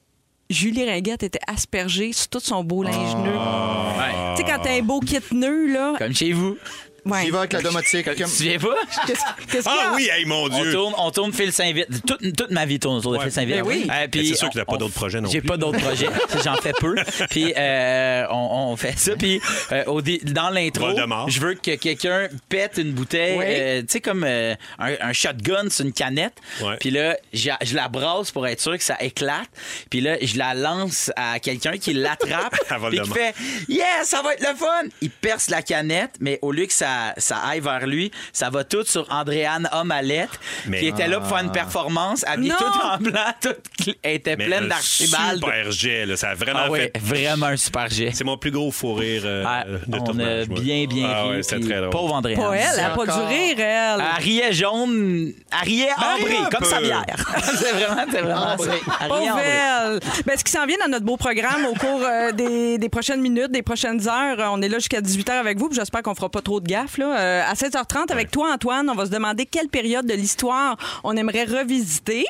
Julie 0.50 0.84
Ringuette 0.90 1.24
était 1.24 1.40
aspergée 1.48 2.12
sur 2.14 2.28
tout 2.28 2.40
son 2.42 2.64
beau 2.64 2.84
linge 2.84 3.16
nœud. 3.16 3.32
Ah. 3.38 4.34
Tu 4.36 4.44
sais, 4.44 4.50
quand 4.50 4.60
t'as 4.62 4.74
un 4.78 4.82
beau 4.82 5.00
kit 5.00 5.18
nœud, 5.32 5.68
là. 5.72 5.94
Comme 5.98 6.14
chez 6.14 6.34
vous. 6.34 6.58
Ouais. 7.06 7.26
Il 7.26 7.32
va 7.32 7.40
avec 7.40 7.54
la 7.54 7.62
domotique. 7.62 8.06
Tu 8.16 8.24
te 8.24 8.28
souviens 8.30 8.60
pas? 8.60 8.76
Qu'est-ce 9.08 9.20
qu'est-ce 9.52 9.64
qu'il 9.64 9.72
y 9.74 9.78
a? 9.78 9.82
Ah 9.90 9.92
oui, 9.96 10.10
hey, 10.12 10.26
mon 10.26 10.44
On 10.46 10.50
Dieu. 10.50 10.72
tourne, 10.72 10.94
on 10.98 11.12
tourne 11.12 11.34
Phil 11.34 11.52
Saint-Vite. 11.52 11.88
Toute, 12.06 12.36
toute 12.36 12.52
ma 12.52 12.66
vie 12.66 12.80
tourne 12.80 12.98
autour 12.98 13.14
de 13.14 13.18
Ouais. 13.18 13.24
Phil 13.26 13.32
Saint-Vite. 13.34 13.56
Ben 13.58 13.64
oui. 13.66 13.88
Euh, 13.92 14.08
c'est 14.14 14.36
sûr 14.36 14.50
t'as 14.54 14.62
on- 14.62 14.66
pas 14.66 14.74
on- 14.74 14.78
d'autres 14.78 14.94
projets 14.94 15.22
non 15.22 15.30
J'ai 15.30 15.42
pas 15.42 15.58
d'autres 15.58 15.80
projets. 15.80 16.08
J'en 16.44 16.56
fais 16.58 16.74
peu. 16.80 16.96
Puis 17.30 17.54
euh, 17.58 18.26
on, 18.30 18.70
on 18.72 18.78
fait 18.78 18.98
ça. 18.98 19.16
Puis 19.16 19.42
euh, 19.72 19.84
au 19.86 20.02
dans 20.02 20.50
l'intro, 20.50 20.88
je 21.28 21.40
veux 21.40 21.54
que 21.56 21.76
quelqu'un 21.76 22.28
pète 22.50 22.78
une 22.78 22.92
bouteille, 22.94 23.38
Oui. 23.38 23.46
euh, 23.48 23.82
tu 23.82 23.88
sais, 23.90 24.02
comme 24.02 24.24
euh, 24.24 24.56
un, 24.80 24.94
un 25.02 25.14
shotgun 25.14 25.70
sur 25.70 25.86
une 25.86 25.94
canette. 25.94 26.34
Ouais. 26.62 26.78
Puis 26.80 26.92
là, 26.92 27.18
je, 27.34 27.50
la 27.74 27.88
brasse 27.88 28.32
pour 28.32 28.48
être 28.48 28.60
sûr 28.62 28.78
que 28.78 28.84
ça 28.84 28.98
éclate. 29.00 29.48
Puis 29.90 30.02
là, 30.02 30.18
je 30.22 30.38
la 30.38 30.54
lance 30.54 31.12
à 31.16 31.40
quelqu'un 31.40 31.78
qui 31.78 31.94
l'attrape. 31.94 32.56
À 32.70 32.80
puis 32.90 33.00
qui 33.00 33.10
fait 33.12 33.36
Yes, 33.68 33.86
ça 34.06 34.22
va 34.22 34.34
être 34.34 34.42
le 34.42 34.56
fun! 34.56 34.90
Il 35.02 35.10
perce 35.10 35.50
la 35.50 35.62
canette, 35.62 36.12
mais 36.20 36.40
au 36.42 36.52
lieu 36.52 36.66
que 36.66 36.74
ça, 36.74 36.93
ça 37.18 37.38
aille 37.48 37.60
vers 37.60 37.86
lui, 37.88 38.12
ça 38.32 38.50
va 38.50 38.64
tout 38.64 38.84
sur 38.86 39.06
Andréane 39.12 39.70
Omalette, 39.74 40.30
Mais- 40.68 40.80
qui 40.80 40.88
était 40.88 41.08
là 41.08 41.20
pour 41.20 41.30
faire 41.30 41.44
une 41.44 41.52
performance, 41.52 42.24
habillée 42.28 42.52
Non! 42.52 42.58
toute 42.58 42.84
en 42.84 42.98
blanc, 42.98 43.32
toute, 43.42 43.96
elle 44.04 44.16
était 44.16 44.36
Mais 44.36 44.46
pleine 44.46 44.66
un 44.66 44.68
d'archibaldes. 44.68 45.36
Super 45.40 45.72
jet, 45.72 46.06
là. 46.06 46.18
Ça 46.18 46.30
a 46.30 46.36
vraiment 46.36 46.62
Ah 46.66 46.70
ouais, 46.72 46.92
fait. 46.94 47.00
vraiment 47.00 47.48
un 47.48 47.58
super 47.58 47.90
jet. 47.90 48.12
C'est 48.14 48.24
mon 48.24 48.38
plus 48.38 48.52
gros 48.52 48.72
fou 48.72 48.94
rire 48.94 49.24
euh, 49.26 49.44
Ah, 49.48 49.64
de 49.66 49.98
on 49.98 50.04
tournage. 50.04 50.46
a 50.46 50.50
moi. 50.50 50.60
bien, 50.60 50.86
bien 50.86 51.10
ah, 51.14 51.24
ri. 51.24 51.30
ouais, 51.30 51.44
c'était 51.44 51.56
puis 51.58 51.66
très 51.70 51.78
drôle. 51.80 51.90
Pauvre 51.90 52.14
Andréane. 52.14 52.40
Pas 52.42 52.54
elle, 52.56 52.70
elle 52.78 52.86
a 52.86 52.90
pas 52.90 53.06
du 53.06 53.12
rire, 53.12 53.56
elle. 53.60 54.02
Elle 54.18 54.24
riait 54.24 54.54
jaune, 54.54 55.34
elle 55.52 55.68
riait 55.68 55.90
ambrée, 55.98 56.38
un 56.38 56.50
comme 56.50 56.60
peu. 56.60 56.66
sa 56.66 56.82
bière. 56.82 57.06
c'est 57.44 57.72
vraiment, 57.72 58.02
c'est 58.12 58.22
vraiment 58.22 58.58
ça. 58.58 58.64
Elle 58.66 58.72
riait 58.72 59.08
Pauvre 59.10 59.32
ambrée. 59.32 59.44
elle. 59.46 60.00
Ben, 60.26 60.38
ce 60.38 60.44
qui 60.44 60.52
s'en 60.52 60.66
vient 60.66 60.78
dans 60.84 60.92
notre 60.92 61.06
beau 61.06 61.18
programme 61.18 61.66
au 61.66 61.74
cours 61.74 62.02
euh, 62.04 62.32
des, 62.32 62.78
des 62.78 62.90
prochaines 62.90 63.22
minutes, 63.22 63.52
des 63.52 63.62
prochaines 63.64 64.08
heures, 64.08 64.40
euh, 64.40 64.48
on 64.52 64.62
est 64.62 64.70
là 64.70 64.78
jusqu'à 64.80 65.02
18h 65.02 65.32
avec 65.32 65.58
vous. 65.58 65.70
puis 65.70 65.78
J'espère 65.78 66.02
qu'on 66.04 66.16
fera 66.16 66.30
pas 66.30 66.42
trop 66.42 66.60
de 66.60 66.68
Là. 66.98 67.18
Euh, 67.20 67.42
à 67.48 67.54
16h30, 67.54 68.12
avec 68.12 68.32
toi, 68.32 68.52
Antoine, 68.54 68.90
on 68.90 68.96
va 68.96 69.06
se 69.06 69.12
demander 69.12 69.46
quelle 69.46 69.68
période 69.70 70.06
de 70.06 70.14
l'histoire 70.14 70.78
on 71.04 71.16
aimerait 71.18 71.46
revisiter. 71.46 72.26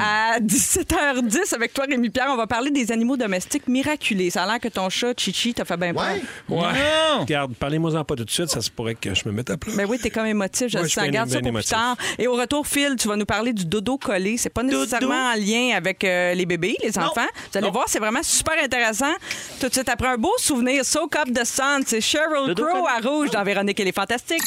À 0.00 0.38
17h10, 0.40 1.54
avec 1.54 1.72
toi, 1.74 1.84
Rémi-Pierre, 1.88 2.28
on 2.30 2.36
va 2.36 2.46
parler 2.46 2.70
des 2.70 2.92
animaux 2.92 3.16
domestiques 3.16 3.66
miraculés. 3.68 4.30
Ça 4.30 4.44
a 4.44 4.46
l'air 4.46 4.60
que 4.60 4.68
ton 4.68 4.88
chat, 4.88 5.14
Chichi, 5.18 5.54
t'a 5.54 5.64
fait 5.64 5.76
bien 5.76 5.92
peur. 5.94 6.02
Ouais. 6.04 6.56
Ouais. 6.56 6.62
Non. 7.16 7.20
Regarde, 7.20 7.54
parlez-moi-en 7.54 8.04
pas 8.04 8.16
tout 8.16 8.24
de 8.24 8.30
suite, 8.30 8.48
ça 8.48 8.60
se 8.60 8.70
pourrait 8.70 8.94
que 8.94 9.14
je 9.14 9.22
me 9.26 9.32
mette 9.32 9.50
à 9.50 9.56
pleurer. 9.56 9.76
Ben 9.76 9.86
oui, 9.88 9.98
t'es 9.98 10.10
comme 10.10 10.26
émotif, 10.26 10.68
je 10.68 10.76
Ouais, 10.78 10.82
le 10.84 10.88
je 10.88 11.10
Garde 11.10 11.28
ça 11.28 11.34
pour 11.36 11.42
plus 11.42 11.48
émotif. 11.48 11.70
tard. 11.70 11.96
Et 12.18 12.26
au 12.28 12.34
retour, 12.34 12.66
Phil, 12.66 12.94
tu 12.98 13.08
vas 13.08 13.16
nous 13.16 13.24
parler 13.26 13.52
du 13.52 13.64
dodo 13.64 13.98
collé. 13.98 14.36
C'est 14.36 14.48
pas 14.50 14.62
nécessairement 14.62 15.32
en 15.32 15.34
lien 15.34 15.76
avec 15.76 16.04
euh, 16.04 16.34
les 16.34 16.46
bébés, 16.46 16.76
les 16.82 16.96
enfants. 16.98 17.26
Vous 17.52 17.58
allez 17.58 17.70
voir, 17.70 17.84
c'est 17.88 17.98
vraiment 17.98 18.22
super 18.22 18.54
intéressant. 18.62 19.12
Tout 19.60 19.68
de 19.68 19.72
suite 19.72 19.88
après 19.88 20.08
un 20.08 20.16
beau 20.18 20.32
souvenir, 20.38 20.84
Soak 20.84 21.16
Up 21.16 21.28
the 21.34 21.44
Sun, 21.44 21.82
c'est 21.86 22.00
Sheryl 22.00 22.46
Dodo 22.48 22.64
Crow 22.66 22.82
collé. 22.82 22.86
à 22.96 23.08
rouge 23.08 23.30
dans 23.30 23.42
Véronique 23.42 23.79
et 23.80 23.84
les 23.84 23.92
Fantastiques. 23.92 24.42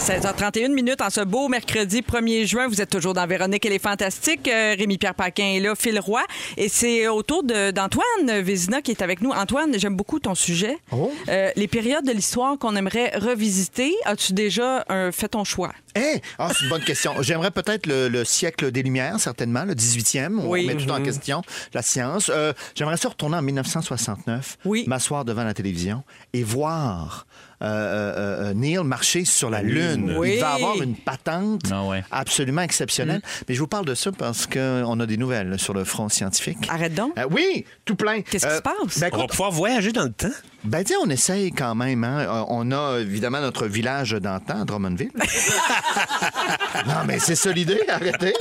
16h31 0.00 0.72
minutes 0.72 1.00
en 1.00 1.08
ce 1.10 1.22
beau 1.22 1.48
mercredi 1.48 2.02
1er 2.02 2.46
juin. 2.46 2.68
Vous 2.68 2.80
êtes 2.80 2.90
toujours 2.90 3.14
dans 3.14 3.26
Véronique 3.26 3.64
et 3.64 3.70
les 3.70 3.78
Fantastiques. 3.78 4.46
Euh, 4.48 4.74
Rémi-Pierre 4.78 5.14
Paquin 5.14 5.44
est 5.54 5.60
là, 5.60 5.74
Phil 5.74 5.98
Roy. 5.98 6.22
Et 6.56 6.68
c'est 6.68 7.08
au 7.08 7.22
tour 7.22 7.42
d'Antoine 7.44 8.40
Vézina 8.42 8.82
qui 8.82 8.90
est 8.90 9.00
avec 9.02 9.22
nous. 9.22 9.30
Antoine, 9.30 9.78
j'aime 9.78 9.96
beaucoup 9.96 10.18
ton 10.20 10.34
sujet. 10.34 10.76
Oh. 10.92 11.10
Euh, 11.28 11.50
les 11.56 11.68
périodes 11.68 12.04
de 12.04 12.12
l'histoire 12.12 12.58
qu'on 12.58 12.76
aimerait 12.76 13.16
revisiter. 13.16 13.94
As-tu 14.04 14.32
déjà 14.34 14.84
euh, 14.90 15.10
fait 15.12 15.28
ton 15.28 15.44
choix? 15.44 15.72
Eh, 15.96 16.20
ah, 16.38 16.50
c'est 16.52 16.64
une 16.64 16.70
bonne 16.70 16.84
question. 16.84 17.14
J'aimerais 17.22 17.50
peut-être 17.52 17.86
le, 17.86 18.08
le 18.08 18.24
siècle 18.24 18.70
des 18.72 18.82
Lumières, 18.82 19.18
certainement, 19.20 19.64
le 19.64 19.74
18e. 19.74 20.40
On 20.40 20.48
Oui. 20.50 20.66
met 20.66 20.74
tout 20.76 20.90
en 20.90 20.98
Mhm. 20.98 21.04
question, 21.04 21.42
la 21.72 21.82
science. 21.82 22.30
Euh, 22.34 22.52
J'aimerais 22.74 22.96
ça 22.96 23.08
retourner 23.08 23.36
en 23.36 23.42
1969, 23.42 24.58
Oui. 24.64 24.84
m'asseoir 24.86 25.24
devant 25.24 25.44
la 25.44 25.54
télévision 25.54 26.02
et 26.32 26.42
voir 26.42 27.26
euh, 27.64 28.12
euh, 28.46 28.50
euh, 28.50 28.54
Neil 28.54 28.78
marcher 28.84 29.24
sur 29.24 29.50
la 29.50 29.62
Lune. 29.62 30.14
Oui. 30.18 30.32
Il 30.34 30.40
va 30.40 30.50
avoir 30.54 30.80
une 30.82 30.94
patente 30.96 31.62
Ah 31.70 31.84
ouais. 31.84 32.04
absolument 32.10 32.62
exceptionnelle. 32.62 33.22
Mais 33.48 33.54
je 33.54 33.60
vous 33.60 33.66
parle 33.66 33.86
de 33.86 33.94
ça 33.94 34.12
parce 34.12 34.46
qu'on 34.46 35.00
a 35.00 35.06
des 35.06 35.16
nouvelles 35.16 35.58
sur 35.58 35.74
le 35.74 35.84
front 35.84 36.08
scientifique. 36.08 36.58
Arrête 36.68 36.94
donc. 36.94 37.18
Euh, 37.18 37.26
oui, 37.30 37.64
tout 37.84 37.96
plein. 37.96 38.22
Qu'est-ce 38.22 38.46
qui 38.46 38.54
se 38.56 38.62
passe? 38.62 38.98
ben, 39.00 39.10
On 39.12 39.18
va 39.18 39.26
pouvoir 39.26 39.50
voyager 39.50 39.92
dans 39.92 40.04
le 40.04 40.12
temps. 40.12 40.28
Ben, 40.64 40.82
dis, 40.82 40.94
on 41.02 41.08
essaye 41.10 41.52
quand 41.52 41.74
même. 41.74 42.04
Hein. 42.04 42.20
Euh, 42.20 42.44
On 42.48 42.70
a 42.72 42.98
évidemment 43.00 43.40
notre 43.40 43.66
village 43.66 44.12
d'antan, 44.12 44.64
Drummondville. 44.64 45.10
non, 46.86 46.94
mais 47.06 47.18
c'est 47.18 47.34
ça 47.34 47.52
l'idée, 47.52 47.80
arrêtez. 47.88 48.32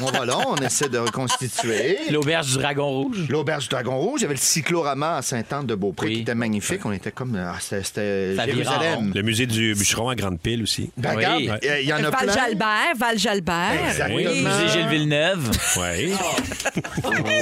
On 0.00 0.06
va 0.10 0.24
là, 0.24 0.36
on 0.46 0.56
essaie 0.56 0.88
de 0.88 0.98
reconstituer. 0.98 1.98
L'auberge 2.10 2.52
du 2.52 2.58
Dragon 2.58 2.88
Rouge. 2.88 3.26
L'auberge 3.28 3.64
du 3.64 3.68
Dragon 3.70 3.98
Rouge, 3.98 4.20
il 4.20 4.22
y 4.22 4.24
avait 4.26 4.34
le 4.34 4.40
cyclorama 4.40 5.16
à 5.16 5.22
Sainte-Anne-de-Beaupré 5.22 6.06
Oui. 6.06 6.14
qui 6.16 6.20
était 6.22 6.34
magnifique. 6.34 6.84
On 6.84 6.92
était 6.92 7.10
comme. 7.12 7.36
ah, 7.36 7.56
c'était- 7.60 8.36
Jérusalem. 8.36 9.12
Le 9.14 9.22
musée 9.22 9.46
du 9.46 9.74
bûcheron 9.74 10.08
à 10.10 10.14
Grande-Pile 10.14 10.62
aussi. 10.62 10.90
Ben, 10.96 11.10
Oui. 11.10 11.16
regarde, 11.16 11.40
il 11.40 11.46
y 11.46 11.68
a- 11.70 11.80
il 11.80 11.88
y 11.88 11.92
en 11.92 11.96
a 12.04 12.10
plein. 12.10 12.26
Val-Jalbert, 12.26 12.92
Val-Jalbert. 12.96 13.86
Exactement. 13.88 14.16
Oui. 14.16 14.24
Musée 14.44 14.68
Gilles 14.72 14.88
Villeneuve. 14.88 15.50
Oui. 15.76 16.12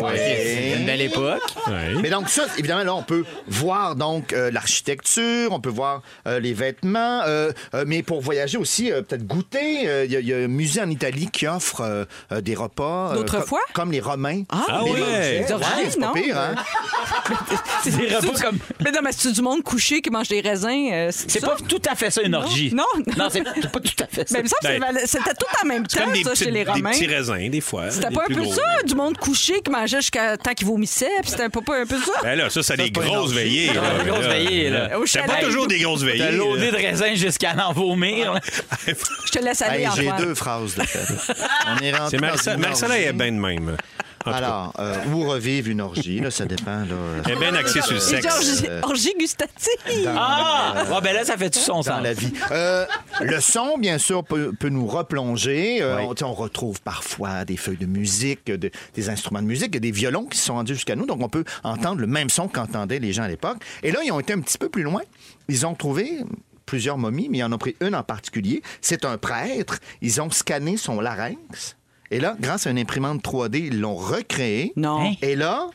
Ouais. 0.02 0.74
Une 0.78 0.86
belle 0.86 1.00
époque. 1.02 1.42
oui. 1.68 1.98
Mais 2.02 2.10
donc 2.10 2.28
ça, 2.28 2.44
évidemment, 2.58 2.84
là, 2.84 2.94
on 2.94 3.02
peut 3.02 3.24
voir 3.48 3.89
donc 3.94 4.32
euh, 4.32 4.50
l'architecture, 4.50 5.52
on 5.52 5.60
peut 5.60 5.70
voir 5.70 6.02
euh, 6.26 6.40
les 6.40 6.52
vêtements, 6.52 7.22
euh, 7.26 7.52
euh, 7.74 7.84
mais 7.86 8.02
pour 8.02 8.20
voyager 8.20 8.58
aussi, 8.58 8.90
euh, 8.92 9.02
peut-être 9.02 9.26
goûter. 9.26 9.88
Euh, 9.88 10.04
Il 10.04 10.12
y, 10.12 10.16
a- 10.16 10.20
il 10.20 10.26
y 10.28 10.32
a 10.34 10.38
un 10.38 10.48
musée 10.48 10.80
en 10.80 10.90
Italie 10.90 11.28
qui 11.32 11.46
offre 11.46 11.80
euh, 11.82 12.04
euh, 12.32 12.40
des 12.40 12.54
repas. 12.54 13.10
euh, 13.12 13.14
D'autrefois? 13.16 13.60
co- 13.68 13.72
Comme 13.74 13.92
les 13.92 14.00
Romains. 14.00 14.42
Ah 14.48 14.82
Les 14.84 14.90
ouais. 14.92 15.44
Des 15.46 15.52
orgies, 15.52 15.64
Ouais, 15.76 15.86
c'est 15.90 16.00
pas 16.00 16.06
non? 16.06 16.12
pire, 16.12 16.38
hein? 16.38 16.54
C'est 17.82 17.96
des 17.96 18.14
repas 18.14 18.40
comme. 18.40 18.58
Mais 18.80 18.90
non, 18.90 19.00
mais 19.02 19.10
c'est 19.12 19.32
du 19.32 19.42
monde 19.42 19.62
couché 19.62 20.00
qui 20.00 20.10
mange 20.10 20.28
des 20.28 20.40
raisins. 20.40 20.88
euh, 20.92 21.10
C'est 21.12 21.40
ça? 21.40 21.48
pas 21.48 21.56
tout 21.68 21.80
à 21.90 21.94
fait 21.94 22.10
ça, 22.10 22.22
une 22.22 22.34
orgie. 22.34 22.72
Non, 22.74 22.84
non. 22.96 23.14
Non, 23.16 23.28
c'est 23.30 23.42
c'est 23.60 23.70
pas 23.72 23.80
tout 23.80 24.02
à 24.02 24.06
fait 24.06 24.28
ça. 24.28 24.38
Mais 24.38 24.78
Ben, 24.78 24.86
c'est- 25.00 25.06
c'était 25.06 25.34
tout 25.34 25.46
en 25.62 25.66
même 25.66 25.86
temps, 25.86 26.04
Comme 26.04 26.12
des, 26.12 26.22
ça, 26.24 26.34
chez 26.34 26.50
les 26.50 26.64
des 26.64 26.70
Romains. 26.70 26.90
petits 26.90 27.06
raisins, 27.06 27.48
des 27.50 27.60
fois. 27.60 27.90
C'était 27.90 28.08
des 28.08 28.14
pas 28.14 28.22
un 28.28 28.34
peu 28.34 28.42
gros. 28.42 28.52
ça, 28.54 28.62
du 28.84 28.94
monde 28.94 29.16
couché 29.18 29.60
qui 29.62 29.70
mangeait 29.70 29.98
jusqu'à 30.00 30.36
temps 30.36 30.52
qu'il 30.54 30.66
vomissait, 30.66 31.10
puis 31.22 31.30
c'était 31.30 31.48
pas, 31.48 31.60
pas 31.60 31.80
un 31.80 31.86
peu 31.86 31.98
ça? 31.98 32.12
Ben 32.22 32.36
là, 32.36 32.50
ça, 32.50 32.62
c'est 32.62 32.76
des 32.76 32.84
c'est 32.84 32.90
grosses 32.90 33.32
veillées. 33.32 33.70
Là. 33.80 33.98
Des 34.04 34.10
grosses 34.10 34.22
Là, 34.24 34.28
veillées, 34.28 34.70
là. 34.70 34.98
Au 34.98 35.06
C'est 35.06 35.20
pas 35.20 35.26
chalet. 35.34 35.44
toujours 35.44 35.66
des 35.66 35.78
grosses 35.78 36.02
veillées. 36.02 36.18
T'as 36.24 36.30
loadé 36.32 36.70
là. 36.70 36.70
de 36.72 36.76
raisin 36.76 37.14
jusqu'à 37.14 37.54
en 37.66 37.72
vomir. 37.72 38.34
là. 38.34 38.40
Je 38.86 39.30
te 39.30 39.44
laisse 39.44 39.62
aller, 39.62 39.84
Hey, 39.84 39.88
J'ai 39.96 40.10
Antoine. 40.10 40.26
deux 40.26 40.34
phrases 40.34 40.74
de 40.74 40.82
fait. 40.82 40.98
On 41.66 41.82
est 41.82 41.92
rentré 41.92 42.10
C'est 42.10 42.16
dans 42.18 42.26
Marcella. 42.26 42.56
une 42.56 42.60
Marcella 42.62 42.94
orgie. 42.94 43.06
est 43.06 43.12
bien 43.12 43.32
de 43.32 43.36
même. 43.38 43.76
Cas. 44.24 44.32
Alors, 44.32 44.72
euh, 44.78 44.96
où 45.14 45.26
revivre 45.26 45.68
une 45.68 45.80
orgie, 45.80 46.20
là, 46.20 46.30
ça 46.30 46.44
dépend. 46.44 46.80
Là, 46.80 46.86
Elle 47.24 47.32
est 47.32 47.36
bien 47.36 47.54
axée 47.54 47.80
sur 47.80 47.94
le 47.94 48.00
sexe. 48.00 48.26
orgie, 48.26 48.66
orgie 48.82 49.14
gustative. 49.18 50.08
Ah! 50.14 50.84
Ouais, 50.90 51.00
ben 51.02 51.14
là, 51.14 51.24
ça 51.24 51.36
fait 51.38 51.48
tout 51.48 51.58
son 51.58 51.76
dans 51.76 51.82
sens. 51.82 52.02
la 52.02 52.12
vie. 52.12 52.32
Euh, 52.50 52.84
le 53.22 53.40
son, 53.40 53.78
bien 53.78 53.96
sûr, 53.98 54.22
peut, 54.22 54.52
peut 54.58 54.68
nous 54.68 54.86
replonger. 54.86 55.78
Euh, 55.80 56.04
Oui. 56.06 56.14
on, 56.22 56.34
retrouve 56.34 56.80
parfois 56.82 57.44
des 57.46 57.56
feuilles 57.56 57.76
de 57.78 57.86
musique, 57.86 58.44
de- 58.46 58.70
des 58.94 59.08
instruments 59.08 59.40
de 59.42 59.46
musique, 59.46 59.70
des 59.78 59.90
violons 59.90 60.24
qui 60.26 60.36
se 60.38 60.44
sont 60.46 60.54
rendus 60.54 60.74
jusqu'à 60.74 60.96
nous. 60.96 61.06
Donc, 61.06 61.22
on 61.22 61.28
peut 61.30 61.44
entendre 61.64 62.00
le 62.00 62.06
même 62.06 62.28
son 62.30 62.46
qu'entendaient 62.48 62.98
les 62.98 63.12
gens 63.12 63.22
à 63.22 63.28
l'époque. 63.28 63.58
Et 63.82 63.90
là, 63.90 64.00
ils 64.04 64.12
ont 64.12 64.20
été 64.20 64.32
un 64.34 64.40
petit 64.40 64.58
peu 64.58 64.68
plus 64.68 64.82
loin. 64.82 65.00
Ils 65.48 65.66
ont 65.66 65.74
trouvé 65.74 66.18
plusieurs 66.66 66.98
momies, 66.98 67.28
mais 67.30 67.38
ils 67.38 67.42
en 67.44 67.52
ont 67.52 67.58
pris 67.58 67.74
une 67.80 67.94
en 67.94 68.02
particulier. 68.02 68.62
C'est 68.82 69.04
un 69.04 69.16
prêtre. 69.18 69.78
Ils 70.02 70.20
ont 70.20 70.30
scanné 70.30 70.76
son 70.76 71.00
larynx. 71.00 71.76
Et 72.10 72.18
là, 72.20 72.36
grâce 72.40 72.66
à 72.66 72.70
une 72.70 72.78
imprimante 72.78 73.22
3D, 73.22 73.66
ils 73.66 73.80
l'ont 73.80 73.94
recréé. 73.94 74.72
Non. 74.76 75.00
Hein? 75.02 75.12
Et 75.22 75.36
là, 75.36 75.68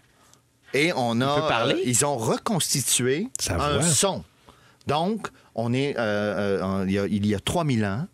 et 0.73 0.91
on 0.95 1.21
a, 1.21 1.47
parler? 1.47 1.75
euh, 1.75 1.81
ils 1.85 2.05
ont 2.05 2.17
reconstitué 2.17 3.27
Sa 3.39 3.55
un 3.55 3.73
voix. 3.75 3.81
son. 3.81 4.23
Donc, 4.87 5.27
on 5.55 5.73
est, 5.73 5.95
euh, 5.97 6.61
euh, 6.81 6.85
il, 6.87 6.93
y 6.93 6.99
a, 6.99 7.07
il 7.07 7.25
y 7.25 7.33
a 7.33 7.39
3000 7.39 7.85
ans, 7.85 8.07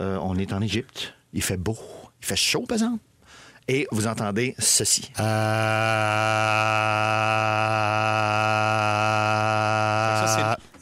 euh, 0.00 0.18
on 0.22 0.36
est 0.36 0.52
en 0.52 0.60
Égypte. 0.60 1.14
Il 1.32 1.42
fait 1.42 1.56
beau, 1.56 1.78
il 2.20 2.26
fait 2.26 2.36
chaud, 2.36 2.64
par 2.68 2.76
exemple. 2.76 3.02
Et 3.68 3.86
vous 3.90 4.06
entendez 4.06 4.54
ceci. 4.58 5.10
Ça, 5.16 5.22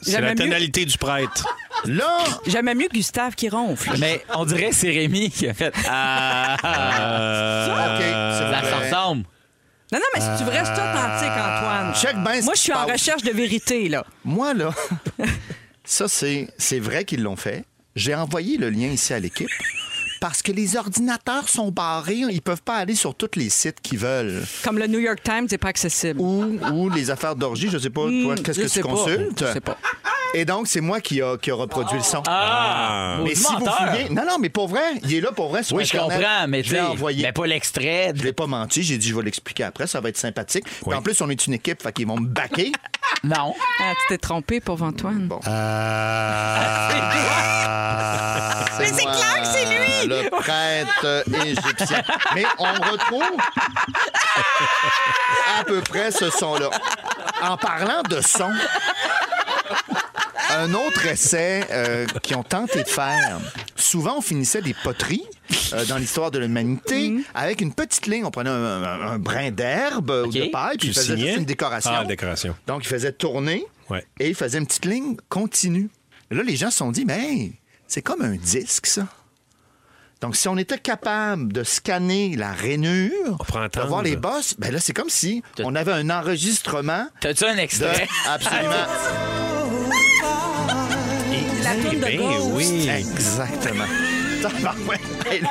c'est- 0.01 0.21
la 0.21 0.35
tonalité 0.35 0.85
du 0.85 0.97
prêtre. 0.97 1.47
Là, 1.85 2.17
J'aimais 2.45 2.75
mieux 2.75 2.89
Gustave 2.93 3.33
qui 3.35 3.49
ronfle. 3.49 3.91
Mais 3.99 4.23
on 4.35 4.45
dirait 4.45 4.69
que 4.69 4.75
c'est 4.75 4.91
Rémi 4.91 5.31
qui 5.31 5.47
a 5.47 5.53
fait. 5.53 5.73
Ah! 5.89 6.57
Euh, 7.03 7.97
OK, 7.97 8.03
c'est 8.03 8.69
Ça 8.69 8.77
ressemble. 8.77 9.23
Non, 9.91 9.99
non, 9.99 10.05
mais 10.13 10.21
si 10.21 10.27
tu 10.37 10.43
veux 10.43 10.51
rester 10.57 10.73
authentique, 10.73 11.31
Antoine. 11.31 11.93
Check 11.95 12.15
bien 12.23 12.39
ce 12.39 12.45
Moi, 12.45 12.53
je 12.55 12.59
suis 12.61 12.73
en 12.73 12.85
recherche 12.85 13.23
de 13.23 13.31
vérité, 13.31 13.89
là. 13.89 14.05
Moi, 14.23 14.53
là, 14.53 14.71
ça, 15.83 16.07
c'est 16.07 16.47
c'est 16.57 16.79
vrai 16.79 17.03
qu'ils 17.03 17.23
l'ont 17.23 17.35
fait. 17.35 17.65
J'ai 17.95 18.15
envoyé 18.15 18.57
le 18.57 18.69
lien 18.69 18.87
ici 18.87 19.13
à 19.13 19.19
l'équipe 19.19 19.49
parce 20.21 20.41
que 20.41 20.53
les 20.53 20.77
ordinateurs 20.77 21.49
sont 21.49 21.69
barrés. 21.71 22.21
Ils 22.29 22.41
peuvent 22.41 22.61
pas 22.61 22.75
aller 22.75 22.95
sur 22.95 23.13
tous 23.15 23.31
les 23.35 23.49
sites 23.49 23.81
qu'ils 23.81 23.97
veulent. 23.99 24.41
Comme 24.63 24.77
le 24.77 24.87
New 24.87 24.99
York 24.99 25.19
Times 25.23 25.47
n'est 25.51 25.57
pas 25.57 25.69
accessible. 25.69 26.21
Ou, 26.21 26.57
ou 26.71 26.89
les 26.89 27.09
affaires 27.11 27.35
d'orgie, 27.35 27.69
je 27.69 27.77
sais 27.77 27.89
pas, 27.89 28.01
toi, 28.03 28.35
qu'est-ce 28.35 28.61
je 28.61 28.67
que 28.67 28.71
tu 28.71 28.81
pas. 28.81 28.87
consultes? 28.89 29.39
Je 29.47 29.53
sais 29.53 29.59
pas. 29.59 29.77
Et 30.33 30.45
donc, 30.45 30.67
c'est 30.67 30.79
moi 30.79 31.01
qui 31.01 31.21
a, 31.21 31.35
qui 31.37 31.51
a 31.51 31.55
reproduit 31.55 31.97
le 31.97 32.03
son. 32.03 32.23
Ah! 32.25 33.17
mais 33.21 33.35
si 33.35 33.43
vous 33.53 33.65
fouillez... 33.65 34.07
Non, 34.11 34.23
non, 34.25 34.37
mais 34.39 34.47
pour 34.49 34.69
vrai, 34.69 34.93
il 35.03 35.13
est 35.15 35.19
là 35.19 35.33
pour 35.33 35.49
vrai 35.49 35.61
sur 35.63 35.75
Oui, 35.75 35.83
je 35.83 35.97
Internet. 35.97 36.19
comprends, 36.21 36.47
mais 36.47 36.63
je 36.63 36.69
tu 36.75 36.79
envoyé. 36.79 37.23
mais 37.23 37.33
pas 37.33 37.47
l'extrait. 37.47 38.13
Je 38.15 38.23
l'ai 38.23 38.31
pas 38.31 38.47
menti, 38.47 38.81
j'ai 38.83 38.97
dit 38.97 39.09
je 39.09 39.15
vais 39.15 39.23
l'expliquer 39.23 39.63
après, 39.65 39.87
ça 39.87 39.99
va 39.99 40.07
être 40.07 40.15
sympathique. 40.17 40.63
Puis 40.63 40.75
Oui. 40.85 40.95
en 40.95 41.01
plus, 41.01 41.19
on 41.19 41.29
est 41.29 41.47
une 41.47 41.53
équipe, 41.55 41.81
fait 41.83 41.91
qu'ils 41.91 42.07
vont 42.07 42.17
me 42.17 42.27
baquer. 42.27 42.71
Non. 43.23 43.53
Ah, 43.79 43.91
tu 43.91 44.07
t'es 44.07 44.17
trompé, 44.17 44.61
pauvre 44.61 44.83
Antoine. 44.85 45.27
Bon. 45.27 45.39
Mais 48.79 48.87
c'est 48.87 49.03
clair 49.03 49.41
que 49.41 49.47
c'est 49.47 49.65
lui! 49.65 49.80
Le 50.05 50.29
prêtre 50.29 51.23
égyptien. 51.45 52.03
Mais 52.35 52.45
on 52.57 52.73
retrouve 52.91 53.37
à 55.59 55.63
peu 55.63 55.81
près 55.81 56.11
ce 56.11 56.29
son-là. 56.29 56.69
En 57.41 57.57
parlant 57.57 58.01
de 58.03 58.21
son, 58.21 58.51
un 60.51 60.73
autre 60.73 61.05
essai 61.05 61.63
euh, 61.71 62.05
qu'ils 62.21 62.35
ont 62.35 62.43
tenté 62.43 62.83
de 62.83 62.87
faire. 62.87 63.39
Souvent, 63.75 64.17
on 64.17 64.21
finissait 64.21 64.61
des 64.61 64.73
poteries 64.75 65.23
euh, 65.73 65.85
dans 65.85 65.97
l'histoire 65.97 66.29
de 66.31 66.39
l'humanité 66.39 67.15
avec 67.33 67.61
une 67.61 67.73
petite 67.73 68.05
ligne. 68.07 68.25
On 68.25 68.31
prenait 68.31 68.49
un, 68.49 68.83
un- 68.83 69.11
un 69.13 69.19
brin 69.19 69.49
d'herbe 69.51 70.11
ou 70.27 70.31
de 70.31 70.45
paille, 70.51 70.77
puis 70.77 70.91
Tu 70.91 70.99
il 70.99 71.15
faisait 71.15 71.33
une 71.35 71.45
décoration. 71.45 71.91
Ah, 71.93 72.05
décoration. 72.05 72.55
Donc, 72.67 72.83
il 72.83 72.87
faisait 72.87 73.11
tourner 73.13 73.65
Ouais. 73.89 74.05
et 74.19 74.29
il 74.29 74.35
faisait 74.35 74.57
une 74.57 74.67
petite 74.67 74.85
ligne 74.85 75.17
continue. 75.27 75.89
Et 76.29 76.35
là, 76.35 76.43
les 76.43 76.55
gens 76.55 76.71
se 76.71 76.77
sont 76.77 76.91
dit, 76.91 77.03
mais 77.03 77.19
hey, 77.19 77.53
c'est 77.87 78.01
comme 78.01 78.21
un 78.21 78.35
disque, 78.35 78.85
ça. 78.87 79.05
Donc, 80.21 80.35
si 80.35 80.47
on 80.47 80.55
était 80.57 80.77
capable 80.77 81.51
de 81.51 81.63
scanner 81.63 82.35
la 82.35 82.51
rainure, 82.51 83.37
de 83.73 83.87
voir 83.87 84.03
les 84.03 84.15
bosses, 84.15 84.55
ben 84.59 84.71
là, 84.71 84.79
c'est 84.79 84.93
comme 84.93 85.09
si 85.09 85.41
on 85.63 85.73
avait 85.75 85.91
un 85.93 86.09
enregistrement 86.11 87.07
T'as-tu 87.21 87.45
un 87.45 87.55
de... 87.55 87.59
extrait? 87.59 88.07
Absolument. 88.29 88.69
La 91.63 91.75
tourne 91.75 91.95
de 91.95 92.01
Ben 92.01 92.17
gauche. 92.17 92.51
oui. 92.53 92.87
Exactement. 92.87 93.85
Tabarouette. 94.49 95.01
Hey, 95.29 95.41
lui, 95.41 95.47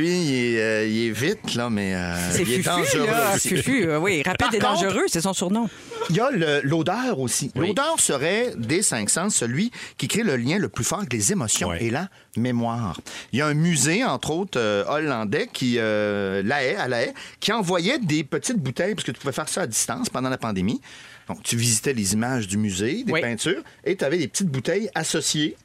lui 0.00 0.08
il, 0.20 0.34
est, 0.56 0.60
euh, 0.60 0.86
il 0.86 1.06
est 1.08 1.10
vite, 1.10 1.54
là, 1.54 1.68
mais 1.70 1.94
euh, 1.94 2.14
C'est 2.32 2.42
il 2.42 2.52
est 2.52 2.56
Fufu, 2.56 2.68
dangereux 2.68 3.06
là. 3.06 3.32
aussi. 3.34 3.48
Fufu, 3.48 3.88
euh, 3.88 3.98
oui. 3.98 4.22
Rapide 4.24 4.38
Par 4.38 4.54
et 4.54 4.58
contre- 4.58 4.82
dangereux, 4.82 5.04
c'est 5.08 5.20
son 5.20 5.32
surnom. 5.32 5.68
Il 6.10 6.16
y 6.16 6.20
a 6.20 6.30
l'odeur 6.62 7.18
aussi. 7.20 7.50
L'odeur 7.56 7.98
serait, 7.98 8.52
des 8.56 8.82
cinq 8.82 9.10
sens, 9.10 9.34
celui 9.34 9.70
qui 9.98 10.08
crée 10.08 10.22
le 10.22 10.36
lien 10.36 10.58
le 10.58 10.68
plus 10.68 10.84
fort 10.84 10.98
avec 10.98 11.12
les 11.12 11.32
émotions 11.32 11.72
et 11.74 11.90
la 11.90 12.08
mémoire. 12.36 13.00
Il 13.32 13.38
y 13.38 13.42
a 13.42 13.46
un 13.46 13.54
musée, 13.54 14.04
entre 14.04 14.30
autres, 14.30 14.58
euh, 14.58 14.84
hollandais, 14.88 15.48
qui, 15.52 15.76
euh, 15.78 16.42
La 16.44 16.62
Haye, 16.64 16.76
à 16.76 16.88
La 16.88 17.02
Haye, 17.02 17.12
qui 17.40 17.52
envoyait 17.52 17.98
des 17.98 18.24
petites 18.24 18.58
bouteilles, 18.58 18.94
parce 18.94 19.04
que 19.04 19.12
tu 19.12 19.18
pouvais 19.20 19.32
faire 19.32 19.48
ça 19.48 19.62
à 19.62 19.66
distance 19.66 20.08
pendant 20.10 20.28
la 20.30 20.38
pandémie. 20.38 20.80
Donc, 21.28 21.42
tu 21.42 21.56
visitais 21.56 21.92
les 21.92 22.12
images 22.12 22.46
du 22.46 22.56
musée, 22.56 23.02
des 23.02 23.12
Oui. 23.12 23.20
peintures, 23.20 23.62
et 23.84 23.96
tu 23.96 24.04
avais 24.04 24.18
des 24.18 24.28
petites 24.28 24.48
bouteilles 24.48 24.88
associées. 24.94 25.56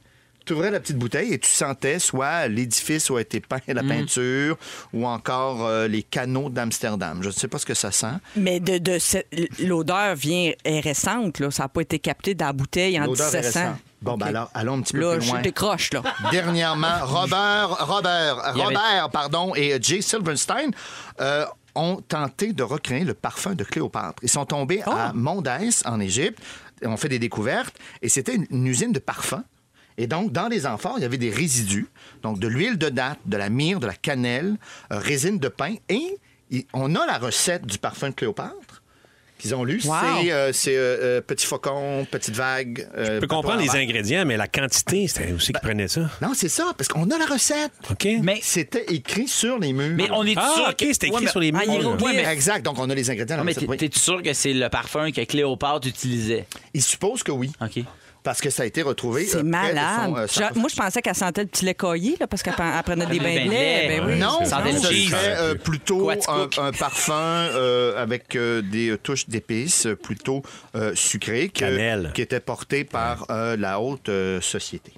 Tu 0.44 0.54
ouvrais 0.54 0.70
la 0.70 0.80
petite 0.80 0.96
bouteille 0.98 1.32
et 1.32 1.38
tu 1.38 1.50
sentais 1.50 1.98
soit 1.98 2.48
l'édifice 2.48 3.08
où 3.10 3.16
a 3.16 3.20
été 3.20 3.40
peint 3.40 3.60
la 3.68 3.82
peinture 3.82 4.56
ou 4.92 5.06
encore 5.06 5.64
euh, 5.66 5.86
les 5.88 6.02
canaux 6.02 6.48
d'Amsterdam. 6.50 7.20
Je 7.22 7.28
ne 7.28 7.32
sais 7.32 7.48
pas 7.48 7.58
ce 7.58 7.66
que 7.66 7.74
ça 7.74 7.90
sent. 7.92 8.14
Mais 8.36 8.58
de, 8.60 8.98
l'odeur 9.64 10.14
vient 10.16 10.52
est 10.64 10.80
récente, 10.80 11.38
là. 11.40 11.50
Ça 11.50 11.64
n'a 11.64 11.68
pas 11.68 11.80
été 11.82 11.98
capté 11.98 12.34
dans 12.34 12.46
la 12.46 12.52
bouteille 12.52 12.98
en 13.00 13.04
L'odeur 13.06 13.28
est 13.34 13.38
1700. 13.38 13.60
récente. 13.60 13.76
Bon, 14.02 14.16
ben 14.16 14.26
alors, 14.26 14.50
allons 14.52 14.78
un 14.78 14.82
petit 14.82 14.94
peu 14.94 15.00
Là, 15.00 15.12
plus 15.16 15.26
je 15.26 15.30
loin. 15.30 15.42
décroche, 15.42 15.92
là. 15.92 16.02
Dernièrement, 16.32 16.88
Robert, 17.04 17.86
Robert, 17.86 18.44
avait- 18.44 19.08
pardon, 19.12 19.54
et 19.54 19.78
Jay 19.80 20.00
Silverstein 20.02 20.70
euh, 21.20 21.46
ont 21.76 22.02
tenté 22.08 22.52
de 22.52 22.64
recréer 22.64 23.04
le 23.04 23.14
parfum 23.14 23.54
de 23.54 23.62
Cléopâtre. 23.62 24.18
Ils 24.24 24.28
sont 24.28 24.44
tombés 24.44 24.82
à 24.82 25.12
Mondès, 25.14 25.82
en 25.84 26.00
Égypte, 26.00 26.40
et 26.82 26.88
ont 26.88 26.96
fait 26.96 27.08
des 27.08 27.20
découvertes, 27.20 27.76
et 28.02 28.08
c'était 28.08 28.34
une, 28.34 28.46
une 28.50 28.66
usine 28.66 28.90
de 28.90 28.98
parfums. 28.98 29.44
Et 29.98 30.06
donc, 30.06 30.32
dans 30.32 30.48
les 30.48 30.66
amphores, 30.66 30.94
il 30.98 31.02
y 31.02 31.04
avait 31.06 31.18
des 31.18 31.30
résidus, 31.30 31.86
donc 32.22 32.38
de 32.38 32.48
l'huile 32.48 32.78
de 32.78 32.88
date, 32.88 33.18
de 33.26 33.36
la 33.36 33.48
myrrhe, 33.50 33.80
de 33.80 33.86
la 33.86 33.94
cannelle, 33.94 34.56
euh, 34.92 34.98
résine 34.98 35.38
de 35.38 35.48
pin, 35.48 35.74
et 35.88 36.18
on 36.72 36.94
a 36.94 37.06
la 37.06 37.18
recette 37.18 37.66
du 37.66 37.78
parfum 37.78 38.10
de 38.10 38.14
Cléopâtre 38.14 38.82
qu'ils 39.38 39.54
ont 39.56 39.64
lu. 39.64 39.80
Wow. 39.84 39.92
C'est 40.52 40.76
euh, 40.76 40.78
euh, 40.78 40.98
euh, 41.18 41.20
petit 41.20 41.46
faucon, 41.46 42.06
petite 42.08 42.34
vague. 42.36 42.86
euh, 42.96 43.16
Je 43.16 43.20
peux 43.20 43.26
comprendre 43.26 43.60
les 43.60 43.70
ingrédients, 43.74 44.24
mais 44.24 44.36
la 44.36 44.46
quantité, 44.46 45.08
c'était 45.08 45.32
aussi 45.32 45.52
qui 45.52 45.60
prenait 45.60 45.88
ça. 45.88 46.08
Non, 46.20 46.32
c'est 46.32 46.48
ça, 46.48 46.72
parce 46.76 46.86
qu'on 46.88 47.10
a 47.10 47.18
la 47.18 47.26
recette. 47.26 47.72
OK? 47.90 48.06
Mais, 48.22 48.38
C'était 48.40 48.84
écrit 48.94 49.26
sur 49.26 49.58
les 49.58 49.72
murs. 49.72 49.96
mais 49.96 50.08
on 50.12 50.24
est 50.24 50.34
Ah, 50.36 50.52
sûr 50.54 50.66
OK, 50.68 50.76
que- 50.76 50.92
c'était 50.92 51.08
écrit 51.08 51.16
Ouais, 51.18 51.24
mais- 51.24 51.30
sur 51.30 51.40
les 51.40 51.50
murs. 51.50 51.62
Ah. 51.66 52.02
Ouais, 52.04 52.12
mais- 52.14 52.32
Exact, 52.32 52.64
donc 52.64 52.78
on 52.78 52.88
a 52.88 52.94
les 52.94 53.10
ingrédients. 53.10 53.36
Non, 53.38 53.44
mais 53.44 53.54
t'es- 53.54 53.66
oui. 53.66 53.76
t'es-tu 53.76 53.98
sûr 53.98 54.22
que 54.22 54.32
c'est 54.32 54.52
le 54.52 54.68
parfum 54.68 55.10
que 55.10 55.22
Cléopâtre 55.24 55.88
utilisait? 55.88 56.46
Il 56.72 56.82
suppose 56.82 57.24
que 57.24 57.32
oui, 57.32 57.50
OK. 57.60 57.82
Parce 58.22 58.40
que 58.40 58.50
ça 58.50 58.62
a 58.62 58.66
été 58.66 58.82
retrouvé. 58.82 59.26
C'est 59.26 59.38
euh, 59.38 59.42
malade. 59.42 60.04
son, 60.06 60.16
euh, 60.16 60.26
Je- 60.54 60.58
moi, 60.58 60.68
je 60.70 60.76
pensais 60.76 61.02
qu'elle 61.02 61.14
sentait 61.14 61.42
le 61.42 61.48
petit 61.48 61.64
lait 61.64 61.74
caillé, 61.74 62.16
là, 62.20 62.26
parce 62.26 62.42
qu'elle 62.42 62.54
prenait 62.54 63.06
des 63.06 63.18
bains 63.18 63.44
de 63.44 63.50
lait. 63.50 63.88
lait. 63.88 63.88
Ben 64.00 64.06
oui. 64.06 64.18
Non, 64.18 64.44
Ça 64.44 64.62
serait 64.62 65.36
euh, 65.38 65.54
plutôt 65.54 66.08
un, 66.10 66.72
parfum 66.72 67.12
euh, 67.14 68.00
avec 68.02 68.36
euh, 68.36 68.62
des 68.62 68.96
touches 69.02 69.28
d'épices 69.28 69.88
plutôt 70.02 70.42
euh, 70.76 70.92
sucrées 70.94 71.48
que- 71.48 72.12
qui 72.12 72.22
était 72.22 72.40
porté 72.40 72.84
par 72.84 73.26
euh, 73.30 73.56
la 73.56 73.80
haute 73.80 74.08
euh, 74.08 74.40
société. 74.40 74.92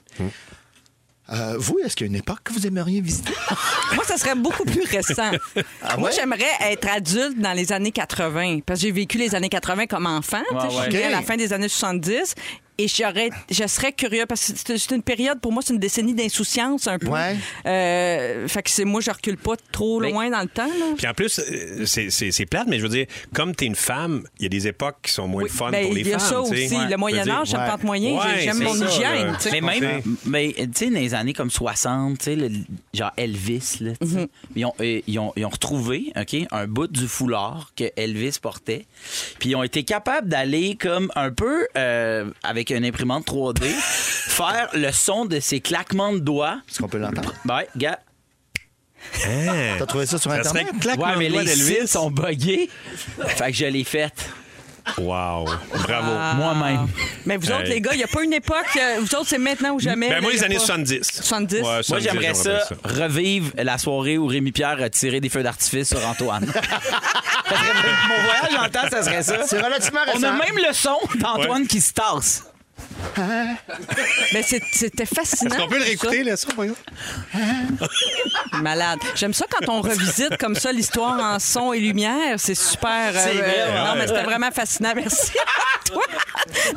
Euh, 1.32 1.54
vous, 1.58 1.78
est-ce 1.82 1.96
qu'il 1.96 2.06
y 2.06 2.10
a 2.10 2.12
une 2.12 2.18
époque 2.18 2.40
que 2.44 2.52
vous 2.52 2.66
aimeriez 2.66 3.00
visiter? 3.00 3.32
Moi, 3.94 4.04
ça 4.04 4.18
serait 4.18 4.34
beaucoup 4.34 4.64
plus 4.66 4.82
récent. 4.84 5.30
Ah 5.82 5.96
Moi, 5.96 6.10
ouais? 6.10 6.14
j'aimerais 6.14 6.44
être 6.72 6.86
adulte 6.88 7.38
dans 7.38 7.52
les 7.54 7.72
années 7.72 7.92
80, 7.92 8.60
parce 8.66 8.80
que 8.80 8.86
j'ai 8.86 8.92
vécu 8.92 9.16
les 9.16 9.34
années 9.34 9.48
80 9.48 9.86
comme 9.86 10.06
enfant. 10.06 10.42
Ouais, 10.52 10.58
Je 10.70 10.82
suis 10.82 10.92
née 10.92 11.04
à 11.04 11.10
la 11.10 11.22
fin 11.22 11.36
des 11.36 11.52
années 11.54 11.68
70. 11.68 12.34
Et 12.76 12.88
j'aurais, 12.88 13.30
je 13.50 13.66
serais 13.68 13.92
curieux 13.92 14.26
parce 14.26 14.52
que 14.64 14.76
c'est 14.76 14.94
une 14.94 15.02
période, 15.02 15.40
pour 15.40 15.52
moi, 15.52 15.62
c'est 15.64 15.72
une 15.72 15.78
décennie 15.78 16.14
d'insouciance 16.14 16.88
un 16.88 16.98
peu. 16.98 17.06
Ouais. 17.08 17.36
Euh, 17.66 18.48
fait 18.48 18.62
que 18.62 18.70
c'est 18.70 18.84
moi, 18.84 19.00
je 19.00 19.10
recule 19.10 19.36
pas 19.36 19.54
trop 19.72 20.00
Mais- 20.00 20.10
loin 20.10 20.30
dans 20.30 20.40
le 20.42 20.48
temps. 20.48 20.66
Là. 20.66 20.94
Puis 20.96 21.06
en 21.06 21.14
plus, 21.14 21.38
euh, 21.38 21.84
c'est- 21.86 22.10
c'est 22.10 22.30
c'est 22.32 22.46
plate, 22.46 22.66
mais 22.68 22.78
je 22.78 22.82
veux 22.82 22.88
dire, 22.88 23.06
comme 23.32 23.54
t'es 23.54 23.66
une 23.66 23.74
femme, 23.76 24.24
il 24.38 24.42
y 24.44 24.46
a 24.46 24.48
des 24.48 24.66
époques 24.66 24.96
qui 25.04 25.12
sont 25.12 25.28
moins 25.28 25.44
Oui, 25.44 25.50
fun 25.50 25.70
ben, 25.70 25.84
pour 25.84 25.94
les 25.94 26.00
il 26.00 26.08
y 26.08 26.12
a 26.14 26.18
femmes. 26.18 26.28
ça 26.28 26.40
aussi. 26.40 26.74
Ouais. 26.76 26.88
Le 26.90 26.96
Moyen 26.96 27.28
Âge, 27.28 27.48
ça 27.50 27.64
me 27.64 27.70
tente 27.70 27.84
moyen. 27.84 28.14
Ouais, 28.18 28.40
J'aime 28.42 28.58
mon 28.62 28.74
ça, 28.74 28.86
hygiène. 28.86 29.36
Mais 29.52 29.60
même, 29.60 30.02
mais 30.26 30.52
tu 30.56 30.68
sais, 30.74 30.86
dans 30.90 30.98
les 31.00 31.14
années 31.14 31.32
comme 31.32 31.50
60, 31.50 32.18
tu 32.18 32.24
sais, 32.24 32.50
genre 32.92 33.12
Elvis, 33.16 33.76
là, 33.80 33.92
Mhm. 34.00 34.26
ils, 34.56 34.64
ont, 34.64 34.74
euh, 34.80 35.00
ils, 35.06 35.18
ont, 35.18 35.32
ils 35.36 35.44
ont 35.46 35.50
retrouvé 35.50 36.12
ok, 36.16 36.36
un 36.50 36.66
bout 36.66 36.88
du 36.88 37.06
foulard 37.06 37.70
que 37.76 37.84
Elvis 37.96 38.38
portait. 38.42 38.86
Puis 39.38 39.50
ils 39.50 39.56
ont 39.56 39.62
été 39.62 39.84
capables 39.84 40.28
d'aller 40.28 40.76
comme 40.76 41.10
un 41.14 41.30
peu 41.30 41.66
euh, 41.76 42.30
avec 42.42 42.63
une 42.70 42.84
imprimante 42.84 43.26
3D, 43.26 43.64
faire 43.68 44.68
le 44.72 44.90
son 44.92 45.24
de 45.26 45.40
ses 45.40 45.60
claquements 45.60 46.12
de 46.12 46.18
doigts. 46.18 46.60
Est-ce 46.68 46.80
qu'on 46.80 46.88
peut 46.88 46.98
l'entendre? 46.98 47.32
Ouais, 47.48 47.68
gars. 47.76 47.98
Hein? 49.26 49.76
T'as 49.78 49.86
trouvé 49.86 50.06
ça 50.06 50.18
sur 50.18 50.30
Ça 50.30 50.38
Internet? 50.38 50.66
Ouais, 50.98 51.16
mais 51.18 51.26
de 51.28 51.32
doigts 51.32 51.42
les 51.42 51.54
cils 51.54 51.88
sont 51.88 52.10
buggés. 52.10 52.70
fait 53.26 53.50
que 53.50 53.56
je 53.56 53.66
l'ai 53.66 53.84
faite 53.84 54.30
Wow. 54.98 55.46
Bravo. 55.72 56.12
Ah. 56.14 56.34
moi-même. 56.36 56.86
Mais 57.24 57.38
vous 57.38 57.46
autres, 57.50 57.62
Hey. 57.62 57.70
les 57.70 57.80
gars, 57.80 57.92
il 57.94 57.96
n'y 57.98 58.04
a 58.04 58.06
pas 58.06 58.22
une 58.22 58.34
époque. 58.34 58.66
euh, 58.76 58.96
Vous 59.00 59.14
autres, 59.14 59.28
c'est 59.28 59.38
maintenant 59.38 59.70
ou 59.72 59.80
jamais. 59.80 60.10
Ben, 60.10 60.20
moi, 60.20 60.30
les 60.30 60.44
années 60.44 60.56
pas- 60.56 60.60
70. 60.60 61.00
70. 61.22 61.54
Ouais, 61.56 61.62
Moi, 61.62 61.82
70, 61.82 62.04
j'aimerais 62.04 62.34
ça 62.34 62.58
revivre 62.84 63.50
la 63.56 63.78
soirée 63.78 64.18
où 64.18 64.26
Rémi 64.26 64.52
Pierre 64.52 64.82
a 64.82 64.90
tiré 64.90 65.20
des 65.22 65.30
feux 65.30 65.42
d'artifice 65.42 65.88
sur 65.88 66.06
Antoine. 66.06 66.46
Ça 66.52 67.54
mon 68.08 68.22
voyage 68.24 68.58
en 68.66 68.68
temps, 68.70 68.88
ça 68.90 69.02
serait 69.02 69.22
ça. 69.22 69.46
C'est 69.46 69.60
relativement 69.60 70.00
récent. 70.04 70.18
On 70.20 70.22
a 70.24 70.32
même 70.32 70.56
le 70.56 70.72
son 70.74 70.98
d'Antoine 71.18 71.66
qui 71.66 71.80
se 71.80 71.92
tasse. 71.94 72.44
Mais 74.32 74.42
c'est- 74.42 74.62
c'était 74.72 75.06
fascinant. 75.06 75.54
Est-ce 75.54 75.62
qu'on 75.62 75.68
peut 75.68 75.78
le 75.78 75.80
tout 75.80 75.86
ça. 75.98 76.08
réécouter, 76.08 76.22
là, 76.24 76.36
ça, 76.36 76.48
voyons? 76.54 76.74
Malade. 78.62 78.98
J'aime 79.14 79.34
ça 79.34 79.46
quand 79.50 79.68
on 79.72 79.80
revisite 79.80 80.36
comme 80.38 80.54
ça 80.54 80.72
l'histoire 80.72 81.18
en 81.34 81.38
son 81.38 81.72
et 81.72 81.80
lumière. 81.80 82.38
C'est 82.38 82.54
super. 82.54 83.12
euh, 83.14 83.20
C'est 83.24 83.34
vrai, 83.34 83.66
non, 83.76 83.92
ouais. 83.92 83.98
mais 83.98 84.06
c'était 84.06 84.22
vraiment 84.22 84.50
fascinant. 84.50 84.92
Merci. 84.94 85.32
toi. 85.86 86.02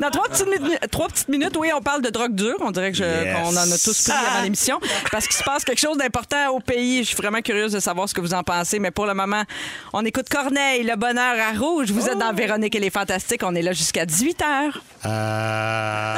Dans 0.00 0.10
trois 0.10 0.28
petites, 0.28 0.46
minutes, 0.46 0.78
trois 0.90 1.08
petites 1.08 1.28
minutes, 1.28 1.56
oui, 1.58 1.70
on 1.74 1.80
parle 1.80 2.02
de 2.02 2.10
drogue 2.10 2.34
dure. 2.34 2.56
On 2.60 2.70
dirait 2.70 2.90
que 2.92 2.98
je- 2.98 3.04
Yes. 3.04 3.36
qu'on 3.36 3.56
en 3.56 3.70
a 3.72 3.78
tous 3.78 4.02
pris 4.08 4.12
avant 4.12 4.42
l'émission. 4.42 4.78
Parce 5.10 5.26
qu'il 5.26 5.36
se 5.36 5.42
passe 5.44 5.64
quelque 5.64 5.80
chose 5.80 5.96
d'important 5.96 6.48
au 6.50 6.60
pays. 6.60 7.00
Je 7.02 7.08
suis 7.08 7.16
vraiment 7.16 7.40
curieuse 7.40 7.72
de 7.72 7.80
savoir 7.80 8.08
ce 8.08 8.14
que 8.14 8.20
vous 8.20 8.34
en 8.34 8.42
pensez. 8.42 8.78
Mais 8.78 8.90
pour 8.90 9.06
le 9.06 9.14
moment, 9.14 9.42
on 9.92 10.04
écoute 10.04 10.28
Corneille, 10.28 10.82
le 10.84 10.96
bonheur 10.96 11.34
à 11.40 11.58
rouge. 11.58 11.90
Vous 11.90 12.08
êtes 12.08 12.18
dans 12.18 12.32
Véronique 12.32 12.74
et 12.74 12.80
les 12.80 12.90
Fantastiques. 12.90 13.42
On 13.44 13.54
est 13.54 13.62
là 13.62 13.72
jusqu'à 13.72 14.04
18 14.06 14.40
h. 14.40 16.17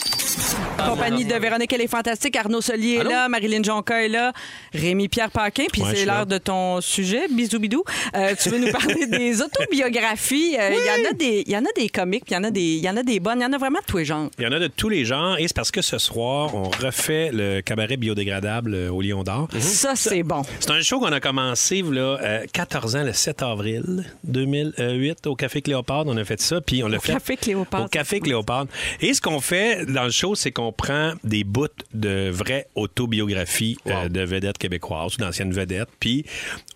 compagnie 0.89 1.25
de 1.25 1.33
Véronique, 1.35 1.71
elle 1.73 1.81
est 1.81 1.87
fantastique. 1.87 2.35
Arnaud 2.35 2.61
Solier 2.61 2.95
est 2.95 3.03
là, 3.03 3.27
Marilyn 3.29 3.63
Jonca 3.63 4.03
est 4.03 4.09
là, 4.09 4.31
Rémi-Pierre 4.73 5.31
Paquin, 5.31 5.65
puis 5.71 5.81
c'est 5.93 6.05
l'heure 6.05 6.25
de 6.25 6.37
ton 6.37 6.81
sujet, 6.81 7.27
bisou 7.29 7.59
bidou. 7.59 7.83
Euh, 8.15 8.33
tu 8.41 8.49
veux 8.49 8.59
nous 8.59 8.71
parler 8.71 9.05
des 9.07 9.41
autobiographies? 9.41 10.57
Euh, 10.59 10.69
Il 10.71 11.03
y 11.03 11.07
en 11.07 11.09
a 11.09 11.13
des, 11.13 11.43
il 11.45 11.51
y 11.51 11.57
en 11.57 11.61
a 11.65 11.71
des 11.75 11.89
comiques, 11.89 12.25
puis 12.25 12.33
il 12.33 12.37
y 12.37 12.39
en 12.39 12.43
a 12.43 12.51
des, 12.51 12.61
il 12.61 12.83
y 12.83 12.89
en 12.89 12.97
a 12.97 13.03
des 13.03 13.19
bonnes, 13.19 13.39
il 13.39 13.43
y 13.43 13.45
en 13.45 13.53
a 13.53 13.57
vraiment 13.57 13.79
de 13.79 13.85
tous 13.85 13.97
les 13.97 14.05
genres. 14.05 14.29
Il 14.37 14.43
y 14.43 14.47
en 14.47 14.51
a 14.51 14.59
de 14.59 14.67
tous 14.67 14.89
les 14.89 15.05
genres 15.05 15.37
et 15.37 15.47
c'est 15.47 15.55
parce 15.55 15.71
que 15.71 15.81
ce 15.81 15.97
soir, 15.97 16.53
on 16.55 16.69
refait 16.69 17.31
le 17.33 17.61
cabaret 17.61 17.97
biodégradable 17.97 18.73
euh, 18.73 18.89
au 18.91 19.01
Lion 19.01 19.23
d'Or. 19.23 19.47
Ça, 19.59 19.93
c'est 19.95 20.23
bon. 20.23 20.41
C'est 20.59 20.71
un 20.71 20.81
show 20.81 20.99
qu'on 20.99 21.11
a 21.11 21.19
commencé 21.19 21.81
là, 21.81 22.17
euh, 22.21 22.45
14 22.53 22.95
ans, 22.95 23.03
le 23.03 23.13
7 23.13 23.41
avril 23.43 24.05
2008, 24.23 25.27
au 25.27 25.35
Café 25.35 25.61
Cléopâtre. 25.61 26.05
On 26.07 26.17
a 26.17 26.23
fait 26.23 26.39
ça, 26.41 26.61
puis 26.61 26.83
on 26.83 26.87
l'a 26.87 26.99
fait 26.99 27.13
Café 27.13 27.37
Cléopâtre. 27.37 27.83
au 27.85 27.87
Café 27.87 28.19
Cléopâtre. 28.19 28.71
Et 29.01 29.13
ce 29.13 29.21
qu'on 29.21 29.39
fait 29.41 29.85
dans 29.85 30.03
le 30.03 30.11
show, 30.11 30.35
c'est 30.35 30.51
qu'on 30.51 30.70
prend 30.71 31.13
des 31.23 31.43
bouts 31.43 31.67
de 31.93 32.29
vraies 32.29 32.67
autobiographies 32.75 33.77
euh, 33.87 34.09
de 34.09 34.21
vedettes 34.21 34.57
québécoises, 34.57 35.17
d'anciennes 35.17 35.53
vedettes, 35.53 35.89
puis 35.99 36.25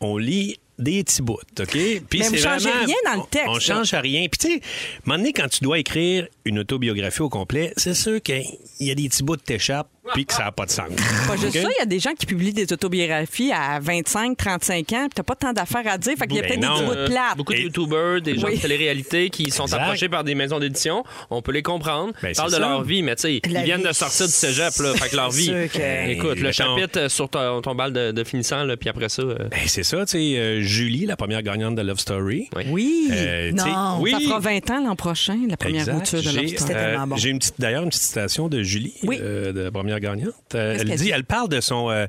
on 0.01 0.17
lit 0.17 0.59
des 0.77 1.03
petits 1.05 1.21
bouts, 1.21 1.39
OK? 1.59 1.67
Puis 2.09 2.23
c'est 2.23 2.35
vraiment- 2.37 2.85
rien 2.85 2.95
dans 3.05 3.21
le 3.21 3.27
texte, 3.29 3.47
On 3.47 3.53
là. 3.53 3.59
change 3.59 3.93
rien. 3.93 4.27
Puis 4.29 4.37
tu 4.39 4.47
sais, 4.47 4.53
à 4.55 4.57
un 4.57 4.59
moment 5.05 5.17
donné, 5.19 5.31
quand 5.31 5.47
tu 5.47 5.63
dois 5.63 5.79
écrire 5.79 6.27
une 6.43 6.59
autobiographie 6.59 7.21
au 7.21 7.29
complet, 7.29 7.71
c'est 7.77 7.93
sûr 7.93 8.21
qu'il 8.21 8.43
y 8.81 8.91
a 8.91 8.95
des 8.95 9.07
petits 9.07 9.23
bouts 9.23 9.37
qui 9.37 9.43
t'échappent, 9.45 9.89
puis 10.13 10.25
que 10.25 10.33
ça 10.33 10.45
n'a 10.45 10.51
pas 10.51 10.65
de 10.65 10.71
sens. 10.71 10.87
Pas 11.27 11.35
juste 11.37 11.53
ça, 11.53 11.67
il 11.69 11.79
y 11.79 11.81
a 11.81 11.85
des 11.85 11.99
gens 11.99 12.13
qui 12.17 12.25
publient 12.25 12.53
des 12.53 12.71
autobiographies 12.71 13.51
à 13.51 13.79
25, 13.79 14.37
35 14.37 14.93
ans, 14.93 15.01
puis 15.01 15.09
t'as 15.15 15.23
pas 15.23 15.35
tant 15.35 15.53
d'affaires 15.53 15.83
à 15.87 15.97
dire. 15.97 16.13
Fait 16.17 16.27
qu'il 16.27 16.37
y 16.37 16.39
a 16.39 16.41
Ben 16.43 16.49
peut-être 16.49 16.61
des 16.61 16.67
petits 16.67 16.83
bouts 16.85 16.95
de 16.95 17.05
plate. 17.07 17.37
Beaucoup 17.37 17.53
de 17.53 17.57
Et- 17.57 17.63
YouTubers, 17.63 18.21
des 18.21 18.37
gens 18.37 18.47
Oui. 18.47 18.55
de 18.57 18.61
télé-réalité 18.61 19.29
qui 19.29 19.49
sont 19.51 19.63
Exact. 19.63 19.81
approchés 19.81 20.09
par 20.09 20.23
des 20.23 20.35
maisons 20.35 20.59
d'édition. 20.59 21.03
On 21.29 21.41
peut 21.41 21.51
les 21.51 21.63
comprendre. 21.63 22.13
Ben, 22.21 22.29
Ils 22.29 22.35
parlent 22.35 22.49
de 22.49 22.53
ça. 22.55 22.59
leur 22.59 22.83
vie, 22.83 23.01
mais 23.03 23.15
tu 23.15 23.21
sais, 23.23 23.41
ils 23.43 23.57
viennent 23.63 23.81
vie. 23.81 23.87
de 23.87 23.93
sortir 23.93 24.25
du 24.25 24.31
cégep, 24.31 24.73
là. 24.79 24.93
Fait 24.95 25.09
que 25.09 25.15
leur 25.15 25.31
vie. 25.31 25.47
que- 25.47 26.09
Écoute, 26.09 26.37
le 26.37 26.43
Mettons- 26.49 26.51
chapitre 26.77 27.07
sur 27.09 27.29
ton, 27.29 27.61
ton 27.61 27.75
bal 27.75 27.91
de, 27.93 28.11
de 28.11 28.23
finissant, 28.23 28.63
là, 28.63 28.77
puis 28.77 28.89
après 28.89 29.09
ça. 29.09 29.21
euh, 29.23 29.35
Ben, 29.49 29.59
c'est 29.67 29.83
ça, 29.83 30.05
tu 30.05 30.11
sais, 30.11 30.17
euh, 30.37 30.61
Julie, 30.61 31.05
la 31.05 31.15
première 31.15 31.41
gagnante 31.41 31.75
de 31.75 31.81
Love 31.81 31.99
Story. 31.99 32.49
Oui. 32.69 33.09
Euh, 33.11 33.51
Non, 33.51 33.97
oui. 33.99 34.11
Ça 34.11 34.19
fera 34.19 34.39
20 34.39 34.69
ans 34.71 34.83
l'an 34.83 34.95
prochain, 34.95 35.37
la 35.49 35.57
première 35.57 35.81
Exact. 35.81 35.93
mouture 35.93 36.19
de 36.19 36.25
Love 36.25 36.31
Story. 36.33 36.55
C'était 36.57 36.73
tellement 36.73 37.07
bon. 37.07 37.15
J'ai 37.17 37.29
une 37.29 37.39
petite, 37.39 37.55
d'ailleurs 37.59 37.83
une 37.83 37.89
petite 37.89 38.03
citation 38.03 38.47
de 38.49 38.61
Julie, 38.63 38.93
de 39.03 39.61
la 39.61 39.71
première 39.99 40.15
gagnante. 40.17 40.33
Euh, 40.55 40.77
elle 40.79 40.89
dit, 40.89 40.95
dit? 41.05 41.09
elle 41.11 41.23
parle 41.25 41.49
de 41.49 41.61
son, 41.61 41.89
euh, 41.89 42.05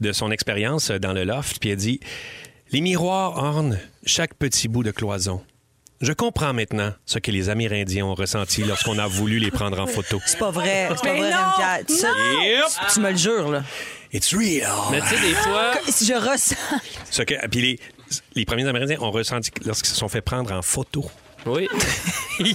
de 0.00 0.12
son 0.12 0.30
expérience 0.30 0.90
dans 0.90 1.12
le 1.12 1.24
loft, 1.24 1.58
puis 1.60 1.70
elle 1.70 1.76
dit 1.76 2.00
Les 2.72 2.80
miroirs 2.80 3.36
ornent 3.36 3.78
chaque 4.04 4.34
petit 4.34 4.68
bout 4.68 4.82
de 4.82 4.90
cloison. 4.90 5.42
Je 6.02 6.12
comprends 6.12 6.52
maintenant 6.52 6.92
ce 7.06 7.18
que 7.18 7.30
les 7.30 7.48
Amérindiens 7.48 8.04
ont 8.04 8.14
ressenti 8.14 8.62
lorsqu'on 8.64 8.98
a 8.98 9.06
voulu 9.06 9.38
les 9.38 9.50
prendre 9.50 9.80
en 9.80 9.86
photo. 9.86 10.20
C'est 10.26 10.38
pas 10.38 10.50
vrai. 10.50 10.88
C'est 10.90 10.96
pas 11.02 11.12
Mais 11.14 11.20
vrai, 11.20 11.30
non, 11.30 11.36
Rémi-Pierre. 11.36 11.86
Tu, 11.86 11.94
sais- 11.94 12.06
Yep. 12.06 12.92
tu 12.92 13.00
me 13.00 13.10
le 13.12 13.16
jures, 13.16 13.50
là. 13.50 13.62
It's 14.12 14.34
real. 14.34 14.70
Mais 14.90 15.00
tu 15.00 15.06
sais, 15.08 15.20
des 15.22 15.34
fois. 15.34 15.72
Si 15.88 16.04
je 16.06 16.12
ressens. 16.12 16.54
Ce 17.10 17.22
que, 17.22 17.34
puis 17.48 17.62
les, 17.62 17.80
les 18.34 18.44
premiers 18.44 18.68
Amérindiens 18.68 18.98
ont 19.00 19.10
ressenti 19.10 19.50
lorsqu'ils 19.64 19.88
se 19.88 19.96
sont 19.96 20.08
fait 20.08 20.20
prendre 20.20 20.52
en 20.52 20.60
photo. 20.60 21.10
Oui. 21.46 21.68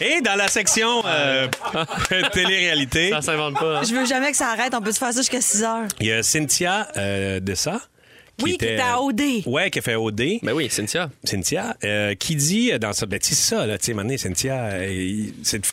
Et 0.00 0.20
dans 0.20 0.36
la 0.36 0.48
section 0.48 1.02
euh, 1.06 1.48
télé-réalité, 2.32 3.10
Ça 3.10 3.22
s'invente 3.22 3.54
pas. 3.54 3.78
hein. 3.78 3.82
Je 3.88 3.94
veux 3.94 4.04
jamais 4.06 4.30
que 4.30 4.36
ça 4.36 4.48
arrête. 4.50 4.74
On 4.74 4.80
peut 4.82 4.92
se 4.92 4.98
faire 4.98 5.12
ça 5.12 5.20
jusqu'à 5.20 5.40
6 5.40 5.62
heures? 5.64 5.84
il 6.00 6.06
y 6.06 6.12
a 6.12 6.22
Cynthia 6.22 6.88
euh, 6.96 7.40
Dessa. 7.40 7.80
Oui, 8.42 8.56
qui 8.58 8.64
était 8.64 8.78
à 8.80 9.00
OD. 9.00 9.20
Ouais, 9.46 9.70
qui 9.70 9.78
a 9.78 9.82
fait 9.82 9.94
OD. 9.96 10.22
Ben 10.42 10.52
oui, 10.52 10.68
Cynthia. 10.70 11.10
Cynthia, 11.24 11.76
euh, 11.84 12.14
qui 12.14 12.36
dit 12.36 12.70
dans 12.80 12.92
ça, 12.92 13.06
ben, 13.06 13.18
tu 13.18 13.28
sais, 13.30 13.34
c'est 13.34 13.54
ça, 13.54 13.66
là, 13.66 13.78
tu 13.78 13.86
sais, 13.86 13.94
maintenant, 13.94 14.16
Cynthia, 14.16 14.64
euh, 14.72 15.24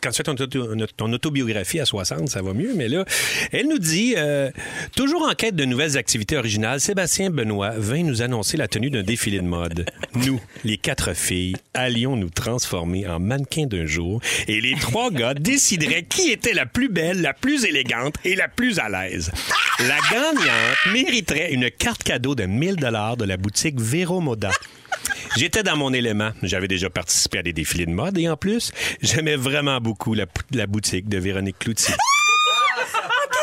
quand 0.02 0.10
tu 0.12 0.18
fais 0.18 0.24
ton, 0.24 0.34
auto- 0.36 0.76
ton 0.96 1.12
autobiographie 1.14 1.80
à 1.80 1.86
60, 1.86 2.30
ça 2.30 2.42
va 2.42 2.54
mieux, 2.54 2.74
mais 2.76 2.88
là, 2.88 3.06
elle 3.52 3.68
nous 3.68 3.80
dit, 3.80 4.14
euh, 4.18 4.50
toujours 4.96 5.28
en 5.30 5.34
quête 5.34 5.56
de 5.56 5.66
nouvelles 5.66 5.98
activités 5.98 6.38
originales, 6.38 6.80
Sébastien 6.82 7.30
Benoît 7.30 7.72
vint 7.78 8.04
nous 8.04 8.22
annoncer 8.22 8.58
la 8.58 8.68
tenue 8.68 8.90
d'un 8.90 9.04
défilé 9.04 9.40
de 9.40 9.46
mode. 9.46 9.86
Nous, 10.16 10.40
les 10.64 10.78
quatre 10.78 11.14
filles, 11.14 11.56
allions 11.74 12.16
nous 12.16 12.30
transformer 12.30 13.08
en 13.08 13.20
mannequins 13.20 13.66
d'un 13.68 13.86
jour, 13.86 14.20
et 14.48 14.62
les 14.62 14.76
trois 14.76 15.12
gars 15.12 15.34
décideraient 15.40 16.04
qui 16.04 16.32
était 16.32 16.54
la 16.54 16.66
plus 16.66 16.90
belle, 16.90 17.22
la 17.22 17.34
plus 17.34 17.66
élégante 17.66 18.16
et 18.26 18.36
la 18.36 18.48
plus 18.48 18.80
à 18.80 18.90
l'aise. 18.90 19.32
La 19.80 19.98
gagnante 20.12 20.44
mériterait 20.92 21.54
une 21.54 21.70
carte 21.70 22.04
cadeau 22.04 22.36
de 22.36 22.46
1000 22.58 22.76
dollars 22.76 23.18
de 23.18 23.26
la 23.26 23.38
boutique 23.38 23.80
Vero 23.80 24.20
Moda. 24.20 24.52
J'étais 25.38 25.62
dans 25.64 25.78
mon 25.78 25.94
élément. 25.94 26.32
J'avais 26.42 26.68
déjà 26.68 26.90
participé 26.90 27.38
à 27.40 27.44
des 27.44 27.54
défilés 27.54 27.86
de 27.86 27.92
mode 27.92 28.18
et 28.18 28.28
en 28.28 28.36
plus, 28.38 28.72
j'aimais 29.02 29.36
vraiment 29.36 29.80
beaucoup 29.80 30.14
la, 30.14 30.26
la 30.52 30.66
boutique 30.68 31.08
de 31.08 31.18
Véronique 31.18 31.60
Cloutier. 31.60 31.94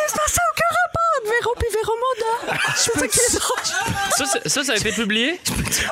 Ça 0.07 0.21
n'a 0.21 0.49
aucun 0.53 0.71
rapport 0.71 1.25
de 1.25 1.29
Véro 1.31 1.55
puis 1.59 1.69
Véro 1.73 1.93
Moda. 2.05 2.61
Je 2.85 2.91
peux 3.01 3.09
Ça, 4.17 4.25
c'est- 4.27 4.49
ça, 4.49 4.65
ça 4.65 4.73
a 4.73 4.77
été 4.77 4.93
publié? 4.93 5.41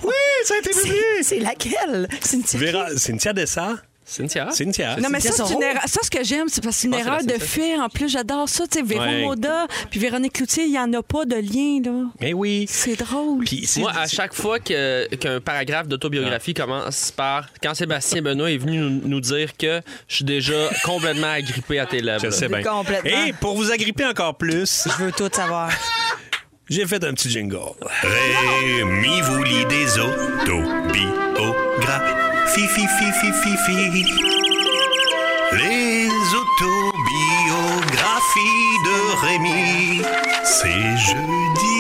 Oui, 0.05 0.13
ça 0.45 0.55
a 0.55 0.59
été 0.59 0.71
publié. 0.71 1.03
C'est 1.23 1.39
laquelle? 1.41 2.09
Cynthia. 2.21 2.59
Véra, 2.61 2.97
Cynthia 2.97 3.33
Dessa. 3.33 3.77
Cynthia? 4.05 4.51
Cynthia. 4.51 4.97
Non, 4.97 5.09
mais 5.11 5.21
ça, 5.21 5.31
c'est 5.47 5.55
une 5.55 5.63
erreur. 5.63 5.83
Ça, 5.87 6.01
ce 6.03 6.11
que 6.11 6.23
j'aime, 6.25 6.49
c'est 6.49 6.63
parce 6.63 6.75
que 6.77 6.81
c'est 6.83 6.87
une 6.89 6.95
que 6.95 6.99
erreur 7.01 7.25
de 7.25 7.33
fait. 7.35 7.79
En 7.79 7.89
plus, 7.89 8.09
j'adore 8.11 8.49
ça. 8.49 8.65
Tu 8.67 8.79
sais, 8.81 8.85
Véro 8.85 9.03
Ouais. 9.03 9.23
Moda 9.23 9.67
puis 9.91 10.01
Véronique 10.01 10.33
Cloutier, 10.35 10.65
il 10.65 10.71
n'y 10.73 10.79
en 10.79 10.93
a 10.93 11.03
pas 11.03 11.25
de 11.25 11.37
lien, 11.37 11.81
là. 11.85 12.09
Mais 12.21 12.33
oui. 12.33 12.67
C'est 12.69 12.97
drôle. 12.97 13.45
Puis 13.45 13.65
c'est- 13.67 13.81
Moi, 13.81 13.93
à 13.97 14.07
chaque 14.09 14.35
fois 14.35 14.59
que- 14.59 15.07
qu'un 15.15 15.41
paragraphe 15.41 15.87
d'autobiographie 15.89 16.53
commence 16.53 17.11
par 17.13 17.47
quand 17.63 17.75
Sébastien 17.75 18.23
Benoît 18.23 18.51
est 18.51 18.59
venu 18.59 18.79
nous, 18.79 19.09
nous 19.09 19.21
dire 19.21 19.57
que 19.57 19.81
je 20.09 20.17
suis 20.17 20.25
déjà 20.25 20.69
complètement 20.85 21.31
agrippé 21.33 21.79
à 21.79 21.87
tes 21.87 22.01
lèvres. 22.01 22.23
Je 22.25 22.31
sais 22.31 22.49
bien. 22.49 22.63
Complètement. 22.63 23.11
Et 23.27 23.33
pour 23.33 23.57
vous 23.57 23.71
agripper 23.71 24.05
encore 24.05 24.37
plus, 24.37 24.89
Je 24.99 25.05
veux 25.05 25.13
tout 25.13 25.31
savoir. 25.33 25.71
j'ai 26.69 26.87
fait 26.87 27.03
un 27.05 27.15
petit 27.15 27.31
jingle. 27.31 27.57
Rémi 28.03 29.21
vous 29.23 29.43
lit 29.45 29.65
des 29.67 29.99
autobiographies. 29.99 32.32
Fi, 32.47 32.67
fi, 32.69 32.87
fi, 32.87 33.13
fi, 33.13 33.33
fi. 33.33 33.43
Les 35.53 36.09
autobiographies 36.35 38.79
de 38.85 38.97
Rémi. 39.27 40.03
C'est 40.45 40.97
jeudi. 40.99 41.79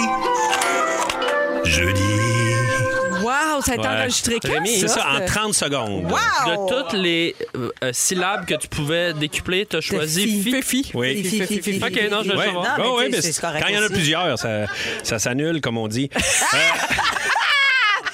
Jeudi. 1.64 2.02
Wow, 3.22 3.60
ça 3.62 3.72
a 3.72 3.74
été 3.76 3.86
Ouais. 3.86 3.94
enregistré 3.94 4.38
quand, 4.42 4.50
Rémi, 4.52 4.78
C'est 4.80 4.88
ça, 4.88 5.06
en 5.12 5.16
Euh, 5.20 5.26
30 5.26 5.54
secondes. 5.54 6.06
De 6.06 6.54
toutes 6.68 6.92
les 6.94 7.34
euh, 7.56 7.70
euh, 7.84 7.90
syllabes 7.92 8.44
que 8.46 8.54
tu 8.54 8.66
pouvais 8.68 9.12
décupler, 9.14 9.64
tu 9.66 9.76
as 9.76 9.80
choisi 9.80 10.42
fi. 10.42 10.42
fi. 10.42 10.52
Fifi. 10.62 10.90
Oui. 10.94 11.22
Fifi, 11.22 11.40
fifi, 11.46 11.62
fifi. 11.62 11.84
Ok, 11.84 12.10
non, 12.10 12.22
je 12.22 12.28
veux 12.28 12.32
le 12.34 12.38
Ouais. 12.38 12.44
savoir. 12.46 12.64
Non, 12.64 12.70
mais 12.78 12.82
Bon, 12.84 12.96
ouais, 12.96 13.06
tu 13.06 13.12
sais, 13.12 13.16
mais 13.18 13.22
c'est 13.32 13.40
correct 13.40 13.62
quand 13.62 13.68
il 13.68 13.74
y 13.74 13.78
en 13.78 13.82
a 13.82 13.84
aussi. 13.84 13.94
plusieurs, 13.94 14.38
ça, 14.38 14.48
ça 15.04 15.18
s'annule, 15.18 15.60
comme 15.60 15.78
on 15.78 15.88
dit. 15.88 16.10
Euh, 16.14 16.18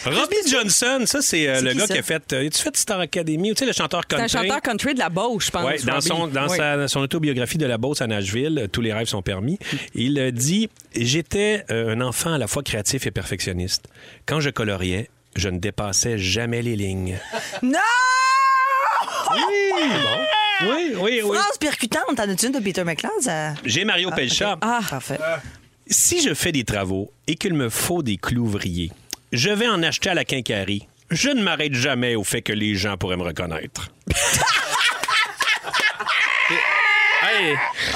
Robbie 0.04 0.36
Johnson, 0.50 1.02
ça, 1.06 1.20
c'est 1.22 1.48
euh, 1.48 1.60
le 1.60 1.74
gars 1.74 1.86
ça? 1.86 1.94
qui 1.94 2.00
a 2.00 2.02
fait. 2.02 2.32
euh, 2.32 2.48
tu 2.48 2.62
fait 2.62 2.76
Star 2.76 3.00
Academy, 3.00 3.50
tu 3.54 3.58
sais, 3.60 3.66
le 3.66 3.72
chanteur 3.72 4.02
C'est 4.08 4.14
un 4.16 4.18
country? 4.20 4.38
chanteur 4.38 4.60
country 4.62 4.94
de 4.94 4.98
la 5.00 5.08
Beauce, 5.08 5.46
je 5.46 5.50
pense. 5.50 5.64
Ouais, 5.64 5.78
dans 5.84 5.94
Robbie. 5.94 6.06
son, 6.06 6.26
dans 6.28 6.48
Oui. 6.48 6.56
sa- 6.56 6.88
son 6.88 7.00
autobiographie 7.00 7.58
de 7.58 7.66
la 7.66 7.78
Beauce 7.78 8.00
à 8.00 8.06
Nashville, 8.06 8.58
euh, 8.58 8.66
Tous 8.68 8.80
les 8.80 8.92
rêves 8.92 9.06
sont 9.08 9.22
permis, 9.22 9.58
il 9.94 10.18
euh, 10.18 10.30
dit 10.30 10.68
J'étais 10.94 11.64
un 11.68 12.00
enfant 12.00 12.32
à 12.34 12.38
la 12.38 12.46
fois 12.46 12.62
créatif 12.62 13.06
et 13.06 13.10
perfectionniste. 13.10 13.86
Quand 14.26 14.40
je 14.40 14.50
coloriais, 14.50 15.10
je 15.36 15.48
ne 15.48 15.58
dépassais 15.58 16.18
jamais 16.18 16.62
les 16.62 16.76
lignes. 16.76 17.18
Non! 17.62 17.78
Oui, 20.62 20.94
oui, 20.96 21.20
oui. 21.24 21.36
Phrase 21.36 21.58
percutante. 21.60 22.16
T'en 22.16 22.28
as-tu 22.28 22.46
une 22.46 22.52
de 22.52 22.58
Peter 22.58 22.82
McLeod? 22.84 23.12
Ça... 23.20 23.54
J'ai 23.64 23.84
Mario 23.84 24.10
Pelchat. 24.10 24.56
Ah, 24.60 24.80
parfait. 24.88 25.18
Si 25.86 26.20
je 26.20 26.34
fais 26.34 26.52
des 26.52 26.64
travaux 26.64 27.12
et 27.26 27.34
qu'il 27.36 27.54
me 27.54 27.68
faut 27.68 28.02
des 28.02 28.16
clouvriers, 28.16 28.90
je 29.32 29.50
vais 29.50 29.68
en 29.68 29.82
acheter 29.82 30.10
à 30.10 30.14
la 30.14 30.24
quincaillerie. 30.24 30.88
Je 31.10 31.30
ne 31.30 31.42
m'arrête 31.42 31.74
jamais 31.74 32.14
au 32.14 32.24
fait 32.24 32.42
que 32.42 32.52
les 32.52 32.74
gens 32.74 32.96
pourraient 32.96 33.16
me 33.16 33.22
reconnaître. 33.24 33.90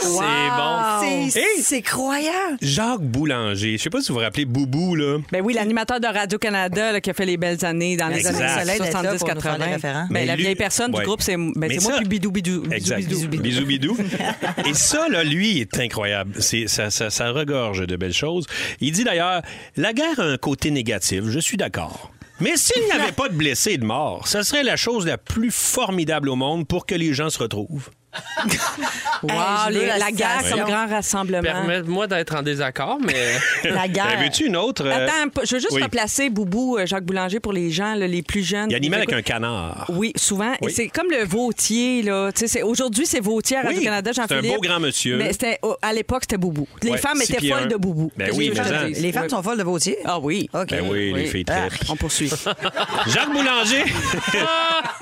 C'est 0.01 0.09
bon. 0.09 1.31
C'est 1.31 1.77
Hey! 1.77 1.83
croyant. 1.83 2.31
Jacques 2.61 3.01
Boulanger, 3.01 3.77
je 3.77 3.83
sais 3.83 3.91
pas 3.91 4.01
si 4.01 4.09
vous 4.09 4.15
vous 4.15 4.21
rappelez 4.21 4.45
Boubou, 4.45 4.95
là. 4.95 5.19
Ben 5.31 5.43
oui, 5.45 5.55
l'animateur 5.55 6.01
de 6.01 6.07
Radio-Canada 6.07 7.01
qui 7.01 7.11
a 7.11 7.15
fait 7.15 7.27
les 7.27 7.37
belles 7.37 7.65
années 7.65 7.97
dans 7.97 8.09
les 8.09 8.27
années 8.27 8.49
Soleil 8.49 8.81
d'être 8.81 9.03
là 9.03 9.15
pour 9.17 9.35
nous 9.35 9.41
faire 9.41 9.59
les 9.59 9.65
70-80. 9.65 9.73
référents. 9.75 10.01
Ben, 10.03 10.07
Mais 10.11 10.27
la 10.27 10.37
vieille 10.37 10.55
personne 10.55 10.93
Ouais. 10.95 11.01
du 11.01 11.07
groupe, 11.07 11.23
c'est 11.23 11.37
ben, 11.37 11.69
c'est 11.71 11.81
moi 11.83 11.93
ça- 11.93 11.99
puis 11.99 12.09
Bidou 12.09 12.31
Bidou. 12.31 12.63
Exact. 12.71 13.07
Bidou. 13.29 13.67
Bidou. 13.67 13.97
Et 14.67 14.75
ça, 14.75 15.09
là, 15.09 15.25
lui, 15.25 15.61
est 15.61 15.79
incroyable. 15.79 16.35
C'est, 16.41 16.67
ça, 16.69 16.91
ça, 16.91 17.11
ça 17.11 17.31
regorge 17.31 17.87
de 17.87 17.97
belles 17.97 18.13
choses. 18.13 18.47
Il 18.81 18.93
dit 18.93 19.05
d'ailleurs, 19.05 19.43
la 19.77 19.93
guerre 19.93 20.19
a 20.19 20.25
un 20.25 20.37
côté 20.37 20.71
négatif, 20.71 21.25
je 21.29 21.39
suis 21.39 21.57
d'accord. 21.57 22.11
Mais 22.41 22.57
s'il 22.57 22.83
n'y 22.85 22.93
avait 22.93 23.13
pas 23.17 23.29
de 23.29 23.35
blessés 23.35 23.73
et 23.73 23.79
de 23.79 23.85
morts, 23.85 24.27
ce 24.29 24.43
serait 24.43 24.63
la 24.65 24.77
chose 24.77 25.07
la 25.07 25.19
plus 25.19 25.51
formidable 25.51 26.29
au 26.29 26.37
monde 26.37 26.67
pour 26.67 26.87
que 26.87 26.95
les 26.95 27.13
gens 27.15 27.31
se 27.31 27.39
retrouvent. 27.39 27.91
Wow, 29.23 29.31
Hey, 29.69 29.75
les- 29.75 29.87
la 29.87 29.99
la 29.99 30.11
guerre 30.11 30.43
comme 30.51 30.61
grand 30.65 30.87
rassemblement. 30.89 31.43
Permets-moi 31.43 32.07
d'être 32.09 32.35
en 32.35 32.43
désaccord, 32.43 32.99
mais. 33.01 33.39
La 33.71 33.87
guerre. 33.87 34.17
Ben, 34.19 34.25
veux-tu 34.25 34.47
une 34.47 34.57
autre? 34.57 34.85
euh, 34.85 35.07
Attends, 35.07 35.31
je 35.45 35.55
veux 35.55 35.61
juste 35.61 35.73
oui. 35.73 35.83
replacer 35.83 36.29
Boubou, 36.29 36.77
euh, 36.77 36.87
Jacques 36.87 37.05
Boulanger, 37.05 37.39
pour 37.39 37.53
les 37.53 37.71
gens 37.71 37.95
là, 37.95 38.07
les 38.09 38.23
plus 38.23 38.43
jeunes. 38.43 38.67
Il 38.71 38.73
y 38.73 38.77
animal 38.77 39.01
avec 39.01 39.13
un 39.13 39.23
canard. 39.23 39.87
Oui, 39.91 40.13
souvent. 40.17 40.53
Oui. 40.61 40.73
c'est 40.75 40.89
comme 40.89 41.09
le 41.11 41.25
vautier. 41.25 42.03
là. 42.03 42.33
Tu 42.33 42.41
sais, 42.41 42.49
c'est- 42.49 42.63
Aujourd'hui, 42.63 43.07
c'est 43.07 43.21
vautier 43.21 43.57
à 43.59 43.61
Oui, 43.61 43.67
Radio-Canada, 43.69 44.11
c'est 44.13 44.21
un 44.21 44.27
Jean-Philippe. 44.29 44.55
beau 44.57 44.61
grand 44.61 44.81
monsieur. 44.81 45.17
Mais 45.19 45.33
c'était, 45.33 45.59
oh, 45.63 45.77
à 45.81 45.93
l'époque, 45.93 46.23
c'était 46.23 46.37
Boubou. 46.39 46.67
Les 46.83 46.91
Ouais, 46.91 46.99
femmes 46.99 47.23
étaient 47.23 47.47
folles 47.49 47.69
de 47.69 47.77
Boubou. 47.77 48.11
Ben 48.17 48.31
oui, 48.35 48.51
dise? 48.51 49.01
Les 49.01 49.13
femmes 49.13 49.29
sont 49.29 49.43
folles 49.43 49.59
de 49.59 49.63
Vautier? 49.65 49.99
Ah 50.05 50.19
oui. 50.19 50.49
OK. 50.53 50.69
Ben 50.71 50.85
oui, 50.91 51.13
les 51.15 51.27
filles. 51.27 51.45
Ah, 51.49 51.69
on 51.89 51.97
poursuit. 51.97 52.29
Jacques 53.07 53.33
Boulanger. 53.33 53.85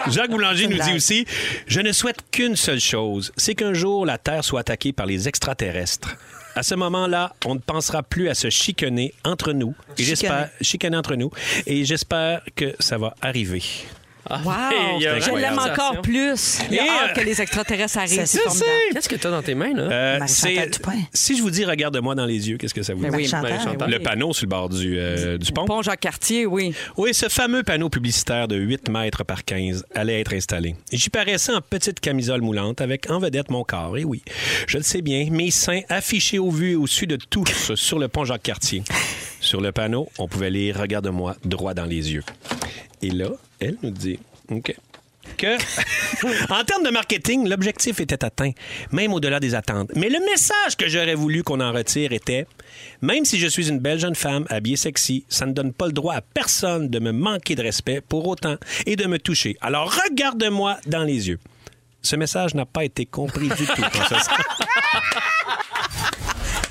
Jacques 0.09 0.31
Boulanger 0.31 0.67
nous 0.69 0.79
dit 0.79 0.93
aussi 0.95 1.25
Je 1.67 1.81
ne 1.81 1.93
souhaite 1.93 2.19
qu'une 2.31 2.57
seule 2.57 2.81
chose, 2.81 3.00
c'est 3.37 3.55
qu'un 3.55 3.75
jour 3.75 4.07
la 4.07 4.19
Terre 4.19 4.45
soit 4.45 4.61
attaquée 4.61 4.93
par 4.93 5.07
les 5.07 5.29
extraterrestres. 5.29 6.17
À 6.55 6.63
ce 6.63 6.75
moment-là, 6.75 7.35
on 7.47 7.55
ne 7.55 7.61
pensera 7.61 8.03
plus 8.03 8.29
à 8.29 8.35
se 8.35 8.51
chicaner 8.51 9.15
entre 9.25 9.53
nous. 9.53 9.75
Et 9.99 10.03
j'espère 10.03 10.51
chicaner 10.61 10.97
entre 10.97 11.15
nous. 11.15 11.31
Et 11.67 11.85
j'espère 11.85 12.43
que 12.57 12.75
ça 12.81 12.99
va 12.99 13.15
arriver. 13.23 13.63
Wow! 14.29 14.43
Il 14.97 15.03
y 15.03 15.07
a 15.07 15.19
Je 15.19 15.31
l'aime 15.31 15.59
encore 15.59 16.01
plus. 16.03 16.59
Il 16.71 16.79
a 16.79 16.85
Et, 16.85 16.89
hâte 16.89 17.11
euh, 17.11 17.21
que 17.21 17.27
les 17.27 17.41
extraterrestres 17.41 17.99
arrivent. 17.99 18.25
Ça, 18.27 18.41
c'est. 18.51 18.65
Qu'est-ce 18.93 19.09
que 19.09 19.17
t'as 19.17 19.31
dans 19.31 19.43
tes 19.43 19.55
mains, 19.55 19.73
là? 19.75 19.83
Euh, 19.83 20.19
si 21.13 21.37
je 21.37 21.43
vous 21.43 21.51
dis 21.51 21.65
regarde-moi 21.65 22.15
dans 22.15 22.27
les 22.27 22.49
yeux, 22.49 22.57
qu'est-ce 22.57 22.75
que 22.75 22.83
ça 22.83 22.95
vous 22.95 23.05
dit? 23.05 23.11
Ben 23.11 23.17
oui, 23.17 23.27
Chantal. 23.27 23.53
Marie-Chantal. 23.53 23.91
Le 23.91 23.99
panneau 23.99 24.33
sur 24.33 24.47
le 24.47 24.51
bord 24.51 24.69
du, 24.69 24.99
euh, 24.99 25.39
du 25.39 25.53
pont. 25.53 25.65
Pont 25.65 25.83
Jacques-Cartier, 25.83 26.47
oui. 26.47 26.75
Oui, 26.97 27.15
ce 27.15 27.29
fameux 27.29 27.63
panneau 27.63 27.89
publicitaire 27.89 28.49
de 28.49 28.57
8 28.57 28.89
mètres 28.91 29.25
par 29.25 29.45
15 29.45 29.85
allait 29.95 30.21
être 30.21 30.35
installé. 30.35 30.77
Et 30.93 30.97
J'y 30.97 31.11
paraissais 31.11 31.53
en 31.53 31.61
petite 31.61 32.01
camisole 32.01 32.43
moulante 32.43 32.81
avec 32.81 33.11
en 33.11 33.19
vedette 33.19 33.51
mon 33.51 33.65
corps. 33.65 33.97
Et 33.97 34.05
oui, 34.05 34.23
je 34.67 34.77
le 34.77 34.83
sais 34.83 35.03
bien, 35.03 35.29
mes 35.31 35.51
seins 35.51 35.81
affichés 35.89 36.39
au 36.39 36.51
vu 36.51 36.73
et 36.73 36.77
au-dessus 36.77 37.07
de 37.07 37.17
tous 37.17 37.75
sur 37.75 37.99
le 37.99 38.09
pont 38.09 38.25
Jacques-Cartier. 38.25 38.83
Sur 39.41 39.61
le 39.61 39.73
panneau, 39.73 40.09
on 40.19 40.29
pouvait 40.29 40.51
lire 40.51 40.77
Regarde-moi 40.79 41.37
droit 41.45 41.73
dans 41.75 41.87
les 41.87 42.13
yeux. 42.13 42.25
Et 43.03 43.11
là, 43.11 43.29
elle 43.61 43.77
nous 43.83 43.91
dit 43.91 44.19
OK. 44.51 44.75
Que, 45.37 45.57
en 46.53 46.65
termes 46.65 46.83
de 46.83 46.91
marketing, 46.91 47.47
l'objectif 47.47 48.01
était 48.01 48.25
atteint, 48.25 48.51
même 48.91 49.13
au-delà 49.13 49.39
des 49.39 49.55
attentes. 49.55 49.91
Mais 49.95 50.09
le 50.09 50.19
message 50.19 50.77
que 50.77 50.89
j'aurais 50.89 51.15
voulu 51.15 51.43
qu'on 51.43 51.61
en 51.61 51.73
retire 51.73 52.13
était 52.13 52.47
même 53.03 53.25
si 53.25 53.39
je 53.39 53.47
suis 53.47 53.69
une 53.69 53.79
belle 53.79 53.99
jeune 53.99 54.15
femme 54.15 54.47
habillée 54.49 54.77
sexy, 54.77 55.25
ça 55.29 55.47
ne 55.47 55.53
donne 55.53 55.73
pas 55.73 55.87
le 55.87 55.93
droit 55.93 56.15
à 56.15 56.21
personne 56.21 56.89
de 56.89 56.99
me 56.99 57.13
manquer 57.13 57.55
de 57.55 57.63
respect 57.63 58.01
pour 58.01 58.27
autant 58.27 58.57
et 58.87 58.97
de 58.97 59.07
me 59.07 59.19
toucher. 59.19 59.57
Alors 59.61 59.93
regarde-moi 59.93 60.79
dans 60.87 61.05
les 61.05 61.29
yeux. 61.29 61.39
Ce 62.03 62.17
message 62.17 62.55
n'a 62.55 62.67
pas 62.67 62.85
été 62.85 63.07
compris 63.07 63.49
du 63.49 63.67
tout. 63.67 63.83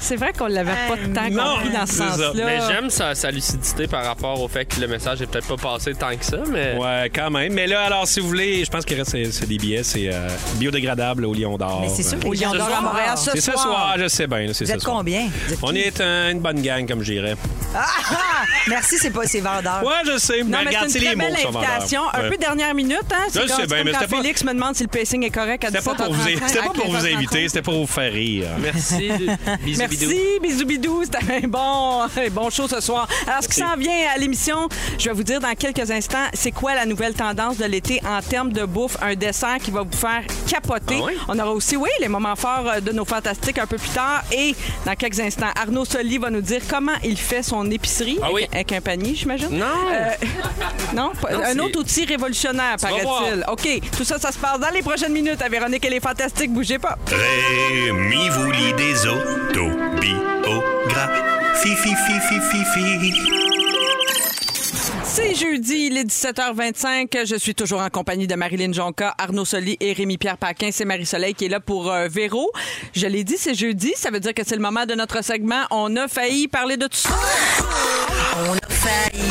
C'est 0.10 0.16
vrai 0.16 0.34
qu'on 0.36 0.48
l'avait 0.48 0.72
pas 0.88 0.96
tant 1.14 1.30
Non, 1.30 1.54
compris 1.58 1.70
dans 1.70 1.86
ce 1.86 1.94
sens-là. 1.94 2.32
Mais 2.34 2.58
j'aime 2.68 2.90
sa, 2.90 3.14
sa 3.14 3.30
lucidité 3.30 3.86
par 3.86 4.04
rapport 4.04 4.42
au 4.42 4.48
fait 4.48 4.66
que 4.66 4.82
le 4.82 4.88
message 4.88 5.22
est 5.22 5.28
peut-être 5.28 5.56
pas 5.56 5.56
passé 5.74 5.94
tant 5.94 6.16
que 6.18 6.26
ça, 6.26 6.38
mais. 6.52 6.76
Ouais, 6.80 7.12
quand 7.14 7.30
même. 7.30 7.54
Mais 7.54 7.68
là, 7.68 7.82
alors, 7.84 8.08
si 8.08 8.20
vous 8.20 8.28
voulez, 8.28 8.66
je 8.66 8.72
pense 8.72 8.86
qu'il 8.86 8.98
reste 8.98 9.12
c'est- 9.12 9.32
c'est 9.32 9.46
des 9.48 9.58
billets, 9.60 9.84
c'est 9.84 10.10
euh, 10.12 10.28
biodégradable 10.56 11.26
au 11.26 11.34
Lion 11.36 11.58
d'Or. 11.58 11.82
Mais 11.82 11.90
c'est 11.90 12.02
sûr 12.02 12.18
Au 12.26 12.34
Lion 12.34 12.54
d'Or 12.54 12.70
à 12.76 12.82
Montréal 12.82 13.18
ce 13.18 13.30
C'est 13.32 13.42
ce 13.42 13.52
soir. 13.52 13.64
soir, 13.64 13.96
je 14.00 14.08
sais 14.08 14.26
bien. 14.26 14.40
là, 14.48 14.54
c'est 14.56 14.66
Vous 14.66 14.72
ce 14.72 14.76
êtes 14.78 14.82
soir. 14.82 14.98
combien? 14.98 15.28
Vous 15.48 15.54
êtes 15.54 15.60
On 15.62 15.68
qui? 15.68 15.78
est 15.80 16.02
un- 16.02 16.32
une 16.32 16.40
bonne 16.40 16.62
gang, 16.64 16.88
comme 16.88 17.04
je 17.04 17.14
dirais. 17.14 17.36
Ah, 17.76 17.86
ah! 18.12 18.16
Merci, 18.68 18.98
c'est 19.00 19.12
pas 19.12 19.28
c'est 19.28 19.42
vendeur. 19.42 19.84
Ouais, 19.84 19.94
je 20.12 20.18
sais. 20.18 20.42
Non, 20.42 20.58
mais 20.64 20.70
regarde, 20.70 20.86
c'est 20.88 20.94
c'est 20.94 21.00
une 21.00 21.06
très 21.06 21.10
les 21.12 21.16
mots 21.18 21.26
belle 21.28 21.36
qui 21.36 21.42
sont 21.44 21.52
vendeurs. 21.52 21.70
invitation. 21.70 22.02
Un 22.14 22.22
Ouais. 22.24 22.30
peu 22.30 22.38
dernière 22.38 22.74
minute, 22.74 22.98
hein? 23.14 23.28
Je 23.28 23.48
sais 23.48 23.68
bien, 23.68 23.84
mais 23.84 23.94
c'était 23.94 24.08
pas- 24.08 24.18
Félix 24.18 24.44
me 24.44 24.54
demande 24.54 24.76
si 24.76 24.82
le 24.84 24.90
pacing 24.90 25.24
est 25.24 25.30
correct 25.30 25.64
à 25.66 25.68
C'était 25.68 25.82
pas 25.84 25.94
pour 25.94 26.12
vous, 26.14 26.24
17h35, 26.24 26.48
c'était 26.48 26.60
pas 26.60 26.66
avec 26.66 26.74
pour 26.74 26.86
les 26.86 26.90
vous 27.00 27.06
autres 27.06 27.16
inviter, 27.16 27.48
c'était 27.48 27.62
pour 27.62 27.74
vous 27.76 27.86
faire 27.88 28.12
rire. 28.12 28.48
Merci. 28.60 29.10
Bisous. 29.64 29.80
Merci, 30.00 30.40
bisous 30.42 30.66
bidou, 30.66 31.04
c'était 31.04 31.44
un 31.44 31.48
bon, 31.48 32.02
un 32.04 32.30
bon 32.32 32.50
show 32.50 32.68
ce 32.68 32.80
soir. 32.82 33.08
Alors, 33.28 33.44
ce 33.44 33.48
qui 33.48 33.60
s'en 33.60 33.76
vient 33.78 33.92
à 34.16 34.18
l'émission, 34.18 34.70
je 34.98 35.06
vais 35.10 35.16
vous 35.16 35.24
dire 35.24 35.40
dans 35.40 35.54
quelques 35.56 35.90
instants, 35.92 36.26
c'est 36.34 36.52
quoi 36.52 36.76
la 36.76 36.86
nouvelle 36.86 37.14
tendance 37.14 37.58
de 37.58 37.66
l'été 37.66 38.02
en 38.08 38.22
termes 38.22 38.52
de 38.52 38.66
bouffe, 38.66 38.98
un 39.02 39.16
dessert 39.16 39.58
qui 39.62 39.72
va 39.72 39.82
vous 39.84 39.98
faire 39.98 40.22
capoter. 40.48 40.98
Ah 41.02 41.06
oui? 41.06 41.14
On 41.28 41.38
aura 41.40 41.52
aussi, 41.52 41.76
oui, 41.76 41.90
les 42.00 42.08
moments 42.08 42.36
forts 42.36 42.68
euh, 42.68 42.80
de 42.80 42.92
nos 42.92 43.06
fantastiques 43.06 43.58
un 43.58 43.68
peu 43.68 43.78
plus 43.78 43.90
tard. 43.90 44.24
Et 44.32 44.56
dans 44.86 44.96
quelques 44.96 45.20
instants, 45.20 45.50
Arnaud 45.56 45.86
Soli 45.86 46.18
va 46.18 46.30
nous 46.30 46.42
dire 46.42 46.62
comment 46.70 46.96
il 47.04 47.18
fait 47.18 47.44
son 47.44 47.70
épicerie 47.70 48.20
Ah 48.22 48.28
oui. 48.32 48.44
avec, 48.52 48.54
avec 48.54 48.72
un 48.74 48.82
panier, 48.82 49.16
j'imagine. 49.16 49.50
Non. 49.52 49.66
Euh, 49.92 50.10
non, 50.96 51.12
Non, 51.32 51.44
un 51.46 51.60
autre 51.60 51.80
outil 51.80 52.06
révolutionnaire, 52.06 52.76
paraît-il. 52.82 53.44
OK, 53.52 53.68
tout 53.98 54.04
ça, 54.04 54.18
ça 54.20 54.32
se 54.32 54.38
passe 54.38 54.60
dans 54.60 54.70
les 54.74 54.82
prochaines 54.82 55.14
minutes 55.14 55.42
à 55.42 55.50
Véronique 55.50 55.86
et 55.86 55.90
les 55.90 56.00
Fantastiques. 56.00 56.52
Bougez 56.52 56.80
pas. 56.80 56.98
Rémi 57.08 58.30
vous 58.30 58.52
lit 58.52 58.74
des 58.74 59.08
autobiographies. 59.08 59.89
Fi, 61.62 61.76
fi, 61.76 61.94
fi, 61.96 62.40
fi, 62.40 62.64
fi. 62.74 63.50
C'est 65.04 65.36
jeudi, 65.36 65.88
il 65.88 65.98
est 65.98 66.06
17h25. 66.06 67.26
Je 67.26 67.36
suis 67.36 67.54
toujours 67.54 67.82
en 67.82 67.90
compagnie 67.90 68.28
de 68.28 68.36
Marilyn 68.36 68.72
Jonca, 68.72 69.14
Arnaud 69.18 69.44
Soli 69.44 69.76
et 69.80 69.92
Rémi-Pierre 69.92 70.38
Paquin. 70.38 70.70
C'est 70.72 70.86
Marie-Soleil 70.86 71.34
qui 71.34 71.46
est 71.46 71.50
là 71.50 71.60
pour 71.60 71.92
euh, 71.92 72.08
Véro. 72.08 72.50
Je 72.96 73.08
l'ai 73.08 73.24
dit, 73.24 73.36
c'est 73.38 73.56
jeudi. 73.56 73.92
Ça 73.96 74.10
veut 74.10 74.20
dire 74.20 74.34
que 74.34 74.44
c'est 74.46 74.56
le 74.56 74.62
moment 74.62 74.86
de 74.86 74.96
notre 74.96 75.24
segment. 75.24 75.64
On 75.72 75.96
a 75.98 76.08
failli 76.08 76.48
parler 76.48 76.78
de 76.78 76.88
tout 76.88 76.96
ça. 76.96 77.10
On 78.48 78.54
a 78.54 78.70
failli 78.70 79.22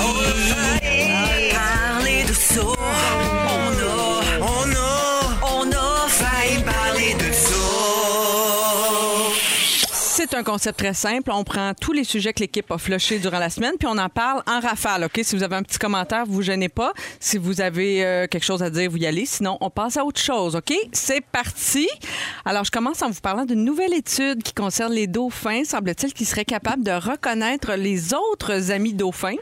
parler 1.51 2.25
de 2.25 2.33
ça. 2.35 2.61
On 2.61 4.05
a, 4.05 4.08
C'est 10.31 10.37
un 10.37 10.43
concept 10.43 10.79
très 10.79 10.93
simple. 10.93 11.31
On 11.33 11.43
prend 11.43 11.73
tous 11.73 11.93
les 11.93 12.05
sujets 12.05 12.35
que 12.35 12.41
l'équipe 12.41 12.71
a 12.71 12.77
flushés 12.77 13.19
durant 13.19 13.39
la 13.39 13.49
semaine, 13.49 13.73
puis 13.79 13.89
on 13.91 13.97
en 13.97 14.11
parle 14.11 14.43
en 14.47 14.61
rafale. 14.61 15.05
OK? 15.05 15.21
Si 15.23 15.35
vous 15.35 15.43
avez 15.43 15.57
un 15.57 15.63
petit 15.63 15.79
commentaire, 15.79 16.27
vous 16.27 16.35
vous 16.35 16.43
gênez 16.43 16.69
pas. 16.69 16.93
Si 17.19 17.39
vous 17.39 17.63
avez 17.63 18.05
euh, 18.05 18.27
quelque 18.27 18.45
chose 18.45 18.63
à 18.63 18.69
dire, 18.69 18.91
vous 18.91 18.99
y 18.99 19.07
allez. 19.07 19.25
Sinon, 19.25 19.57
on 19.63 19.71
passe 19.71 19.97
à 19.97 20.05
autre 20.05 20.21
chose. 20.21 20.55
OK? 20.55 20.75
C'est 20.93 21.23
parti. 21.23 21.89
Alors, 22.45 22.65
je 22.65 22.71
commence 22.71 23.01
en 23.01 23.09
vous 23.09 23.21
parlant 23.23 23.47
d'une 23.47 23.65
nouvelle 23.65 23.95
étude 23.95 24.43
qui 24.43 24.53
concerne 24.53 24.93
les 24.93 25.07
dauphins. 25.07 25.65
Semble-t-il 25.65 26.13
qu'ils 26.13 26.27
seraient 26.27 26.45
capables 26.45 26.83
de 26.83 26.93
reconnaître 26.93 27.73
les 27.73 28.13
autres 28.13 28.71
amis 28.71 28.93
dauphins 28.93 29.37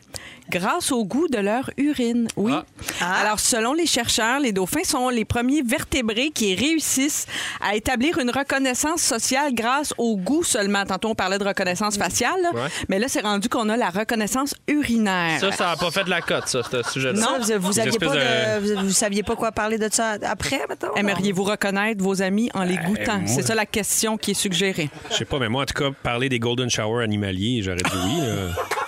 grâce 0.51 0.93
au 0.93 1.05
goût 1.05 1.29
de 1.29 1.39
leur 1.39 1.71
urine. 1.77 2.29
Oui. 2.37 2.53
Alors, 3.01 3.41
selon 3.41 3.73
les 3.75 3.87
chercheurs, 3.87 4.41
les 4.41 4.53
dauphins 4.53 4.85
sont 4.85 5.09
les 5.09 5.25
premiers 5.25 5.63
vertébrés 5.63 6.31
qui 6.31 6.55
réussissent 6.55 7.27
à 7.61 7.75
établir 7.75 8.19
une 8.19 8.31
reconnaissance 8.31 9.03
sociale 9.03 9.55
grâce 9.55 9.93
au 9.99 10.17
goût 10.17 10.45
seulement. 10.45 10.85
Tantôt, 10.85 11.11
on 11.11 11.15
parlait 11.15 11.39
de 11.39 11.45
reconnaissance 11.45 11.97
faciale, 11.99 12.41
là. 12.43 12.51
Ouais. 12.53 12.69
mais 12.89 12.99
là, 12.99 13.07
c'est 13.09 13.21
rendu 13.23 13.49
qu'on 13.49 13.69
a 13.69 13.77
la 13.77 13.91
reconnaissance 13.91 14.55
urinaire. 14.69 15.41
Ça, 15.41 15.53
ça 15.53 15.67
n'a 15.67 15.77
pas 15.77 15.91
fait 15.91 16.05
de 16.05 16.11
la 16.11 16.21
cote, 16.21 16.49
ça, 16.49 16.61
ce 16.63 16.83
sujet-là. 16.91 17.21
Ça, 17.21 17.57
vous, 17.59 17.67
vous, 17.67 17.73
Une 17.73 17.81
aviez 17.81 17.89
espèce 17.93 18.09
pas 18.09 18.15
de- 18.15 18.65
de- 18.71 18.75
vous, 18.81 18.87
vous 18.87 18.93
saviez 18.93 19.23
pas 19.23 19.37
quoi 19.37 19.53
parler 19.53 19.79
de 19.79 19.89
ça 19.91 20.17
après, 20.23 20.61
mettons? 20.69 20.95
Aimeriez-vous 20.95 21.45
reconnaître 21.45 22.03
vos 22.03 22.23
amis 22.23 22.51
en 22.55 22.63
les 22.63 22.77
goûtant? 22.79 23.19
moi- 23.19 23.27
C'est 23.27 23.43
ça 23.43 23.55
la 23.55 23.67
question 23.67 24.17
qui 24.17 24.31
est 24.33 24.35
suggérée. 24.35 24.91
Je 25.11 25.17
sais 25.17 25.25
pas, 25.25 25.39
mais 25.39 25.49
moi, 25.49 25.63
en 25.63 25.67
tout 25.67 25.75
cas, 25.75 25.91
parler 26.03 26.29
des 26.29 26.39
Golden 26.39 26.71
Shower 26.71 27.03
animaliers, 27.03 27.63
j'aurais 27.63 27.77
dit 27.79 27.91
oui. 28.05 28.21
là. 28.21 28.53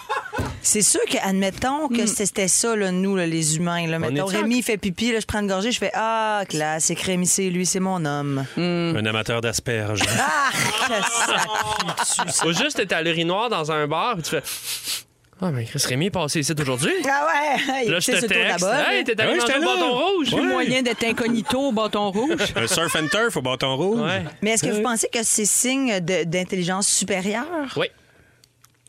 C'est 0.69 0.83
sûr 0.83 1.01
que, 1.11 1.17
admettons 1.27 1.89
que 1.89 2.05
c'était 2.05 2.47
ça, 2.47 2.77
là, 2.77 2.91
nous, 2.93 3.17
là, 3.17 3.27
les 3.27 3.57
humains. 3.57 3.87
Là. 3.87 3.99
Mettons, 3.99 4.29
est-tu 4.29 4.37
Rémi 4.37 4.63
fait 4.63 4.77
pipi, 4.77 5.13
là, 5.13 5.21
je 5.21 5.25
prends 5.25 5.41
une 5.41 5.47
gorgée, 5.49 5.73
je 5.73 5.79
fais 5.79 5.91
Ah, 5.95 6.43
classique, 6.47 7.01
Rémi, 7.01 7.27
c'est 7.27 7.49
lui, 7.49 7.65
c'est 7.65 7.81
mon 7.81 8.05
homme. 8.05 8.45
Un 8.59 9.07
amateur 9.07 9.41
d'asperges. 9.41 10.03
Ah, 10.21 10.51
que 10.89 12.25
ça 12.25 12.43
pue 12.45 12.55
juste, 12.55 12.77
t'es 12.87 12.95
à 12.95 13.03
l'urinoir 13.03 13.49
dans 13.49 13.71
un 13.73 13.87
bar, 13.87 14.15
puis 14.15 14.23
tu 14.25 14.31
fais. 14.31 14.43
Ah, 15.41 15.51
mais 15.53 15.65
Chris 15.65 15.83
Rémi 15.87 16.07
est 16.07 16.11
passé 16.11 16.41
ici 16.41 16.53
aujourd'hui. 16.59 16.93
Ah 17.09 17.27
ouais, 17.27 17.83
il 17.87 17.91
Là, 17.93 18.01
je 18.01 18.07
te 18.07 18.13
sur 18.13 18.15
le 18.15 18.21
tour 18.29 18.29
texte. 18.29 18.61
là-bas. 18.61 18.93
Hey, 18.93 19.05
t'es 19.05 19.21
allé 19.21 19.31
Ouais, 19.33 19.37
manger 19.39 19.53
j'étais 19.53 19.59
au 19.59 19.69
là. 19.69 19.75
bâton 19.75 19.93
rouge. 19.99 20.35
Ouais. 20.35 20.43
Moyen 20.43 20.83
d'être 20.83 21.05
incognito 21.05 21.59
au 21.61 21.73
bâton 21.73 22.11
rouge. 22.11 22.33
Un 22.57 22.67
surf 22.67 22.95
and 22.97 23.07
turf 23.09 23.37
au 23.37 23.43
bâton 23.43 23.77
rouge. 23.77 24.01
Ouais. 24.01 24.25
Mais 24.43 24.51
est-ce 24.53 24.65
que 24.67 24.73
vous 24.73 24.83
pensez 24.83 25.09
que 25.13 25.21
c'est 25.23 25.45
signe 25.45 26.01
de- 26.01 26.25
d'intelligence 26.25 26.89
supérieure? 26.89 27.73
Oui. 27.77 27.87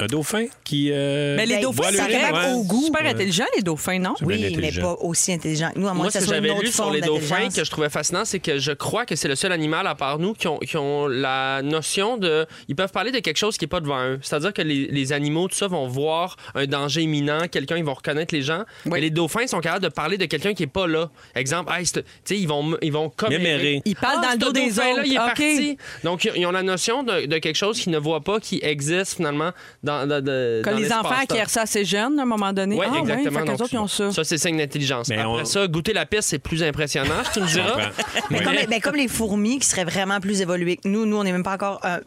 Un 0.01 0.07
dauphin 0.07 0.45
qui. 0.63 0.91
euh, 0.93 1.35
Mais 1.35 1.45
les 1.45 1.55
Ben, 1.55 1.61
dauphins, 1.63 1.91
ça 1.91 2.05
rêve 2.05 2.55
au 2.55 2.63
goût. 2.63 2.85
Super 2.85 3.01
Ouais. 3.03 3.09
intelligents, 3.09 3.43
les 3.57 3.61
dauphins, 3.63 3.99
non? 3.99 4.13
Oui, 4.21 4.37
mais 4.39 4.47
intelligent. 4.47 4.81
pas 4.81 4.93
aussi 5.01 5.33
intelligent 5.33 5.71
que 5.73 5.79
nous, 5.79 5.87
à 5.87 5.93
moins 5.93 6.03
Moi, 6.03 6.05
que 6.07 6.13
ce 6.13 6.19
ça 6.19 6.19
que 6.21 6.25
soit 6.27 6.37
une 6.37 6.43
j'avais 6.43 6.53
autre 6.55 6.63
lu 6.63 6.71
sur 6.71 6.83
forme 6.85 6.93
les 6.95 7.01
dauphins 7.01 7.19
d'intelligence. 7.35 7.55
que 7.57 7.63
je 7.65 7.71
trouvais 7.71 7.89
fascinant, 7.89 8.23
c'est 8.23 8.39
que 8.39 8.59
je 8.59 8.71
crois 8.71 9.05
que 9.05 9.17
c'est 9.17 9.27
le 9.27 9.35
seul 9.35 9.51
animal 9.51 9.87
à 9.87 9.95
part 9.95 10.17
nous 10.17 10.33
qui 10.33 10.47
ont, 10.47 10.57
qui 10.59 10.77
ont 10.77 11.07
la 11.07 11.61
notion 11.63 12.15
de. 12.15 12.45
Ils 12.69 12.75
peuvent 12.77 12.91
parler 12.93 13.11
de 13.11 13.19
quelque 13.19 13.35
chose 13.37 13.57
qui 13.57 13.65
n'est 13.65 13.69
pas 13.69 13.81
devant 13.81 14.01
eux. 14.05 14.19
C'est-à-dire 14.21 14.53
que 14.53 14.61
les, 14.61 14.87
les 14.87 15.11
animaux, 15.11 15.49
tout 15.49 15.55
ça, 15.55 15.67
vont 15.67 15.85
voir 15.87 16.37
un 16.55 16.65
danger 16.65 17.01
imminent, 17.01 17.47
quelqu'un, 17.51 17.75
ils 17.75 17.83
vont 17.83 17.93
reconnaître 17.93 18.33
les 18.33 18.41
gens. 18.41 18.63
Mais 18.85 19.01
les 19.01 19.09
dauphins 19.09 19.47
sont 19.47 19.59
capables 19.59 19.83
de 19.83 19.89
parler 19.89 20.17
de 20.17 20.25
quelqu'un 20.25 20.53
qui 20.53 20.63
n'est 20.63 20.67
pas 20.67 20.87
là. 20.87 21.09
Exemple, 21.35 21.73
hey, 21.77 21.85
c'est- 21.85 22.03
tu 22.03 22.09
sais, 22.23 22.37
ils 22.39 22.47
vont, 22.47 22.77
ils 22.81 22.93
vont. 22.93 23.11
Mémérer. 23.29 23.81
Ils 23.83 23.95
parlent 23.97 24.19
Ah, 24.19 24.27
dans 24.27 24.33
le 24.33 24.33
ce 24.35 24.45
dos 24.45 24.51
des 24.53 24.79
autres. 24.79 25.01
il 25.05 25.13
est 25.13 25.19
OK. 25.19 25.25
parti. 25.25 25.77
Donc, 26.05 26.29
ils 26.35 26.45
ont 26.45 26.51
la 26.51 26.63
notion 26.63 27.03
de, 27.03 27.25
de 27.25 27.37
quelque 27.39 27.57
chose 27.57 27.77
qu'ils 27.81 27.91
ne 27.91 27.97
voient 27.99 28.21
pas, 28.21 28.39
qui 28.39 28.59
existe 28.63 29.17
finalement 29.17 29.51
dans 29.83 29.88
dans, 29.89 30.07
dans- 30.07 30.23
de- 30.23 30.61
Comme 30.63 30.73
dans 30.73 30.79
les 30.79 30.91
enfants 30.93 31.15
acquièrent 31.21 31.49
ça 31.49 31.61
assez 31.63 31.83
jeunes, 31.85 32.19
à 32.19 32.23
un 32.23 32.25
moment 32.25 32.53
donné. 32.53 32.75
Oui, 32.77 32.85
ah, 32.87 32.91
ouais, 32.93 32.99
exactement. 32.99 33.39
qu'eux 33.39 33.45
Donc, 33.45 33.61
autres, 33.61 33.73
ils 33.73 33.77
ont 33.79 33.87
ça. 33.87 34.11
Ça, 34.11 34.23
c'est 34.23 34.37
signe 34.37 34.57
d'intelligence. 34.57 35.09
Après 35.09 35.25
on- 35.25 35.45
ça, 35.45 35.67
goûter 35.67 35.93
la 35.93 36.05
piste, 36.05 36.29
c'est 36.29 36.39
plus 36.39 36.61
impressionnant, 36.63 37.15
tu 37.33 37.39
me 37.41 37.47
diras. 37.47 37.89
Mais 38.29 38.43
comme, 38.43 38.53
les- 38.53 38.67
ben, 38.67 38.79
comme 38.81 38.95
les 38.95 39.07
fourmis 39.07 39.59
qui 39.59 39.67
seraient 39.67 39.85
vraiment 39.85 40.19
plus 40.19 40.41
évoluées 40.41 40.77
que 40.77 40.87
nous, 40.87 41.05
nous, 41.05 41.17
on 41.17 41.23
n'est 41.23 41.31
même 41.31 41.43
pas 41.43 41.53
encore 41.53 41.79
un, 41.83 41.99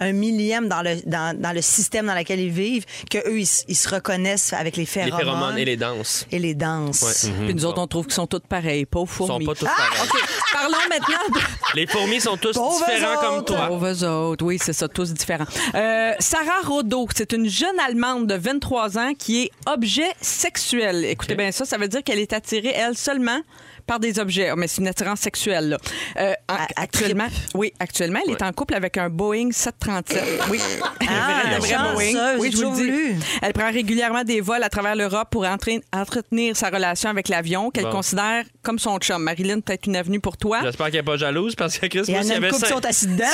un 0.00 0.12
millième 0.12 0.68
dans 0.68 0.82
le, 0.82 0.96
dans, 1.06 1.38
dans 1.38 1.52
le 1.52 1.62
système 1.62 2.06
dans 2.06 2.14
lequel 2.14 2.40
ils 2.40 2.50
vivent, 2.50 2.84
qu'eux, 3.10 3.38
ils, 3.38 3.48
ils 3.68 3.76
se 3.76 3.88
reconnaissent 3.88 4.52
avec 4.52 4.76
les 4.76 4.82
Les 4.82 4.86
phéromones. 4.86 5.18
phéromones 5.18 5.58
et 5.58 5.64
les 5.64 5.76
danses. 5.76 6.26
et 6.32 6.38
les 6.38 6.54
danses. 6.54 7.02
Ouais. 7.24 7.32
Puis 7.46 7.54
nous 7.54 7.64
autres, 7.64 7.80
on 7.80 7.86
trouve 7.86 8.06
qu'ils 8.06 8.14
sont 8.14 8.26
toutes 8.26 8.46
pareilles, 8.46 8.86
pauvres 8.86 9.10
Ils 9.12 9.18
sont 9.18 9.26
fourmis. 9.26 9.46
pas 9.46 9.54
tous 9.54 9.66
Ah, 9.66 9.74
pareils. 9.76 10.08
OK. 10.12 10.20
Parlons 10.52 10.76
maintenant 10.88 11.34
de... 11.40 11.40
Les 11.74 11.86
fourmis 11.86 12.20
sont 12.20 12.36
tous 12.36 12.52
Pauvres 12.54 12.84
différents 12.86 13.16
comme 13.20 13.44
toi. 13.44 13.66
Pauvres 13.68 14.04
autres, 14.04 14.44
oui, 14.44 14.58
c'est 14.60 14.72
ça, 14.72 14.88
tous 14.88 15.12
différents. 15.12 15.44
Euh, 15.74 16.12
Sarah 16.18 16.60
Rodo, 16.64 17.06
c'est 17.14 17.29
une 17.32 17.48
jeune 17.48 17.78
Allemande 17.80 18.26
de 18.26 18.34
23 18.34 18.98
ans 18.98 19.12
qui 19.18 19.42
est 19.44 19.50
objet 19.66 20.10
sexuel. 20.20 21.04
Écoutez 21.04 21.34
bien 21.34 21.50
ça, 21.52 21.64
ça 21.64 21.76
veut 21.78 21.88
dire 21.88 22.02
qu'elle 22.02 22.18
est 22.18 22.32
attirée, 22.32 22.72
elle, 22.74 22.96
seulement 22.96 23.40
par 23.86 23.98
des 23.98 24.18
objets. 24.20 24.50
Oh, 24.52 24.56
mais 24.56 24.68
c'est 24.68 24.80
une 24.82 24.88
attirance 24.88 25.20
sexuelle, 25.20 25.70
là. 25.70 25.78
Euh, 26.18 26.32
À- 26.46 26.66
actuellement, 26.76 27.26
oui, 27.54 27.72
actuellement, 27.80 28.20
elle 28.24 28.32
est 28.34 28.42
en 28.42 28.52
couple 28.52 28.74
avec 28.74 28.96
un 28.98 29.08
Boeing 29.10 29.48
737. 29.52 30.22
Oui. 30.50 30.60
Ah, 31.12 31.56
Un 31.56 31.58
vrai 31.58 31.76
Boeing. 31.94 32.38
Oui, 32.38 32.52
je 32.52 32.64
vous 32.64 32.70
le 32.80 33.12
dis. 33.16 33.24
Elle 33.42 33.52
prend 33.52 33.70
régulièrement 33.72 34.22
des 34.22 34.40
vols 34.40 34.62
à 34.62 34.68
travers 34.68 34.94
l'Europe 34.94 35.28
pour 35.30 35.44
entretenir 35.44 36.56
sa 36.56 36.68
relation 36.70 37.10
avec 37.10 37.28
l'avion 37.28 37.70
qu'elle 37.70 37.84
Bon. 37.84 37.90
considère 37.90 38.44
comme 38.62 38.78
son 38.78 38.98
chum. 38.98 39.20
Marilyn, 39.22 39.58
peut-être 39.60 39.86
une 39.86 39.96
avenue 39.96 40.20
pour 40.20 40.36
toi. 40.36 40.60
J'espère 40.62 40.86
qu'elle 40.86 40.96
n'est 40.96 41.02
pas 41.02 41.16
jalouse 41.16 41.56
parce 41.56 41.76
que 41.78 41.86
Chris, 41.86 42.02
moi, 42.08 42.22
s'il 42.22 42.32
y 42.32 42.36
avait 42.36 42.52
cinq- 42.52 42.66
sont 42.68 42.84
assis 42.86 43.06
dedans. 43.08 43.24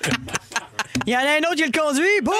Il 1.06 1.12
y 1.12 1.16
en 1.16 1.20
a 1.20 1.22
un 1.22 1.38
autre 1.50 1.56
qui 1.56 1.64
le 1.64 1.70
conduit. 1.78 2.20
Bouf! 2.22 2.34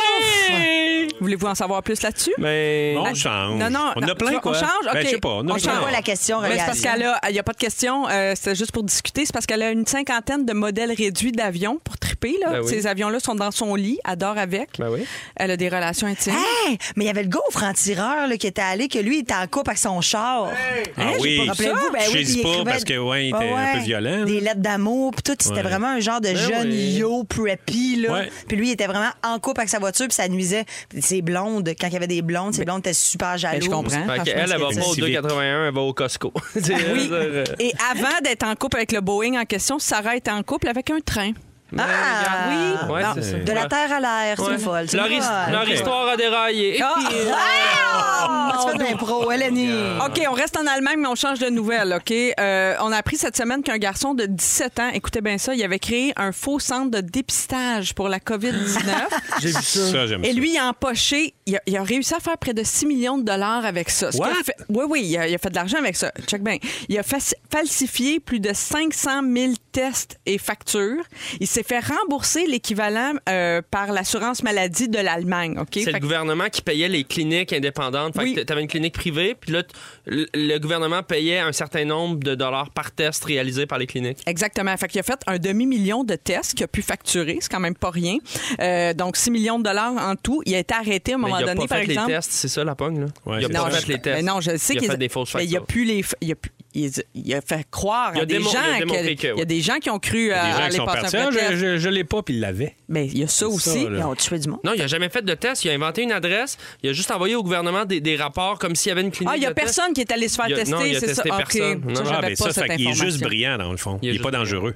Voulez-vous 1.20 1.46
en 1.46 1.54
savoir 1.54 1.82
plus 1.82 2.00
là-dessus? 2.02 2.32
Mais 2.38 2.94
Ben, 2.94 3.00
on 3.10 3.14
change. 3.14 3.58
Non, 3.58 3.70
non. 3.70 3.92
On 3.96 4.00
non, 4.00 4.08
a 4.08 4.14
plein, 4.14 4.30
vois, 4.32 4.40
quoi. 4.40 4.52
On 4.52 4.54
change? 4.54 4.86
OK. 4.86 4.92
Ben, 4.92 5.02
je 5.04 5.08
sais 5.08 5.18
pas. 5.18 5.28
On 5.28 5.58
change. 5.58 5.80
Quoi 5.80 5.90
la 5.90 6.02
question, 6.02 6.40
Ben, 6.40 6.46
c'est 6.46 6.52
regarde. 6.52 6.66
parce 6.68 6.80
qu'elle 6.80 7.02
a, 7.02 7.20
il 7.28 7.32
n'y 7.32 7.38
a 7.38 7.42
pas 7.42 7.52
de 7.52 7.58
question, 7.58 8.08
euh, 8.08 8.32
c'était 8.36 8.54
juste 8.54 8.72
pour 8.72 8.82
discuter. 8.82 9.26
C'est 9.26 9.32
parce 9.32 9.46
qu'elle 9.46 9.62
a 9.62 9.70
une 9.70 9.86
cinquantaine 9.86 10.44
de 10.46 10.52
modèles 10.52 10.92
réduits 10.92 11.32
d'avions 11.32 11.78
pour 11.84 11.98
triper. 11.98 12.36
Là. 12.40 12.50
Ben 12.52 12.60
oui. 12.62 12.68
Ces 12.68 12.86
avions-là 12.86 13.18
sont 13.20 13.34
dans 13.34 13.50
son 13.50 13.74
lit, 13.74 13.98
elle 14.08 14.16
dort 14.16 14.38
avec. 14.38 14.70
Ben 14.78 14.88
oui. 14.90 15.04
Elle 15.36 15.50
a 15.50 15.56
des 15.56 15.68
relations 15.68 16.06
intimes. 16.06 16.34
Hey, 16.66 16.78
mais 16.96 17.04
il 17.04 17.06
y 17.06 17.10
avait 17.10 17.22
le 17.22 17.28
gars 17.28 17.40
au 17.48 17.50
franc-tireur 17.52 18.26
là, 18.28 18.36
qui 18.36 18.46
était 18.46 18.60
allé, 18.62 18.88
que 18.88 18.98
lui, 18.98 19.16
il 19.18 19.20
était 19.20 19.34
en 19.34 19.46
couple 19.46 19.70
avec 19.70 19.78
son 19.78 20.00
char. 20.00 20.48
Ah 20.96 21.02
Hein, 21.02 21.12
j'ai 21.18 21.40
oui. 21.40 21.46
pas- 21.46 21.54
ben 21.54 22.00
Je 22.08 22.12
oui, 22.16 22.26
sais 22.26 22.42
pas, 22.42 22.48
écrivait- 22.48 22.64
parce 22.64 22.84
que, 22.84 22.98
ouais, 22.98 23.28
il 23.28 23.34
Ouais, 23.34 23.44
était 23.44 23.52
un 23.52 23.56
ouais, 23.56 23.72
peu 23.74 23.78
violent. 23.80 24.24
Des 24.24 24.40
lettres 24.40 24.60
d'amour, 24.60 25.12
puis 25.12 25.22
tout. 25.22 25.36
C'était 25.38 25.56
Ouais. 25.56 25.62
vraiment 25.62 25.88
un 25.88 26.00
genre 26.00 26.20
de 26.20 26.28
Ben 26.28 26.36
jeune 26.36 26.68
oui. 26.68 26.96
yo 26.98 27.24
preppy. 27.24 27.96
Là. 27.96 28.22
Puis 28.50 28.56
lui, 28.56 28.70
il 28.70 28.72
était 28.72 28.88
vraiment 28.88 29.10
en 29.22 29.38
couple 29.38 29.60
avec 29.60 29.68
sa 29.70 29.78
voiture, 29.78 30.08
puis 30.08 30.14
ça 30.16 30.26
nuisait. 30.26 30.64
Ses 30.98 31.22
blondes, 31.22 31.72
quand 31.80 31.86
il 31.86 31.92
y 31.92 31.96
avait 31.96 32.08
des 32.08 32.20
blondes, 32.20 32.52
ses 32.52 32.64
blondes 32.64 32.80
étaient 32.80 32.92
super 32.92 33.38
jalouses. 33.38 33.60
Ben, 33.60 33.64
je 33.64 33.70
comprends. 33.70 34.24
Fait 34.24 34.30
elle 34.32 34.48
c'est- 34.48 34.56
va 34.56 34.58
pas 34.58 34.66
au 34.66 34.72
civique. 34.94 35.14
281, 35.14 35.68
elle 35.68 35.72
va 35.72 35.80
au 35.82 35.92
Costco. 35.94 36.32
Oui. 36.56 36.60
euh, 37.12 37.44
Et 37.60 37.72
avant 37.92 38.20
d'être 38.24 38.42
en 38.42 38.56
couple 38.56 38.78
avec 38.78 38.90
le 38.90 39.02
Boeing 39.02 39.40
en 39.40 39.44
question, 39.44 39.78
Sarah 39.78 40.16
était 40.16 40.32
en 40.32 40.42
couple 40.42 40.66
avec 40.66 40.90
un 40.90 40.98
train. 40.98 41.30
Ah, 41.78 42.48
oui. 42.48 42.92
Ouais, 42.92 43.02
Non. 43.02 43.10
c'est 43.14 43.22
ça. 43.22 43.36
De 43.38 43.52
la 43.52 43.66
terre 43.66 43.92
à 43.92 44.00
l'air, 44.00 44.36
c'est 44.36 44.42
Ouais. 44.44 44.58
folle. 44.58 44.84
c'est 44.88 44.96
Leur, 44.96 45.06
une 45.06 45.12
his- 45.12 45.20
folle. 45.22 45.52
leur 45.52 45.62
Ok. 45.62 45.68
histoire 45.68 46.08
a 46.08 46.16
déraillé. 46.16 46.82
Ah! 46.82 48.58
Tu 48.62 48.70
fais 48.72 48.78
de 48.78 48.82
l'impro, 48.84 49.30
Eleni. 49.30 49.70
OK, 50.04 50.20
on 50.28 50.32
reste 50.32 50.56
en 50.58 50.66
Allemagne, 50.66 50.96
mais 50.98 51.08
on 51.08 51.14
change 51.14 51.38
de 51.38 51.48
nouvelle, 51.48 51.94
OK? 51.96 52.12
Euh, 52.12 52.74
on 52.80 52.92
a 52.92 52.96
appris 52.96 53.16
cette 53.16 53.36
semaine 53.36 53.62
qu'un 53.62 53.78
garçon 53.78 54.14
de 54.14 54.26
17 54.26 54.78
ans, 54.80 54.90
écoutez 54.92 55.20
bien 55.20 55.38
ça, 55.38 55.54
il 55.54 55.62
avait 55.62 55.78
créé 55.78 56.12
un 56.16 56.32
faux 56.32 56.58
centre 56.58 56.90
de 56.90 57.00
dépistage 57.00 57.94
pour 57.94 58.08
la 58.08 58.18
COVID-19. 58.20 59.08
J'ai 59.40 59.48
vu 59.48 59.52
ça. 59.54 59.60
Ça, 59.90 60.06
j'aime 60.06 60.24
Et 60.24 60.32
ça. 60.32 60.38
lui, 60.38 60.52
il 60.52 60.58
a 60.58 60.66
empoché, 60.68 61.34
il 61.46 61.56
a, 61.56 61.60
il 61.66 61.76
a 61.76 61.82
réussi 61.82 62.14
à 62.14 62.20
faire 62.20 62.36
près 62.38 62.52
de 62.54 62.62
6 62.62 62.86
millions 62.86 63.18
de 63.18 63.24
dollars 63.24 63.64
avec 63.64 63.90
ça. 63.90 64.12
Ce 64.12 64.16
qu'il 64.16 64.24
a 64.26 64.28
What? 64.28 64.34
fait- 64.44 64.56
oui, 64.68 64.84
oui, 64.88 65.02
il 65.04 65.16
a, 65.18 65.28
il 65.28 65.34
a 65.34 65.38
fait 65.38 65.50
de 65.50 65.54
l'argent 65.54 65.78
avec 65.78 65.96
ça. 65.96 66.12
Check 66.26 66.42
bien. 66.42 66.56
Il 66.88 66.98
a 66.98 67.02
falsifié 67.02 68.20
plus 68.20 68.40
de 68.40 68.52
500 68.52 69.20
000 69.34 69.52
tests 69.72 70.18
et 70.26 70.38
factures. 70.38 71.02
Il 71.40 71.46
s'est 71.46 71.59
fait 71.62 71.80
rembourser 71.80 72.46
l'équivalent 72.46 73.12
euh, 73.28 73.62
par 73.70 73.92
l'assurance 73.92 74.42
maladie 74.42 74.88
de 74.88 74.98
l'Allemagne, 74.98 75.56
OK? 75.58 75.68
C'est 75.74 75.86
le 75.86 75.92
que- 75.92 75.98
gouvernement 75.98 76.48
qui 76.50 76.62
payait 76.62 76.88
les 76.88 77.04
cliniques 77.04 77.52
indépendantes. 77.52 78.14
Fait 78.14 78.22
Oui. 78.22 78.34
que 78.34 78.40
t'avais 78.40 78.62
une 78.62 78.68
clinique 78.68 78.94
privée, 78.94 79.34
puis 79.38 79.52
là, 79.52 79.62
le, 80.06 80.58
gouvernement 80.58 81.02
payait 81.02 81.38
un 81.38 81.52
certain 81.52 81.84
nombre 81.84 82.18
de 82.20 82.34
dollars 82.34 82.70
par 82.70 82.90
test 82.92 83.24
réalisé 83.24 83.66
par 83.66 83.78
les 83.78 83.86
cliniques. 83.86 84.18
Exactement. 84.26 84.76
Fait 84.76 84.88
qu'il 84.88 85.00
a 85.00 85.02
fait 85.02 85.20
un 85.26 85.38
demi-million 85.38 86.04
de 86.04 86.14
tests 86.16 86.54
qu'il 86.54 86.64
a 86.64 86.68
pu 86.68 86.82
facturer. 86.82 87.38
C'est 87.40 87.50
quand 87.50 87.60
même 87.60 87.74
pas 87.76 87.90
rien. 87.90 88.16
Euh, 88.60 88.92
donc, 88.94 89.16
6 89.16 89.30
millions 89.30 89.58
de 89.58 89.64
dollars 89.64 89.92
en 89.96 90.16
tout. 90.16 90.42
Il 90.46 90.54
a 90.54 90.58
été 90.58 90.74
arrêté 90.74 91.12
à 91.12 91.14
un 91.14 91.18
Mais 91.18 91.22
moment 91.24 91.38
il 91.38 91.44
a 91.44 91.46
donné, 91.54 91.66
pas 91.66 91.76
par 91.76 91.78
fait 91.78 91.90
exemple. 91.90 92.08
les 92.08 92.14
tests, 92.16 92.32
c'est 92.32 92.48
ça 92.48 92.64
la 92.64 92.74
pogne, 92.74 93.00
là? 93.00 93.06
Ouais, 93.26 93.38
il 93.40 93.44
a 93.44 93.48
pas 93.48 93.70
fait 93.70 93.86
les 93.88 93.94
Mais 93.94 94.00
tests. 94.00 94.24
non, 94.24 94.40
je 94.40 94.56
sais 94.56 94.74
il 94.74 94.76
a 94.78 94.80
qu'il 94.80 94.90
fait 94.90 94.96
des 94.96 95.08
fausses 95.08 95.34
mais 95.34 95.44
il 95.46 95.56
a 95.56 95.60
factures. 95.60 95.66
pu 95.66 95.84
les. 95.84 96.04
Il 96.20 96.32
a, 96.32 96.34
pu- 96.34 96.50
il, 96.74 96.90
il 97.14 97.34
a 97.34 97.40
fait 97.40 97.66
croire 97.70 98.12
Il 98.14 98.20
a 98.20 98.22
à 98.22 98.26
des 98.26 98.38
démo- 98.38 98.50
il 98.52 98.56
a 98.56 98.60
gens 98.78 98.78
que- 98.86 99.14
que, 99.14 99.26
Il 99.34 99.38
y 99.38 99.42
a 99.42 99.44
des 99.44 99.60
gens 99.60 99.78
qui 99.78 99.90
ont 99.90 99.98
cru 99.98 100.32
à 100.32 100.44
Des 100.44 100.50
gens 100.50 100.56
qui 100.56 100.62
aller 100.62 100.76
sont 100.76 100.84
passer 100.86 101.00
partis. 101.00 101.16
Ah, 101.16 101.28
je, 101.32 101.38
test. 101.38 101.54
je, 101.56 101.76
je 101.78 101.88
l'ai 101.88 102.04
pas, 102.04 102.22
puis 102.22 102.34
il 102.34 102.40
l'avait. 102.40 102.76
Mais 102.88 103.06
il 103.06 103.18
y 103.18 103.24
a 103.24 103.28
ça 103.28 103.48
aussi. 103.48 103.70
ça. 103.70 103.78
Ils 103.78 104.02
ont 104.02 104.14
tué 104.14 104.38
du 104.38 104.48
monde. 104.48 104.60
Non, 104.64 104.72
il 104.74 104.82
a 104.82 104.86
jamais 104.86 105.08
fait 105.08 105.22
de 105.24 105.34
test. 105.34 105.64
Il 105.64 105.70
a 105.70 105.74
inventé 105.74 106.02
une 106.02 106.12
adresse. 106.12 106.58
Il 106.82 106.90
a 106.90 106.92
juste 106.92 107.10
envoyé 107.10 107.34
au 107.34 107.42
gouvernement 107.42 107.84
des, 107.84 108.00
des 108.00 108.16
rapports 108.16 108.58
comme 108.58 108.74
s'il 108.76 108.90
y 108.90 108.92
avait 108.92 109.00
une 109.02 109.10
clinique. 109.10 109.32
Ah, 109.32 109.36
il 109.36 109.42
y 109.42 109.46
a 109.46 109.50
de 109.50 109.54
test. 109.54 109.66
personne 109.76 109.92
qui 109.94 110.00
est 110.00 110.12
allé 110.12 110.28
se 110.28 110.36
faire 110.36 110.46
Il 110.48 110.54
a- 110.54 110.56
tester, 110.56 110.70
non, 110.74 110.84
il 110.84 110.96
a 110.96 111.00
c'est 111.00 111.14
ça. 111.14 111.22
testé 111.22 111.30
OK. 111.30 111.36
personne. 111.38 111.82
Non, 111.86 111.94
Ça, 111.94 112.02
non. 112.02 112.10
Ah, 112.14 112.20
ben 112.20 112.28
pas 112.30 112.44
ça, 112.44 112.52
cette 112.52 112.66
fait 112.66 112.76
qu'il 112.76 112.88
est 112.88 112.94
juste 112.94 113.20
brillant, 113.20 113.58
dans 113.58 113.70
le 113.70 113.76
fond. 113.76 113.98
Il 114.02 114.08
est 114.08 114.12
Il 114.12 114.16
est 114.16 114.22
pas 114.22 114.30
dangereux. 114.30 114.74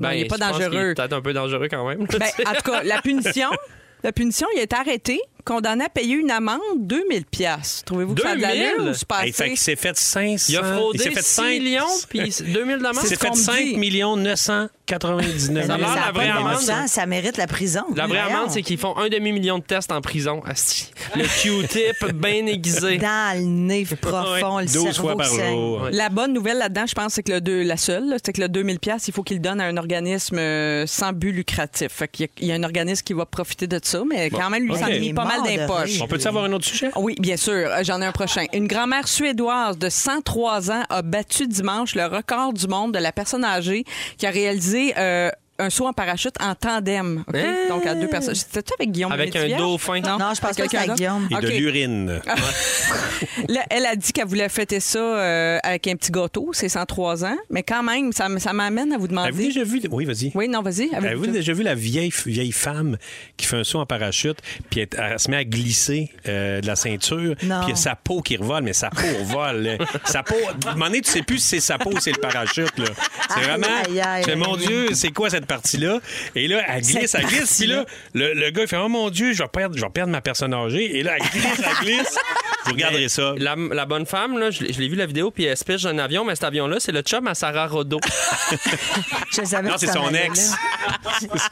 Non, 0.00 0.10
il 0.10 0.20
est 0.20 0.22
Ben, 0.24 0.28
pas 0.28 0.36
qu'il 0.52 0.58
dangereux. 0.68 0.90
est 0.90 0.94
peut-être 0.94 1.12
un 1.12 1.20
peu 1.20 1.32
dangereux 1.32 1.68
quand 1.70 1.86
même. 1.88 2.06
Ben, 2.06 2.26
en 2.46 2.54
tout 2.54 2.70
cas, 2.70 2.82
la 2.82 3.00
punition, 3.02 3.50
la 4.02 4.10
punition, 4.12 4.46
il 4.56 4.60
a 4.60 4.62
été 4.62 4.74
arrêté, 4.74 5.20
condamné 5.44 5.84
à 5.84 5.88
payer 5.88 6.14
une 6.14 6.30
amende 6.30 6.60
2000 6.78 7.24
pièces. 7.26 7.82
Trouvez-vous 7.84 8.14
que 8.14 8.22
ça 8.22 8.30
a 8.30 8.34
de 8.36 8.40
2000? 8.40 8.56
l'allure 8.58 8.90
ou 8.90 8.94
c'est 8.94 9.06
pas 9.08 9.24
Hey, 9.26 9.32
fait 9.32 9.42
assez? 9.44 9.48
qu'il 9.50 9.58
s'est 9.58 9.76
fait 9.76 9.96
500. 9.96 10.46
il 10.52 10.56
a 10.56 10.62
fraudé 10.64 10.98
il 10.98 11.02
s'est 11.02 11.10
fait 11.10 11.22
6 11.22 11.30
5 11.34 11.44
millions, 11.48 11.86
puis 12.08 12.18
2000 12.20 12.76
Il 12.76 12.82
d'amende. 12.82 12.94
s'est 13.02 13.14
ce 13.14 13.20
fait 13.20 13.28
qu'on 13.28 13.36
me 13.36 13.40
5 13.42 13.56
dit. 13.64 13.76
millions 13.76 14.16
999 14.16 15.66
Ça 15.66 15.74
a 15.74 15.76
Mais 15.76 15.82
l'air 15.84 15.88
ça 15.94 16.00
la 16.06 16.12
vraie 16.12 16.28
amende. 16.28 16.88
ça 16.88 17.06
mérite 17.06 17.36
la 17.36 17.46
prison. 17.46 17.82
La 17.96 18.06
vraie 18.06 18.18
amende, 18.18 18.50
c'est 18.50 18.62
qu'ils 18.62 18.78
font 18.78 18.96
un 18.98 19.08
demi-million 19.08 19.58
de 19.58 19.64
tests 19.64 19.90
en 19.92 20.00
prison. 20.00 20.42
Asti. 20.44 20.90
Le 21.16 21.24
Q-tip 21.24 22.12
bien 22.14 22.46
aiguisé. 22.46 22.98
Dans 22.98 23.38
le 23.38 23.44
nez 23.44 23.86
profond, 24.00 24.58
le 24.58 24.66
12 24.66 24.72
cerveau 24.92 24.92
fois 24.92 25.16
par. 25.16 25.90
La 25.92 26.08
bonne 26.08 26.32
nouvelle 26.32 26.58
là-dedans, 26.58 26.84
je 26.86 26.94
pense, 26.94 27.14
c'est 27.14 27.22
que 27.22 27.32
le 27.32 27.40
deux, 27.40 27.62
la 27.62 27.76
seule, 27.76 28.16
c'est 28.24 28.32
que 28.32 28.40
le 28.40 28.48
2000 28.48 28.78
pièces, 28.80 29.08
il 29.08 29.14
faut 29.14 29.22
qu'il 29.22 29.36
le 29.38 29.42
donne 29.42 29.60
à 29.60 29.64
un 29.64 29.76
organisme 29.76 30.38
euh, 30.38 30.86
sans 30.86 31.12
but 31.12 31.32
lucratif. 31.32 31.88
Fait 31.92 32.08
qu'il 32.08 32.26
y 32.26 32.28
a- 32.28 32.32
il 32.40 32.46
y 32.48 32.52
a 32.52 32.54
un 32.56 32.62
organisme 32.64 33.02
qui 33.04 33.12
va 33.12 33.24
profiter 33.26 33.66
de 33.66 33.80
ça, 33.82 34.02
mais 34.08 34.30
quand 34.30 34.50
même, 34.50 34.64
lui, 34.66 34.76
ça 34.76 34.90
Il 34.90 35.08
est 35.08 35.14
pas 35.14 35.24
mal 35.40 35.56
d'impoches. 35.56 35.90
rire. 35.90 36.02
On 36.04 36.06
peut-tu 36.08 36.26
avoir 36.28 36.44
un 36.44 36.52
autre 36.52 36.64
sujet? 36.66 36.90
Oui, 36.96 37.14
bien 37.18 37.36
sûr. 37.36 37.52
Euh, 37.52 37.82
J'en 37.82 38.00
ai 38.00 38.06
un 38.06 38.12
prochain. 38.12 38.44
Une 38.52 38.66
grand-mère 38.66 39.08
suédoise 39.08 39.78
de 39.78 39.88
103 39.88 40.70
ans 40.70 40.82
a 40.88 41.02
battu 41.02 41.46
dimanche 41.46 41.94
le 41.94 42.06
record 42.06 42.52
du 42.52 42.66
monde 42.66 42.92
de 42.94 42.98
la 42.98 43.12
personne 43.12 43.44
âgée 43.44 43.84
qui 44.18 44.26
a 44.26 44.30
réalisé 44.30 44.94
euh, 44.98 45.30
un 45.62 45.70
saut 45.70 45.86
en 45.86 45.92
parachute 45.92 46.34
en 46.40 46.54
tandem. 46.54 47.24
OK? 47.28 47.34
Hein? 47.36 47.54
Donc, 47.68 47.86
à 47.86 47.94
deux 47.94 48.08
personnes. 48.08 48.34
C'était 48.34 48.62
avec 48.78 48.90
Guillaume 48.92 49.12
Avec 49.12 49.34
un 49.36 49.56
dauphin. 49.56 50.00
Non, 50.00 50.32
je 50.34 50.40
pense 50.40 50.56
que 50.56 50.68
c'est 50.68 50.78
d'autre? 50.86 50.94
Guillaume. 50.94 51.28
Et 51.30 51.40
de 51.42 51.48
l'urine. 51.48 52.20
Là, 53.48 53.60
elle 53.70 53.86
a 53.86 53.96
dit 53.96 54.12
qu'elle 54.12 54.26
voulait 54.26 54.48
fêter 54.48 54.80
ça 54.80 54.98
euh, 54.98 55.58
avec 55.62 55.86
un 55.86 55.94
petit 55.96 56.10
gâteau, 56.10 56.50
c'est 56.52 56.68
103 56.68 57.24
ans, 57.24 57.36
mais 57.50 57.62
quand 57.62 57.82
même, 57.82 58.12
ça, 58.12 58.28
ça 58.38 58.52
m'amène 58.52 58.92
à 58.92 58.98
vous 58.98 59.04
Avez-vous 59.04 59.08
demander. 59.08 59.32
déjà 59.44 59.64
vu... 59.64 59.80
Oui, 59.90 60.04
vas-y. 60.04 60.32
Oui, 60.34 60.48
non, 60.48 60.62
vas-y. 60.62 60.88
avez-vous 60.94 61.06
Avez-vous 61.06 61.26
déjà- 61.28 61.52
vu 61.52 61.62
la 61.62 61.74
vieille, 61.74 62.12
vieille 62.26 62.52
femme 62.52 62.96
qui 63.36 63.46
fait 63.46 63.56
un 63.56 63.64
saut 63.64 63.78
en 63.78 63.86
parachute, 63.86 64.38
puis 64.70 64.80
elle, 64.80 64.88
elle 64.98 65.18
se 65.18 65.30
met 65.30 65.36
à 65.38 65.44
glisser 65.44 66.10
euh, 66.28 66.60
de 66.60 66.66
la 66.66 66.76
ceinture, 66.76 67.34
Non. 67.42 67.60
puis 67.60 67.68
il 67.68 67.70
y 67.70 67.72
a 67.72 67.76
sa 67.76 67.94
peau 67.96 68.22
qui 68.22 68.36
revole, 68.36 68.62
mais 68.64 68.72
sa 68.72 68.90
peau 68.90 69.06
revole. 69.20 69.78
sa 70.04 70.22
peau, 70.22 70.34
à 70.66 70.68
un 70.70 70.72
moment 70.72 70.86
donné, 70.86 71.00
tu 71.00 71.10
sais 71.10 71.22
plus 71.22 71.38
si 71.38 71.48
c'est 71.48 71.60
sa 71.60 71.78
peau 71.78 71.90
ou 71.90 72.00
c'est 72.00 72.12
le 72.12 72.20
parachute. 72.20 72.76
là. 72.78 72.86
C'est 73.34 73.40
vraiment. 73.40 73.66
aïe, 73.88 74.00
aïe, 74.00 74.22
je 74.24 74.30
fais, 74.30 74.36
mon. 74.36 74.56
Dieu, 74.56 74.88
c'est 74.94 75.10
quoi 75.10 75.30
cette 75.30 75.46
partie-là? 75.54 75.98
Et 76.34 76.48
là, 76.48 76.62
elle 76.68 76.82
glisse, 76.82 77.10
Cette 77.10 77.20
elle 77.22 77.26
glisse, 77.28 77.58
puis 77.58 77.66
là, 77.66 77.84
le, 78.14 78.34
le 78.34 78.50
gars, 78.50 78.62
il 78.62 78.68
fait, 78.68 78.76
oh 78.76 78.88
mon 78.88 79.10
Dieu, 79.10 79.32
je 79.32 79.42
vais 79.42 79.48
perdre, 79.48 79.76
je 79.76 79.82
vais 79.82 79.90
perdre 79.90 80.10
ma 80.12 80.20
personne 80.20 80.54
âgée. 80.54 80.98
Et 80.98 81.02
là, 81.02 81.12
elle 81.18 81.28
glisse, 81.40 81.44
elle 81.58 81.84
glisse. 81.86 82.18
Vous 82.64 82.72
regarderez 82.74 83.08
ça. 83.08 83.34
La, 83.38 83.56
la 83.56 83.86
bonne 83.86 84.06
femme, 84.06 84.38
là, 84.38 84.50
je 84.52 84.62
l'ai 84.62 84.72
je 84.72 84.78
l'ai 84.80 84.88
vu 84.88 84.94
la 84.94 85.06
vidéo, 85.06 85.32
puis 85.32 85.44
elle 85.44 85.56
se 85.56 85.64
pitche 85.64 85.82
d'un 85.82 85.98
avion, 85.98 86.24
mais 86.24 86.36
cet 86.36 86.44
avion-là, 86.44 86.76
c'est 86.78 86.92
le 86.92 87.02
chum 87.02 87.26
à 87.26 87.34
Sarah 87.34 87.66
Rodo. 87.66 87.98
Je 89.32 89.44
savais 89.44 89.68
Non, 89.68 89.74
c'est 89.78 89.86
son 89.88 90.08
ex. 90.14 90.52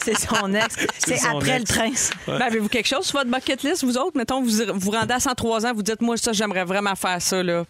C'est 0.05 0.19
son 0.19 0.55
ex. 0.55 0.77
C'est 0.99 1.27
après 1.27 1.57
ex. 1.61 1.69
le 1.71 1.75
prince. 1.79 2.11
Ben, 2.27 2.41
Avez-vous 2.43 2.69
quelque 2.69 2.87
chose 2.89 3.05
sur 3.07 3.19
votre 3.19 3.31
bucket 3.31 3.63
list, 3.63 3.85
vous 3.85 3.97
autres? 3.99 4.17
Mettons, 4.17 4.41
vous 4.43 4.51
vous 4.75 4.91
rendez 4.91 5.15
à 5.15 5.21
103 5.21 5.67
ans, 5.67 5.73
vous 5.75 5.83
dites, 5.83 6.01
moi, 6.01 6.17
ça, 6.17 6.33
j'aimerais 6.33 6.65
vraiment 6.65 6.95
faire 6.95 7.21
ça, 7.21 7.43
là. 7.43 7.65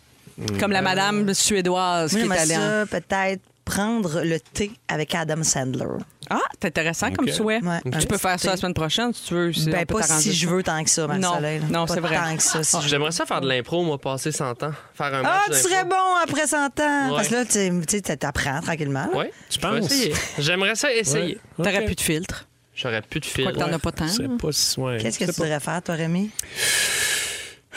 Comme 0.58 0.72
la 0.72 0.80
madame 0.82 1.34
suédoise 1.34 2.12
Moi, 2.14 2.22
qui 2.22 2.28
est 2.32 2.42
allée 2.42 2.56
en- 2.56 2.86
ça, 2.86 2.86
peut-être 2.86 3.42
prendre 3.70 4.22
le 4.22 4.38
thé 4.40 4.72
avec 4.88 5.14
Adam 5.14 5.42
Sandler. 5.42 5.84
Ah, 6.28 6.38
c'est 6.60 6.68
intéressant 6.68 7.10
comme 7.12 7.28
souhait. 7.28 7.60
Ouais. 7.62 7.80
Tu 8.00 8.06
peux 8.06 8.18
faire 8.18 8.38
ça 8.40 8.50
la 8.50 8.56
semaine 8.56 8.74
prochaine, 8.74 9.12
si 9.14 9.24
tu 9.24 9.34
veux. 9.34 9.52
si 9.52 9.68
on 9.68 9.72
Ben, 9.72 9.86
pas 9.86 10.02
si 10.02 10.32
je 10.32 10.48
veux 10.48 10.62
tant 10.62 10.82
que 10.82 10.90
ça, 10.90 11.06
Non, 11.06 11.40
non, 11.70 11.86
c'est 11.86 12.00
vrai. 12.00 12.16
tant 12.16 12.36
que 12.36 12.42
ça. 12.42 12.62
si. 12.62 12.76
J'aimerais 12.88 13.12
ça 13.12 13.26
faire 13.26 13.40
de 13.40 13.48
l'impro, 13.48 13.82
moi, 13.82 13.98
passer 13.98 14.32
100 14.32 14.62
ans. 14.62 14.72
Faire 14.94 15.14
un 15.14 15.22
match 15.22 15.32
Ah, 15.32 15.44
tu 15.50 15.56
serais 15.58 15.84
bon 15.84 15.96
après 16.22 16.46
100 16.46 16.56
ans. 16.80 17.08
Ouais. 17.10 17.16
Parce 17.16 17.28
que 17.28 17.34
là, 17.34 17.44
tu 17.44 17.82
sais, 17.88 18.16
tu 18.16 18.26
apprends 18.26 18.60
tranquillement. 18.60 19.08
Oui, 19.14 19.26
Tu 19.48 19.58
penses? 19.58 19.86
essayer. 19.86 20.14
J'aimerais 20.38 20.74
ça 20.74 20.92
essayer. 20.92 21.38
T'aurais 21.56 21.78
OK. 21.78 21.84
plus 21.86 21.94
de 21.96 22.00
filtre. 22.00 22.46
J'aurais 22.74 23.02
plus 23.02 23.20
de 23.20 23.24
Je 23.26 23.30
fil. 23.30 23.44
crois 23.44 23.52
que 23.52 23.58
t'en 23.70 23.72
as 23.76 23.78
pas 23.78 23.92
tant. 23.92 24.08
C'est 24.08 24.24
hein? 24.24 24.36
pas 24.40 24.52
si- 24.52 24.80
ouais, 24.80 24.98
Qu'est-ce 25.00 25.18
que 25.18 25.24
tu 25.26 25.32
voudrais 25.32 25.60
faire, 25.60 25.82
toi, 25.82 25.94
Rémi? 25.94 26.30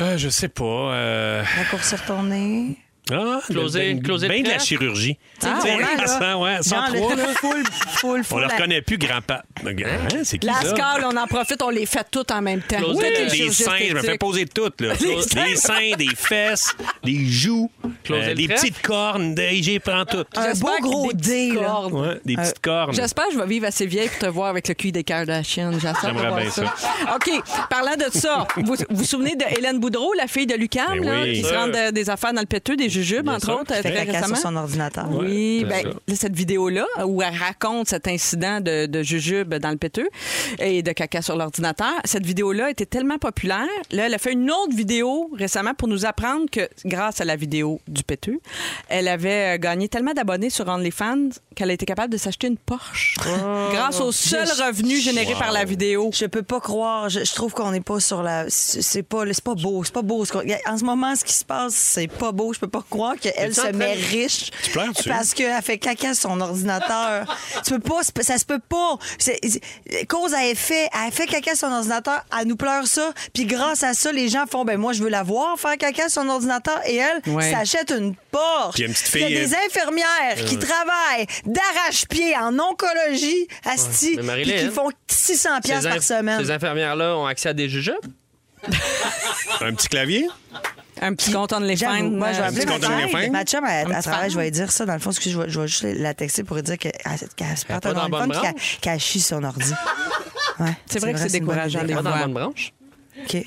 Euh, 0.01 0.17
je 0.17 0.29
sais 0.29 0.47
pas. 0.47 0.63
euh, 0.65 1.43
Raccourcir 1.57 2.03
ton 2.05 2.23
nez? 2.23 2.77
Ah, 3.11 3.41
Closer- 3.49 3.93
ben, 3.95 4.01
closer 4.01 4.27
le 4.29 4.33
ben 4.33 4.43
de 4.43 4.49
la 4.49 4.59
chirurgie. 4.59 5.17
Ah, 5.43 5.57
Tu 5.61 5.67
sais, 5.67 5.75
ouais, 5.75 5.81
là. 5.81 6.07
sans- 6.07 6.41
ouais, 6.41 6.57
sans 6.61 6.75
Genre, 6.75 6.93
trois, 6.95 7.15
le 7.15 7.21
là. 7.21 7.27
full, 7.35 7.63
full, 7.89 8.19
On 8.21 8.23
full. 8.23 8.41
le 8.41 8.47
la- 8.47 8.53
reconnaît 8.53 8.81
plus, 8.81 8.97
grand-papa. 8.97 9.43
Hein, 9.65 10.21
c'est 10.23 10.37
qui 10.37 10.47
La 10.47 10.53
ça? 10.61 10.69
scale, 10.69 11.05
on 11.11 11.17
en 11.17 11.27
profite, 11.27 11.61
on 11.61 11.69
les 11.69 11.85
fait 11.85 12.07
toutes 12.09 12.31
en 12.31 12.41
même 12.41 12.61
temps. 12.61 12.77
Closer 12.77 13.09
les 13.09 13.25
Des 13.45 13.51
seins, 13.51 13.71
je 13.89 13.93
me 13.93 13.99
fais 14.01 14.17
poser 14.17 14.45
toutes. 14.45 14.79
Là. 14.79 14.93
Les 15.01 15.15
Des 15.15 15.55
seins. 15.57 15.95
des 15.97 16.15
fesses, 16.15 16.75
des 17.03 17.25
joues, 17.25 17.69
euh, 18.09 18.33
des 18.33 18.47
petites 18.47 18.81
cornes, 18.81 19.35
des, 19.35 19.61
j'y 19.61 19.79
prends 19.79 20.05
toutes. 20.05 20.37
Un 20.37 20.47
J'espère 20.47 20.69
beau 20.71 20.77
que 20.77 20.81
gros 20.83 21.11
des 21.13 21.49
dé, 21.49 21.51
là. 21.59 21.85
Ouais, 21.87 22.19
des 22.23 22.35
petites 22.37 22.59
cornes. 22.61 22.93
J'espère 22.93 23.27
que 23.27 23.33
je 23.33 23.39
vais 23.39 23.47
vivre 23.47 23.65
assez 23.67 23.85
vieille 23.85 24.07
pour 24.09 24.19
te 24.19 24.25
voir 24.27 24.47
avec 24.47 24.67
le 24.69 24.75
cul 24.75 24.93
des 24.93 25.03
Kardashians. 25.03 25.73
J'espère 25.73 25.95
J'aimerais 26.03 26.27
voir 26.29 26.39
bien 26.39 26.49
ça. 26.51 26.73
OK, 27.15 27.29
parlant 27.69 27.95
de 27.97 28.17
ça, 28.17 28.47
vous 28.55 28.75
vous 28.89 29.03
souvenez 29.03 29.35
de 29.35 29.43
Hélène 29.57 29.79
Boudreau, 29.79 30.13
la 30.13 30.27
fille 30.27 30.47
de 30.47 30.55
Lucam, 30.55 31.01
Ben 31.01 31.23
oui. 31.23 31.33
qui 31.33 31.43
se 31.43 31.53
rend 31.53 31.67
de- 31.67 31.91
des 31.91 32.09
affaires 32.09 32.31
dans 32.33 32.41
le 32.41 32.47
péteux, 32.47 32.77
des 32.77 32.92
jujubes, 32.93 33.27
entre 33.27 33.45
sûr. 33.45 33.59
autres, 33.59 33.73
Fait 33.73 33.81
très 33.81 34.05
caca 34.05 34.11
récemment. 34.19 34.35
sur 34.35 34.43
son 34.49 34.55
ordinateur. 34.55 35.07
Oui, 35.11 35.65
c'est 35.69 35.83
ben, 35.83 36.15
cette 36.15 36.35
vidéo-là, 36.35 36.85
où 37.05 37.21
elle 37.21 37.35
raconte 37.35 37.87
cet 37.89 38.07
incident 38.07 38.61
de, 38.61 38.85
de 38.85 39.03
jujube 39.03 39.53
dans 39.55 39.71
le 39.71 39.77
péteux 39.77 40.07
et 40.59 40.81
de 40.83 40.91
caca 40.91 41.21
sur 41.21 41.35
l'ordinateur, 41.35 41.91
cette 42.05 42.25
vidéo-là 42.25 42.69
était 42.69 42.85
tellement 42.85 43.17
populaire. 43.17 43.65
Là, 43.91 44.05
elle 44.05 44.13
a 44.13 44.17
fait 44.17 44.31
une 44.33 44.49
autre 44.51 44.75
vidéo 44.75 45.29
récemment 45.37 45.73
pour 45.73 45.87
nous 45.87 46.05
apprendre 46.05 46.45
que, 46.51 46.69
grâce 46.85 47.19
à 47.21 47.25
la 47.25 47.35
vidéo 47.35 47.79
du 47.87 48.03
péteux, 48.03 48.39
elle 48.89 49.07
avait 49.07 49.55
euh, 49.55 49.57
gagné 49.57 49.89
tellement 49.89 50.13
d'abonnés 50.13 50.49
sur 50.49 50.67
OnlyFans 50.67 51.29
qu'elle 51.55 51.69
a 51.69 51.73
été 51.73 51.85
capable 51.85 52.11
de 52.13 52.17
s'acheter 52.17 52.47
une 52.47 52.57
Porsche. 52.57 53.17
grâce 53.71 53.99
au 53.99 54.11
seul 54.11 54.47
Je- 54.47 54.63
revenu 54.63 54.97
généré 54.97 55.33
par 55.33 55.51
la 55.51 55.65
vidéo. 55.65 56.09
Je 56.13 56.25
peux 56.25 56.43
pas 56.43 56.59
croire. 56.59 57.09
Je, 57.09 57.23
je 57.23 57.33
trouve 57.33 57.53
qu'on 57.53 57.71
n'est 57.71 57.81
pas 57.81 57.99
sur 57.99 58.21
la. 58.23 58.45
C'est 58.49 58.81
c'est 58.81 59.03
pas, 59.03 59.23
c'est 59.31 59.43
pas 59.43 59.55
beau. 59.55 59.83
C'est 59.83 59.93
pas 59.93 60.01
beau. 60.01 60.23
ce 60.25 60.31
qu'on- 60.31 60.43
En 60.67 60.77
ce 60.77 60.83
moment, 60.83 61.15
ce 61.15 61.23
qui 61.23 61.33
se 61.33 61.45
passe, 61.45 61.73
c'est 61.73 62.07
pas 62.07 62.31
beau. 62.31 62.53
Je 62.53 62.59
peux 62.59 62.67
pas 62.67 62.82
croire 62.89 63.15
qu'elle 63.17 63.53
se 63.53 63.67
met 63.71 63.93
riche 63.93 64.51
pleures-tu? 64.71 65.09
parce 65.09 65.33
qu'elle 65.33 65.61
fait 65.61 65.77
caca 65.77 66.13
sur 66.13 66.29
son 66.29 66.41
ordinateur. 66.41 67.25
tu 67.65 67.73
peux 67.73 67.79
pas. 67.79 68.01
Ça 68.21 68.37
se 68.37 68.45
peut 68.45 68.59
pas. 68.59 68.97
C'est- 69.17 69.39
c'est- 69.43 70.05
cause 70.07 70.33
à 70.33 70.45
effet. 70.45 70.89
Elle 71.05 71.11
fait 71.11 71.25
caca 71.27 71.55
sur 71.55 71.67
son 71.67 71.73
ordinateur. 71.73 72.23
Elle 72.39 72.47
nous 72.47 72.55
pleure 72.55 72.87
ça. 72.87 73.11
Puis 73.33 73.45
grâce 73.45 73.83
à 73.83 73.93
ça, 73.93 74.11
les 74.11 74.29
gens 74.29 74.45
font. 74.49 74.65
Ben 74.65 74.77
moi, 74.77 74.93
je 74.93 75.03
veux 75.03 75.09
la 75.09 75.23
voir 75.23 75.59
faire 75.59 75.77
caca 75.77 76.09
sur 76.09 76.21
son 76.23 76.29
ordinateur. 76.29 76.79
Et 76.85 76.97
elle 76.97 77.21
Ouais. 77.33 77.51
s'achète 77.51 77.91
une 77.91 78.15
Porsche. 78.31 78.73
Puis 78.75 78.81
il 78.81 78.81
y 78.81 78.85
a 78.85 78.87
une 78.87 78.93
petite 78.93 79.13
Il 79.13 79.19
y 79.21 79.23
a 79.23 79.27
fille, 79.27 79.35
des 79.49 79.53
euh, 79.53 79.57
infirmières 79.67 80.45
qui 80.45 80.57
travaillent 80.57 81.27
d'arrache-pied 81.45 82.35
en 82.37 82.57
oncologie, 82.57 83.47
asti, 83.65 84.17
Marie-Lynn, 84.21 84.69
qui 84.69 84.73
font 84.73 84.89
600 85.07 85.49
Ces, 85.57 85.61
pièces 85.69 85.83
par 85.83 86.01
semaine. 86.01 86.43
ces 86.43 86.49
infirmières-là 86.51 87.15
ont 87.17 87.25
accès 87.27 87.49
à 87.49 87.53
des 87.53 87.69
jujubes? 87.69 87.93
Un 89.61 89.73
petit 89.73 89.87
clavier? 89.87 90.27
Un 91.05 91.13
petit 91.15 91.31
compte 91.31 91.51
OnlyFans. 91.53 91.85
J'avoue, 91.97 92.09
moi, 92.11 92.31
je 92.31 92.37
vais 92.37 92.43
euh, 92.43 92.47
appeler 92.47 92.65
petit 92.65 92.67
ma 92.67 92.79
chum. 92.79 93.31
Ma 93.31 93.43
chum, 93.43 93.65
elle, 93.69 93.87
Un 93.87 93.91
à 93.91 93.95
petit 93.95 94.03
travail, 94.09 94.21
fan? 94.21 94.29
je 94.31 94.37
vais 94.37 94.43
lui 94.45 94.51
dire 94.51 94.71
ça. 94.71 94.85
Dans 94.85 94.93
le 94.93 94.99
fond, 94.99 95.11
je 95.11 95.19
vais, 95.39 95.49
je 95.49 95.59
vais 95.59 95.67
juste 95.67 95.83
la 95.83 96.13
texter 96.13 96.43
pour 96.43 96.55
lui 96.55 96.63
dire 96.63 96.77
qu'elle 96.77 96.91
se 96.93 97.71
un 97.71 97.79
dans 97.79 97.93
la 98.03 98.07
bonne 98.09 98.29
téléphone 98.29 98.29
puis 98.31 98.41
qu'elle 98.41 98.51
branche? 98.53 98.77
qu'elle 98.81 98.99
chie 98.99 99.19
son 99.21 99.43
ordi. 99.43 99.73
Ouais, 100.59 100.67
C'est 100.85 100.99
vrai 100.99 101.13
que 101.13 101.19
c'est 101.19 101.29
décourageant, 101.39 101.83
des 101.83 101.95
Pas 101.95 102.03
dans 102.03 102.11
la 102.11 102.17
fois. 102.17 102.25
bonne 102.27 102.33
branche? 102.33 102.73
OK. 103.23 103.43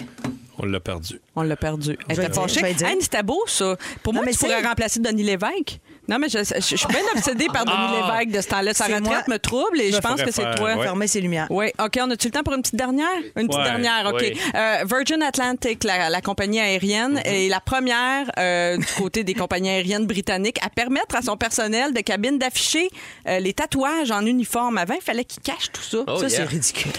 On 0.58 0.66
l'a 0.66 0.80
perdu. 0.80 1.20
On 1.36 1.42
l'a 1.42 1.56
perdu. 1.56 1.96
Elle 2.08 2.16
Je 2.16 2.20
vais 2.20 2.26
était 2.26 2.34
fâchée. 2.34 2.64
Hey, 2.64 3.00
c'était 3.00 3.22
beau, 3.22 3.44
ça. 3.46 3.76
Pour 4.02 4.12
moi, 4.14 4.22
mais 4.24 4.32
tu 4.32 4.38
pourrais 4.38 4.62
remplacer 4.62 5.00
Denis 5.00 5.22
Lévesque. 5.22 5.78
Non, 6.08 6.18
mais 6.18 6.28
je, 6.28 6.38
je- 6.38 6.54
je 6.60 6.76
suis 6.76 6.86
bien 6.88 7.00
obsédée 7.14 7.46
par 7.52 7.64
Denis 7.64 7.76
Ah! 7.76 8.18
Lévesque 8.20 8.36
de 8.36 8.40
ce 8.42 8.48
temps-là. 8.48 8.74
Sa 8.74 8.84
retraite 8.84 9.02
moi. 9.04 9.22
me 9.28 9.38
trouble 9.38 9.80
et 9.80 9.92
je 9.92 9.98
pense 9.98 10.22
que 10.22 10.30
c'est 10.30 10.54
toi. 10.56 10.74
ouais. 10.76 10.82
Fermer 10.84 11.06
ses 11.08 11.20
lumières. 11.20 11.46
Oui, 11.50 11.66
OK. 11.78 11.98
On 12.00 12.10
a-tu 12.10 12.28
le 12.28 12.32
temps 12.32 12.42
pour 12.42 12.54
une 12.54 12.62
petite 12.62 12.76
dernière? 12.76 13.06
Une 13.36 13.46
petite 13.48 13.58
Ouais, 13.60 13.64
dernière, 13.64 14.06
OK. 14.12 14.20
oui. 14.20 14.38
Euh, 14.54 14.84
Virgin 14.88 15.22
Atlantic, 15.22 15.84
la, 15.84 16.08
la 16.10 16.20
compagnie 16.20 16.60
aérienne, 16.60 17.16
Mm-hmm. 17.16 17.22
est 17.26 17.48
la 17.48 17.60
première 17.60 18.30
euh, 18.38 18.76
du 18.76 18.86
côté 18.96 19.24
des 19.24 19.34
compagnies 19.34 19.70
aériennes 19.70 20.06
britanniques 20.06 20.58
à 20.64 20.70
permettre 20.70 21.16
à 21.16 21.22
son 21.22 21.36
personnel 21.36 21.92
de 21.92 22.00
cabine 22.00 22.38
d'afficher 22.38 22.88
euh, 23.28 23.38
les 23.38 23.52
tatouages 23.52 24.10
en 24.10 24.24
uniforme. 24.24 24.78
Avant, 24.78 24.94
il 24.94 25.02
fallait 25.02 25.24
qu'ils 25.24 25.42
cachent 25.42 25.72
tout 25.72 25.82
ça. 25.82 25.98
Oh, 26.06 26.18
Ça, 26.18 26.28
c'est 26.28 26.44
ridicule. 26.44 26.92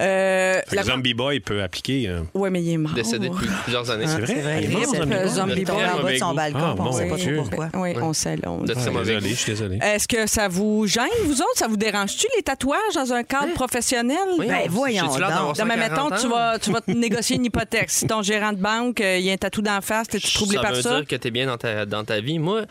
Euh, 0.00 0.54
Fait 0.66 0.70
que 0.70 0.74
la- 0.74 0.82
Zombie 0.82 1.14
Boy 1.14 1.38
peut 1.38 1.62
appliquer. 1.62 2.08
euh, 2.08 2.22
Ouais, 2.34 2.50
mais 2.50 2.60
il 2.60 2.72
est 2.72 2.76
mort. 2.78 2.92
Décédé 2.94 3.28
depuis 3.28 3.46
plusieurs 3.62 3.88
années. 3.92 4.06
C'est 4.08 4.18
vrai? 4.20 4.34
Vrai. 4.40 4.60
Il 4.64 4.70
est 4.72 4.74
mort, 4.74 4.82
Il 4.82 4.88
Zombie 4.98 5.14
Boy? 5.14 5.28
Zombie 5.28 5.64
Boy. 5.64 5.84
en 5.84 6.02
bas 6.02 6.12
de 6.12 6.16
son 6.18 6.34
balcon. 6.34 6.58
Ah, 6.60 6.72
puis 6.74 6.82
on 6.84 6.92
sait 6.92 7.04
mon 7.04 7.10
pas 7.10 7.16
trop 7.22 7.42
pourquoi. 7.44 7.68
Oui, 7.74 7.94
on 8.02 8.12
sait. 8.12 8.36
on 8.44 8.66
sait. 8.66 8.90
mauvais 8.90 9.14
Désolé, 9.14 9.28
je 9.30 9.34
suis 9.34 9.52
désolé. 9.52 9.78
Est-ce 9.80 10.08
que 10.08 10.26
ça 10.26 10.48
vous 10.48 10.86
gêne, 10.88 11.04
vous 11.26 11.40
autres? 11.40 11.52
Ça 11.56 11.68
vous 11.68 11.76
dérange-tu, 11.76 12.26
les 12.36 12.42
tatouages 12.42 12.94
dans 12.96 13.12
un 13.12 13.22
cadre 13.22 13.52
professionnel? 13.52 14.18
Oui, 14.36 14.48
Ben, 14.48 14.62
on- 14.66 14.70
voyons 14.70 15.06
donc. 15.06 15.20
Non, 15.20 15.64
mais 15.64 15.74
140 15.76 15.78
mettons, 16.10 16.16
tu 16.22 16.28
vas, 16.28 16.58
tu 16.58 16.72
vas 16.72 16.80
te 16.80 16.90
négocier 16.90 17.36
une 17.36 17.44
hypothèque. 17.44 17.90
Si 17.90 18.08
ton 18.08 18.20
gérant 18.22 18.52
de 18.52 18.58
banque, 18.60 19.00
euh, 19.00 19.18
il 19.18 19.24
y 19.24 19.30
a 19.30 19.34
un 19.34 19.36
tatou 19.36 19.62
d'en 19.62 19.80
face, 19.80 20.08
t'es-tu 20.08 20.32
troublé 20.32 20.56
ça 20.56 20.62
par 20.62 20.72
veut 20.74 20.82
ça? 20.82 20.96
dire 20.96 21.06
que 21.06 21.14
tu 21.14 21.28
es 21.28 21.30
bien 21.30 21.46
dans 21.46 21.56
ta, 21.56 21.86
dans 21.86 22.02
ta 22.04 22.20
vie. 22.20 22.40
Moi, 22.40 22.62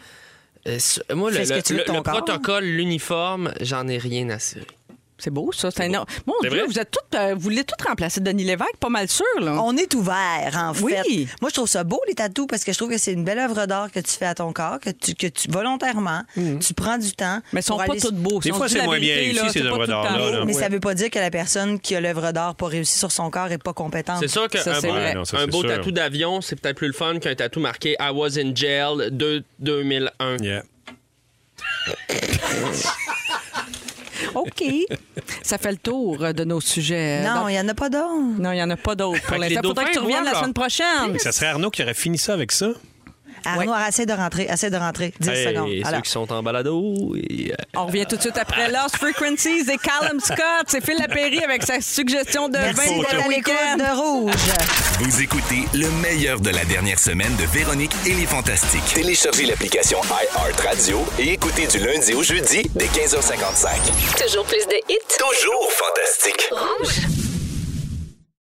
euh, 0.68 0.78
moi 1.16 1.32
le, 1.32 1.38
le- 1.38 1.62
tu 1.62 1.76
protocole, 2.04 2.66
l'uniforme, 2.66 3.54
j'en 3.62 3.88
ai 3.88 3.98
rien 3.98 4.30
à 4.30 4.40
cirer. 4.40 4.68
C'est 5.20 5.30
beau, 5.30 5.52
ça. 5.54 5.70
C'est 5.72 5.86
énorme. 5.86 6.06
Mon 6.26 6.34
C'est 6.42 6.50
Dieu, 6.50 6.58
vrai? 6.60 6.68
vous 6.68 6.80
êtes 6.80 6.92
toutes, 6.92 7.16
euh, 7.16 7.34
vous 7.36 7.40
voulez 7.42 7.64
toutes 7.64 7.82
remplacer 7.82 8.20
Denis 8.20 8.44
Lévesque, 8.44 8.76
pas 8.80 8.90
mal 8.90 9.08
sûr, 9.08 9.26
là. 9.40 9.62
On 9.64 9.78
est 9.78 9.94
ouvert, 9.94 10.52
en 10.56 10.74
Oui. 10.84 10.92
fait. 10.94 11.28
Moi, 11.42 11.50
je 11.50 11.54
trouve 11.54 11.68
ça 11.70 11.84
beau, 11.84 12.02
les 12.08 12.16
tatous, 12.16 12.48
parce 12.48 12.64
que 12.64 12.74
je 12.74 12.78
trouve 12.78 12.90
que 12.90 12.98
c'est 12.98 13.14
une 13.14 13.24
belle 13.24 13.40
œuvre 13.40 13.66
d'art 13.66 13.92
que 13.92 14.00
tu 14.00 14.12
fais 14.12 14.26
à 14.26 14.36
ton 14.36 14.52
corps, 14.52 14.80
que 14.80 14.90
tu, 14.90 15.14
que 15.16 15.28
tu 15.28 15.50
volontairement, 15.50 16.22
tu 16.36 16.74
prends 16.74 16.98
du 16.98 17.12
temps. 17.14 17.36
Mhm. 17.38 17.42
Mais 17.54 17.60
ils 17.62 17.64
sont 17.64 17.78
pas 17.78 17.84
aller- 17.84 18.00
toutes 18.02 18.16
beaux. 18.16 18.40
Des 18.40 18.52
fois, 18.52 18.68
c'est 18.68 18.84
moins 18.84 19.00
bien 19.00 19.16
réussi, 19.16 19.50
ces 19.52 19.62
œuvres 19.62 19.86
tout 19.86 19.92
d'art-là. 19.92 20.44
Mais 20.46 20.54
Ouais. 20.56 20.62
ça 20.62 20.68
veut 20.70 20.80
pas 20.80 20.94
dire 20.96 21.10
que 21.10 21.20
la 21.20 21.32
personne 21.32 21.80
qui 21.80 21.96
a 21.96 22.02
l'œuvre 22.02 22.32
d'art 22.32 22.56
pas 22.56 22.68
réussi 22.68 22.98
sur 22.98 23.12
son 23.12 23.30
corps 23.30 23.52
est 23.52 23.62
pas 23.64 23.74
compétente. 23.74 24.18
C'est 24.20 24.28
sûr 24.28 24.42
Ça, 24.44 24.48
qu'un 24.50 24.80
c'est 24.82 24.88
beau, 24.88 24.94
vrai. 24.94 25.14
non, 25.14 25.26
ça, 25.26 25.38
un 25.40 25.48
beau 25.48 25.64
tatou 25.64 25.92
d'avion, 25.92 26.42
c'est 26.42 26.56
peut-être 26.60 26.78
plus 26.78 26.88
le 26.88 26.94
fun 26.94 27.20
qu'un 27.20 27.36
tatou 27.36 27.60
marqué 27.60 27.96
I 28.00 28.10
was 28.14 28.38
in 28.40 28.54
jail 28.56 29.10
de 29.12 29.44
2001. 29.60 30.38
Yeah. 30.38 30.64
OK. 34.40 34.64
ça 35.42 35.58
fait 35.58 35.72
le 35.72 35.78
tour 35.78 36.34
de 36.34 36.44
nos 36.44 36.62
sujets. 36.62 37.22
Non, 37.24 37.48
il 37.48 37.56
y 37.56 37.60
en 37.60 37.68
a 37.68 37.74
pas 37.74 37.90
d'autres. 37.90 38.40
non, 38.40 38.52
il 38.52 38.56
n'y 38.56 38.64
en 38.64 38.70
a 38.70 38.78
pas 38.78 38.96
d'autres 38.96 39.22
pour 39.24 39.38
l'instant. 39.38 39.62
Faudrait 39.64 39.86
que 39.86 39.92
tu 39.92 40.00
reviennes 40.00 40.26
la 40.26 40.36
semaine 40.36 40.54
prochaine. 40.54 41.18
Ça 41.20 41.32
serait 41.32 41.48
Arnaud 41.48 41.70
qui 41.70 41.82
aurait 41.84 41.94
fini 41.94 42.18
ça 42.18 42.34
avec 42.34 42.52
ça. 42.52 42.70
Arnaud, 43.46 43.74
essaie 43.88 44.06
de 44.06 44.14
rentrer, 44.14 44.48
essaie 44.52 44.70
de 44.70 44.78
rentrer. 44.78 45.14
10 45.20 45.30
Hey, 45.30 45.48
secondes. 45.48 45.70
ceux 45.82 45.88
Alors. 45.88 46.02
qui 46.02 46.12
sont 46.12 46.32
en 46.32 46.44
balado. 46.44 47.14
Euh, 47.16 47.54
On 47.76 47.86
revient 47.88 48.06
tout 48.08 48.16
de 48.18 48.22
suite 48.22 48.38
après 48.38 48.70
Lost 48.70 48.98
Frequencies 48.98 49.66
et 49.72 49.78
Callum 49.78 50.20
Scott. 50.20 50.38
C'est 50.68 50.84
Phil 50.84 50.98
Lapéry 51.00 51.44
avec 51.44 51.64
sa 51.64 51.82
suggestion 51.82 52.50
de 52.50 52.58
Merci 52.58 52.90
20 52.90 52.98
d'être 52.98 53.26
à 53.26 53.28
l'écoute 53.28 53.54
de 53.78 53.96
Rouge. 54.02 54.34
Vous 55.00 55.22
écoutez 55.22 55.64
le 55.74 55.90
meilleur 56.02 56.40
de 56.40 56.50
la 56.50 56.64
dernière 56.66 57.00
semaine 57.00 57.36
de 57.38 57.46
Véronique 57.46 57.92
et 58.06 58.14
les 58.14 58.26
Fantastiques. 58.26 58.84
Téléchargez 58.94 59.46
l'application 59.46 60.00
iHeartRadio 60.04 61.04
et 61.20 61.34
écoutez 61.34 61.68
du 61.68 61.80
lundi 61.80 62.14
au 62.14 62.24
jeudi 62.24 62.64
dès 62.76 62.86
15h55. 62.86 64.24
Toujours 64.24 64.46
plus 64.46 64.66
de 64.68 64.76
hits. 64.90 65.18
Toujours 65.18 65.72
fantastique. 65.72 66.50
Rouge. 66.52 67.33